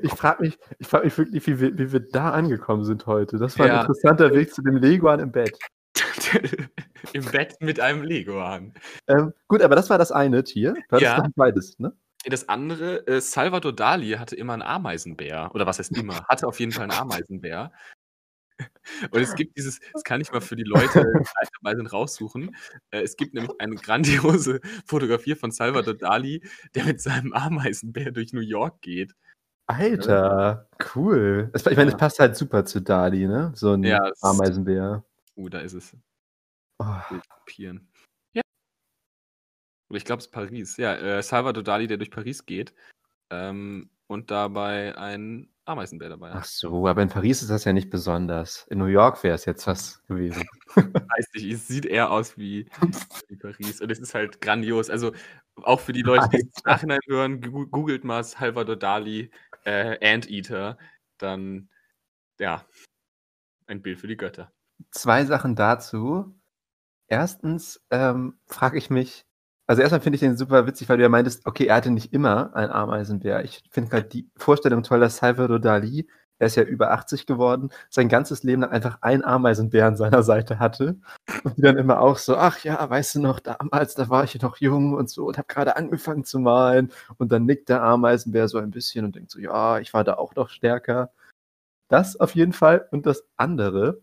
Ich 0.02 0.12
frage 0.12 0.42
mich, 0.42 0.58
ich 0.78 0.86
frag 0.86 1.04
mich 1.04 1.16
wirklich, 1.16 1.46
wie 1.46 1.60
wir, 1.60 1.78
wie 1.78 1.92
wir 1.92 2.00
da 2.00 2.30
angekommen 2.30 2.84
sind 2.84 3.06
heute. 3.06 3.38
Das 3.38 3.58
war 3.58 3.66
ja. 3.66 3.74
ein 3.74 3.80
interessanter 3.80 4.32
Weg 4.32 4.54
zu 4.54 4.62
dem 4.62 4.76
Leguan 4.76 5.20
im 5.20 5.32
Bett. 5.32 5.58
Im 7.12 7.24
Bett 7.24 7.56
mit 7.60 7.80
einem 7.80 8.02
Leguan. 8.02 8.74
Ähm, 9.06 9.32
gut, 9.46 9.62
aber 9.62 9.76
das 9.76 9.88
war 9.88 9.98
das 9.98 10.12
eine 10.12 10.44
Tier. 10.44 10.74
Hattest 10.90 11.02
ja. 11.02 11.26
beides, 11.36 11.78
ne? 11.78 11.92
Das 12.24 12.48
andere, 12.48 13.06
äh, 13.06 13.20
Salvador 13.20 13.72
Dali 13.72 14.10
hatte 14.12 14.36
immer 14.36 14.52
einen 14.52 14.62
Ameisenbär. 14.62 15.50
Oder 15.54 15.66
was 15.66 15.78
heißt 15.78 15.96
immer? 15.96 16.26
Hatte 16.28 16.46
auf 16.46 16.60
jeden 16.60 16.72
Fall 16.72 16.84
einen 16.84 16.98
Ameisenbär. 16.98 17.72
Und 19.12 19.20
es 19.20 19.34
gibt 19.34 19.56
dieses, 19.56 19.80
das 19.92 20.02
kann 20.02 20.20
ich 20.20 20.32
mal 20.32 20.40
für 20.40 20.56
die 20.56 20.64
Leute, 20.64 21.04
die 21.04 21.48
dabei 21.62 21.76
sind, 21.76 21.92
raussuchen. 21.92 22.56
Äh, 22.90 23.02
es 23.02 23.16
gibt 23.16 23.34
nämlich 23.34 23.52
eine 23.58 23.76
grandiose 23.76 24.60
Fotografie 24.84 25.36
von 25.36 25.52
Salvador 25.52 25.94
Dali, 25.94 26.42
der 26.74 26.84
mit 26.84 27.00
seinem 27.00 27.32
Ameisenbär 27.32 28.10
durch 28.10 28.32
New 28.32 28.40
York 28.40 28.82
geht. 28.82 29.14
Alter, 29.70 30.66
cool. 30.94 31.50
Ich 31.54 31.64
meine, 31.64 31.90
es 31.90 31.96
passt 31.96 32.18
halt 32.18 32.36
super 32.36 32.64
zu 32.64 32.80
Dali, 32.80 33.26
ne? 33.26 33.52
So 33.54 33.74
ein 33.74 33.84
ja, 33.84 34.10
Ameisenbär. 34.22 35.04
Uh, 35.36 35.50
da 35.50 35.60
ist 35.60 35.74
es. 35.74 35.94
Oh. 36.78 36.96
Kopieren. 37.28 37.86
Ja. 38.32 38.42
Oder 39.90 39.98
ich 39.98 40.06
glaube, 40.06 40.20
es 40.20 40.26
ist 40.26 40.32
Paris. 40.32 40.78
Ja, 40.78 40.94
äh, 40.94 41.22
Salvador 41.22 41.62
Dali, 41.62 41.86
der 41.86 41.98
durch 41.98 42.10
Paris 42.10 42.46
geht 42.46 42.72
ähm, 43.30 43.90
und 44.06 44.30
dabei 44.30 44.96
ein 44.96 45.50
Ameisenbär 45.66 46.08
dabei 46.08 46.30
hat. 46.30 46.36
Ach 46.38 46.44
so, 46.44 46.86
aber 46.86 47.02
in 47.02 47.10
Paris 47.10 47.42
ist 47.42 47.50
das 47.50 47.64
ja 47.64 47.74
nicht 47.74 47.90
besonders. 47.90 48.66
In 48.70 48.78
New 48.78 48.86
York 48.86 49.22
wäre 49.22 49.34
es 49.34 49.44
jetzt 49.44 49.66
was 49.66 50.02
gewesen. 50.06 50.46
Weiß 50.76 51.28
nicht, 51.34 51.52
es 51.52 51.68
sieht 51.68 51.84
eher 51.84 52.10
aus 52.10 52.38
wie, 52.38 52.70
wie 53.28 53.36
Paris. 53.36 53.82
Und 53.82 53.90
es 53.90 53.98
ist 53.98 54.14
halt 54.14 54.40
grandios. 54.40 54.88
Also 54.88 55.12
auch 55.56 55.80
für 55.80 55.92
die 55.92 56.02
Leute, 56.02 56.28
die 56.30 56.38
es 56.38 56.64
Nachhinein 56.64 57.00
hören, 57.06 57.40
googelt 57.70 58.04
mal 58.04 58.24
Salvador 58.24 58.76
Dali 58.76 59.30
äh, 59.68 60.14
Anteater, 60.14 60.78
dann 61.18 61.68
ja, 62.38 62.64
ein 63.66 63.82
Bild 63.82 63.98
für 63.98 64.06
die 64.06 64.16
Götter. 64.16 64.50
Zwei 64.90 65.24
Sachen 65.24 65.56
dazu. 65.56 66.34
Erstens 67.08 67.80
ähm, 67.90 68.38
frage 68.46 68.78
ich 68.78 68.90
mich, 68.90 69.26
also 69.66 69.82
erstmal 69.82 70.00
finde 70.00 70.16
ich 70.16 70.20
den 70.20 70.36
super 70.36 70.66
witzig, 70.66 70.88
weil 70.88 70.96
du 70.96 71.02
ja 71.02 71.08
meintest, 71.08 71.46
okay, 71.46 71.66
er 71.66 71.76
hatte 71.76 71.90
nicht 71.90 72.12
immer 72.12 72.54
einen 72.54 72.70
Ameisenbär. 72.70 73.44
Ich 73.44 73.62
finde 73.70 73.90
gerade 73.90 74.08
die 74.08 74.30
Vorstellung 74.36 74.82
toll, 74.82 75.00
dass 75.00 75.18
Salvador 75.18 75.58
Dali, 75.58 76.08
er 76.38 76.46
ist 76.46 76.56
ja 76.56 76.62
über 76.62 76.92
80 76.92 77.26
geworden, 77.26 77.70
sein 77.90 78.08
ganzes 78.08 78.42
Leben 78.42 78.62
lang 78.62 78.70
einfach 78.70 78.98
einen 79.02 79.24
Ameisenbär 79.24 79.86
an 79.86 79.96
seiner 79.96 80.22
Seite 80.22 80.58
hatte. 80.58 80.96
Und 81.44 81.56
die 81.56 81.62
dann 81.62 81.78
immer 81.78 82.00
auch 82.00 82.18
so, 82.18 82.36
ach 82.36 82.58
ja, 82.64 82.88
weißt 82.88 83.16
du 83.16 83.20
noch, 83.20 83.40
damals, 83.40 83.94
da 83.94 84.08
war 84.08 84.24
ich 84.24 84.40
noch 84.40 84.58
jung 84.58 84.94
und 84.94 85.10
so 85.10 85.26
und 85.26 85.38
habe 85.38 85.48
gerade 85.48 85.76
angefangen 85.76 86.24
zu 86.24 86.38
malen. 86.38 86.92
Und 87.18 87.32
dann 87.32 87.44
nickt 87.46 87.68
der 87.68 87.82
Ameisenbär 87.82 88.48
so 88.48 88.58
ein 88.58 88.70
bisschen 88.70 89.04
und 89.04 89.16
denkt 89.16 89.30
so, 89.30 89.40
ja, 89.40 89.78
ich 89.78 89.94
war 89.94 90.04
da 90.04 90.14
auch 90.14 90.34
noch 90.34 90.48
stärker. 90.50 91.12
Das 91.88 92.18
auf 92.20 92.34
jeden 92.34 92.52
Fall. 92.52 92.88
Und 92.92 93.06
das 93.06 93.24
andere, 93.36 94.02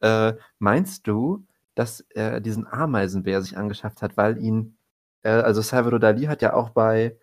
äh, 0.00 0.34
meinst 0.58 1.06
du, 1.06 1.46
dass 1.74 2.00
er 2.10 2.40
diesen 2.40 2.66
Ameisenbär 2.66 3.42
sich 3.42 3.56
angeschafft 3.56 4.02
hat, 4.02 4.16
weil 4.16 4.38
ihn 4.38 4.78
äh, 5.22 5.30
also 5.30 5.62
Salvador 5.62 6.00
Dali 6.00 6.24
hat 6.24 6.42
ja 6.42 6.54
auch 6.54 6.70
bei 6.70 7.16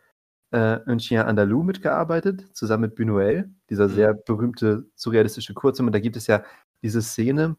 äh, 0.56 0.80
Un 0.88 1.00
Chien 1.00 1.22
Andalou 1.22 1.64
mitgearbeitet, 1.64 2.48
zusammen 2.54 2.84
mit 2.84 2.96
Buñuel, 2.96 3.50
dieser 3.70 3.90
sehr 3.90 4.14
mhm. 4.14 4.20
berühmte 4.26 4.86
surrealistische 4.96 5.54
Kurzfilm. 5.54 5.88
Und 5.88 5.94
da 5.94 6.00
gibt 6.00 6.16
es 6.16 6.28
ja 6.28 6.44
diese 6.82 7.02
Szene, 7.02 7.58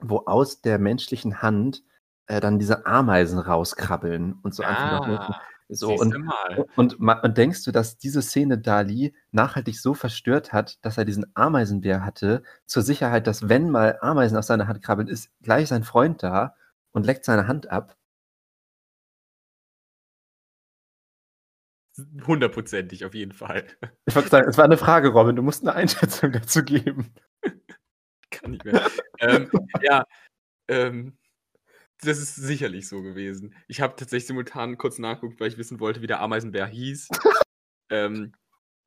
wo 0.00 0.18
aus 0.26 0.62
der 0.62 0.78
menschlichen 0.78 1.42
Hand 1.42 1.82
äh, 2.26 2.40
dann 2.40 2.58
diese 2.58 2.86
Ameisen 2.86 3.38
rauskrabbeln 3.38 4.38
und 4.42 4.54
so 4.54 4.62
ah, 4.64 5.40
so 5.70 5.92
und, 5.92 6.16
und, 6.76 6.98
und, 6.98 7.22
und, 7.22 7.36
denkst 7.36 7.64
du, 7.64 7.72
dass 7.72 7.98
diese 7.98 8.22
Szene 8.22 8.56
Dali 8.56 9.14
nachhaltig 9.32 9.78
so 9.78 9.92
verstört 9.92 10.54
hat, 10.54 10.82
dass 10.82 10.96
er 10.96 11.04
diesen 11.04 11.26
Ameisenbär 11.34 12.06
hatte, 12.06 12.42
zur 12.64 12.82
Sicherheit, 12.82 13.26
dass 13.26 13.50
wenn 13.50 13.68
mal 13.68 13.98
Ameisen 14.00 14.38
aus 14.38 14.46
seiner 14.46 14.66
Hand 14.66 14.82
krabbeln, 14.82 15.08
ist 15.08 15.30
gleich 15.42 15.68
sein 15.68 15.84
Freund 15.84 16.22
da 16.22 16.54
und 16.92 17.04
leckt 17.04 17.26
seine 17.26 17.48
Hand 17.48 17.70
ab 17.70 17.97
Hundertprozentig, 22.26 23.04
auf 23.04 23.14
jeden 23.14 23.32
Fall. 23.32 23.66
Ich 24.06 24.14
wollte 24.14 24.28
sagen, 24.28 24.48
es 24.48 24.58
war 24.58 24.64
eine 24.64 24.76
Frage, 24.76 25.08
Robin. 25.08 25.36
Du 25.36 25.42
musst 25.42 25.62
eine 25.62 25.74
Einschätzung 25.74 26.32
dazu 26.32 26.62
geben. 26.62 27.12
Kann 28.30 28.52
nicht 28.52 28.64
mehr. 28.64 28.86
ähm, 29.20 29.50
ja, 29.82 30.04
ähm, 30.68 31.16
das 32.02 32.18
ist 32.18 32.36
sicherlich 32.36 32.88
so 32.88 33.02
gewesen. 33.02 33.54
Ich 33.66 33.80
habe 33.80 33.96
tatsächlich 33.96 34.26
simultan 34.26 34.78
kurz 34.78 34.98
nachgeguckt, 34.98 35.40
weil 35.40 35.48
ich 35.48 35.58
wissen 35.58 35.80
wollte, 35.80 36.02
wie 36.02 36.06
der 36.06 36.20
Ameisenbär 36.20 36.66
hieß. 36.66 37.08
ähm, 37.90 38.32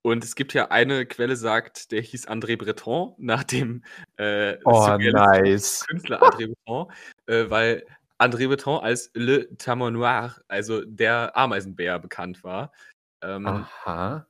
und 0.03 0.23
es 0.23 0.35
gibt 0.35 0.53
ja 0.53 0.71
eine 0.71 1.05
Quelle, 1.05 1.35
sagt, 1.35 1.91
der 1.91 2.01
hieß 2.01 2.27
André 2.27 2.57
Breton, 2.57 3.13
nach 3.17 3.43
dem 3.43 3.83
äh, 4.17 4.57
oh, 4.65 4.97
nice. 4.97 5.85
Künstler 5.87 6.23
André 6.23 6.47
Breton, 6.47 6.91
äh, 7.27 7.49
weil 7.49 7.85
André 8.17 8.47
Breton 8.47 8.79
als 8.83 9.11
Le 9.13 9.55
Tamon 9.57 9.93
Noir, 9.93 10.35
also 10.47 10.83
der 10.85 11.35
Ameisenbär, 11.35 11.99
bekannt 11.99 12.43
war. 12.43 12.71
Ähm, 13.21 13.45
Aha. 13.45 14.27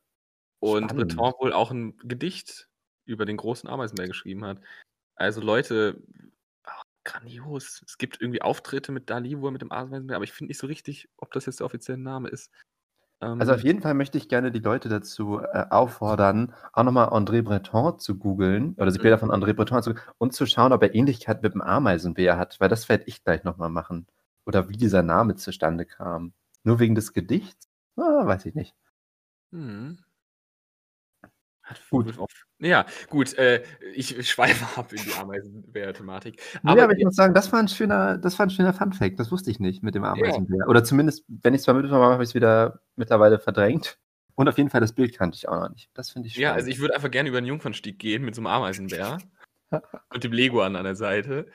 Und 0.59 0.91
Spannend. 0.91 1.15
Breton 1.15 1.33
wohl 1.39 1.53
auch 1.53 1.71
ein 1.71 1.97
Gedicht 1.97 2.69
über 3.05 3.25
den 3.25 3.37
großen 3.37 3.69
Ameisenbär 3.69 4.07
geschrieben 4.07 4.45
hat. 4.45 4.59
Also 5.15 5.41
Leute, 5.41 6.01
ach, 6.63 6.83
grandios. 7.03 7.83
Es 7.85 7.97
gibt 7.97 8.21
irgendwie 8.21 8.41
Auftritte 8.41 8.91
mit 8.91 9.09
Dali, 9.09 9.39
wo 9.39 9.47
er 9.47 9.51
mit 9.51 9.61
dem 9.61 9.71
Ameisenbär, 9.71 10.15
aber 10.15 10.23
ich 10.23 10.33
finde 10.33 10.49
nicht 10.49 10.59
so 10.59 10.67
richtig, 10.67 11.09
ob 11.17 11.31
das 11.31 11.45
jetzt 11.45 11.59
der 11.59 11.65
offizielle 11.65 11.97
Name 11.97 12.29
ist. 12.29 12.51
Also 13.21 13.53
auf 13.53 13.59
ähm 13.59 13.67
jeden 13.67 13.81
Fall 13.81 13.93
möchte 13.93 14.17
ich 14.17 14.29
gerne 14.29 14.51
die 14.51 14.59
Leute 14.59 14.89
dazu 14.89 15.39
äh, 15.39 15.65
auffordern, 15.69 16.53
auch 16.73 16.83
nochmal 16.83 17.09
André 17.09 17.43
Breton 17.43 17.99
zu 17.99 18.17
googeln 18.17 18.73
oder 18.77 18.89
sich 18.89 18.99
Bilder 18.99 19.17
mhm. 19.17 19.19
von 19.19 19.31
André 19.31 19.53
Breton 19.53 19.83
zu 19.83 19.93
und 20.17 20.33
zu 20.33 20.47
schauen, 20.47 20.73
ob 20.73 20.81
er 20.81 20.95
Ähnlichkeit 20.95 21.43
mit 21.43 21.53
dem 21.53 21.61
Ameisenbär 21.61 22.37
hat, 22.37 22.59
weil 22.59 22.69
das 22.69 22.89
werde 22.89 23.03
ich 23.05 23.23
gleich 23.23 23.43
nochmal 23.43 23.69
machen. 23.69 24.07
Oder 24.47 24.69
wie 24.69 24.77
dieser 24.77 25.03
Name 25.03 25.35
zustande 25.35 25.85
kam. 25.85 26.33
Nur 26.63 26.79
wegen 26.79 26.95
des 26.95 27.13
Gedichts? 27.13 27.70
Ah, 27.97 28.25
weiß 28.25 28.45
ich 28.45 28.55
nicht. 28.55 28.75
Mhm. 29.51 29.99
Gut. 31.89 32.17
Ja, 32.59 32.85
gut, 33.09 33.33
äh, 33.37 33.63
ich 33.93 34.29
schweife 34.29 34.79
ab 34.79 34.91
in 34.91 35.01
die 35.03 35.13
Ameisenbär-Thematik. 35.13 36.41
Aber 36.63 36.77
ja, 36.77 36.83
aber 36.83 36.97
ich 36.97 37.03
muss 37.03 37.15
sagen, 37.15 37.33
das 37.33 37.51
war 37.51 37.59
ein 37.59 37.67
schöner, 37.67 38.17
das 38.17 38.37
war 38.37 38.45
ein 38.45 38.49
schöner 38.49 38.73
Funfact. 38.73 39.19
Das 39.19 39.31
wusste 39.31 39.51
ich 39.51 39.59
nicht 39.59 39.81
mit 39.81 39.95
dem 39.95 40.03
Ameisenbär. 40.03 40.59
Ja. 40.59 40.67
Oder 40.67 40.83
zumindest, 40.83 41.23
wenn 41.27 41.53
ich 41.53 41.59
es 41.59 41.63
zwar 41.65 41.75
mitbekommen 41.75 42.03
habe, 42.03 42.13
habe 42.13 42.23
ich 42.23 42.29
es 42.29 42.35
wieder 42.35 42.81
mittlerweile 42.95 43.39
verdrängt. 43.39 43.99
Und 44.35 44.47
auf 44.47 44.57
jeden 44.57 44.69
Fall 44.69 44.81
das 44.81 44.93
Bild 44.93 45.17
kannte 45.17 45.37
ich 45.37 45.47
auch 45.47 45.59
noch 45.59 45.69
nicht. 45.69 45.89
Das 45.93 46.11
finde 46.11 46.27
ich 46.27 46.33
schön. 46.33 46.43
Ja, 46.43 46.53
also 46.53 46.67
ich 46.67 46.79
würde 46.79 46.95
einfach 46.95 47.11
gerne 47.11 47.29
über 47.29 47.41
den 47.41 47.47
Jungfernstieg 47.47 47.99
gehen 47.99 48.23
mit 48.23 48.35
so 48.35 48.41
einem 48.41 48.47
Ameisenbär. 48.47 49.19
und 50.13 50.23
dem 50.23 50.31
Lego 50.31 50.61
an 50.61 50.73
der 50.73 50.95
Seite. 50.95 51.47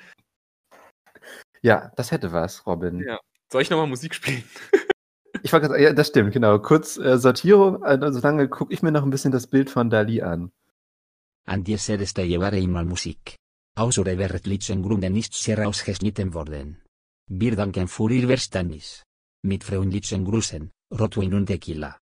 Ja, 1.63 1.93
das 1.97 2.11
hätte 2.11 2.33
was, 2.33 2.67
Robin. 2.67 3.01
Ja. 3.01 3.19
Soll 3.51 3.63
ich 3.63 3.71
nochmal 3.71 3.87
Musik 3.87 4.15
spielen? 4.15 4.45
Ich 5.43 5.53
wollte 5.53 5.69
gerade 5.69 5.83
ja, 5.83 5.93
das 5.93 6.09
stimmt, 6.09 6.33
genau. 6.33 6.59
Kurz 6.59 6.97
äh, 6.97 7.19
Sortierung, 7.19 7.83
also 7.83 8.21
lange 8.21 8.49
gucke 8.49 8.73
ich 8.73 8.83
mir 8.83 8.93
noch 8.93 9.03
ein 9.03 9.11
bisschen 9.11 9.33
das 9.33 9.47
Bild 9.47 9.71
von 9.71 9.91
Dali 9.91 10.23
an. 10.23 10.51
An 11.47 11.65
dieser 11.65 12.05
Stelle 12.07 12.29
llevare 12.29 12.57
einmal 12.57 12.85
Musik. 12.85 13.37
Aus 13.77 13.99
oder 13.99 14.17
veröffentlichten 14.17 14.83
Gründen 14.83 15.13
nicht 15.13 15.35
sehr 15.35 15.67
ausgeschnitten 15.69 16.35
worden. 16.35 16.83
Wir 17.29 17.57
danken 17.57 17.89
für 17.89 18.11
Ihr 18.11 18.27
Verständnis. 18.27 19.03
Mit 19.43 19.63
freundlichen 19.63 20.25
Grüßen, 20.25 20.71
Rotwein 20.99 21.35
und 21.35 21.47
Tequila. 21.47 21.99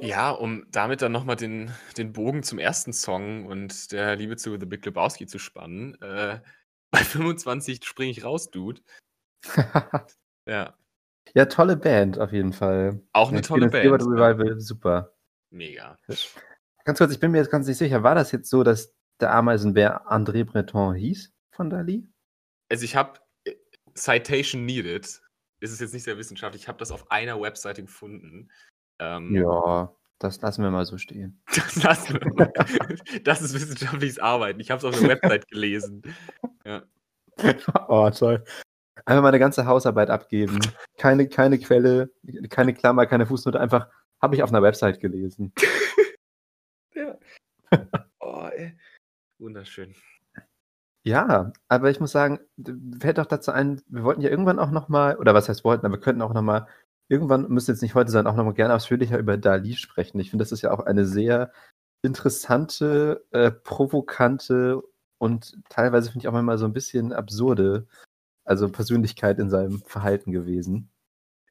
Ja, 0.00 0.30
um 0.30 0.64
damit 0.70 1.02
dann 1.02 1.12
nochmal 1.12 1.36
den, 1.36 1.70
den 1.96 2.12
Bogen 2.12 2.42
zum 2.42 2.58
ersten 2.58 2.92
Song 2.92 3.46
und 3.46 3.92
der 3.92 4.16
Liebe 4.16 4.36
zu 4.36 4.58
The 4.58 4.66
Big 4.66 4.84
Lebowski 4.84 5.26
zu 5.26 5.38
spannen. 5.38 6.00
Äh, 6.00 6.40
bei 6.90 7.04
25 7.04 7.84
springe 7.84 8.10
ich 8.10 8.24
raus, 8.24 8.50
Dude. 8.50 8.80
ja. 10.46 10.74
Ja, 11.34 11.46
tolle 11.46 11.76
Band 11.76 12.18
auf 12.18 12.32
jeden 12.32 12.52
Fall. 12.52 13.00
Auch 13.12 13.28
eine 13.28 13.38
ja, 13.38 13.42
tolle 13.42 13.68
Band. 13.68 13.84
Revival, 14.02 14.60
super. 14.60 15.14
Mega. 15.50 15.96
Ganz 16.84 16.98
kurz, 16.98 17.12
ich 17.12 17.20
bin 17.20 17.30
mir 17.30 17.38
jetzt 17.38 17.50
ganz 17.50 17.66
nicht 17.66 17.78
sicher, 17.78 18.02
war 18.02 18.14
das 18.14 18.32
jetzt 18.32 18.50
so, 18.50 18.62
dass 18.62 18.94
der 19.20 19.32
Ameisenbär 19.32 20.10
André 20.10 20.44
Breton 20.44 20.94
hieß 20.94 21.32
von 21.50 21.70
Dali? 21.70 22.08
Also 22.68 22.84
ich 22.84 22.96
habe 22.96 23.20
äh, 23.44 23.54
Citation 23.94 24.64
Needed, 24.64 25.04
ist 25.60 25.72
es 25.72 25.80
jetzt 25.80 25.94
nicht 25.94 26.02
sehr 26.02 26.18
wissenschaftlich, 26.18 26.62
ich 26.62 26.68
habe 26.68 26.78
das 26.78 26.90
auf 26.90 27.10
einer 27.10 27.40
Webseite 27.40 27.82
gefunden. 27.82 28.50
Ähm, 28.98 29.34
ja, 29.34 29.94
das 30.18 30.40
lassen 30.40 30.62
wir 30.62 30.70
mal 30.70 30.84
so 30.84 30.98
stehen. 30.98 31.42
Das 31.54 31.82
lassen 31.82 32.14
wir 32.20 32.32
mal. 32.34 32.52
das 33.24 33.42
ist 33.42 33.54
wissenschaftliches 33.54 34.18
Arbeiten. 34.18 34.60
Ich 34.60 34.70
habe 34.70 34.78
es 34.78 34.84
auf 34.84 34.98
der 34.98 35.08
Website 35.08 35.48
gelesen. 35.48 36.02
Ja. 36.64 36.82
Oh, 37.88 38.10
toll. 38.10 38.44
Einfach 39.04 39.22
meine 39.22 39.38
ganze 39.38 39.66
Hausarbeit 39.66 40.10
abgeben. 40.10 40.58
Keine, 40.98 41.28
keine 41.28 41.58
Quelle, 41.58 42.10
keine 42.48 42.74
Klammer, 42.74 43.06
keine 43.06 43.26
Fußnote, 43.26 43.58
einfach 43.58 43.88
habe 44.20 44.36
ich 44.36 44.42
auf 44.42 44.50
einer 44.50 44.62
Website 44.62 45.00
gelesen. 45.00 45.52
ja. 46.94 47.18
Oh, 48.20 48.48
ey. 48.54 48.76
Wunderschön. 49.38 49.96
Ja, 51.04 51.52
aber 51.66 51.90
ich 51.90 51.98
muss 51.98 52.12
sagen, 52.12 52.38
fällt 53.00 53.18
doch 53.18 53.26
dazu 53.26 53.50
ein, 53.50 53.82
wir 53.88 54.04
wollten 54.04 54.20
ja 54.20 54.30
irgendwann 54.30 54.60
auch 54.60 54.70
noch 54.70 54.88
mal 54.88 55.16
oder 55.16 55.34
was 55.34 55.48
heißt 55.48 55.64
wollten, 55.64 55.84
aber 55.84 55.96
wir 55.96 56.00
könnten 56.00 56.22
auch 56.22 56.32
noch 56.32 56.42
mal 56.42 56.68
irgendwann, 57.08 57.48
müsste 57.48 57.72
jetzt 57.72 57.82
nicht 57.82 57.96
heute 57.96 58.12
sein, 58.12 58.28
auch 58.28 58.36
noch 58.36 58.44
mal 58.44 58.54
gerne 58.54 58.74
ausführlicher 58.74 59.18
über 59.18 59.36
Dali 59.36 59.74
sprechen. 59.74 60.20
Ich 60.20 60.30
finde, 60.30 60.44
das 60.44 60.52
ist 60.52 60.62
ja 60.62 60.70
auch 60.70 60.80
eine 60.80 61.04
sehr 61.04 61.52
interessante, 62.02 63.24
äh, 63.32 63.50
provokante 63.50 64.80
und 65.18 65.58
teilweise 65.68 66.12
finde 66.12 66.24
ich 66.24 66.28
auch 66.28 66.32
manchmal 66.32 66.58
so 66.58 66.66
ein 66.66 66.72
bisschen 66.72 67.12
absurde, 67.12 67.88
also 68.52 68.68
Persönlichkeit 68.68 69.38
in 69.38 69.48
seinem 69.48 69.80
Verhalten 69.86 70.30
gewesen. 70.30 70.90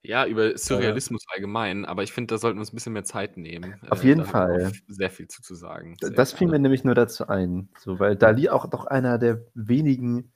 Ja, 0.03 0.26
über 0.26 0.56
Surrealismus 0.56 1.23
äh, 1.30 1.36
allgemein, 1.36 1.86
aber 1.86 2.03
ich 2.03 2.14
finde, 2.14 2.34
da 2.34 2.38
sollten 2.38 2.57
wir 2.57 2.61
uns 2.61 2.72
ein 2.72 2.76
bisschen 2.76 2.94
mehr 2.94 3.03
Zeit 3.03 3.38
nehmen. 3.38 3.76
Auf 3.90 4.03
äh, 4.03 4.07
jeden 4.07 4.26
Fall. 4.26 4.72
Sehr 4.88 5.10
viel 5.10 5.28
zuzusagen. 5.28 5.95
Sehr 5.99 6.11
das 6.11 6.34
fiel 6.34 6.48
mir 6.48 6.60
nämlich 6.60 6.84
nur 6.84 6.95
dazu 6.95 7.28
ein, 7.28 7.69
so, 7.80 7.99
weil 7.99 8.15
Dali 8.15 8.49
auch 8.49 8.68
doch 8.68 8.86
einer 8.86 9.18
der 9.18 9.45
wenigen 9.56 10.32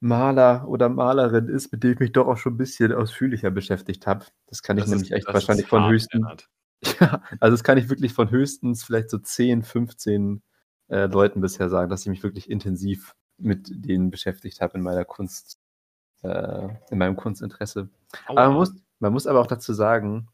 Maler 0.00 0.68
oder 0.68 0.90
Malerin 0.90 1.48
ist, 1.48 1.72
mit 1.72 1.82
dem 1.82 1.92
ich 1.92 1.98
mich 1.98 2.12
doch 2.12 2.26
auch 2.26 2.36
schon 2.36 2.54
ein 2.54 2.58
bisschen 2.58 2.92
ausführlicher 2.92 3.50
beschäftigt 3.50 4.06
habe. 4.06 4.26
Das 4.46 4.62
kann 4.62 4.76
ich 4.76 4.84
das 4.84 4.90
nämlich 4.90 5.10
ist, 5.10 5.16
echt 5.16 5.26
wahrscheinlich 5.32 5.66
von 5.66 5.88
höchstens. 5.88 6.26
Ja, 7.00 7.22
also 7.40 7.54
das 7.54 7.64
kann 7.64 7.78
ich 7.78 7.88
wirklich 7.88 8.12
von 8.12 8.30
höchstens 8.30 8.84
vielleicht 8.84 9.08
so 9.08 9.16
10, 9.16 9.62
15 9.62 10.42
äh, 10.88 11.06
Leuten 11.06 11.40
bisher 11.40 11.70
sagen, 11.70 11.88
dass 11.88 12.02
ich 12.02 12.08
mich 12.08 12.22
wirklich 12.22 12.50
intensiv 12.50 13.14
mit 13.38 13.68
denen 13.70 14.10
beschäftigt 14.10 14.60
habe 14.60 14.78
in 14.78 14.82
meiner 14.82 15.04
Kunst, 15.04 15.58
äh, 16.22 16.68
in 16.90 16.98
meinem 16.98 17.16
Kunstinteresse. 17.16 17.88
Aber 18.26 18.46
man 18.48 18.54
muss, 18.54 18.74
man 18.98 19.12
muss 19.12 19.26
aber 19.26 19.40
auch 19.40 19.46
dazu 19.46 19.72
sagen, 19.72 20.28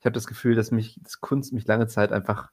ich 0.00 0.06
habe 0.06 0.14
das 0.14 0.26
Gefühl, 0.26 0.54
dass 0.54 0.70
mich 0.70 0.98
das 1.02 1.20
Kunst 1.20 1.52
mich 1.52 1.66
lange 1.66 1.86
Zeit 1.86 2.12
einfach, 2.12 2.50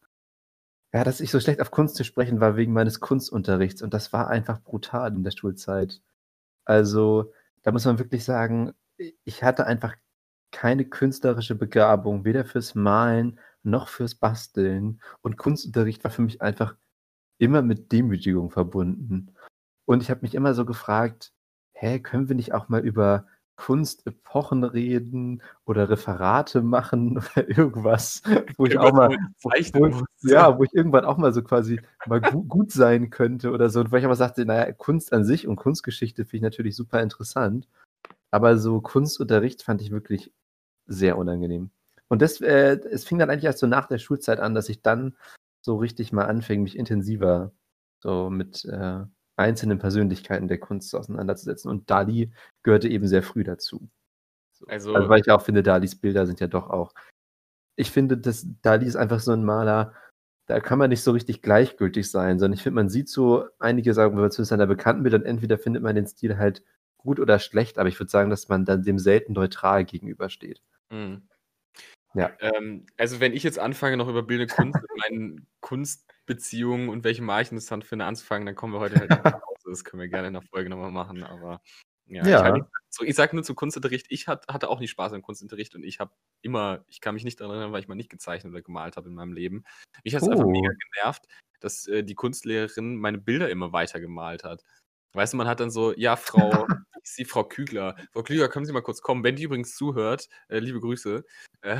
ja, 0.94 1.04
dass 1.04 1.22
ich 1.22 1.32
so 1.32 1.40
schlecht 1.40 1.62
auf 1.62 1.72
Kunst 1.72 1.96
zu 1.96 2.04
sprechen 2.04 2.40
war 2.40 2.56
wegen 2.58 2.74
meines 2.74 3.00
Kunstunterrichts 3.00 3.82
und 3.82 3.94
das 3.94 4.14
war 4.14 4.28
einfach 4.30 4.62
brutal 4.62 5.14
in 5.14 5.24
der 5.24 5.32
Schulzeit. 5.32 6.02
Also, 6.66 7.34
da 7.64 7.72
muss 7.72 7.86
man 7.86 8.00
wirklich 8.00 8.24
sagen, 8.26 8.74
ich 9.24 9.44
hatte 9.44 9.66
einfach 9.66 9.96
keine 10.52 10.86
künstlerische 10.86 11.56
Begabung, 11.56 12.26
weder 12.26 12.46
fürs 12.46 12.76
Malen 12.76 13.40
noch 13.64 13.90
fürs 13.90 14.16
Basteln. 14.16 15.02
Und 15.22 15.38
Kunstunterricht 15.38 16.04
war 16.04 16.12
für 16.12 16.22
mich 16.22 16.42
einfach 16.42 16.76
immer 17.38 17.62
mit 17.62 17.92
Demütigung 17.92 18.50
verbunden. 18.50 19.34
Und 19.88 20.04
ich 20.04 20.10
habe 20.10 20.22
mich 20.22 20.36
immer 20.36 20.54
so 20.54 20.66
gefragt, 20.66 21.32
hä, 21.72 22.00
können 22.00 22.28
wir 22.28 22.36
nicht 22.36 22.54
auch 22.54 22.68
mal 22.68 22.82
über 22.86 23.26
Kunstepochen 23.56 24.64
reden 24.66 25.42
oder 25.66 25.90
Referate 25.90 26.62
machen 26.62 27.18
oder 27.36 27.50
irgendwas, 27.50 28.22
wo 28.58 28.66
ich 28.66 28.78
auch 28.78 28.92
mal, 28.92 29.18
wo, 29.42 29.50
wo, 29.50 30.04
ja, 30.24 30.58
wo 30.60 30.64
ich 30.64 30.74
irgendwann 30.74 31.06
auch 31.06 31.18
mal 31.18 31.34
so 31.34 31.42
quasi 31.42 31.80
mal 32.06 32.20
gu 32.20 32.44
gut 32.44 32.72
sein 32.72 33.10
könnte 33.10 33.52
oder 33.52 33.70
so. 33.70 33.80
Und 33.80 33.92
weil 33.92 34.00
ich 34.00 34.06
aber 34.06 34.18
sagte, 34.18 34.46
naja, 34.46 34.72
Kunst 34.74 35.14
an 35.14 35.24
sich 35.24 35.48
und 35.48 35.56
Kunstgeschichte 35.56 36.26
finde 36.26 36.36
ich 36.36 36.42
natürlich 36.44 36.76
super 36.76 37.02
interessant, 37.02 37.68
aber 38.30 38.58
so 38.58 38.82
Kunstunterricht 38.82 39.64
fand 39.64 39.82
ich 39.82 39.90
wirklich 39.92 40.34
sehr 40.86 41.18
unangenehm. 41.18 41.72
Und 42.10 42.22
das, 42.22 42.42
äh, 42.42 42.78
es 42.92 43.06
fing 43.06 43.20
dann 43.20 43.30
eigentlich 43.30 43.46
erst 43.46 43.60
so 43.60 43.68
nach 43.68 43.88
der 43.88 44.00
Schulzeit 44.00 44.40
an, 44.40 44.54
dass 44.54 44.70
ich 44.70 44.82
dann 44.82 45.16
so 45.62 45.78
richtig 45.78 46.12
mal 46.12 46.26
anfing, 46.26 46.64
mich 46.64 46.78
intensiver 46.78 47.52
so 48.00 48.30
mit 48.30 48.66
äh, 48.66 49.04
einzelnen 49.38 49.80
Persönlichkeiten 49.80 50.48
der 50.48 50.60
Kunst 50.60 50.94
auseinanderzusetzen. 50.94 51.70
Und 51.70 51.90
Dali 51.90 52.32
gehörte 52.64 52.90
eben 52.90 53.08
sehr 53.08 53.24
früh 53.24 53.44
dazu. 53.44 53.90
So. 54.52 54.66
Also, 54.68 54.94
also, 54.94 55.10
weil 55.10 55.22
ich 55.22 55.32
auch 55.32 55.42
finde, 55.42 55.64
Dalis 55.64 55.96
Bilder 55.96 56.26
sind 56.26 56.40
ja 56.40 56.48
doch 56.48 56.70
auch. 56.70 56.94
Ich 57.76 57.92
finde, 57.92 58.18
dass 58.18 58.48
Dali 58.62 58.86
ist 58.86 58.96
einfach 58.96 59.20
so 59.20 59.32
ein 59.32 59.46
Maler, 59.46 59.94
da 60.48 60.60
kann 60.60 60.80
man 60.80 60.90
nicht 60.90 61.04
so 61.04 61.12
richtig 61.12 61.42
gleichgültig 61.42 62.10
sein, 62.10 62.40
sondern 62.40 62.56
ich 62.56 62.64
finde, 62.64 62.76
man 62.76 62.90
sieht 62.90 63.10
so 63.10 63.46
einige 63.60 63.94
sagen, 63.94 64.16
wenn 64.16 64.22
man 64.22 64.32
zu 64.32 64.44
seiner 64.44 64.66
bekannten 64.66 65.04
Bildern, 65.04 65.24
entweder 65.24 65.58
findet 65.58 65.84
man 65.84 65.96
den 65.96 66.08
Stil 66.08 66.38
halt 66.38 66.64
gut 66.98 67.20
oder 67.20 67.38
schlecht, 67.38 67.78
aber 67.78 67.90
ich 67.90 68.00
würde 68.00 68.10
sagen, 68.10 68.30
dass 68.30 68.50
man 68.50 68.66
dann 68.66 68.84
dem 68.84 68.98
selten 68.98 69.34
neutral 69.34 69.86
gegenübersteht. 69.86 70.62
Mhm. 70.90 71.28
Ja. 72.18 72.32
Ähm, 72.40 72.86
also 72.98 73.20
wenn 73.20 73.34
ich 73.34 73.44
jetzt 73.44 73.60
anfange, 73.60 73.98
noch 73.98 74.08
über 74.08 74.24
bildende 74.24 74.54
Kunst 74.54 74.80
und 74.82 75.00
meinen 75.00 75.48
Kunstbeziehungen 75.62 76.90
und 76.90 77.04
welche 77.04 77.22
mal 77.22 77.42
ich 77.42 77.52
interessant 77.52 77.86
finde, 77.86 78.06
anzufangen, 78.06 78.46
dann 78.46 78.56
kommen 78.56 78.74
wir 78.74 78.80
heute 78.80 79.00
halt 79.00 79.10
nach 79.10 79.24
Hause. 79.24 79.70
Das 79.70 79.84
können 79.84 80.02
wir 80.02 80.10
gerne 80.10 80.28
in 80.28 80.34
der 80.34 80.42
Folge 80.42 80.70
nochmal 80.70 80.92
machen, 80.92 81.24
aber 81.24 81.62
ja. 82.08 82.26
ja. 82.26 82.38
Ich, 82.38 82.44
halt 82.44 82.66
so, 82.90 83.04
ich 83.04 83.16
sage 83.16 83.36
nur 83.36 83.44
zu 83.44 83.54
Kunstunterricht, 83.54 84.08
ich 84.10 84.28
hat, 84.28 84.48
hatte 84.48 84.70
auch 84.70 84.80
nicht 84.80 84.92
Spaß 84.92 85.12
im 85.14 85.22
Kunstunterricht 85.22 85.76
und 85.76 85.84
ich 85.84 86.00
habe 86.00 86.12
immer, 86.42 86.86
ich 86.88 87.02
kann 87.02 87.14
mich 87.14 87.24
nicht 87.24 87.40
daran 87.40 87.52
erinnern, 87.52 87.74
weil 87.74 87.82
ich 87.82 87.88
mal 87.88 87.96
nicht 87.96 88.10
gezeichnet 88.10 88.52
oder 88.52 88.62
gemalt 88.62 88.98
habe 88.98 89.10
in 89.10 89.16
meinem 89.16 89.34
Leben. 89.34 89.64
Mich 90.04 90.16
hat 90.16 90.22
es 90.22 90.28
oh. 90.28 90.32
einfach 90.32 90.46
mega 90.46 90.70
oh. 90.72 90.78
genervt, 90.94 91.28
dass 91.60 91.88
äh, 91.88 92.04
die 92.04 92.16
Kunstlehrerin 92.16 92.96
meine 92.96 93.18
Bilder 93.18 93.50
immer 93.50 93.74
weiter 93.74 94.00
gemalt 94.00 94.44
hat. 94.44 94.64
Weißt 95.14 95.34
du, 95.34 95.38
man 95.38 95.48
hat 95.48 95.60
dann 95.60 95.72
so, 95.72 95.94
ja, 95.96 96.16
Frau, 96.16 96.68
ich 97.04 97.12
sehe 97.12 97.26
Frau 97.26 97.44
Kügler. 97.44 97.96
Frau 98.14 98.24
Kügler, 98.24 98.50
können 98.50 98.66
Sie 98.66 98.74
mal 98.74 98.82
kurz 98.82 99.02
kommen? 99.02 99.24
Wenn 99.24 99.36
die 99.36 99.44
übrigens 99.44 99.76
zuhört, 99.76 100.28
äh, 100.50 100.60
liebe 100.60 100.80
Grüße, 100.80 101.24
äh, 101.62 101.78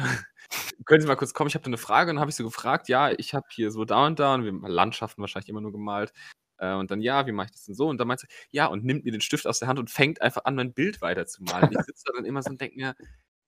können 0.86 1.02
Sie 1.02 1.08
mal 1.08 1.16
kurz 1.16 1.34
kommen? 1.34 1.48
Ich 1.48 1.56
habe 1.56 1.64
da 1.64 1.70
eine 1.70 1.78
Frage 1.78 2.10
und 2.10 2.16
dann 2.16 2.22
habe 2.22 2.32
ich 2.32 2.36
so 2.36 2.44
gefragt, 2.44 2.90
ja, 2.90 3.12
ich 3.12 3.34
habe 3.34 3.46
hier 3.52 3.72
so 3.72 3.86
da 3.86 4.06
und 4.06 4.20
da 4.20 4.36
und 4.36 4.44
wir 4.44 4.52
haben 4.52 4.66
Landschaften 4.66 5.22
wahrscheinlich 5.22 5.50
immer 5.50 5.62
nur 5.62 5.72
gemalt. 5.72 6.14
Äh, 6.58 6.74
und 6.74 6.92
dann, 6.92 7.02
ja, 7.02 7.28
wie 7.28 7.32
mache 7.32 7.48
ich 7.48 7.52
das 7.52 7.66
denn 7.66 7.76
so? 7.76 7.88
Und 7.88 7.98
dann 8.00 8.08
meint 8.08 8.20
sie, 8.20 8.28
ja, 8.52 8.68
und 8.68 8.84
nimmt 8.84 9.06
mir 9.06 9.12
den 9.12 9.22
Stift 9.22 9.48
aus 9.48 9.60
der 9.60 9.68
Hand 9.68 9.80
und 9.80 9.90
fängt 9.90 10.22
einfach 10.22 10.46
an, 10.46 10.56
mein 10.56 10.74
Bild 10.74 11.02
weiterzumalen. 11.02 11.70
ich 11.72 11.86
sitze 11.86 12.04
da 12.06 12.14
dann 12.16 12.26
immer 12.26 12.42
so 12.42 12.50
und 12.50 12.62
denke 12.62 12.78
mir, 12.78 12.96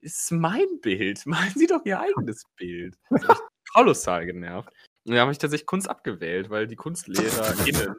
ist 0.02 0.32
mein 0.32 0.80
Bild. 0.82 1.26
Malen 1.26 1.54
Sie 1.56 1.68
doch 1.68 1.86
Ihr 1.86 2.00
eigenes 2.00 2.44
Bild. 2.56 2.98
Das 3.10 3.22
hat 3.24 3.30
mich 3.30 3.74
kolossal 3.74 4.26
genervt. 4.26 4.70
Und 5.06 5.16
da 5.16 5.22
habe 5.22 5.32
ich 5.32 5.38
tatsächlich 5.38 5.66
Kunst 5.66 5.90
abgewählt, 5.90 6.50
weil 6.50 6.68
die 6.68 6.76
KunstlehrerInnen 6.76 7.96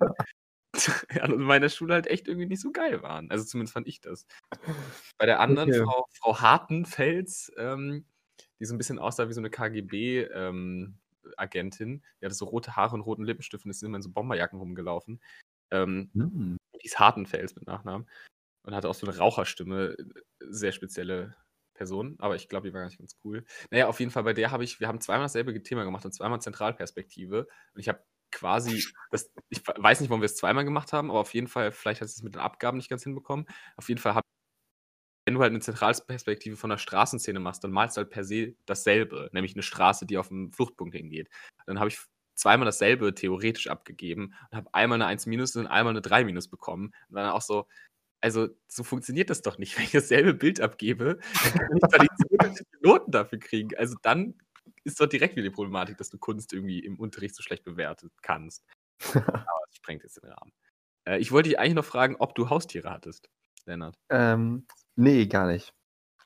an 1.21 1.39
meiner 1.39 1.69
Schule 1.69 1.95
halt 1.95 2.07
echt 2.07 2.29
irgendwie 2.29 2.47
nicht 2.47 2.61
so 2.61 2.71
geil 2.73 3.03
waren. 3.03 3.31
Also 3.31 3.45
zumindest 3.45 3.75
fand 3.75 3.89
ich 3.89 4.01
das. 4.01 4.27
Bei 5.19 5.27
der 5.27 5.41
anderen 5.41 5.71
okay. 5.71 5.85
Frau, 5.85 6.07
Frau 6.13 6.41
Hartenfels, 6.41 7.53
ähm, 7.57 8.07
die 8.61 8.65
so 8.65 8.75
ein 8.75 8.79
bisschen 8.79 8.99
aussah 8.99 9.29
wie 9.29 9.33
so 9.33 9.41
eine 9.41 9.51
KGB-Agentin, 9.51 11.89
ähm, 11.89 12.03
die 12.21 12.25
hatte 12.25 12.35
so 12.35 12.47
rote 12.47 12.77
Haare 12.77 12.95
und 12.95 13.03
roten 13.03 13.25
Lippenstift 13.25 13.65
und 13.65 13.71
ist 13.71 13.83
immer 13.83 13.97
in 13.97 14.03
so 14.03 14.11
Bomberjacken 14.11 14.59
rumgelaufen. 14.59 15.21
Ähm, 15.71 16.11
mhm. 16.13 16.57
Die 16.81 16.87
ist 16.87 16.99
Hartenfels 16.99 17.55
mit 17.55 17.67
Nachnamen 17.67 18.09
und 18.63 18.75
hatte 18.75 18.89
auch 18.89 18.95
so 18.95 19.07
eine 19.07 19.17
Raucherstimme, 19.17 19.97
sehr 20.41 20.73
spezielle 20.73 21.37
Person, 21.75 22.17
aber 22.19 22.37
ich 22.37 22.49
glaube, 22.49 22.69
die 22.69 22.75
war 22.75 22.81
gar 22.81 22.89
nicht 22.89 22.99
ganz 22.99 23.17
cool. 23.25 23.45
Naja, 23.71 23.89
auf 23.89 24.01
jeden 24.01 24.13
Fall 24.13 24.25
bei 24.25 24.35
der 24.35 24.51
habe 24.51 24.65
ich, 24.65 24.81
wir 24.81 24.89
haben 24.89 25.01
zweimal 25.01 25.25
dasselbe 25.25 25.63
Thema 25.63 25.85
gemacht 25.85 26.05
und 26.05 26.13
zweimal 26.13 26.41
Zentralperspektive 26.41 27.49
und 27.75 27.81
ich 27.81 27.89
habe 27.89 28.03
quasi, 28.31 28.85
das, 29.11 29.31
ich 29.49 29.63
weiß 29.67 30.01
nicht, 30.01 30.11
warum 30.11 30.21
wir 30.21 30.27
es 30.27 30.37
zweimal 30.37 30.65
gemacht 30.65 30.93
haben, 30.93 31.11
aber 31.11 31.21
auf 31.21 31.35
jeden 31.35 31.49
Fall, 31.49 31.73
vielleicht 31.73 32.01
hat 32.01 32.09
es 32.09 32.23
mit 32.23 32.35
den 32.35 32.41
Abgaben 32.41 32.77
nicht 32.77 32.91
ganz 32.91 33.03
hinbekommen. 33.05 33.47
Auf 33.77 33.89
jeden 33.89 34.01
Fall, 34.01 34.21
wenn 35.27 35.35
du 35.35 35.41
halt 35.41 35.51
eine 35.51 35.61
Zentralperspektive 35.61 36.57
von 36.57 36.71
der 36.71 36.79
Straßenszene 36.79 37.41
machst, 37.41 37.63
dann 37.65 37.71
malst 37.71 37.97
du 37.97 38.03
halt 38.03 38.11
per 38.11 38.25
se 38.25 38.55
dasselbe, 38.67 39.31
nämlich 39.33 39.55
eine 39.55 39.63
Straße, 39.63 40.07
die 40.07 40.19
auf 40.19 40.31
einen 40.31 40.53
Fluchtpunkt 40.53 40.95
hingeht. 40.95 41.29
Dann 41.67 41.79
habe 41.79 41.89
ich 41.89 41.99
zweimal 42.35 42.67
dasselbe 42.67 43.15
theoretisch 43.15 43.69
abgegeben 43.69 44.35
und 44.51 44.57
habe 44.57 44.75
einmal 44.75 44.97
eine 44.97 45.07
1 45.07 45.27
minus 45.27 45.55
und 45.57 45.67
einmal 45.67 45.93
eine 45.93 46.01
3 46.01 46.25
minus 46.25 46.49
bekommen. 46.49 46.93
Und 47.09 47.17
dann 47.17 47.31
auch 47.31 47.43
so, 47.43 47.67
also 48.21 48.49
so 48.67 48.83
funktioniert 48.83 49.31
das 49.31 49.43
doch 49.43 49.59
nicht. 49.59 49.77
Wenn 49.79 49.85
ich 49.85 49.93
dasselbe 49.93 50.35
Bild 50.35 50.61
abgebe, 50.61 51.19
dann 51.43 51.53
kann 51.53 51.77
ich 51.77 51.83
da 51.91 51.99
die 51.99 52.65
Noten 52.83 53.11
dafür 53.13 53.39
kriegen. 53.39 53.77
Also 53.77 53.97
dann 54.03 54.35
ist 54.91 55.01
dort 55.01 55.13
direkt 55.13 55.37
wieder 55.37 55.49
die 55.49 55.55
Problematik, 55.55 55.97
dass 55.99 56.11
du 56.11 56.19
Kunst 56.19 56.53
irgendwie 56.53 56.81
im 56.81 56.99
Unterricht 56.99 57.35
so 57.35 57.43
schlecht 57.43 57.65
bewerten 57.65 58.11
kannst. 58.23 58.65
Aber 59.15 59.61
das 59.67 59.77
sprengt 59.77 60.03
jetzt 60.03 60.23
den 60.23 60.31
Rahmen. 60.31 60.53
Äh, 61.07 61.19
ich 61.19 61.33
wollte 61.33 61.49
dich 61.49 61.59
eigentlich 61.59 61.75
noch 61.75 61.85
fragen, 61.85 62.17
ob 62.19 62.35
du 62.35 62.51
Haustiere 62.51 62.91
hattest, 62.91 63.31
Lennart. 63.67 63.97
Ähm, 64.11 64.67
nee, 64.97 65.27
gar 65.27 65.47
nicht. 65.47 65.73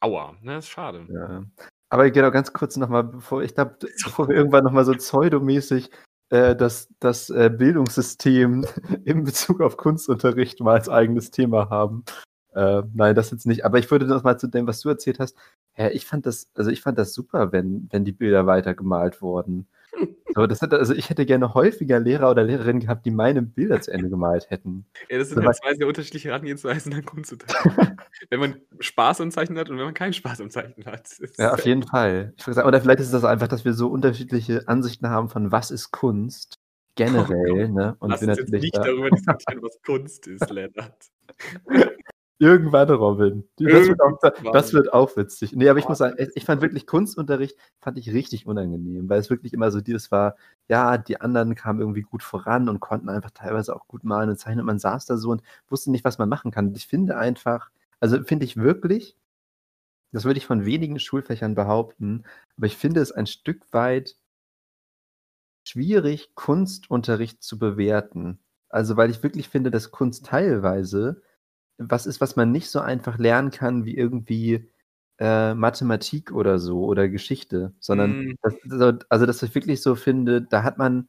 Aua, 0.00 0.36
ne, 0.42 0.58
ist 0.58 0.68
schade. 0.68 1.06
Ja. 1.08 1.44
Aber 1.88 2.10
genau, 2.10 2.30
ganz 2.30 2.52
kurz 2.52 2.76
nochmal, 2.76 3.04
bevor 3.04 3.42
ich 3.42 3.54
glaube, 3.54 3.76
bevor 4.04 4.28
wir 4.28 4.36
irgendwann 4.36 4.64
nochmal 4.64 4.84
so 4.84 4.92
pseudomäßig 4.92 5.90
äh, 6.30 6.56
das, 6.56 6.88
das 7.00 7.30
äh, 7.30 7.50
Bildungssystem 7.50 8.66
in 9.04 9.24
Bezug 9.24 9.60
auf 9.60 9.76
Kunstunterricht 9.76 10.60
mal 10.60 10.74
als 10.74 10.88
eigenes 10.88 11.30
Thema 11.30 11.70
haben. 11.70 12.04
Äh, 12.54 12.82
nein, 12.94 13.14
das 13.14 13.30
jetzt 13.30 13.46
nicht. 13.46 13.64
Aber 13.64 13.78
ich 13.78 13.90
würde 13.90 14.06
noch 14.06 14.22
mal 14.22 14.38
zu 14.38 14.46
dem, 14.46 14.66
was 14.66 14.80
du 14.80 14.88
erzählt 14.88 15.18
hast. 15.18 15.36
Ja, 15.76 15.88
ich 15.88 16.06
fand 16.06 16.26
das, 16.26 16.50
also 16.54 16.70
ich 16.70 16.80
fand 16.80 16.98
das 16.98 17.12
super, 17.12 17.52
wenn, 17.52 17.88
wenn 17.90 18.04
die 18.04 18.12
Bilder 18.12 18.46
weiter 18.46 18.74
gemalt 18.74 19.22
wurden. 19.22 19.66
So, 20.34 20.46
das 20.48 20.60
hätte, 20.62 20.78
also 20.78 20.94
ich 20.94 21.10
hätte 21.10 21.26
gerne 21.26 21.54
häufiger 21.54 22.00
Lehrer 22.00 22.30
oder 22.30 22.42
Lehrerinnen 22.42 22.80
gehabt, 22.80 23.06
die 23.06 23.12
meine 23.12 23.42
Bilder 23.42 23.80
zu 23.80 23.92
Ende 23.92 24.08
gemalt 24.08 24.50
hätten. 24.50 24.86
Ja, 25.10 25.18
das 25.18 25.28
sind 25.28 25.40
so, 25.40 25.44
halt 25.46 25.56
zwei 25.56 25.74
sehr 25.74 25.86
unterschiedliche 25.86 26.28
Herangehensweisen 26.28 26.92
an 26.92 27.04
Kunstunterricht. 27.04 27.56
wenn 28.30 28.40
man 28.40 28.56
Spaß 28.80 29.20
am 29.20 29.30
Zeichnen 29.30 29.58
hat 29.58 29.70
und 29.70 29.76
wenn 29.76 29.84
man 29.84 29.94
keinen 29.94 30.12
Spaß 30.12 30.40
am 30.40 30.50
Zeichnen 30.50 30.86
hat. 30.86 31.08
Ja, 31.36 31.52
auf 31.52 31.64
jeden 31.64 31.82
Fall. 31.84 32.34
Sagen, 32.38 32.66
oder 32.66 32.80
vielleicht 32.80 33.00
ist 33.00 33.12
das 33.12 33.24
einfach, 33.24 33.48
dass 33.48 33.64
wir 33.64 33.74
so 33.74 33.88
unterschiedliche 33.88 34.66
Ansichten 34.66 35.08
haben 35.08 35.28
von 35.28 35.52
was 35.52 35.70
ist 35.70 35.92
Kunst 35.92 36.58
generell. 36.96 37.68
Oh, 37.70 37.72
ne? 37.72 37.96
Und 38.00 38.10
Lass 38.10 38.22
wir 38.22 38.28
uns 38.28 38.38
natürlich 38.38 38.50
jetzt 38.50 38.62
nicht 38.62 38.76
da 38.76 38.84
darüber 38.84 39.10
diskutieren, 39.10 39.62
was 39.62 39.82
Kunst 39.82 40.26
ist, 40.26 40.50
Lennart. 40.50 41.10
Irgendwann, 42.38 42.90
Robin. 42.90 43.48
Das, 43.56 43.88
Wird 43.88 44.00
auch, 44.00 44.52
das, 44.52 44.72
Wird 44.72 44.92
auch, 44.92 45.16
witzig. 45.16 45.54
Nee, 45.54 45.68
aber 45.68 45.78
ich 45.78 45.88
muss 45.88 45.98
sagen, 45.98 46.16
ich 46.34 46.44
fand 46.44 46.62
wirklich 46.62 46.86
Kunstunterricht, 46.86 47.56
fand 47.80 47.96
ich 47.96 48.12
richtig 48.12 48.46
unangenehm, 48.46 49.08
weil 49.08 49.20
es 49.20 49.30
wirklich 49.30 49.52
immer 49.52 49.70
so 49.70 49.80
dieses 49.80 50.10
war, 50.10 50.36
ja, 50.68 50.98
die 50.98 51.20
anderen 51.20 51.54
kamen 51.54 51.80
irgendwie 51.80 52.02
gut 52.02 52.24
voran 52.24 52.68
und 52.68 52.80
konnten 52.80 53.08
einfach 53.08 53.30
teilweise 53.30 53.74
auch 53.74 53.86
gut 53.86 54.02
malen 54.02 54.30
und 54.30 54.36
zeichnen. 54.38 54.60
Und 54.60 54.66
man 54.66 54.80
saß 54.80 55.06
da 55.06 55.16
so 55.16 55.30
und 55.30 55.42
wusste 55.68 55.92
nicht, 55.92 56.04
was 56.04 56.18
man 56.18 56.28
machen 56.28 56.50
kann. 56.50 56.68
Und 56.68 56.76
ich 56.76 56.88
finde 56.88 57.16
einfach, 57.16 57.70
also 58.00 58.22
finde 58.24 58.44
ich 58.44 58.56
wirklich, 58.56 59.16
das 60.12 60.24
würde 60.24 60.38
ich 60.38 60.46
von 60.46 60.64
wenigen 60.64 60.98
Schulfächern 60.98 61.54
behaupten, 61.54 62.24
aber 62.56 62.66
ich 62.66 62.76
finde 62.76 63.00
es 63.00 63.12
ein 63.12 63.26
Stück 63.26 63.72
weit 63.72 64.16
schwierig, 65.66 66.34
Kunstunterricht 66.34 67.42
zu 67.42 67.58
bewerten. 67.58 68.38
Also, 68.68 68.96
weil 68.96 69.10
ich 69.10 69.22
wirklich 69.22 69.48
finde, 69.48 69.70
dass 69.70 69.90
Kunst 69.90 70.26
teilweise 70.26 71.22
was 71.78 72.06
ist, 72.06 72.20
was 72.20 72.36
man 72.36 72.52
nicht 72.52 72.70
so 72.70 72.80
einfach 72.80 73.18
lernen 73.18 73.50
kann 73.50 73.84
wie 73.84 73.96
irgendwie 73.96 74.70
äh, 75.18 75.54
Mathematik 75.54 76.32
oder 76.32 76.58
so 76.58 76.84
oder 76.84 77.08
Geschichte, 77.08 77.72
sondern 77.80 78.26
mm. 78.26 78.34
das, 78.42 78.96
also, 79.08 79.26
dass 79.26 79.42
ich 79.42 79.54
wirklich 79.54 79.82
so 79.82 79.94
finde, 79.94 80.42
da 80.42 80.62
hat 80.62 80.78
man, 80.78 81.08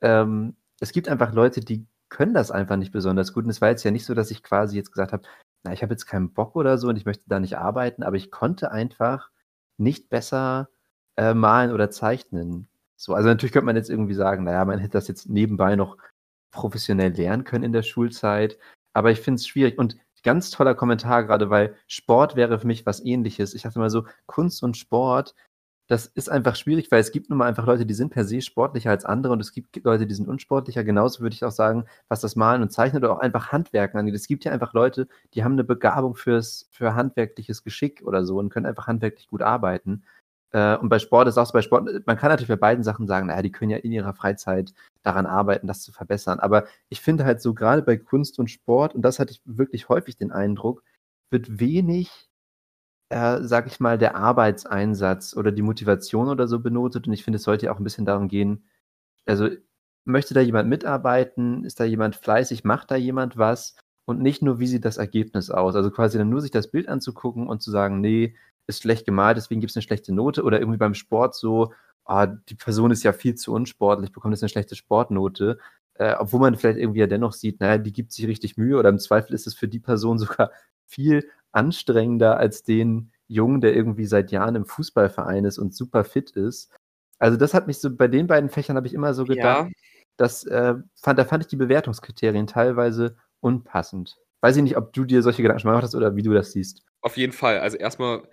ähm, 0.00 0.56
es 0.80 0.92
gibt 0.92 1.08
einfach 1.08 1.32
Leute, 1.32 1.60
die 1.60 1.86
können 2.08 2.34
das 2.34 2.50
einfach 2.50 2.76
nicht 2.76 2.92
besonders 2.92 3.32
gut. 3.32 3.44
Und 3.44 3.50
es 3.50 3.60
war 3.60 3.70
jetzt 3.70 3.84
ja 3.84 3.90
nicht 3.90 4.04
so, 4.04 4.14
dass 4.14 4.30
ich 4.30 4.42
quasi 4.42 4.76
jetzt 4.76 4.92
gesagt 4.92 5.12
habe, 5.12 5.24
na, 5.64 5.72
ich 5.72 5.82
habe 5.82 5.92
jetzt 5.92 6.06
keinen 6.06 6.32
Bock 6.32 6.56
oder 6.56 6.78
so 6.78 6.88
und 6.88 6.96
ich 6.96 7.06
möchte 7.06 7.24
da 7.26 7.40
nicht 7.40 7.58
arbeiten, 7.58 8.02
aber 8.02 8.16
ich 8.16 8.30
konnte 8.30 8.70
einfach 8.70 9.30
nicht 9.78 10.10
besser 10.10 10.68
äh, 11.16 11.34
malen 11.34 11.72
oder 11.72 11.90
zeichnen. 11.90 12.68
So, 12.96 13.14
also 13.14 13.28
natürlich 13.28 13.52
könnte 13.52 13.66
man 13.66 13.76
jetzt 13.76 13.90
irgendwie 13.90 14.14
sagen, 14.14 14.44
naja, 14.44 14.64
man 14.64 14.78
hätte 14.78 14.92
das 14.92 15.08
jetzt 15.08 15.28
nebenbei 15.28 15.76
noch 15.76 15.96
professionell 16.52 17.12
lernen 17.12 17.44
können 17.44 17.64
in 17.64 17.72
der 17.72 17.82
Schulzeit, 17.82 18.58
aber 18.92 19.10
ich 19.10 19.20
finde 19.20 19.36
es 19.36 19.46
schwierig. 19.46 19.78
Und 19.78 19.96
ganz 20.24 20.50
toller 20.50 20.74
Kommentar 20.74 21.24
gerade, 21.24 21.50
weil 21.50 21.76
Sport 21.86 22.36
wäre 22.36 22.58
für 22.58 22.66
mich 22.66 22.86
was 22.86 23.04
ähnliches. 23.04 23.54
Ich 23.54 23.62
dachte 23.62 23.78
mal 23.78 23.90
so, 23.90 24.04
Kunst 24.26 24.62
und 24.62 24.76
Sport, 24.76 25.34
das 25.86 26.06
ist 26.06 26.30
einfach 26.30 26.56
schwierig, 26.56 26.90
weil 26.90 27.00
es 27.00 27.12
gibt 27.12 27.28
nun 27.28 27.38
mal 27.38 27.46
einfach 27.46 27.66
Leute, 27.66 27.84
die 27.84 27.94
sind 27.94 28.10
per 28.10 28.24
se 28.24 28.40
sportlicher 28.40 28.90
als 28.90 29.04
andere 29.04 29.34
und 29.34 29.40
es 29.40 29.52
gibt 29.52 29.84
Leute, 29.84 30.06
die 30.06 30.14
sind 30.14 30.28
unsportlicher. 30.28 30.82
Genauso 30.82 31.20
würde 31.20 31.34
ich 31.34 31.44
auch 31.44 31.50
sagen, 31.50 31.84
was 32.08 32.20
das 32.22 32.36
Malen 32.36 32.62
und 32.62 32.70
Zeichnen 32.70 33.04
oder 33.04 33.12
auch 33.12 33.20
einfach 33.20 33.52
Handwerken 33.52 33.98
angeht. 33.98 34.14
Es 34.14 34.26
gibt 34.26 34.44
ja 34.44 34.52
einfach 34.52 34.72
Leute, 34.72 35.08
die 35.34 35.44
haben 35.44 35.52
eine 35.52 35.64
Begabung 35.64 36.14
fürs, 36.14 36.68
für 36.70 36.94
handwerkliches 36.94 37.62
Geschick 37.62 38.02
oder 38.04 38.24
so 38.24 38.38
und 38.38 38.48
können 38.48 38.66
einfach 38.66 38.86
handwerklich 38.86 39.28
gut 39.28 39.42
arbeiten. 39.42 40.04
Äh, 40.52 40.76
und 40.78 40.88
bei 40.88 40.98
Sport 40.98 41.28
ist 41.28 41.36
auch 41.36 41.46
so, 41.46 41.52
bei 41.52 41.62
Sport, 41.62 42.06
man 42.06 42.16
kann 42.16 42.30
natürlich 42.30 42.48
bei 42.48 42.56
beiden 42.56 42.84
Sachen 42.84 43.06
sagen, 43.06 43.26
naja, 43.26 43.42
die 43.42 43.52
können 43.52 43.70
ja 43.70 43.78
in 43.78 43.92
ihrer 43.92 44.14
Freizeit 44.14 44.72
daran 45.04 45.26
arbeiten, 45.26 45.66
das 45.66 45.82
zu 45.82 45.92
verbessern. 45.92 46.40
Aber 46.40 46.66
ich 46.88 47.00
finde 47.00 47.24
halt 47.24 47.40
so, 47.40 47.54
gerade 47.54 47.82
bei 47.82 47.96
Kunst 47.96 48.38
und 48.38 48.50
Sport, 48.50 48.94
und 48.94 49.02
das 49.02 49.18
hatte 49.18 49.32
ich 49.32 49.42
wirklich 49.44 49.88
häufig 49.88 50.16
den 50.16 50.32
Eindruck, 50.32 50.82
wird 51.30 51.60
wenig, 51.60 52.28
äh, 53.10 53.42
sag 53.42 53.66
ich 53.66 53.80
mal, 53.80 53.98
der 53.98 54.16
Arbeitseinsatz 54.16 55.36
oder 55.36 55.52
die 55.52 55.62
Motivation 55.62 56.28
oder 56.28 56.48
so 56.48 56.60
benotet. 56.60 57.06
Und 57.06 57.12
ich 57.12 57.24
finde, 57.24 57.36
es 57.38 57.44
sollte 57.44 57.66
ja 57.66 57.72
auch 57.72 57.78
ein 57.78 57.84
bisschen 57.84 58.06
darum 58.06 58.28
gehen, 58.28 58.64
also 59.26 59.48
möchte 60.04 60.34
da 60.34 60.40
jemand 60.40 60.68
mitarbeiten? 60.68 61.64
Ist 61.64 61.80
da 61.80 61.84
jemand 61.84 62.16
fleißig? 62.16 62.64
Macht 62.64 62.90
da 62.90 62.96
jemand 62.96 63.36
was? 63.36 63.76
Und 64.06 64.20
nicht 64.20 64.42
nur, 64.42 64.58
wie 64.58 64.66
sieht 64.66 64.84
das 64.84 64.98
Ergebnis 64.98 65.50
aus? 65.50 65.76
Also 65.76 65.90
quasi 65.90 66.18
dann 66.18 66.28
nur 66.28 66.40
sich 66.42 66.50
das 66.50 66.70
Bild 66.70 66.88
anzugucken 66.88 67.48
und 67.48 67.62
zu 67.62 67.70
sagen, 67.70 68.00
nee, 68.00 68.36
ist 68.66 68.82
schlecht 68.82 69.06
gemalt, 69.06 69.36
deswegen 69.36 69.60
gibt 69.60 69.70
es 69.70 69.76
eine 69.76 69.82
schlechte 69.82 70.12
Note. 70.14 70.42
Oder 70.44 70.60
irgendwie 70.60 70.78
beim 70.78 70.94
Sport 70.94 71.34
so, 71.34 71.72
ah, 72.04 72.26
die 72.26 72.54
Person 72.54 72.90
ist 72.90 73.02
ja 73.02 73.12
viel 73.12 73.34
zu 73.34 73.52
unsportlich, 73.52 74.12
bekommt 74.12 74.34
jetzt 74.34 74.42
eine 74.42 74.48
schlechte 74.48 74.76
Sportnote. 74.76 75.58
Äh, 75.94 76.14
obwohl 76.18 76.40
man 76.40 76.56
vielleicht 76.56 76.78
irgendwie 76.78 77.00
ja 77.00 77.06
dennoch 77.06 77.32
sieht, 77.32 77.60
naja, 77.60 77.78
die 77.78 77.92
gibt 77.92 78.12
sich 78.12 78.26
richtig 78.26 78.56
Mühe 78.56 78.76
oder 78.76 78.88
im 78.88 78.98
Zweifel 78.98 79.32
ist 79.34 79.46
es 79.46 79.54
für 79.54 79.68
die 79.68 79.78
Person 79.78 80.18
sogar 80.18 80.50
viel 80.86 81.28
anstrengender 81.52 82.36
als 82.36 82.62
den 82.62 83.12
Jungen, 83.28 83.60
der 83.60 83.74
irgendwie 83.74 84.06
seit 84.06 84.32
Jahren 84.32 84.56
im 84.56 84.66
Fußballverein 84.66 85.44
ist 85.44 85.58
und 85.58 85.74
super 85.74 86.04
fit 86.04 86.32
ist. 86.32 86.72
Also 87.18 87.36
das 87.36 87.54
hat 87.54 87.68
mich 87.68 87.78
so, 87.78 87.94
bei 87.94 88.08
den 88.08 88.26
beiden 88.26 88.50
Fächern 88.50 88.76
habe 88.76 88.86
ich 88.86 88.94
immer 88.94 89.14
so 89.14 89.24
gedacht, 89.24 89.68
ja. 89.68 89.72
dass, 90.16 90.44
äh, 90.44 90.74
fand, 91.00 91.18
da 91.18 91.24
fand 91.24 91.44
ich 91.44 91.48
die 91.48 91.56
Bewertungskriterien 91.56 92.46
teilweise 92.46 93.16
unpassend. 93.40 94.16
Weiß 94.42 94.56
ich 94.56 94.62
nicht, 94.62 94.76
ob 94.76 94.92
du 94.92 95.04
dir 95.04 95.22
solche 95.22 95.42
Gedanken 95.42 95.60
schon 95.60 95.68
mal 95.68 95.74
gemacht 95.74 95.84
hast 95.84 95.94
oder 95.94 96.16
wie 96.16 96.22
du 96.22 96.34
das 96.34 96.52
siehst. 96.52 96.82
Auf 97.00 97.16
jeden 97.16 97.32
Fall. 97.32 97.60
Also 97.60 97.76
erstmal 97.76 98.28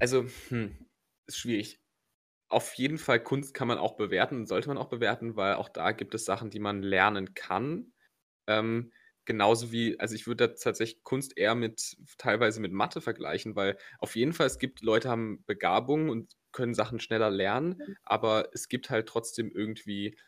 also, 0.00 0.24
hm, 0.48 0.74
ist 1.26 1.38
schwierig. 1.38 1.79
Auf 2.50 2.74
jeden 2.74 2.98
Fall 2.98 3.22
Kunst 3.22 3.54
kann 3.54 3.68
man 3.68 3.78
auch 3.78 3.96
bewerten 3.96 4.36
und 4.36 4.46
sollte 4.46 4.68
man 4.68 4.78
auch 4.78 4.88
bewerten, 4.88 5.36
weil 5.36 5.54
auch 5.54 5.68
da 5.68 5.92
gibt 5.92 6.14
es 6.14 6.24
Sachen, 6.24 6.50
die 6.50 6.58
man 6.58 6.82
lernen 6.82 7.34
kann. 7.34 7.92
Ähm, 8.48 8.92
genauso 9.24 9.70
wie, 9.72 10.00
also 10.00 10.14
ich 10.16 10.26
würde 10.26 10.48
da 10.48 10.54
tatsächlich 10.54 11.04
Kunst 11.04 11.36
eher 11.38 11.54
mit 11.54 11.96
teilweise 12.18 12.60
mit 12.60 12.72
Mathe 12.72 13.00
vergleichen, 13.00 13.54
weil 13.56 13.78
auf 14.00 14.16
jeden 14.16 14.32
Fall 14.32 14.48
es 14.48 14.58
gibt 14.58 14.82
Leute 14.82 15.08
haben 15.08 15.44
Begabung 15.46 16.08
und 16.10 16.34
können 16.52 16.74
Sachen 16.74 16.98
schneller 17.00 17.30
lernen, 17.30 17.80
aber 18.04 18.50
es 18.52 18.68
gibt 18.68 18.90
halt 18.90 19.08
trotzdem 19.08 19.52
irgendwie 19.54 20.18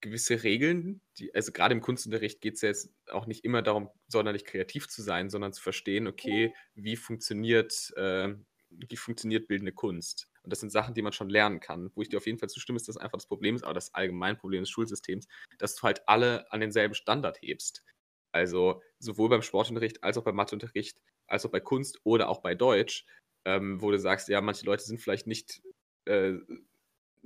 gewisse 0.00 0.42
Regeln, 0.44 1.00
die, 1.18 1.34
also 1.34 1.52
gerade 1.52 1.74
im 1.74 1.80
Kunstunterricht 1.80 2.40
geht 2.40 2.54
es 2.54 2.60
ja 2.62 2.68
jetzt 2.68 2.92
auch 3.10 3.26
nicht 3.26 3.44
immer 3.44 3.62
darum, 3.62 3.90
sonderlich 4.08 4.44
kreativ 4.44 4.88
zu 4.88 5.02
sein, 5.02 5.30
sondern 5.30 5.52
zu 5.52 5.62
verstehen, 5.62 6.06
okay, 6.06 6.54
wie 6.74 6.96
funktioniert 6.96 7.92
äh, 7.96 8.34
wie 8.70 8.96
funktioniert 8.96 9.48
bildende 9.48 9.72
Kunst. 9.72 10.28
Und 10.46 10.52
das 10.52 10.60
sind 10.60 10.70
Sachen, 10.70 10.94
die 10.94 11.02
man 11.02 11.12
schon 11.12 11.28
lernen 11.28 11.58
kann. 11.58 11.90
Wo 11.96 12.02
ich 12.02 12.08
dir 12.08 12.18
auf 12.18 12.26
jeden 12.26 12.38
Fall 12.38 12.48
zustimme, 12.48 12.76
ist, 12.76 12.86
dass 12.86 12.96
einfach 12.96 13.18
das 13.18 13.26
Problem 13.26 13.56
ist, 13.56 13.64
aber 13.64 13.74
das 13.74 13.92
allgemeine 13.94 14.36
Problem 14.36 14.62
des 14.62 14.70
Schulsystems, 14.70 15.26
dass 15.58 15.74
du 15.74 15.82
halt 15.82 16.08
alle 16.08 16.50
an 16.52 16.60
denselben 16.60 16.94
Standard 16.94 17.42
hebst. 17.42 17.82
Also 18.30 18.80
sowohl 19.00 19.28
beim 19.28 19.42
Sportunterricht 19.42 20.04
als 20.04 20.16
auch 20.16 20.22
beim 20.22 20.36
Matheunterricht, 20.36 21.00
als 21.26 21.44
auch 21.44 21.50
bei 21.50 21.58
Kunst 21.58 21.98
oder 22.04 22.28
auch 22.28 22.42
bei 22.42 22.54
Deutsch, 22.54 23.06
ähm, 23.44 23.82
wo 23.82 23.90
du 23.90 23.98
sagst, 23.98 24.28
ja, 24.28 24.40
manche 24.40 24.64
Leute 24.66 24.84
sind 24.84 25.00
vielleicht 25.00 25.26
nicht 25.26 25.62
äh, 26.04 26.38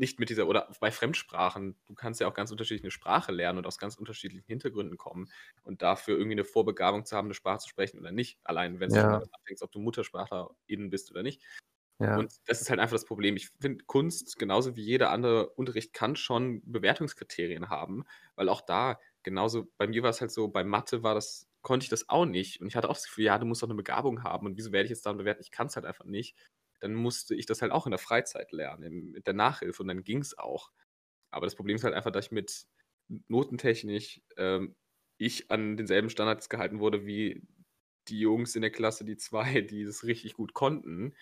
nicht 0.01 0.18
mit 0.18 0.30
dieser, 0.30 0.48
oder 0.48 0.66
bei 0.80 0.90
Fremdsprachen, 0.90 1.76
du 1.86 1.94
kannst 1.94 2.20
ja 2.20 2.26
auch 2.26 2.32
ganz 2.32 2.51
unterschiedliche 2.51 2.90
Sprache 2.90 3.32
lernen 3.32 3.59
und 3.59 3.66
aus 3.66 3.76
ganz 3.76 3.97
unterschiedlichen 3.97 4.47
Hintergründen 4.47 4.97
kommen. 4.97 5.30
Und 5.62 5.82
dafür 5.82 6.16
irgendwie 6.16 6.36
eine 6.36 6.44
Vorbegabung 6.44 7.05
zu 7.05 7.14
haben, 7.14 7.26
eine 7.26 7.34
Sprache 7.34 7.59
zu 7.59 7.68
sprechen 7.68 8.01
oder 8.01 8.10
nicht, 8.10 8.40
allein 8.42 8.80
wenn 8.80 8.90
ja. 8.90 9.18
du 9.18 9.30
anfängst, 9.30 9.62
ob 9.62 9.70
du 9.72 9.78
Muttersprachlerin 9.78 10.88
bist 10.88 11.10
oder 11.10 11.22
nicht. 11.22 11.42
Ja. 12.01 12.16
Und 12.18 12.32
das 12.47 12.60
ist 12.60 12.70
halt 12.70 12.81
einfach 12.81 12.94
das 12.94 13.05
Problem. 13.05 13.36
Ich 13.36 13.51
finde, 13.60 13.85
Kunst, 13.85 14.39
genauso 14.39 14.74
wie 14.77 14.82
jeder 14.82 15.10
andere 15.10 15.51
Unterricht, 15.51 15.93
kann 15.93 16.16
schon 16.16 16.62
Bewertungskriterien 16.64 17.68
haben, 17.70 18.05
weil 18.36 18.48
auch 18.48 18.62
da, 18.62 18.98
genauso, 19.22 19.68
bei 19.77 19.86
mir 19.86 20.02
war 20.02 20.10
es 20.10 20.20
halt 20.20 20.32
so, 20.32 20.48
bei 20.48 20.64
Mathe 20.64 21.02
war 21.02 21.14
das, 21.14 21.48
konnte 21.62 21.85
ich 21.85 21.90
das 21.90 22.09
auch 22.09 22.24
nicht. 22.27 22.60
Und 22.60 22.68
ich 22.68 22.77
hatte 22.77 22.89
auch 22.89 22.94
das 22.94 23.05
Gefühl, 23.05 23.24
ja, 23.24 23.39
du 23.39 23.47
musst 23.47 23.62
doch 23.62 23.68
eine 23.68 23.77
Begabung 23.77 24.24
haben. 24.24 24.47
Und 24.47 24.56
wieso 24.56 24.72
werde 24.72 24.86
ich 24.86 24.90
jetzt 24.90 25.06
dann 25.06 25.18
bewerten? 25.18 25.43
Ich 25.43 25.51
kann 25.51 25.68
es 25.68 25.77
halt 25.77 25.86
einfach 25.86 26.06
nicht 26.06 26.36
dann 26.81 26.94
musste 26.94 27.35
ich 27.35 27.47
das 27.47 27.62
halt 27.62 27.72
auch 27.72 27.86
in 27.86 27.90
der 27.90 27.98
Freizeit 27.98 28.52
lernen, 28.52 29.12
mit 29.12 29.27
der 29.27 29.35
Nachhilfe 29.35 29.82
und 29.82 29.89
dann 29.89 30.02
ging 30.02 30.18
es 30.18 30.39
auch. 30.39 30.70
Aber 31.31 31.47
das 31.47 31.55
Problem 31.55 31.77
ist 31.77 31.85
halt 31.85 31.94
einfach, 31.94 32.10
dass 32.10 32.27
ich 32.27 32.32
mit 32.32 32.66
notentechnisch 33.28 34.22
ähm, 34.36 34.77
ich 35.18 35.51
an 35.51 35.77
denselben 35.77 36.10
Standards 36.10 36.48
gehalten 36.48 36.81
wurde 36.81 37.06
wie 37.06 37.43
die 38.09 38.20
Jungs 38.20 38.56
in 38.56 38.62
der 38.62 38.70
Klasse, 38.70 39.05
die 39.05 39.16
zwei, 39.16 39.60
die 39.60 39.85
das 39.85 40.05
richtig 40.05 40.35
gut 40.35 40.55
konnten 40.55 41.14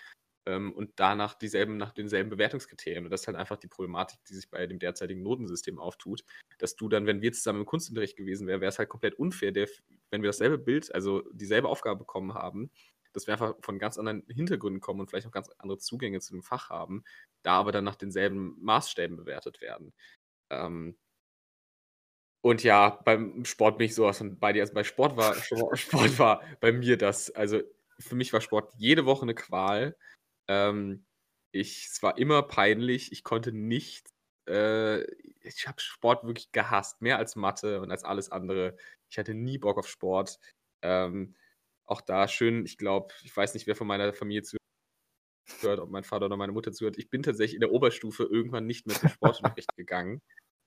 ähm, 0.46 0.72
und 0.72 0.92
danach 0.96 1.34
dieselben, 1.34 1.76
nach 1.76 1.92
denselben 1.92 2.30
Bewertungskriterien. 2.30 3.04
Und 3.04 3.10
das 3.10 3.22
ist 3.22 3.26
halt 3.26 3.36
einfach 3.36 3.56
die 3.56 3.68
Problematik, 3.68 4.18
die 4.28 4.34
sich 4.34 4.50
bei 4.50 4.66
dem 4.66 4.78
derzeitigen 4.78 5.22
Notensystem 5.22 5.78
auftut, 5.78 6.24
dass 6.58 6.76
du 6.76 6.88
dann, 6.88 7.06
wenn 7.06 7.22
wir 7.22 7.32
zusammen 7.32 7.60
im 7.60 7.66
Kunstunterricht 7.66 8.16
gewesen 8.16 8.46
wären, 8.46 8.60
wäre 8.60 8.70
es 8.70 8.78
halt 8.78 8.88
komplett 8.88 9.14
unfair, 9.14 9.52
der, 9.52 9.68
wenn 10.10 10.22
wir 10.22 10.28
dasselbe 10.28 10.58
Bild, 10.58 10.94
also 10.94 11.22
dieselbe 11.32 11.68
Aufgabe 11.68 11.98
bekommen 11.98 12.34
haben, 12.34 12.70
dass 13.12 13.26
wir 13.26 13.34
einfach 13.34 13.54
von 13.60 13.78
ganz 13.78 13.98
anderen 13.98 14.22
Hintergründen 14.28 14.80
kommen 14.80 15.00
und 15.00 15.10
vielleicht 15.10 15.26
auch 15.26 15.32
ganz 15.32 15.48
andere 15.58 15.78
Zugänge 15.78 16.20
zu 16.20 16.32
dem 16.32 16.42
Fach 16.42 16.70
haben, 16.70 17.04
da 17.42 17.54
aber 17.54 17.72
dann 17.72 17.84
nach 17.84 17.96
denselben 17.96 18.56
Maßstäben 18.60 19.16
bewertet 19.16 19.60
werden. 19.60 19.92
Ähm, 20.50 20.96
und 22.40 22.62
ja, 22.62 22.90
beim 23.04 23.44
Sport 23.44 23.78
bin 23.78 23.86
ich 23.86 23.94
sowas 23.94 24.18
von 24.18 24.38
bei 24.38 24.52
dir. 24.52 24.62
Also 24.62 24.74
bei 24.74 24.84
Sport 24.84 25.16
war, 25.16 25.34
Sport 25.76 26.18
war 26.18 26.42
bei 26.60 26.72
mir 26.72 26.96
das, 26.96 27.30
also 27.30 27.60
für 27.98 28.14
mich 28.14 28.32
war 28.32 28.40
Sport 28.40 28.72
jede 28.76 29.04
Woche 29.06 29.22
eine 29.22 29.34
Qual. 29.34 29.96
Ähm, 30.48 31.06
ich, 31.52 31.86
es 31.86 32.02
war 32.02 32.18
immer 32.18 32.42
peinlich, 32.42 33.12
ich 33.12 33.24
konnte 33.24 33.52
nicht, 33.52 34.08
äh, 34.48 35.02
ich 35.40 35.66
habe 35.66 35.80
Sport 35.80 36.24
wirklich 36.24 36.52
gehasst, 36.52 37.00
mehr 37.02 37.18
als 37.18 37.36
Mathe 37.36 37.80
und 37.80 37.90
als 37.90 38.04
alles 38.04 38.30
andere. 38.30 38.76
Ich 39.10 39.18
hatte 39.18 39.34
nie 39.34 39.58
Bock 39.58 39.78
auf 39.78 39.88
Sport. 39.88 40.38
Ähm, 40.82 41.36
auch 41.86 42.00
da 42.02 42.28
schön, 42.28 42.64
ich 42.66 42.78
glaube, 42.78 43.14
ich 43.24 43.34
weiß 43.36 43.54
nicht, 43.54 43.66
wer 43.66 43.76
von 43.76 43.86
meiner 43.86 44.12
Familie 44.12 44.42
zuhört, 44.42 45.80
ob 45.80 45.90
mein 45.90 46.04
Vater 46.04 46.26
oder 46.26 46.36
meine 46.36 46.52
Mutter 46.52 46.72
zuhört. 46.72 46.98
Ich 46.98 47.10
bin 47.10 47.22
tatsächlich 47.22 47.54
in 47.54 47.60
der 47.60 47.72
Oberstufe 47.72 48.24
irgendwann 48.24 48.66
nicht 48.66 48.86
mehr 48.86 48.96
zum 48.96 49.08
Sportunterricht 49.08 49.70
gegangen. 49.76 50.20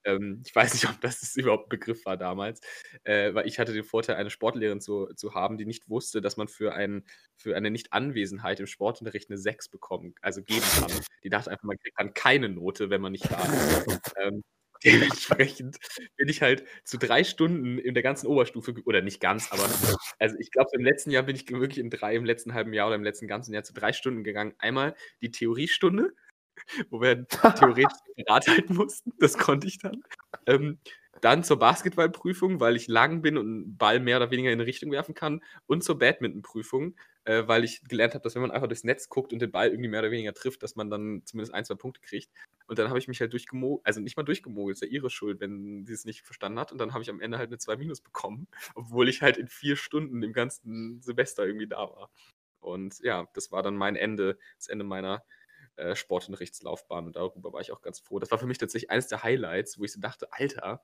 Ähm, 0.04 0.42
ich 0.46 0.56
weiß 0.56 0.74
nicht, 0.74 0.90
ob 0.90 1.00
das 1.02 1.36
überhaupt 1.36 1.68
ein 1.68 1.70
Begriff 1.70 2.06
war 2.06 2.18
damals, 2.18 2.62
äh, 3.04 3.34
weil 3.34 3.48
ich 3.48 3.60
hatte 3.60 3.74
den 3.74 3.84
Vorteil, 3.84 4.16
eine 4.16 4.30
Sportlehrerin 4.30 4.82
zu, 4.82 5.08
zu 5.16 5.34
haben, 5.34 5.58
die 5.58 5.66
nicht 5.66 5.90
wusste, 5.90 6.22
dass 6.22 6.38
man 6.38 6.48
für, 6.48 6.74
ein, 6.74 7.04
für 7.38 7.56
eine 7.56 7.72
Nichtanwesenheit 7.72 8.60
im 8.60 8.68
Sportunterricht 8.68 9.30
eine 9.30 9.38
6 9.38 9.70
bekommen, 9.70 10.16
also 10.22 10.42
geben 10.44 10.66
kann. 10.80 10.92
Die 11.24 11.30
dachte 11.30 11.52
einfach, 11.52 11.64
man 11.64 11.78
kriegt 11.78 12.00
dann 12.00 12.14
keine 12.14 12.50
Note, 12.50 12.90
wenn 12.90 13.02
man 13.02 13.12
nicht 13.12 13.30
da 13.30 13.44
ist. 13.44 14.14
ähm, 14.18 14.44
dementsprechend 14.84 15.78
bin 16.18 16.28
ich 16.28 16.42
halt 16.42 16.64
zu 16.84 16.98
drei 16.98 17.24
Stunden 17.24 17.78
in 17.78 17.94
der 17.94 18.02
ganzen 18.02 18.26
Oberstufe, 18.26 18.74
oder 18.86 19.02
nicht 19.04 19.20
ganz, 19.20 19.52
aber 19.52 19.70
also 20.18 20.36
ich 20.40 20.50
glaube, 20.50 20.72
im 20.74 20.84
letzten 20.84 21.12
Jahr 21.12 21.22
bin 21.24 21.36
ich 21.36 21.48
wirklich 21.50 21.78
in 21.78 21.92
drei, 21.92 22.16
im 22.16 22.26
letzten 22.26 22.56
halben 22.56 22.74
Jahr 22.74 22.88
oder 22.88 22.96
im 22.96 23.04
letzten 23.04 23.28
ganzen 23.28 23.54
Jahr 23.54 23.64
zu 23.64 23.74
drei 23.74 23.94
Stunden 23.94 24.24
gegangen. 24.24 24.54
Einmal 24.58 24.96
die 25.22 25.30
Theoriestunde, 25.30 26.14
wo 26.90 27.02
wir 27.02 27.28
theoretisch 27.28 27.98
Rat 28.28 28.48
halten 28.48 28.76
mussten. 28.76 29.14
Das 29.20 29.38
konnte 29.38 29.68
ich 29.68 29.80
dann. 29.80 30.04
Ähm, 30.46 30.80
dann 31.22 31.44
zur 31.44 31.60
Basketballprüfung, 31.60 32.60
weil 32.60 32.76
ich 32.76 32.88
lang 32.88 33.22
bin 33.22 33.38
und 33.38 33.46
einen 33.46 33.78
Ball 33.78 34.00
mehr 34.00 34.18
oder 34.18 34.32
weniger 34.32 34.52
in 34.52 34.60
eine 34.60 34.68
Richtung 34.68 34.92
werfen 34.92 35.14
kann. 35.14 35.42
Und 35.68 35.84
zur 35.84 36.00
Badmintonprüfung, 36.00 36.96
äh, 37.26 37.44
weil 37.48 37.64
ich 37.64 37.84
gelernt 37.88 38.16
habe, 38.16 38.24
dass 38.24 38.34
wenn 38.36 38.42
man 38.42 38.52
einfach 38.52 38.68
durchs 38.68 38.84
Netz 38.84 39.08
guckt 39.08 39.32
und 39.32 39.40
den 39.40 39.52
Ball 39.52 39.70
irgendwie 39.70 39.90
mehr 39.90 40.00
oder 40.00 40.12
weniger 40.12 40.34
trifft, 40.34 40.64
dass 40.64 40.76
man 40.76 40.90
dann 40.90 41.22
zumindest 41.26 41.54
ein, 41.54 41.64
zwei 41.64 41.76
Punkte 41.76 42.02
kriegt. 42.02 42.32
Und 42.68 42.80
dann 42.80 42.90
habe 42.90 42.98
ich 42.98 43.08
mich 43.08 43.22
halt 43.22 43.34
durchgemogelt, 43.34 43.86
also 43.86 44.00
nicht 44.00 44.18
mal 44.18 44.24
durchgemogelt, 44.24 44.78
ist 44.78 44.82
ja 44.82 44.88
ihre 44.88 45.10
Schuld, 45.10 45.40
wenn 45.40 45.86
sie 45.86 45.94
es 45.94 46.06
nicht 46.06 46.24
verstanden 46.24 46.60
hat. 46.60 46.72
Und 46.72 46.80
dann 46.80 46.94
habe 46.94 47.04
ich 47.04 47.10
am 47.10 47.22
Ende 47.22 47.38
halt 47.38 47.50
eine 47.50 47.58
2 47.60 47.78
Minus 47.78 48.02
bekommen, 48.02 48.48
obwohl 48.76 49.08
ich 49.08 49.22
halt 49.22 49.38
in 49.38 49.48
vier 49.48 49.76
Stunden 49.76 50.24
im 50.24 50.34
ganzen 50.34 51.02
Semester 51.02 51.46
irgendwie 51.46 51.68
da 51.68 51.78
war. 51.78 52.10
Und 52.60 53.00
ja, 53.02 53.28
das 53.34 53.52
war 53.52 53.64
dann 53.64 53.76
mein 53.76 53.96
Ende, 53.96 54.38
das 54.58 54.68
Ende 54.68 54.86
meiner 54.86 55.24
äh, 55.76 55.96
Sportunterrichtslaufbahn 55.96 57.08
und 57.08 57.16
darüber 57.16 57.54
war 57.54 57.62
ich 57.62 57.72
auch 57.72 57.82
ganz 57.82 58.00
froh. 58.00 58.20
Das 58.20 58.32
war 58.32 58.38
für 58.38 58.48
mich 58.48 58.58
tatsächlich 58.58 58.92
eines 58.92 59.08
der 59.08 59.24
Highlights, 59.24 59.80
wo 59.80 59.84
ich 59.84 59.94
so 59.94 60.00
dachte, 60.00 60.32
Alter, 60.32 60.84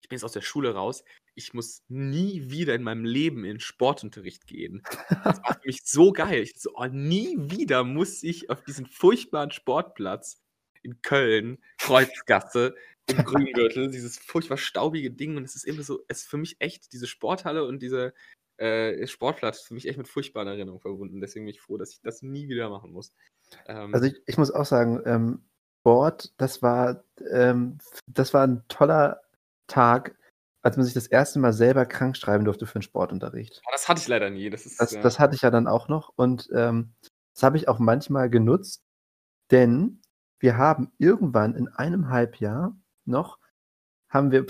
ich 0.00 0.08
bin 0.08 0.16
jetzt 0.16 0.24
aus 0.24 0.32
der 0.32 0.42
Schule 0.42 0.74
raus, 0.74 1.04
ich 1.34 1.54
muss 1.54 1.82
nie 1.88 2.50
wieder 2.50 2.74
in 2.74 2.82
meinem 2.82 3.04
Leben 3.04 3.44
in 3.44 3.60
Sportunterricht 3.60 4.46
gehen. 4.46 4.82
Das 5.24 5.42
war 5.42 5.54
für 5.60 5.66
mich 5.66 5.82
so 5.84 6.12
geil. 6.12 6.42
Ich 6.42 6.58
so, 6.58 6.72
oh, 6.74 6.86
nie 6.86 7.36
wieder 7.36 7.84
muss 7.84 8.22
ich 8.22 8.50
auf 8.50 8.62
diesen 8.62 8.86
furchtbaren 8.86 9.50
Sportplatz 9.50 10.40
in 10.82 11.02
Köln, 11.02 11.58
Kreuzgasse, 11.78 12.74
im 13.08 13.24
Grüngürtel, 13.24 13.90
dieses 13.90 14.18
furchtbar 14.18 14.56
staubige 14.56 15.10
Ding. 15.10 15.36
Und 15.36 15.44
es 15.44 15.54
ist 15.54 15.64
immer 15.64 15.82
so, 15.82 16.02
es 16.08 16.20
ist 16.20 16.28
für 16.28 16.38
mich 16.38 16.56
echt, 16.60 16.92
diese 16.92 17.06
Sporthalle 17.06 17.64
und 17.64 17.80
dieser 17.82 18.12
äh, 18.58 19.06
Sportplatz 19.06 19.60
für 19.60 19.74
mich 19.74 19.88
echt 19.88 19.98
mit 19.98 20.08
furchtbaren 20.08 20.48
Erinnerungen 20.48 20.80
verbunden. 20.80 21.20
Deswegen 21.20 21.46
bin 21.46 21.54
ich 21.54 21.60
froh, 21.60 21.76
dass 21.76 21.92
ich 21.92 22.00
das 22.00 22.22
nie 22.22 22.48
wieder 22.48 22.68
machen 22.70 22.92
muss. 22.92 23.12
Ähm, 23.66 23.94
also 23.94 24.06
ich, 24.06 24.20
ich, 24.26 24.38
muss 24.38 24.50
auch 24.50 24.64
sagen, 24.64 25.00
ähm, 25.04 25.42
Sport, 25.80 26.34
das 26.36 26.62
war, 26.62 27.04
ähm, 27.30 27.78
das 28.06 28.34
war 28.34 28.46
ein 28.46 28.62
toller 28.68 29.22
Tag, 29.68 30.16
als 30.62 30.76
man 30.76 30.84
sich 30.84 30.94
das 30.94 31.06
erste 31.06 31.38
Mal 31.38 31.52
selber 31.52 31.86
krank 31.86 32.16
schreiben 32.16 32.44
durfte 32.44 32.66
für 32.66 32.76
einen 32.76 32.82
Sportunterricht. 32.82 33.62
Das 33.70 33.88
hatte 33.88 34.00
ich 34.00 34.08
leider 34.08 34.28
nie. 34.28 34.50
Das, 34.50 34.66
ist, 34.66 34.80
das, 34.80 34.92
ja. 34.92 35.00
das 35.00 35.18
hatte 35.18 35.34
ich 35.34 35.42
ja 35.42 35.50
dann 35.50 35.66
auch 35.66 35.88
noch 35.88 36.12
und 36.16 36.48
ähm, 36.52 36.92
das 37.34 37.42
habe 37.42 37.56
ich 37.56 37.68
auch 37.68 37.78
manchmal 37.78 38.28
genutzt, 38.28 38.82
denn 39.50 40.02
wir 40.40 40.56
haben 40.56 40.92
irgendwann 40.98 41.54
in 41.54 41.68
einem 41.68 42.10
Halbjahr 42.10 42.76
noch, 43.04 43.38
haben 44.08 44.30
wir, 44.30 44.46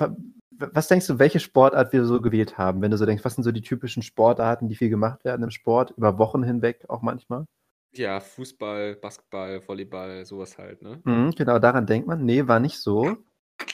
was 0.50 0.88
denkst 0.88 1.06
du, 1.06 1.18
welche 1.18 1.40
Sportart 1.40 1.92
wir 1.92 2.04
so 2.04 2.20
gewählt 2.20 2.58
haben, 2.58 2.82
wenn 2.82 2.90
du 2.90 2.96
so 2.96 3.06
denkst, 3.06 3.24
was 3.24 3.34
sind 3.34 3.44
so 3.44 3.52
die 3.52 3.62
typischen 3.62 4.02
Sportarten, 4.02 4.68
die 4.68 4.74
viel 4.74 4.90
gemacht 4.90 5.24
werden 5.24 5.42
im 5.42 5.50
Sport, 5.50 5.92
über 5.96 6.18
Wochen 6.18 6.42
hinweg 6.42 6.84
auch 6.88 7.02
manchmal? 7.02 7.44
Ja, 7.92 8.20
Fußball, 8.20 8.96
Basketball, 8.96 9.60
Volleyball, 9.66 10.24
sowas 10.24 10.58
halt, 10.58 10.82
ne? 10.82 11.00
Mhm, 11.04 11.30
genau, 11.32 11.58
daran 11.58 11.86
denkt 11.86 12.06
man. 12.06 12.24
Nee, 12.24 12.46
war 12.46 12.60
nicht 12.60 12.78
so. 12.78 13.16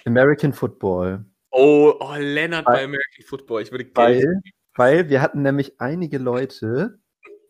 American 0.05 0.53
Football. 0.53 1.25
Oh, 1.51 1.95
oh 2.01 2.15
Lennart 2.19 2.65
bei 2.65 2.85
American 2.85 3.25
Football. 3.27 3.63
Ich 3.63 3.71
würde 3.71 3.89
weil, 3.95 4.41
weil 4.75 5.09
wir 5.09 5.21
hatten 5.21 5.43
nämlich 5.43 5.81
einige 5.81 6.19
Leute, 6.19 6.99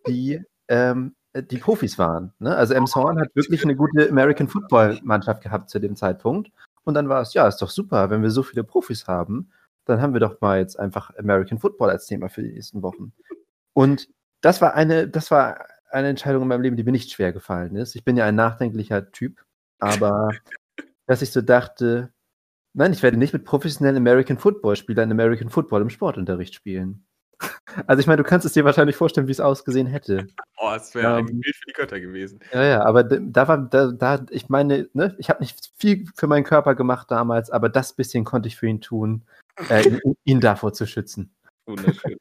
die, 0.07 0.43
ähm, 0.69 1.15
die 1.35 1.59
Profis 1.59 1.99
waren. 1.99 2.33
Ne? 2.39 2.55
Also 2.55 2.75
M. 2.75 2.87
Horn 2.87 3.21
hat 3.21 3.35
wirklich 3.35 3.63
eine 3.63 3.77
gute 3.77 4.09
American 4.09 4.49
Football-Mannschaft 4.49 5.43
gehabt 5.43 5.71
zu 5.71 5.79
dem 5.79 5.97
Zeitpunkt. 5.97 6.51
Und 6.85 6.95
dann 6.95 7.09
war 7.09 7.23
es, 7.23 7.35
ja, 7.35 7.49
ist 7.49 7.63
doch 7.63 7.71
super, 7.71 8.11
wenn 8.11 8.23
wir 8.23 8.31
so 8.31 8.43
viele 8.43 8.65
Profis 8.65 9.07
haben, 9.07 9.51
dann 9.87 10.01
haben 10.01 10.13
wir 10.13 10.21
doch 10.21 10.41
mal 10.41 10.59
jetzt 10.59 10.79
einfach 10.79 11.15
American 11.17 11.59
Football 11.59 11.91
als 11.91 12.07
Thema 12.07 12.29
für 12.29 12.43
die 12.43 12.53
nächsten 12.53 12.83
Wochen. 12.83 13.13
Und 13.73 14.09
das 14.41 14.61
war 14.61 14.75
eine, 14.75 15.09
das 15.09 15.31
war 15.31 15.67
eine 15.95 16.09
Entscheidung 16.09 16.43
in 16.43 16.49
meinem 16.49 16.63
Leben, 16.63 16.77
die 16.77 16.85
mir 16.85 16.93
nicht 16.93 17.11
schwer 17.11 17.33
gefallen 17.33 17.77
ist. 17.77 17.95
Ich 17.95 18.05
bin 18.05 18.17
ja 18.17 18.27
ein 18.27 18.35
nachdenklicher 18.35 19.11
Typ, 19.13 19.45
aber 19.79 20.31
dass 21.07 21.23
ich 21.23 21.31
so 21.31 21.41
dachte, 21.41 22.13
nein, 22.75 22.93
ich 22.93 23.03
werde 23.03 23.17
nicht 23.17 23.33
mit 23.33 23.45
professionellen 23.45 23.97
American 23.97 24.39
Football 24.39 24.77
Spielern 24.77 25.11
American 25.11 25.49
Football 25.49 25.83
im 25.83 25.91
Sportunterricht 25.91 26.55
spielen. 26.55 27.07
Also 27.89 27.99
ich 27.99 28.07
meine, 28.07 28.23
du 28.23 28.29
kannst 28.29 28.47
es 28.47 28.53
dir 28.53 28.65
wahrscheinlich 28.65 28.95
vorstellen, 28.95 29.27
wie 29.27 29.33
es 29.33 29.41
ausgesehen 29.41 29.89
hätte. 29.89 30.29
Oh, 30.57 30.73
es 30.75 30.95
wäre 30.95 31.19
ähm, 31.19 31.27
ein 31.27 31.41
Bild 31.41 31.57
für 31.57 31.67
die 31.67 31.73
Götter 31.73 32.01
gewesen. 32.01 32.39
Ja, 32.53 32.65
ja, 32.65 32.85
aber 32.85 33.03
da 33.03 33.49
war, 33.49 33.59
da, 33.59 33.89
da 33.89 34.25
ich 34.31 34.49
meine, 34.49 34.89
ne, 34.95 35.15
ich 35.19 35.29
habe 35.29 35.41
nicht 35.41 35.73
viel 35.77 36.07
für 36.15 36.27
meinen 36.27 36.45
Körper 36.45 36.75
gemacht 36.75 37.11
damals, 37.11 37.51
aber 37.51 37.69
das 37.69 37.93
bisschen 37.93 38.25
konnte 38.25 38.47
ich 38.47 38.57
für 38.57 38.69
ihn 38.69 38.81
tun, 38.81 39.25
äh, 39.69 39.87
ihn, 39.87 40.17
ihn 40.25 40.41
davor 40.41 40.73
zu 40.73 40.87
schützen. 40.87 41.35
Wunderschön. 41.67 42.17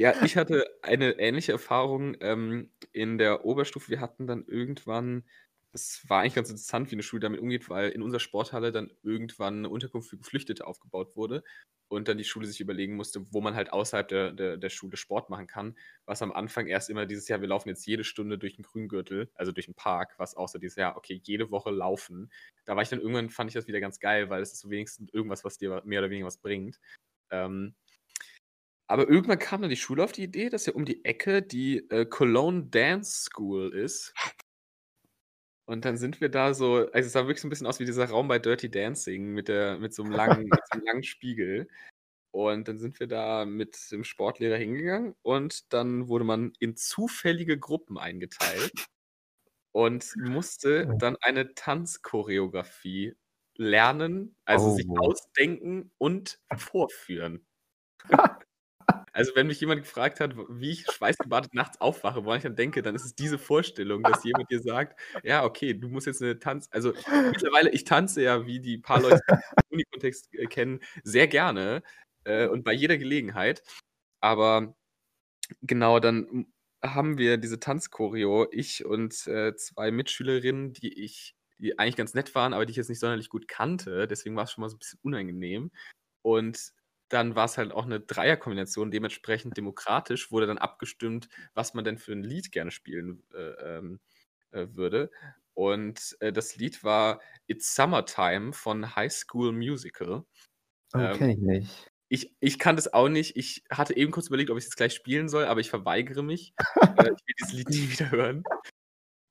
Ja, 0.00 0.14
ich 0.24 0.36
hatte 0.38 0.64
eine 0.80 1.18
ähnliche 1.18 1.52
Erfahrung 1.52 2.16
ähm, 2.22 2.70
in 2.92 3.18
der 3.18 3.44
Oberstufe. 3.44 3.90
Wir 3.90 4.00
hatten 4.00 4.26
dann 4.26 4.46
irgendwann, 4.46 5.24
das 5.72 6.02
war 6.08 6.20
eigentlich 6.22 6.34
ganz 6.36 6.48
interessant, 6.48 6.90
wie 6.90 6.94
eine 6.94 7.02
Schule 7.02 7.20
damit 7.20 7.38
umgeht, 7.40 7.68
weil 7.68 7.90
in 7.90 8.00
unserer 8.02 8.18
Sporthalle 8.20 8.72
dann 8.72 8.90
irgendwann 9.02 9.58
eine 9.58 9.68
Unterkunft 9.68 10.08
für 10.08 10.16
Geflüchtete 10.16 10.66
aufgebaut 10.66 11.16
wurde 11.16 11.44
und 11.88 12.08
dann 12.08 12.16
die 12.16 12.24
Schule 12.24 12.46
sich 12.46 12.60
überlegen 12.62 12.96
musste, 12.96 13.26
wo 13.30 13.42
man 13.42 13.54
halt 13.54 13.74
außerhalb 13.74 14.08
der, 14.08 14.32
der, 14.32 14.56
der 14.56 14.70
Schule 14.70 14.96
Sport 14.96 15.28
machen 15.28 15.46
kann. 15.46 15.76
Was 16.06 16.22
am 16.22 16.32
Anfang 16.32 16.66
erst 16.66 16.88
immer 16.88 17.04
dieses 17.04 17.28
Jahr, 17.28 17.42
wir 17.42 17.48
laufen 17.48 17.68
jetzt 17.68 17.84
jede 17.86 18.04
Stunde 18.04 18.38
durch 18.38 18.56
den 18.56 18.62
Grüngürtel, 18.64 19.30
also 19.34 19.52
durch 19.52 19.66
den 19.66 19.74
Park, 19.74 20.14
was 20.16 20.30
so 20.32 20.58
dieses 20.58 20.76
Jahr, 20.76 20.96
okay, 20.96 21.20
jede 21.24 21.50
Woche 21.50 21.70
laufen. 21.70 22.32
Da 22.64 22.74
war 22.74 22.82
ich 22.82 22.88
dann 22.88 23.00
irgendwann, 23.00 23.28
fand 23.28 23.50
ich 23.50 23.54
das 23.54 23.66
wieder 23.68 23.80
ganz 23.80 24.00
geil, 24.00 24.30
weil 24.30 24.40
es 24.40 24.54
ist 24.54 24.60
so 24.60 24.70
wenigstens 24.70 25.12
irgendwas, 25.12 25.44
was 25.44 25.58
dir 25.58 25.82
mehr 25.84 26.00
oder 26.00 26.08
weniger 26.08 26.26
was 26.26 26.38
bringt. 26.38 26.80
Ähm, 27.30 27.74
aber 28.90 29.08
irgendwann 29.08 29.38
kam 29.38 29.60
dann 29.60 29.70
die 29.70 29.76
Schule 29.76 30.02
auf 30.02 30.10
die 30.10 30.24
Idee, 30.24 30.48
dass 30.48 30.66
ja 30.66 30.72
um 30.72 30.84
die 30.84 31.04
Ecke 31.04 31.42
die 31.42 31.88
äh, 31.90 32.04
Cologne 32.06 32.64
Dance 32.64 33.22
School 33.22 33.72
ist. 33.72 34.12
Und 35.64 35.84
dann 35.84 35.96
sind 35.96 36.20
wir 36.20 36.28
da 36.28 36.54
so, 36.54 36.88
also 36.90 37.06
es 37.06 37.12
sah 37.12 37.20
wirklich 37.20 37.40
so 37.40 37.46
ein 37.46 37.50
bisschen 37.50 37.68
aus 37.68 37.78
wie 37.78 37.84
dieser 37.84 38.06
Raum 38.06 38.26
bei 38.26 38.40
Dirty 38.40 38.68
Dancing 38.68 39.28
mit, 39.32 39.46
der, 39.46 39.78
mit, 39.78 39.94
so, 39.94 40.02
einem 40.02 40.10
langen, 40.10 40.48
mit 40.48 40.58
so 40.66 40.72
einem 40.72 40.84
langen 40.84 41.02
Spiegel. 41.04 41.68
Und 42.32 42.66
dann 42.66 42.78
sind 42.78 42.98
wir 42.98 43.06
da 43.06 43.44
mit 43.44 43.78
dem 43.92 44.02
Sportlehrer 44.02 44.56
hingegangen 44.56 45.14
und 45.22 45.72
dann 45.72 46.08
wurde 46.08 46.24
man 46.24 46.52
in 46.58 46.74
zufällige 46.76 47.60
Gruppen 47.60 47.96
eingeteilt 47.96 48.72
und 49.70 50.16
musste 50.16 50.96
dann 50.98 51.16
eine 51.20 51.54
Tanzchoreografie 51.54 53.14
lernen, 53.56 54.34
also 54.44 54.70
oh. 54.70 54.74
sich 54.74 54.86
ausdenken 54.88 55.92
und 55.98 56.40
vorführen. 56.56 57.46
Also, 59.20 59.32
wenn 59.36 59.46
mich 59.48 59.60
jemand 59.60 59.82
gefragt 59.82 60.20
hat, 60.20 60.34
wie 60.48 60.70
ich 60.70 60.88
schweißgebadet 60.90 61.52
nachts 61.54 61.80
aufwache, 61.80 62.24
woran 62.24 62.38
ich 62.38 62.44
dann 62.44 62.56
denke, 62.56 62.80
dann 62.82 62.94
ist 62.94 63.04
es 63.04 63.14
diese 63.14 63.38
Vorstellung, 63.38 64.06
dass 64.06 64.22
jemand 64.24 64.50
dir 64.50 64.60
sagt: 64.60 64.98
„Ja, 65.22 65.44
okay, 65.44 65.74
du 65.74 65.88
musst 65.88 66.06
jetzt 66.06 66.22
eine 66.22 66.38
Tanz“ 66.38 66.68
also, 66.72 66.94
mittlerweile 67.30 67.70
ich 67.70 67.84
tanze 67.84 68.22
ja, 68.22 68.46
wie 68.46 68.60
die 68.60 68.78
paar 68.78 69.00
Leute, 69.00 69.20
die 69.28 69.34
den 69.58 69.64
Uni-Kontext, 69.70 70.32
äh, 70.34 70.46
kennen, 70.46 70.80
sehr 71.04 71.28
gerne, 71.28 71.82
äh, 72.24 72.46
und 72.48 72.64
bei 72.64 72.72
jeder 72.72 72.98
Gelegenheit. 72.98 73.62
Aber 74.20 74.76
genau, 75.62 76.00
dann 76.00 76.46
haben 76.84 77.18
wir 77.18 77.38
diese 77.38 77.60
Tanzchoreo, 77.60 78.48
ich 78.52 78.84
und, 78.86 79.26
äh, 79.28 79.54
2 79.56 79.90
Mitschülerinnen, 79.92 80.72
die 80.74 81.02
ich 81.04 81.36
die 81.58 81.78
eigentlich 81.78 81.96
ganz 81.96 82.14
nett 82.14 82.34
waren, 82.34 82.54
aber 82.54 82.66
die 82.66 82.72
ich 82.72 82.76
jetzt 82.78 82.88
nicht 82.90 83.00
sonderlich 83.00 83.28
gut 83.30 83.48
kannte. 83.48 84.08
Deswegen 84.08 84.36
war 84.36 84.44
es 84.44 84.52
schon 84.52 84.62
mal 84.62 84.70
so 84.70 84.76
ein 84.76 84.80
bisschen 84.80 84.98
unangenehm. 85.02 85.70
Und 86.22 86.72
dann 87.10 87.34
war 87.34 87.44
es 87.44 87.58
halt 87.58 87.72
auch 87.72 87.84
eine 87.84 88.00
Dreierkombination, 88.00 88.90
dementsprechend 88.90 89.56
demokratisch 89.56 90.30
wurde 90.30 90.46
dann 90.46 90.58
abgestimmt, 90.58 91.28
was 91.54 91.74
man 91.74 91.84
denn 91.84 91.98
für 91.98 92.12
ein 92.12 92.22
Lied 92.22 92.52
gerne 92.52 92.70
spielen 92.70 93.22
äh, 93.34 93.78
ähm, 93.78 94.00
äh, 94.52 94.66
würde. 94.72 95.10
Und 95.54 96.16
äh, 96.20 96.32
das 96.32 96.56
Lied 96.56 96.82
war 96.84 97.20
It's 97.46 97.74
Summertime 97.74 98.52
von 98.52 98.94
High 98.96 99.12
School 99.12 99.52
Musical. 99.52 100.24
Oh, 100.94 100.98
ähm, 100.98 101.28
ich 101.28 101.38
nicht. 101.38 101.90
Ich, 102.08 102.34
ich 102.40 102.58
kann 102.58 102.76
das 102.76 102.92
auch 102.92 103.08
nicht. 103.08 103.36
Ich 103.36 103.64
hatte 103.70 103.96
eben 103.96 104.10
kurz 104.10 104.28
überlegt, 104.28 104.50
ob 104.50 104.56
ich 104.56 104.64
es 104.64 104.70
jetzt 104.70 104.76
gleich 104.76 104.94
spielen 104.94 105.28
soll, 105.28 105.44
aber 105.44 105.60
ich 105.60 105.70
verweigere 105.70 106.22
mich. 106.22 106.54
Äh, 106.98 107.04
ich 107.04 107.26
will 107.26 107.34
dieses 107.40 107.52
Lied 107.52 107.68
nie 107.68 107.90
wieder 107.90 108.10
hören. 108.10 108.42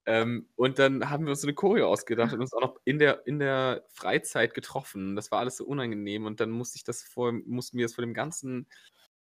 Ähm, 0.09 0.47
und 0.55 0.79
dann 0.79 1.07
haben 1.11 1.25
wir 1.25 1.29
uns 1.29 1.41
so 1.41 1.47
eine 1.47 1.53
Choreo 1.53 1.87
ausgedacht 1.87 2.33
und 2.33 2.41
uns 2.41 2.51
auch 2.51 2.61
noch 2.61 2.81
in 2.83 2.97
der, 2.97 3.27
in 3.27 3.37
der 3.37 3.85
Freizeit 3.89 4.55
getroffen. 4.55 5.15
Das 5.15 5.29
war 5.29 5.37
alles 5.37 5.57
so 5.57 5.65
unangenehm 5.65 6.25
und 6.25 6.39
dann 6.39 6.49
musste 6.49 6.77
ich 6.77 6.83
das 6.83 7.03
vor, 7.03 7.31
mussten 7.31 7.77
wir 7.77 7.85
das 7.85 7.93
vor 7.93 8.03
dem 8.03 8.15
ganzen 8.15 8.65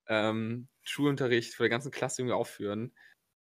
ähm, 0.07 0.69
Schulunterricht, 0.85 1.55
vor 1.55 1.65
der 1.65 1.71
ganzen 1.71 1.91
Klasse 1.91 2.23
irgendwie 2.23 2.37
aufführen. 2.37 2.93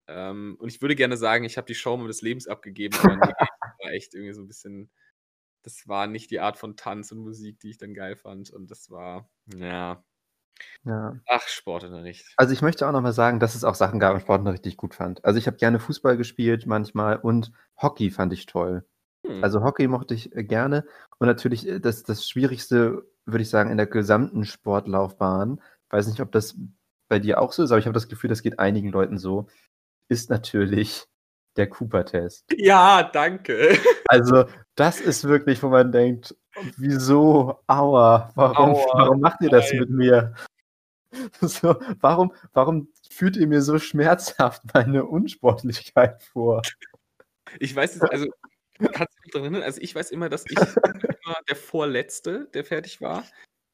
Ähm, 0.07 0.55
und 0.59 0.69
ich 0.69 0.81
würde 0.81 0.95
gerne 0.95 1.17
sagen, 1.17 1.45
ich 1.45 1.57
habe 1.57 1.67
die 1.67 1.75
Show 1.75 1.95
des 2.07 2.23
Lebens 2.23 2.47
abgegeben, 2.47 2.97
aber 3.03 3.19
war 3.79 3.91
echt 3.91 4.15
irgendwie 4.15 4.33
so 4.33 4.41
ein 4.41 4.47
bisschen, 4.47 4.89
das 5.61 5.87
war 5.87 6.07
nicht 6.07 6.31
die 6.31 6.39
Art 6.39 6.57
von 6.57 6.75
Tanz 6.75 7.11
und 7.11 7.19
Musik, 7.19 7.59
die 7.59 7.69
ich 7.69 7.77
dann 7.77 7.93
geil 7.93 8.15
fand. 8.15 8.49
Und 8.49 8.71
das 8.71 8.89
war, 8.89 9.29
ja, 9.55 10.03
ja. 10.83 11.15
Ach, 11.27 11.47
Sportunterricht. 11.47 12.25
Also 12.37 12.53
ich 12.53 12.61
möchte 12.61 12.87
auch 12.87 12.91
noch 12.91 13.01
mal 13.01 13.13
sagen, 13.13 13.39
dass 13.39 13.55
es 13.55 13.63
auch 13.63 13.75
Sachen 13.75 13.99
gab 13.99 14.13
im 14.13 14.21
Sportunterricht, 14.21 14.65
die 14.65 14.69
ich 14.69 14.77
gut 14.77 14.93
fand. 14.93 15.23
Also 15.25 15.37
ich 15.39 15.47
habe 15.47 15.57
gerne 15.57 15.79
Fußball 15.79 16.17
gespielt 16.17 16.65
manchmal 16.65 17.17
und 17.17 17.51
Hockey 17.81 18.11
fand 18.11 18.33
ich 18.33 18.45
toll. 18.45 18.85
Hm. 19.25 19.43
Also 19.43 19.63
Hockey 19.63 19.87
mochte 19.87 20.13
ich 20.13 20.35
äh, 20.35 20.43
gerne. 20.43 20.85
Und 21.19 21.27
natürlich 21.27 21.67
äh, 21.67 21.79
das, 21.79 22.03
das 22.03 22.27
Schwierigste, 22.27 23.03
würde 23.25 23.41
ich 23.41 23.49
sagen, 23.49 23.71
in 23.71 23.77
der 23.77 23.87
gesamten 23.87 24.45
Sportlaufbahn, 24.45 25.61
weiß 25.89 26.07
nicht, 26.07 26.21
ob 26.21 26.31
das 26.31 26.55
bei 27.07 27.19
dir 27.19 27.41
auch 27.41 27.51
so 27.51 27.63
ist, 27.63 27.71
aber 27.71 27.79
ich 27.79 27.85
habe 27.85 27.93
das 27.93 28.07
Gefühl, 28.07 28.29
das 28.29 28.41
geht 28.41 28.59
einigen 28.59 28.89
Leuten 28.89 29.17
so, 29.17 29.47
ist 30.07 30.29
natürlich 30.29 31.07
der 31.55 31.67
Cooper-Test. 31.67 32.45
Ja, 32.57 33.03
danke. 33.03 33.77
Also, 34.07 34.45
das 34.75 35.01
ist 35.01 35.23
wirklich, 35.23 35.63
wo 35.63 35.69
man 35.69 35.91
denkt, 35.91 36.35
wieso, 36.77 37.59
aua, 37.67 38.31
warum, 38.35 38.75
aua, 38.75 38.85
warum 38.93 39.19
macht 39.19 39.41
ihr 39.41 39.49
das 39.49 39.71
nein. 39.71 39.79
mit 39.81 39.89
mir? 39.89 40.33
So, 41.39 41.77
warum, 42.01 42.33
warum 42.51 42.89
führt 43.09 43.37
ihr 43.37 43.47
mir 43.47 43.61
so 43.61 43.79
schmerzhaft 43.79 44.61
meine 44.73 45.05
Unsportlichkeit 45.05 46.21
vor? 46.23 46.61
Ich 47.57 47.73
weiß 47.73 47.95
es, 47.95 48.01
also, 48.01 48.27
kannst 48.79 49.17
du 49.17 49.21
dich 49.23 49.31
daran 49.31 49.45
erinnern? 49.45 49.63
Also, 49.63 49.79
ich 49.79 49.95
weiß 49.95 50.11
immer, 50.11 50.27
dass 50.27 50.43
ich 50.45 50.57
immer 51.25 51.37
der 51.47 51.55
Vorletzte, 51.55 52.49
der 52.53 52.65
fertig 52.65 52.99
war. 52.99 53.23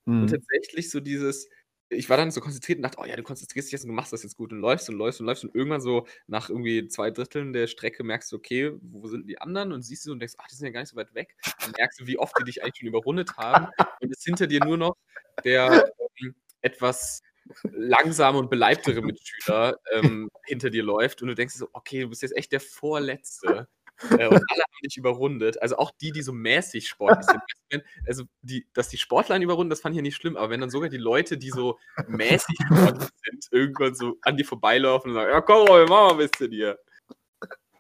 Mhm. 0.06 0.22
Und 0.22 0.28
tatsächlich 0.30 0.91
so 0.91 0.99
dieses, 0.99 1.49
ich 1.91 2.09
war 2.09 2.18
dann 2.18 2.31
so 2.31 2.39
konzentriert 2.39 2.77
und 2.77 2.84
dachte, 2.84 2.97
oh 2.99 3.05
ja, 3.05 3.15
du 3.15 3.23
konzentrierst 3.23 3.68
dich 3.68 3.73
jetzt 3.73 3.84
und 3.84 3.89
du 3.89 3.93
machst 3.93 4.13
das 4.13 4.23
jetzt 4.23 4.38
gut 4.38 4.51
und 4.53 4.59
läufst 4.59 4.89
und 4.89 4.95
läufst 4.95 5.19
und 5.19 5.26
läufst 5.26 5.43
und 5.43 5.53
irgendwann 5.53 5.81
so 5.81 6.07
nach 6.27 6.49
irgendwie 6.49 6.88
zwei 6.88 7.11
Dritteln 7.11 7.51
der 7.53 7.68
Strecke 7.68 8.03
merkst 8.03 8.31
du, 8.31 8.38
okay, 8.38 8.72
wo 8.81 9.07
sind 9.07 9.27
die 9.27 9.39
anderen 9.39 9.73
und 9.73 9.81
siehst 9.81 10.05
du 10.05 10.13
und 10.13 10.19
denkst, 10.19 10.35
ach, 10.38 10.47
die 10.47 10.55
sind 10.55 10.68
ja 10.68 10.72
gar 10.72 10.80
nicht 10.81 10.89
so 10.89 10.95
weit 10.95 11.13
weg. 11.13 11.35
Dann 11.59 11.72
merkst 11.77 11.99
du, 11.99 12.07
wie 12.07 12.18
oft 12.18 12.34
die 12.39 12.45
dich 12.45 12.63
eigentlich 12.63 12.77
schon 12.77 12.88
überrundet 12.88 13.35
haben 13.38 13.68
und 13.99 14.11
es 14.11 14.23
hinter 14.23 14.47
dir 14.47 14.63
nur 14.63 14.77
noch 14.77 14.95
der 15.43 15.91
ähm, 16.22 16.35
etwas 16.61 17.22
langsame 17.63 18.38
und 18.38 18.49
beleibtere 18.49 19.01
Mitschüler 19.01 19.77
ähm, 19.93 20.30
hinter 20.45 20.69
dir 20.69 20.84
läuft 20.84 21.22
und 21.22 21.27
du 21.27 21.35
denkst 21.35 21.55
so, 21.55 21.68
okay, 21.73 22.01
du 22.01 22.09
bist 22.09 22.22
jetzt 22.22 22.38
echt 22.38 22.51
der 22.51 22.61
Vorletzte. 22.61 23.68
Äh, 24.10 24.28
und 24.28 24.44
alle 24.49 24.64
haben 24.64 24.82
dich 24.84 24.98
überrundet. 24.98 25.61
Also 25.61 25.78
auch 25.78 25.91
die, 25.91 26.11
die 26.11 26.22
so 26.22 26.34
mäßig 26.34 26.88
sportlich 26.88 27.26
sind. 27.69 27.84
Also, 28.07 28.23
die, 28.41 28.68
dass 28.73 28.90
die 28.90 28.98
Sportler 28.98 29.40
überrunden, 29.40 29.69
das 29.69 29.82
fand 29.82 29.94
ich 29.94 29.98
ja 29.98 30.03
nicht 30.03 30.15
schlimm, 30.15 30.38
aber 30.38 30.49
wenn 30.49 30.61
dann 30.61 30.69
sogar 30.69 30.90
die 30.90 30.98
Leute, 30.98 31.38
die 31.38 31.49
so 31.49 31.78
mäßig 32.07 32.57
sportlich 32.65 33.10
sind, 33.23 33.48
irgendwann 33.52 33.95
so 33.95 34.18
an 34.22 34.38
dir 34.38 34.45
vorbeilaufen 34.45 35.11
und 35.11 35.15
sagen: 35.15 35.32
Ja, 35.32 35.41
komm, 35.41 35.68
wir 35.68 35.88
machen 35.88 35.90
mal 35.90 36.11
ein 36.11 36.18
bisschen 36.18 36.52
hier. 36.52 36.80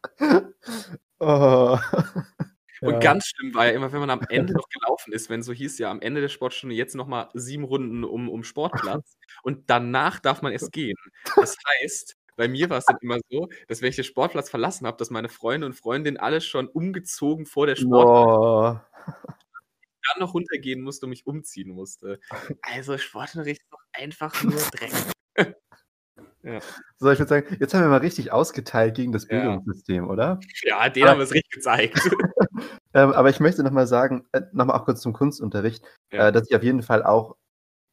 Oh. 1.23 1.77
Und 2.81 2.93
ja. 2.93 2.99
ganz 2.99 3.27
schlimm 3.27 3.53
war 3.53 3.67
ja 3.67 3.73
immer, 3.73 3.91
wenn 3.91 3.99
man 3.99 4.09
am 4.09 4.21
Ende 4.27 4.53
noch 4.53 4.67
gelaufen 4.67 5.13
ist, 5.13 5.29
wenn 5.29 5.43
so 5.43 5.53
hieß 5.53 5.77
ja 5.77 5.91
am 5.91 6.01
Ende 6.01 6.19
der 6.19 6.29
Sportstunde 6.29 6.75
jetzt 6.75 6.95
nochmal 6.95 7.29
sieben 7.35 7.63
Runden 7.63 8.03
um, 8.03 8.27
um 8.27 8.43
Sportplatz 8.43 9.17
und 9.43 9.69
danach 9.69 10.19
darf 10.19 10.41
man 10.41 10.51
erst 10.51 10.71
gehen. 10.71 10.97
Das 11.35 11.55
heißt, 11.83 12.17
bei 12.35 12.47
mir 12.47 12.69
war 12.69 12.77
es 12.77 12.85
dann 12.85 12.97
immer 13.01 13.17
so, 13.29 13.49
dass 13.67 13.81
wenn 13.81 13.89
ich 13.89 13.95
den 13.95 14.05
Sportplatz 14.05 14.49
verlassen 14.49 14.87
habe, 14.87 14.97
dass 14.97 15.09
meine 15.09 15.29
Freunde 15.29 15.67
und 15.67 15.73
Freundinnen 15.73 16.17
alles 16.17 16.45
schon 16.45 16.67
umgezogen 16.67 17.45
vor 17.45 17.67
der 17.67 17.75
Sportplatz 17.75 18.81
dann 20.13 20.19
noch 20.19 20.33
runtergehen 20.33 20.81
musste 20.81 21.05
und 21.05 21.11
mich 21.11 21.27
umziehen 21.27 21.69
musste. 21.69 22.19
Also 22.61 22.97
Sportunterricht 22.97 23.61
ist 23.61 23.71
doch 23.71 23.83
einfach 23.93 24.43
nur 24.43 24.53
Dreck. 24.71 24.91
ja. 26.43 26.59
So, 26.97 27.11
ich 27.11 27.19
würde 27.19 27.27
sagen, 27.27 27.57
jetzt 27.59 27.73
haben 27.73 27.81
wir 27.81 27.89
mal 27.89 27.97
richtig 27.97 28.31
ausgeteilt 28.31 28.95
gegen 28.95 29.11
das 29.11 29.27
Bildungssystem, 29.27 30.05
ja. 30.05 30.09
oder? 30.09 30.39
Ja, 30.63 30.89
den 30.89 31.07
haben 31.07 31.19
wir 31.19 31.23
es 31.23 31.33
richtig 31.33 31.51
gezeigt. 31.51 31.99
ähm, 32.93 33.11
aber 33.11 33.29
ich 33.29 33.39
möchte 33.39 33.63
nochmal 33.63 33.87
sagen, 33.87 34.25
äh, 34.31 34.41
nochmal 34.51 34.79
auch 34.79 34.85
kurz 34.85 35.01
zum 35.01 35.13
Kunstunterricht, 35.13 35.83
ja. 36.11 36.27
äh, 36.27 36.31
dass 36.31 36.49
ich 36.49 36.55
auf 36.55 36.63
jeden 36.63 36.83
Fall 36.83 37.03
auch 37.03 37.35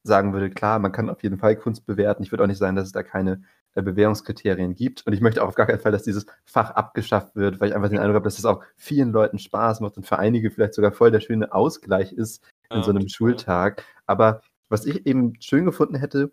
sagen 0.03 0.33
würde, 0.33 0.49
klar, 0.49 0.79
man 0.79 0.91
kann 0.91 1.09
auf 1.09 1.21
jeden 1.23 1.37
Fall 1.37 1.55
Kunst 1.57 1.85
bewerten. 1.85 2.23
Ich 2.23 2.31
würde 2.31 2.43
auch 2.43 2.47
nicht 2.47 2.57
sagen, 2.57 2.75
dass 2.75 2.87
es 2.87 2.93
da 2.93 3.03
keine 3.03 3.43
Bewährungskriterien 3.81 4.75
gibt. 4.75 5.05
Und 5.05 5.13
ich 5.13 5.21
möchte 5.21 5.43
auch 5.43 5.47
auf 5.47 5.55
gar 5.55 5.65
keinen 5.65 5.79
Fall, 5.79 5.91
dass 5.91 6.03
dieses 6.03 6.25
Fach 6.45 6.71
abgeschafft 6.71 7.35
wird, 7.35 7.59
weil 7.59 7.69
ich 7.69 7.75
einfach 7.75 7.89
den 7.89 7.99
Eindruck 7.99 8.15
habe, 8.15 8.25
dass 8.25 8.37
es 8.37 8.43
das 8.43 8.51
auch 8.51 8.63
vielen 8.75 9.11
Leuten 9.11 9.39
Spaß 9.39 9.79
macht 9.81 9.97
und 9.97 10.05
für 10.05 10.19
einige 10.19 10.51
vielleicht 10.51 10.73
sogar 10.73 10.91
voll 10.91 11.11
der 11.11 11.19
schöne 11.19 11.53
Ausgleich 11.53 12.11
ist 12.13 12.43
in 12.69 12.77
ja, 12.77 12.83
so 12.83 12.91
einem 12.91 13.07
Schultag. 13.07 13.83
Aber 14.05 14.41
was 14.69 14.85
ich 14.85 15.05
eben 15.05 15.33
schön 15.41 15.65
gefunden 15.65 15.95
hätte, 15.95 16.31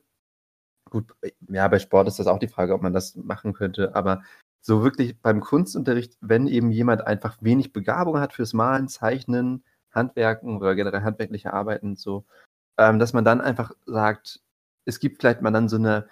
gut, 0.91 1.13
ja, 1.49 1.67
bei 1.69 1.79
Sport 1.79 2.09
ist 2.09 2.19
das 2.19 2.27
auch 2.27 2.39
die 2.39 2.49
Frage, 2.49 2.75
ob 2.75 2.83
man 2.83 2.93
das 2.93 3.17
machen 3.17 3.53
könnte, 3.53 3.95
aber 3.95 4.23
so 4.61 4.83
wirklich 4.83 5.21
beim 5.21 5.41
Kunstunterricht, 5.41 6.17
wenn 6.21 6.49
eben 6.49 6.71
jemand 6.71 7.07
einfach 7.07 7.39
wenig 7.41 7.73
Begabung 7.73 8.19
hat 8.19 8.33
fürs 8.33 8.53
Malen, 8.53 8.89
Zeichnen, 8.89 9.65
Handwerken 9.93 10.57
oder 10.59 10.75
generell 10.75 11.03
handwerkliche 11.03 11.53
Arbeiten, 11.53 11.97
so, 11.97 12.25
ähm, 12.79 12.99
dass 12.99 13.13
man 13.13 13.25
dann 13.25 13.41
einfach 13.41 13.73
sagt, 13.87 14.41
es 14.85 15.01
gibt 15.01 15.19
vielleicht 15.21 15.43
mal 15.43 15.51
dann 15.53 15.69
so 15.69 15.77
eine 15.77 16.09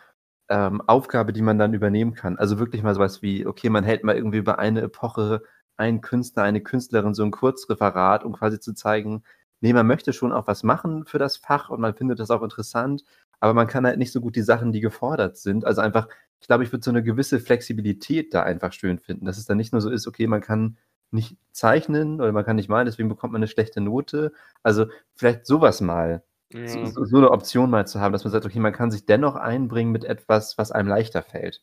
ähm, 0.49 0.81
Aufgabe, 0.83 1.33
die 1.33 1.43
man 1.43 1.59
dann 1.59 1.75
übernehmen 1.75 2.15
kann. 2.15 2.39
Also 2.39 2.59
wirklich 2.59 2.83
mal 2.83 2.95
sowas 2.95 3.23
wie, 3.23 3.47
okay, 3.47 3.71
man 3.71 3.85
hält 3.85 4.05
mal 4.05 4.17
irgendwie 4.17 4.39
über 4.39 4.59
eine 4.59 4.83
Epoche 4.83 5.43
einen 5.77 6.01
Künstler, 6.01 6.45
eine 6.45 6.63
Künstlerin 6.63 7.15
so 7.15 7.25
ein 7.25 7.31
Kurzreferat, 7.31 8.25
um 8.25 8.33
quasi 8.35 8.61
zu 8.61 8.75
zeigen, 8.75 9.25
nee, 9.61 9.73
man 9.73 9.87
möchte 9.87 10.13
schon 10.13 10.33
auch 10.33 10.47
was 10.47 10.63
machen 10.63 11.05
für 11.07 11.19
das 11.19 11.37
Fach 11.37 11.71
und 11.71 11.81
man 11.81 11.95
findet 11.95 12.21
das 12.21 12.31
auch 12.31 12.43
interessant, 12.43 13.05
aber 13.41 13.55
man 13.55 13.67
kann 13.67 13.87
halt 13.87 13.99
nicht 13.99 14.13
so 14.13 14.21
gut 14.21 14.37
die 14.37 14.43
Sachen, 14.43 14.73
die 14.73 14.81
gefordert 14.81 15.37
sind. 15.37 15.65
Also 15.65 15.81
einfach, 15.81 16.09
ich 16.41 16.47
glaube, 16.47 16.65
ich 16.65 16.73
würde 16.73 16.85
so 16.85 16.91
eine 16.91 17.03
gewisse 17.03 17.41
Flexibilität 17.41 18.35
da 18.35 18.43
einfach 18.43 18.73
schön 18.73 18.99
finden, 18.99 19.25
dass 19.25 19.39
es 19.39 19.47
dann 19.47 19.57
nicht 19.57 19.73
nur 19.73 19.81
so 19.81 19.91
ist, 19.91 20.07
okay, 20.07 20.27
man 20.27 20.41
kann 20.41 20.77
nicht 21.11 21.37
zeichnen 21.53 22.21
oder 22.21 22.33
man 22.33 22.45
kann 22.45 22.57
nicht 22.57 22.69
malen, 22.69 22.87
deswegen 22.87 23.09
bekommt 23.09 23.33
man 23.33 23.41
eine 23.41 23.49
schlechte 23.49 23.81
Note. 23.81 24.33
Also 24.63 24.87
vielleicht 25.15 25.47
sowas 25.47 25.81
mal 25.81 26.23
ja. 26.55 26.87
So, 26.87 27.05
so, 27.05 27.17
eine 27.17 27.31
Option 27.31 27.69
mal 27.69 27.87
zu 27.87 28.01
haben, 28.01 28.13
dass 28.13 28.25
man 28.25 28.31
sagt, 28.31 28.47
okay, 28.47 28.61
man 28.61 28.73
kann 28.73 28.91
sich 28.91 29.07
dennoch 29.07 29.35
einbringen 29.35 29.91
mit 29.91 30.05
etwas, 30.05 30.57
was 30.57 30.71
einem 30.71 30.89
leichter 30.89 31.23
fällt. 31.23 31.63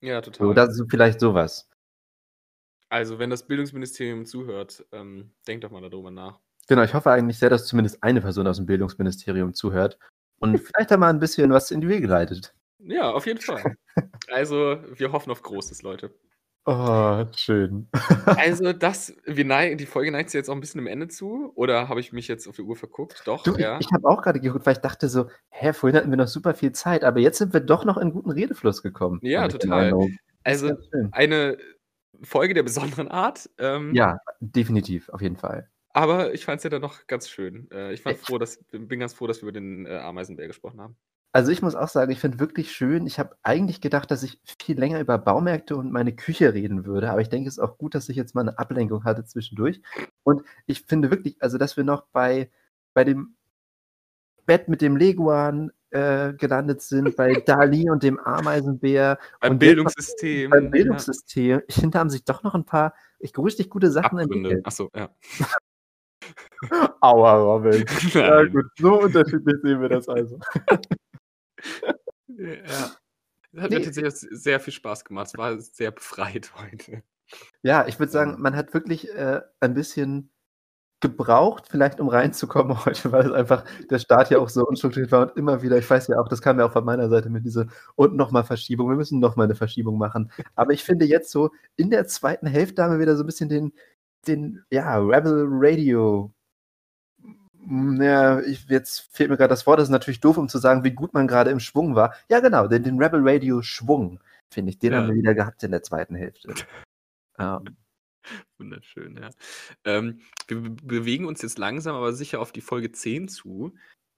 Ja, 0.00 0.20
total. 0.20 0.46
So, 0.48 0.52
das 0.54 0.78
ist 0.78 0.90
vielleicht 0.90 1.20
sowas. 1.20 1.68
Also, 2.88 3.18
wenn 3.18 3.30
das 3.30 3.46
Bildungsministerium 3.46 4.26
zuhört, 4.26 4.84
ähm, 4.92 5.32
denkt 5.46 5.64
doch 5.64 5.70
mal 5.70 5.82
darüber 5.82 6.10
nach. 6.10 6.40
Genau, 6.66 6.82
ich 6.82 6.94
hoffe 6.94 7.10
eigentlich 7.10 7.38
sehr, 7.38 7.50
dass 7.50 7.66
zumindest 7.66 8.02
eine 8.02 8.20
Person 8.20 8.46
aus 8.46 8.56
dem 8.56 8.66
Bildungsministerium 8.66 9.54
zuhört 9.54 9.98
und 10.38 10.58
vielleicht 10.58 10.90
da 10.90 10.96
mal 10.96 11.10
ein 11.10 11.20
bisschen 11.20 11.50
was 11.50 11.70
in 11.70 11.80
die 11.80 11.88
Wege 11.88 12.06
leitet. 12.06 12.54
Ja, 12.78 13.10
auf 13.10 13.26
jeden 13.26 13.40
Fall. 13.40 13.76
Also, 14.30 14.78
wir 14.94 15.12
hoffen 15.12 15.30
auf 15.30 15.42
Großes, 15.42 15.82
Leute. 15.82 16.14
Oh, 16.64 17.24
schön. 17.34 17.88
Also, 18.26 18.72
das, 18.72 19.14
wir 19.24 19.44
neigen, 19.44 19.78
die 19.78 19.86
Folge 19.86 20.12
neigt 20.12 20.30
sich 20.30 20.38
jetzt 20.38 20.48
auch 20.48 20.54
ein 20.54 20.60
bisschen 20.60 20.80
im 20.80 20.86
Ende 20.86 21.08
zu. 21.08 21.52
Oder 21.56 21.88
habe 21.88 22.00
ich 22.00 22.12
mich 22.12 22.28
jetzt 22.28 22.46
auf 22.46 22.56
die 22.56 22.62
Uhr 22.62 22.76
verguckt? 22.76 23.22
Doch, 23.26 23.42
du, 23.42 23.56
ja. 23.56 23.78
Ich, 23.80 23.86
ich 23.86 23.92
habe 23.92 24.08
auch 24.08 24.22
gerade 24.22 24.40
geguckt, 24.40 24.64
weil 24.64 24.74
ich 24.74 24.80
dachte 24.80 25.08
so, 25.08 25.28
hä, 25.50 25.72
vorhin 25.72 25.96
hatten 25.96 26.10
wir 26.10 26.16
noch 26.16 26.28
super 26.28 26.54
viel 26.54 26.72
Zeit, 26.72 27.02
aber 27.02 27.18
jetzt 27.18 27.38
sind 27.38 27.52
wir 27.52 27.60
doch 27.60 27.84
noch 27.84 27.98
in 27.98 28.12
guten 28.12 28.30
Redefluss 28.30 28.82
gekommen. 28.82 29.18
Ja, 29.22 29.48
total. 29.48 29.92
Also, 30.44 30.72
eine 31.10 31.58
Folge 32.22 32.54
der 32.54 32.62
besonderen 32.62 33.08
Art. 33.08 33.50
Ähm, 33.58 33.94
ja, 33.94 34.18
definitiv, 34.40 35.08
auf 35.08 35.20
jeden 35.20 35.36
Fall. 35.36 35.68
Aber 35.94 36.32
ich 36.32 36.44
fand 36.44 36.58
es 36.58 36.64
ja 36.64 36.70
dann 36.70 36.80
noch 36.80 37.06
ganz 37.06 37.28
schön. 37.28 37.68
Äh, 37.70 37.92
ich 37.92 38.04
war 38.04 38.14
froh, 38.14 38.38
dass, 38.38 38.62
bin 38.70 39.00
ganz 39.00 39.14
froh, 39.14 39.26
dass 39.26 39.42
wir 39.42 39.48
über 39.48 39.52
den 39.52 39.86
äh, 39.86 39.96
Ameisenbär 39.96 40.46
gesprochen 40.46 40.80
haben. 40.80 40.96
Also 41.34 41.50
ich 41.50 41.62
muss 41.62 41.74
auch 41.74 41.88
sagen, 41.88 42.12
ich 42.12 42.20
finde 42.20 42.40
wirklich 42.40 42.72
schön. 42.72 43.06
Ich 43.06 43.18
habe 43.18 43.36
eigentlich 43.42 43.80
gedacht, 43.80 44.10
dass 44.10 44.22
ich 44.22 44.38
viel 44.60 44.78
länger 44.78 45.00
über 45.00 45.16
Baumärkte 45.16 45.76
und 45.76 45.90
meine 45.90 46.14
Küche 46.14 46.52
reden 46.52 46.84
würde, 46.84 47.10
aber 47.10 47.22
ich 47.22 47.30
denke, 47.30 47.48
es 47.48 47.56
ist 47.56 47.62
auch 47.62 47.78
gut, 47.78 47.94
dass 47.94 48.10
ich 48.10 48.16
jetzt 48.16 48.34
mal 48.34 48.42
eine 48.42 48.58
Ablenkung 48.58 49.04
hatte 49.04 49.24
zwischendurch. 49.24 49.80
Und 50.24 50.42
ich 50.66 50.82
finde 50.82 51.10
wirklich, 51.10 51.42
also 51.42 51.56
dass 51.56 51.76
wir 51.76 51.84
noch 51.84 52.04
bei, 52.12 52.50
bei 52.92 53.04
dem 53.04 53.34
Bett 54.44 54.68
mit 54.68 54.82
dem 54.82 54.96
Leguan 54.96 55.70
äh, 55.90 56.34
gelandet 56.34 56.82
sind, 56.82 57.16
bei 57.16 57.32
Dali 57.46 57.88
und 57.88 58.02
dem 58.02 58.18
Ameisenbär. 58.18 59.18
Beim 59.40 59.58
Bildungssystem. 59.58 60.50
Beim 60.50 60.70
Bildungssystem. 60.70 61.50
Ja. 61.50 61.62
Ich 61.66 61.76
finde, 61.76 61.90
da 61.90 61.98
haben 62.00 62.10
sich 62.10 62.24
doch 62.24 62.42
noch 62.42 62.54
ein 62.54 62.66
paar 62.66 62.94
richtig 63.22 63.70
gute 63.70 63.90
Sachen 63.90 64.18
Abgründe. 64.18 64.50
entwickelt. 64.50 64.66
Achso, 64.66 64.90
ja. 64.94 65.08
Aua, 67.00 67.34
Robin. 67.36 67.84
Ja, 68.14 68.44
gut, 68.44 68.66
so 68.78 69.00
unterschiedlich 69.00 69.56
sehen 69.62 69.80
wir 69.80 69.88
das 69.88 70.08
also. 70.08 70.38
Ja. 72.28 72.90
Das 73.52 73.64
hat 73.64 73.70
nee. 73.70 73.78
mir 73.78 73.84
tatsächlich 73.84 74.14
sehr 74.14 74.60
viel 74.60 74.72
Spaß 74.72 75.04
gemacht. 75.04 75.28
Es 75.28 75.38
war 75.38 75.58
sehr 75.60 75.90
befreit 75.90 76.52
heute. 76.56 77.02
Ja, 77.62 77.86
ich 77.86 77.98
würde 77.98 78.12
sagen, 78.12 78.36
man 78.40 78.56
hat 78.56 78.74
wirklich 78.74 79.08
äh, 79.14 79.40
ein 79.60 79.74
bisschen 79.74 80.30
gebraucht, 81.00 81.64
vielleicht 81.68 82.00
um 82.00 82.08
reinzukommen 82.08 82.84
heute, 82.86 83.12
weil 83.12 83.26
es 83.26 83.32
einfach 83.32 83.64
der 83.90 83.98
Start 83.98 84.30
ja 84.30 84.38
auch 84.38 84.48
so 84.48 84.66
unstrukturiert 84.66 85.12
war 85.12 85.22
und 85.22 85.36
immer 85.36 85.62
wieder, 85.62 85.76
ich 85.76 85.88
weiß 85.88 86.06
ja 86.08 86.18
auch, 86.18 86.28
das 86.28 86.40
kam 86.40 86.58
ja 86.58 86.66
auch 86.66 86.72
von 86.72 86.84
meiner 86.84 87.08
Seite 87.08 87.28
mit 87.28 87.44
dieser 87.44 87.66
und 87.96 88.14
nochmal 88.16 88.44
Verschiebung, 88.44 88.88
wir 88.88 88.96
müssen 88.96 89.18
nochmal 89.18 89.46
eine 89.46 89.54
Verschiebung 89.54 89.98
machen. 89.98 90.30
Aber 90.54 90.72
ich 90.72 90.84
finde 90.84 91.04
jetzt 91.04 91.30
so, 91.30 91.50
in 91.76 91.90
der 91.90 92.06
zweiten 92.06 92.46
Hälfte 92.46 92.82
haben 92.82 92.92
wir 92.92 93.00
wieder 93.00 93.16
so 93.16 93.24
ein 93.24 93.26
bisschen 93.26 93.48
den, 93.48 93.72
den, 94.26 94.64
ja, 94.70 94.96
Rebel 94.98 95.46
Radio 95.48 96.32
ja, 98.00 98.40
ich, 98.40 98.68
jetzt 98.68 99.14
fehlt 99.14 99.30
mir 99.30 99.36
gerade 99.36 99.50
das 99.50 99.66
Wort, 99.66 99.78
das 99.78 99.88
ist 99.88 99.92
natürlich 99.92 100.20
doof, 100.20 100.36
um 100.36 100.48
zu 100.48 100.58
sagen, 100.58 100.84
wie 100.84 100.92
gut 100.92 101.14
man 101.14 101.28
gerade 101.28 101.50
im 101.50 101.60
Schwung 101.60 101.94
war. 101.94 102.14
Ja, 102.28 102.40
genau, 102.40 102.66
den, 102.66 102.82
den 102.82 103.02
Rebel 103.02 103.20
Radio 103.22 103.62
Schwung, 103.62 104.20
finde 104.52 104.70
ich, 104.70 104.78
den 104.78 104.92
ja. 104.92 104.98
haben 104.98 105.08
wir 105.08 105.14
wieder 105.14 105.34
gehabt 105.34 105.62
in 105.62 105.70
der 105.70 105.82
zweiten 105.82 106.14
Hälfte. 106.14 106.54
ja. 107.38 107.62
Wunderschön, 108.58 109.16
ja. 109.20 109.30
Ähm, 109.84 110.20
wir 110.46 110.60
bewegen 110.60 111.26
uns 111.26 111.42
jetzt 111.42 111.58
langsam, 111.58 111.96
aber 111.96 112.12
sicher 112.12 112.40
auf 112.40 112.52
die 112.52 112.60
Folge 112.60 112.92
10 112.92 113.28
zu. 113.28 113.74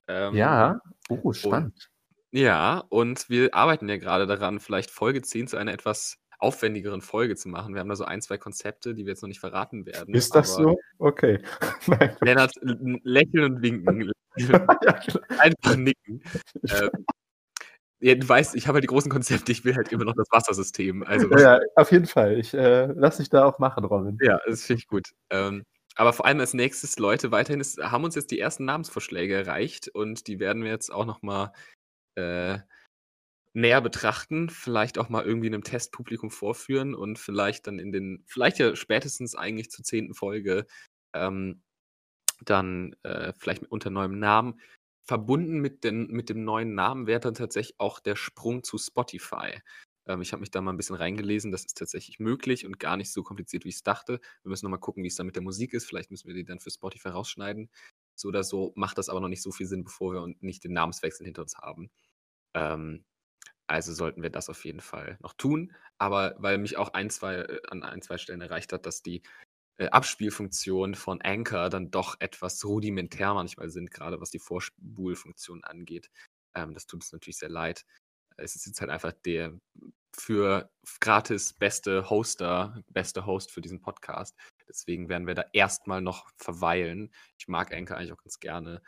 Ähm, 0.08 0.34
ja, 0.34 0.80
oh, 1.08 1.32
spannend. 1.32 1.90
Und, 2.30 2.38
ja, 2.38 2.84
und 2.90 3.30
wir 3.30 3.54
arbeiten 3.54 3.88
ja 3.88 3.96
gerade 3.96 4.26
daran, 4.26 4.60
vielleicht 4.60 4.90
Folge 4.90 5.22
10 5.22 5.48
zu 5.48 5.56
einer 5.56 5.72
etwas 5.72 6.18
aufwendigeren 6.44 7.00
Folge 7.00 7.36
zu 7.36 7.48
machen. 7.48 7.74
Wir 7.74 7.80
haben 7.80 7.88
da 7.88 7.96
so 7.96 8.04
ein, 8.04 8.20
zwei 8.20 8.36
Konzepte, 8.36 8.94
die 8.94 9.06
wir 9.06 9.12
jetzt 9.12 9.22
noch 9.22 9.28
nicht 9.28 9.40
verraten 9.40 9.86
werden. 9.86 10.14
Ist 10.14 10.34
das 10.34 10.54
so? 10.54 10.78
Okay. 10.98 11.40
Lennart, 12.20 12.52
lächeln 12.62 13.44
und 13.44 13.62
winken. 13.62 14.12
Einfach 15.38 15.76
nicken. 15.76 16.22
ähm, 16.68 16.90
ja, 18.00 18.14
du 18.14 18.28
weißt, 18.28 18.54
ich 18.54 18.66
habe 18.66 18.76
halt 18.76 18.84
die 18.84 18.88
großen 18.88 19.10
Konzepte, 19.10 19.50
ich 19.50 19.64
will 19.64 19.74
halt 19.74 19.90
immer 19.90 20.04
noch 20.04 20.14
das 20.14 20.28
Wassersystem. 20.30 21.04
Also, 21.04 21.30
ja, 21.38 21.58
auf 21.76 21.90
jeden 21.90 22.06
Fall. 22.06 22.38
Ich 22.38 22.52
äh, 22.52 22.86
lasse 22.86 23.22
dich 23.22 23.30
da 23.30 23.46
auch 23.46 23.58
machen, 23.58 23.84
Robin. 23.84 24.18
Ja, 24.20 24.38
das 24.46 24.64
finde 24.64 24.80
ich 24.80 24.88
gut. 24.88 25.12
Ähm, 25.30 25.64
aber 25.96 26.12
vor 26.12 26.26
allem 26.26 26.40
als 26.40 26.52
nächstes, 26.52 26.98
Leute, 26.98 27.30
weiterhin 27.30 27.60
ist, 27.60 27.78
haben 27.78 28.04
uns 28.04 28.14
jetzt 28.14 28.30
die 28.30 28.38
ersten 28.38 28.66
Namensvorschläge 28.66 29.34
erreicht 29.34 29.88
und 29.88 30.26
die 30.26 30.38
werden 30.38 30.64
wir 30.64 30.70
jetzt 30.70 30.92
auch 30.92 31.06
nochmal 31.06 31.52
äh, 32.16 32.58
näher 33.54 33.80
betrachten, 33.80 34.50
vielleicht 34.50 34.98
auch 34.98 35.08
mal 35.08 35.24
irgendwie 35.24 35.46
einem 35.46 35.62
Testpublikum 35.62 36.30
vorführen 36.30 36.94
und 36.94 37.18
vielleicht 37.18 37.66
dann 37.66 37.78
in 37.78 37.92
den, 37.92 38.24
vielleicht 38.26 38.58
ja 38.58 38.74
spätestens 38.76 39.34
eigentlich 39.34 39.70
zur 39.70 39.84
zehnten 39.84 40.14
Folge 40.14 40.66
ähm, 41.14 41.62
dann 42.44 42.96
äh, 43.04 43.32
vielleicht 43.38 43.62
unter 43.70 43.90
neuem 43.90 44.18
Namen. 44.18 44.60
Verbunden 45.06 45.60
mit, 45.60 45.84
den, 45.84 46.08
mit 46.08 46.30
dem 46.30 46.44
neuen 46.44 46.74
Namen 46.74 47.06
wäre 47.06 47.20
dann 47.20 47.34
tatsächlich 47.34 47.78
auch 47.78 48.00
der 48.00 48.16
Sprung 48.16 48.64
zu 48.64 48.78
Spotify. 48.78 49.60
Ähm, 50.06 50.20
ich 50.20 50.32
habe 50.32 50.40
mich 50.40 50.50
da 50.50 50.60
mal 50.60 50.72
ein 50.72 50.76
bisschen 50.76 50.96
reingelesen, 50.96 51.52
das 51.52 51.64
ist 51.64 51.78
tatsächlich 51.78 52.18
möglich 52.18 52.66
und 52.66 52.80
gar 52.80 52.96
nicht 52.96 53.12
so 53.12 53.22
kompliziert, 53.22 53.64
wie 53.64 53.68
ich 53.68 53.76
es 53.76 53.82
dachte. 53.82 54.20
Wir 54.42 54.50
müssen 54.50 54.64
nochmal 54.64 54.80
gucken, 54.80 55.04
wie 55.04 55.08
es 55.08 55.16
dann 55.16 55.26
mit 55.26 55.36
der 55.36 55.42
Musik 55.42 55.74
ist. 55.74 55.86
Vielleicht 55.86 56.10
müssen 56.10 56.26
wir 56.26 56.34
die 56.34 56.44
dann 56.44 56.60
für 56.60 56.70
Spotify 56.70 57.08
rausschneiden. 57.08 57.70
So 58.16 58.28
oder 58.28 58.44
so 58.44 58.72
macht 58.76 58.98
das 58.98 59.08
aber 59.08 59.20
noch 59.20 59.28
nicht 59.28 59.42
so 59.42 59.52
viel 59.52 59.66
Sinn, 59.66 59.84
bevor 59.84 60.12
wir 60.12 60.34
nicht 60.40 60.64
den 60.64 60.72
Namenswechsel 60.72 61.24
hinter 61.24 61.42
uns 61.42 61.56
haben. 61.58 61.90
Ähm, 62.54 63.04
also 63.66 63.92
sollten 63.92 64.22
wir 64.22 64.30
das 64.30 64.48
auf 64.48 64.64
jeden 64.64 64.80
Fall 64.80 65.16
noch 65.20 65.34
tun. 65.34 65.72
Aber 65.98 66.34
weil 66.38 66.58
mich 66.58 66.76
auch 66.76 66.90
ein, 66.94 67.10
zwei, 67.10 67.36
äh, 67.36 67.60
an 67.68 67.82
ein, 67.82 68.02
zwei 68.02 68.18
Stellen 68.18 68.40
erreicht 68.40 68.72
hat, 68.72 68.86
dass 68.86 69.02
die 69.02 69.22
äh, 69.78 69.88
Abspielfunktionen 69.88 70.94
von 70.94 71.20
Anchor 71.22 71.68
dann 71.70 71.90
doch 71.90 72.16
etwas 72.20 72.64
rudimentär 72.64 73.34
manchmal 73.34 73.70
sind, 73.70 73.90
gerade 73.90 74.20
was 74.20 74.30
die 74.30 74.38
Vorspulfunktion 74.38 75.64
angeht. 75.64 76.10
Ähm, 76.54 76.74
das 76.74 76.86
tut 76.86 77.02
uns 77.02 77.12
natürlich 77.12 77.38
sehr 77.38 77.48
leid. 77.48 77.84
Es 78.36 78.56
ist 78.56 78.66
jetzt 78.66 78.80
halt 78.80 78.90
einfach 78.90 79.12
der 79.24 79.58
für 80.16 80.70
gratis 81.00 81.52
beste 81.52 82.08
Hoster, 82.08 82.82
beste 82.88 83.26
Host 83.26 83.50
für 83.50 83.60
diesen 83.60 83.80
Podcast. 83.80 84.36
Deswegen 84.68 85.08
werden 85.08 85.26
wir 85.26 85.34
da 85.34 85.44
erstmal 85.52 86.00
noch 86.00 86.30
verweilen. 86.36 87.12
Ich 87.38 87.48
mag 87.48 87.72
Anchor 87.74 87.96
eigentlich 87.96 88.12
auch 88.12 88.22
ganz 88.22 88.38
gerne, 88.40 88.82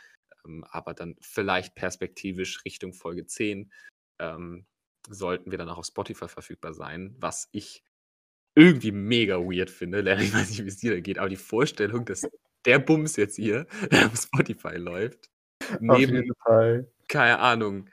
ähm, 0.44 0.65
aber 0.70 0.94
dann 0.94 1.16
vielleicht 1.20 1.74
perspektivisch 1.74 2.65
Richtung 2.65 2.93
Folge 2.93 3.27
10 3.27 3.73
ähm, 4.19 4.67
sollten 5.09 5.51
wir 5.51 5.59
dann 5.59 5.69
auch 5.69 5.79
auf 5.79 5.87
Spotify 5.87 6.29
verfügbar 6.29 6.75
sein, 6.75 7.15
was 7.19 7.49
ich 7.53 7.85
irgendwie 8.55 8.93
mega 8.93 9.37
weird 9.39 9.71
finde. 9.71 9.99
Ich 10.21 10.35
weiß 10.35 10.51
nicht, 10.51 10.65
wie 10.65 10.69
es 10.69 10.79
dir 10.79 10.95
da 10.95 11.01
geht, 11.01 11.19
aber 11.19 11.29
die 11.29 11.37
Vorstellung, 11.37 12.05
dass 12.05 12.27
der 12.65 12.79
Bums 12.79 13.17
jetzt 13.17 13.37
hier 13.37 13.67
auf 13.93 14.17
Spotify 14.17 14.77
läuft, 14.77 15.31
neben, 15.81 16.33
keine 17.09 17.39
Ahnung, 17.39 17.89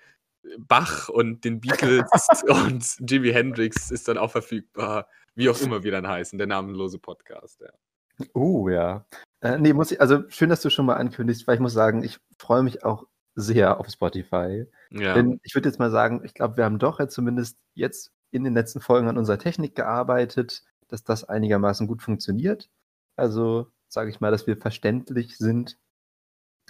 Bach 0.57 1.09
und 1.09 1.45
den 1.45 1.61
Beatles 1.61 2.05
und 2.47 3.09
Jimi 3.09 3.31
Hendrix 3.31 3.91
ist 3.91 4.07
dann 4.07 4.17
auch 4.17 4.31
verfügbar, 4.31 5.07
wie 5.35 5.49
auch 5.49 5.59
immer 5.61 5.83
wir 5.83 5.91
dann 5.91 6.07
heißen, 6.07 6.37
der 6.37 6.47
namenlose 6.47 6.99
Podcast. 6.99 7.61
Ja. 7.61 8.27
Oh 8.33 8.69
ja. 8.69 9.05
Äh, 9.41 9.57
nee, 9.57 9.73
muss 9.73 9.91
ich, 9.91 10.01
also 10.01 10.29
schön, 10.29 10.49
dass 10.49 10.61
du 10.61 10.69
schon 10.69 10.85
mal 10.85 10.95
ankündigst, 10.95 11.47
weil 11.47 11.55
ich 11.55 11.61
muss 11.61 11.73
sagen, 11.73 12.03
ich 12.03 12.19
freue 12.37 12.63
mich 12.63 12.83
auch 12.83 13.05
sehr 13.35 13.79
auf 13.79 13.87
Spotify. 13.89 14.65
Ja. 14.91 15.13
Denn 15.13 15.39
ich 15.43 15.55
würde 15.55 15.69
jetzt 15.69 15.79
mal 15.79 15.91
sagen, 15.91 16.21
ich 16.23 16.33
glaube, 16.33 16.57
wir 16.57 16.65
haben 16.65 16.79
doch 16.79 16.99
jetzt 16.99 17.15
zumindest 17.15 17.57
jetzt 17.73 18.11
in 18.31 18.43
den 18.43 18.53
letzten 18.53 18.81
Folgen 18.81 19.07
an 19.07 19.17
unserer 19.17 19.37
Technik 19.37 19.75
gearbeitet, 19.75 20.63
dass 20.87 21.03
das 21.03 21.23
einigermaßen 21.23 21.87
gut 21.87 22.01
funktioniert. 22.01 22.69
Also 23.15 23.67
sage 23.87 24.09
ich 24.09 24.19
mal, 24.19 24.31
dass 24.31 24.47
wir 24.47 24.57
verständlich 24.57 25.37
sind 25.37 25.77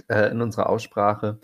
äh, 0.08 0.30
in 0.32 0.42
unserer 0.42 0.70
Aussprache. 0.70 1.40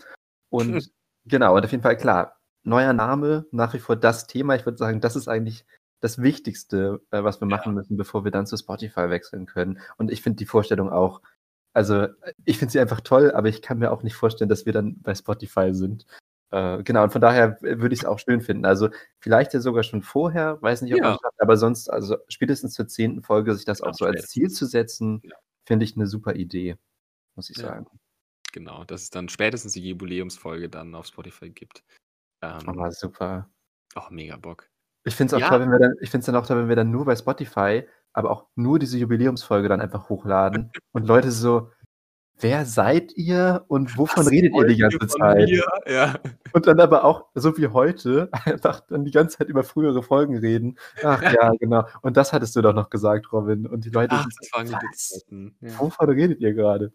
Und 0.50 0.90
genau, 1.24 1.56
und 1.56 1.64
auf 1.64 1.70
jeden 1.70 1.82
Fall 1.82 1.96
klar, 1.96 2.38
neuer 2.62 2.92
Name, 2.92 3.46
nach 3.50 3.74
wie 3.74 3.78
vor 3.78 3.96
das 3.96 4.26
Thema. 4.26 4.54
Ich 4.56 4.66
würde 4.66 4.78
sagen, 4.78 5.00
das 5.00 5.16
ist 5.16 5.28
eigentlich 5.28 5.64
das 6.00 6.20
Wichtigste, 6.20 7.02
äh, 7.10 7.22
was 7.22 7.40
wir 7.40 7.48
ja. 7.48 7.56
machen 7.56 7.74
müssen, 7.74 7.96
bevor 7.96 8.24
wir 8.24 8.30
dann 8.30 8.46
zu 8.46 8.56
Spotify 8.56 9.10
wechseln 9.10 9.46
können. 9.46 9.80
Und 9.96 10.10
ich 10.10 10.22
finde 10.22 10.36
die 10.36 10.46
Vorstellung 10.46 10.90
auch 10.90 11.20
also, 11.72 12.08
ich 12.44 12.58
finde 12.58 12.72
sie 12.72 12.80
einfach 12.80 13.00
toll, 13.00 13.30
aber 13.32 13.48
ich 13.48 13.62
kann 13.62 13.78
mir 13.78 13.92
auch 13.92 14.02
nicht 14.02 14.14
vorstellen, 14.14 14.48
dass 14.48 14.66
wir 14.66 14.72
dann 14.72 15.00
bei 15.02 15.14
Spotify 15.14 15.72
sind. 15.72 16.06
Äh, 16.50 16.82
genau, 16.82 17.04
und 17.04 17.12
von 17.12 17.20
daher 17.20 17.58
würde 17.60 17.94
ich 17.94 18.00
es 18.00 18.04
auch 18.04 18.18
schön 18.18 18.40
finden. 18.40 18.64
Also, 18.64 18.88
vielleicht 19.20 19.54
ja 19.54 19.60
sogar 19.60 19.84
schon 19.84 20.02
vorher, 20.02 20.60
weiß 20.60 20.82
nicht, 20.82 20.94
ob 20.94 21.00
ja. 21.00 21.12
schafft, 21.12 21.40
aber 21.40 21.56
sonst, 21.56 21.88
also 21.88 22.16
spätestens 22.28 22.74
zur 22.74 22.88
zehnten 22.88 23.22
Folge, 23.22 23.54
sich 23.54 23.64
das 23.64 23.82
auch 23.82 23.94
so 23.94 24.04
als 24.04 24.28
Ziel 24.28 24.50
zu 24.50 24.66
setzen, 24.66 25.20
ja. 25.22 25.36
finde 25.64 25.84
ich 25.84 25.96
eine 25.96 26.06
super 26.06 26.34
Idee, 26.34 26.76
muss 27.36 27.50
ich 27.50 27.56
ja. 27.58 27.68
sagen. 27.68 27.86
Genau, 28.52 28.82
dass 28.84 29.02
es 29.02 29.10
dann 29.10 29.28
spätestens 29.28 29.74
die 29.74 29.88
Jubiläumsfolge 29.88 30.68
dann 30.68 30.94
auf 30.96 31.06
Spotify 31.06 31.50
gibt. 31.50 31.84
Ähm, 32.42 32.58
oh, 32.66 32.90
super. 32.90 33.48
Auch 33.94 34.10
mega 34.10 34.36
Bock. 34.36 34.68
Ich 35.04 35.14
finde 35.14 35.36
es 35.36 35.42
auch 35.42 35.48
toll, 35.48 35.60
wenn 35.60 35.70
wir 35.70 35.78
dann, 35.78 35.94
ich 36.00 36.10
finde 36.10 36.20
es 36.20 36.26
dann 36.26 36.36
auch 36.36 36.46
toll, 36.46 36.58
wenn 36.58 36.68
wir 36.68 36.76
dann 36.76 36.90
nur 36.90 37.04
bei 37.04 37.16
Spotify 37.16 37.86
aber 38.12 38.30
auch 38.30 38.46
nur 38.54 38.78
diese 38.78 38.98
Jubiläumsfolge 38.98 39.68
dann 39.68 39.80
einfach 39.80 40.08
hochladen 40.08 40.70
und 40.92 41.06
Leute 41.06 41.30
so, 41.30 41.70
wer 42.42 42.64
seid 42.64 43.12
ihr 43.16 43.64
und 43.68 43.96
wovon 43.96 44.24
Was 44.24 44.30
redet 44.30 44.54
ihr 44.54 44.66
die 44.66 44.76
ganze 44.76 45.06
Zeit? 45.06 45.48
Ja. 45.86 46.14
Und 46.52 46.66
dann 46.66 46.80
aber 46.80 47.04
auch, 47.04 47.26
so 47.34 47.56
wie 47.56 47.68
heute, 47.68 48.28
einfach 48.44 48.80
dann 48.80 49.04
die 49.04 49.10
ganze 49.10 49.38
Zeit 49.38 49.48
über 49.48 49.62
frühere 49.62 50.02
Folgen 50.02 50.38
reden. 50.38 50.78
Ach 51.02 51.22
ja, 51.22 51.52
genau. 51.60 51.84
Und 52.02 52.16
das 52.16 52.32
hattest 52.32 52.56
du 52.56 52.62
doch 52.62 52.74
noch 52.74 52.90
gesagt, 52.90 53.32
Robin. 53.32 53.66
Und 53.66 53.84
die 53.84 53.90
Leute 53.90 54.16
Ach, 54.16 54.26
das 54.40 54.50
waren 54.52 54.66
die 54.66 55.52
ja. 55.60 55.78
Wovon 55.78 56.08
redet 56.10 56.40
ihr 56.40 56.54
gerade? 56.54 56.92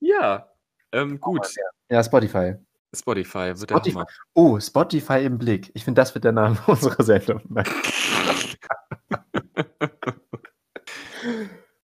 ja, 0.00 0.48
ähm, 0.92 1.20
gut. 1.20 1.46
Ja, 1.90 2.02
Spotify. 2.02 2.56
Spotify 2.94 3.52
wird 3.54 3.70
Spotify. 3.70 4.04
Oh, 4.34 4.58
Spotify 4.58 5.24
im 5.24 5.38
Blick. 5.38 5.70
Ich 5.74 5.84
finde, 5.84 6.00
das 6.00 6.14
wird 6.14 6.24
der 6.24 6.32
Name 6.32 6.56
unserer 6.66 7.02
Sendung. 7.02 7.42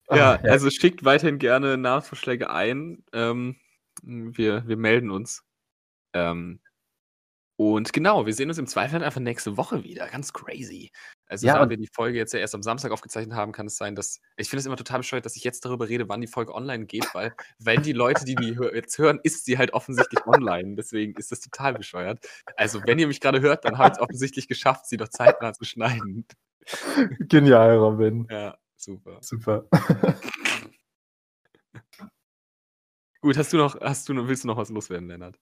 Ja, 0.09 0.41
ja, 0.43 0.51
also 0.51 0.71
schickt 0.71 1.05
weiterhin 1.05 1.39
gerne 1.39 1.77
Namensvorschläge 1.77 2.51
ein. 2.51 3.05
Ähm, 3.13 3.57
wir, 4.03 4.67
wir 4.67 4.77
melden 4.77 5.11
uns. 5.11 5.45
Ähm, 6.13 6.61
und 7.61 7.93
genau, 7.93 8.25
wir 8.25 8.33
sehen 8.33 8.49
uns 8.49 8.57
im 8.57 8.67
Zweifel 8.67 9.05
einfach 9.05 9.21
nächste 9.21 9.59
Woche 9.59 9.85
wieder. 9.85 10.09
Ganz 10.09 10.33
crazy. 10.33 10.91
Also, 11.27 11.47
ja, 11.47 11.59
da 11.59 11.69
wir 11.69 11.77
die 11.77 11.91
Folge 11.93 12.17
jetzt 12.17 12.33
ja 12.33 12.41
erst 12.41 12.55
am 12.55 12.63
Samstag 12.63 12.91
aufgezeichnet 12.91 13.37
haben, 13.37 13.53
kann 13.53 13.67
es 13.67 13.77
sein, 13.77 13.95
dass. 13.95 14.19
Ich 14.39 14.49
finde 14.49 14.61
es 14.61 14.67
immer 14.67 14.79
total 14.79 15.01
bescheuert, 15.01 15.27
dass 15.27 15.37
ich 15.37 15.45
jetzt 15.45 15.63
darüber 15.67 15.87
rede, 15.87 16.09
wann 16.09 16.23
die 16.23 16.27
Folge 16.27 16.55
online 16.55 16.87
geht, 16.87 17.07
weil, 17.13 17.35
wenn 17.59 17.83
die 17.83 17.93
Leute, 17.93 18.25
die 18.25 18.35
die 18.35 18.57
jetzt 18.73 18.97
hören, 18.97 19.21
ist 19.25 19.45
sie 19.45 19.59
halt 19.59 19.75
offensichtlich 19.75 20.25
online. 20.25 20.75
Deswegen 20.75 21.13
ist 21.19 21.33
das 21.33 21.41
total 21.41 21.75
bescheuert. 21.75 22.27
Also, 22.57 22.81
wenn 22.87 22.99
ihr 22.99 23.07
mich 23.07 23.21
gerade 23.21 23.43
hört, 23.43 23.67
dann 23.67 23.77
habe 23.77 23.89
ich 23.89 23.99
es 23.99 24.01
offensichtlich 24.01 24.49
geschafft, 24.49 24.87
sie 24.87 24.97
doch 24.97 25.09
zeitnah 25.09 25.53
zu 25.53 25.67
schneiden. 25.67 26.27
Genial, 27.29 27.79
Robin. 27.79 28.27
Ja, 28.31 28.57
super. 28.77 29.19
Super. 29.23 29.65
Gut, 33.23 33.37
hast 33.37 33.53
du 33.53 33.59
noch, 33.59 33.79
hast 33.81 34.09
du, 34.09 34.29
willst 34.29 34.45
du 34.45 34.49
noch 34.49 34.57
was 34.57 34.71
loswerden, 34.71 35.09
Lennart? 35.09 35.39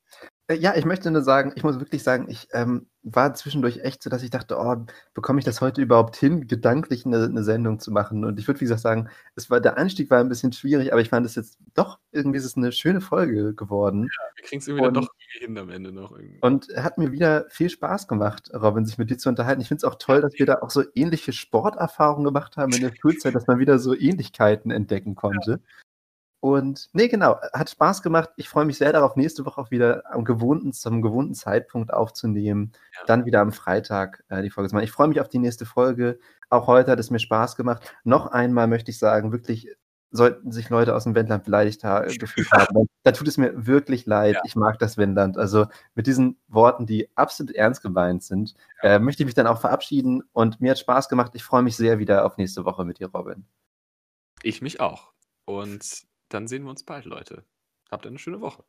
Äh, 0.49 0.57
ja, 0.57 0.75
ich 0.75 0.85
möchte 0.85 1.11
nur 1.11 1.23
sagen, 1.23 1.53
ich 1.55 1.63
muss 1.63 1.79
wirklich 1.79 2.03
sagen, 2.03 2.27
ich 2.29 2.49
ähm, 2.53 2.87
war 3.03 3.35
zwischendurch 3.35 3.81
echt 3.81 4.03
so, 4.03 4.11
dass 4.11 4.23
ich 4.23 4.31
dachte, 4.31 4.57
oh, 4.59 4.77
bekomme 5.15 5.39
ich 5.39 5.45
das 5.45 5.61
heute 5.61 5.81
überhaupt 5.81 6.17
hin, 6.17 6.47
gedanklich 6.47 7.05
eine, 7.07 7.25
eine 7.25 7.45
Sendung 7.45 7.79
zu 7.79 7.93
machen? 7.93 8.25
Und 8.25 8.39
ich 8.39 8.49
würde, 8.49 8.61
wie 8.61 8.65
gesagt, 8.65 8.81
sagen, 8.81 9.09
es 9.37 9.51
war, 9.51 9.61
der 9.61 9.77
Einstieg 9.77 10.11
war 10.11 10.21
ein 10.21 10.29
bisschen 10.29 10.53
schwierig, 10.53 10.93
aber 10.93 11.03
ich 11.03 11.11
fand 11.11 11.27
es 11.27 11.35
jetzt 11.35 11.59
doch, 11.75 11.99
irgendwie 12.13 12.39
ist 12.39 12.47
es 12.47 12.57
eine 12.57 12.73
schöne 12.73 13.01
Folge 13.01 13.55
geworden. 13.55 14.05
Ja, 14.05 14.37
wir 14.37 14.45
kriegen 14.45 14.61
es 14.61 14.69
irgendwie 14.69 14.93
doch 14.93 15.09
hin 15.39 15.59
am 15.59 15.71
Ende 15.71 15.93
noch. 15.93 16.13
Irgendwie. 16.13 16.39
Und 16.41 16.69
hat 16.77 16.97
mir 16.97 17.13
wieder 17.13 17.47
viel 17.51 17.69
Spaß 17.69 18.09
gemacht, 18.09 18.51
Robin, 18.55 18.87
sich 18.87 18.97
mit 18.97 19.11
dir 19.11 19.19
zu 19.19 19.29
unterhalten. 19.29 19.61
Ich 19.61 19.69
finde 19.69 19.79
es 19.79 19.85
auch 19.85 19.97
toll, 19.97 20.23
dass 20.23 20.33
wir 20.39 20.47
da 20.47 20.61
auch 20.63 20.71
so 20.71 20.83
ähnliche 20.95 21.33
Sporterfahrungen 21.33 22.25
gemacht 22.25 22.57
haben 22.57 22.73
in 22.73 22.81
der 22.81 22.93
Schulzeit, 23.01 23.35
dass 23.35 23.47
man 23.47 23.59
wieder 23.59 23.79
so 23.79 23.95
Ähnlichkeiten 23.95 24.71
entdecken 24.71 25.15
konnte. 25.15 25.51
Ja. 25.51 25.88
Und 26.41 26.89
nee, 26.93 27.09
genau, 27.09 27.37
hat 27.53 27.71
Spaß 27.71 28.03
gemacht. 28.03 28.31
Ich 28.37 28.49
freue 28.49 28.65
mich 28.65 28.79
sehr 28.79 28.93
darauf, 28.93 29.17
nächste 29.17 29.45
Woche 29.45 29.61
auch 29.61 29.71
wieder 29.73 30.05
am 30.11 30.25
gewohnten, 30.25 30.73
zum 30.73 31.03
gewohnten 31.03 31.35
Zeitpunkt 31.35 31.93
aufzunehmen. 31.93 32.73
Ja. 32.95 33.07
Dann 33.07 33.25
wieder 33.25 33.41
am 33.41 33.53
Freitag 33.53 34.23
äh, 34.29 34.43
die 34.43 34.51
Folge 34.51 34.69
zu 34.69 34.77
machen. 34.77 34.85
Ich 34.85 34.93
freue 34.93 35.09
mich 35.09 35.21
auf 35.21 35.29
die 35.29 35.41
nächste 35.41 35.67
Folge. 35.67 36.19
Auch 36.49 36.69
heute 36.69 36.93
hat 36.93 37.01
es 37.01 37.11
mir 37.11 37.19
Spaß 37.19 37.57
gemacht. 37.57 37.93
Noch 38.05 38.29
einmal 38.29 38.69
möchte 38.69 38.93
ich 38.93 38.99
sagen, 38.99 39.33
wirklich 39.33 39.69
sollten 40.11 40.53
sich 40.53 40.71
Leute 40.71 40.95
aus 40.95 41.05
dem 41.05 41.15
Wendland 41.15 41.45
beleidigt 41.45 41.85
ha 41.85 42.01
gefühlt 42.19 42.51
haben. 42.53 42.89
Da 43.03 43.13
tut 43.13 43.29
es 43.29 43.37
mir 43.37 43.67
wirklich 43.67 44.07
leid. 44.07 44.37
Ja. 44.37 44.43
Ich 44.45 44.55
mag 44.55 44.79
das 44.79 44.97
Wendland. 44.97 45.37
Also 45.37 45.67
mit 45.95 46.07
diesen 46.07 46.39
Worten, 46.47 46.87
die 46.87 47.11
absolut 47.17 47.55
ernst 47.55 47.83
gemeint 47.83 48.23
sind, 48.23 48.55
äh, 48.83 48.99
möchte 49.01 49.23
ich 49.23 49.27
mich 49.27 49.35
dann 49.35 49.47
auch 49.47 49.61
verabschieden. 49.61 50.23
Und 50.33 50.61
mir 50.61 50.71
hat 50.71 50.79
Spaß 50.79 51.09
gemacht. 51.09 51.33
Ich 51.35 51.43
freue 51.43 51.63
mich 51.63 51.77
sehr 51.77 51.99
wieder 51.99 52.25
auf 52.25 52.37
nächste 52.37 52.65
Woche 52.65 52.85
mit 52.85 53.01
dir, 53.01 53.09
Robin. 53.09 53.45
Ich 54.43 54.63
mich 54.63 54.81
auch. 54.81 55.13
Und 55.45 56.08
dann 56.29 56.49
sehen 56.49 56.65
wir 56.65 56.71
uns 56.71 56.85
bald, 56.85 57.05
Leute. 57.05 57.45
Habt 57.91 58.07
eine 58.07 58.19
schöne 58.19 58.41
Woche. 58.41 58.65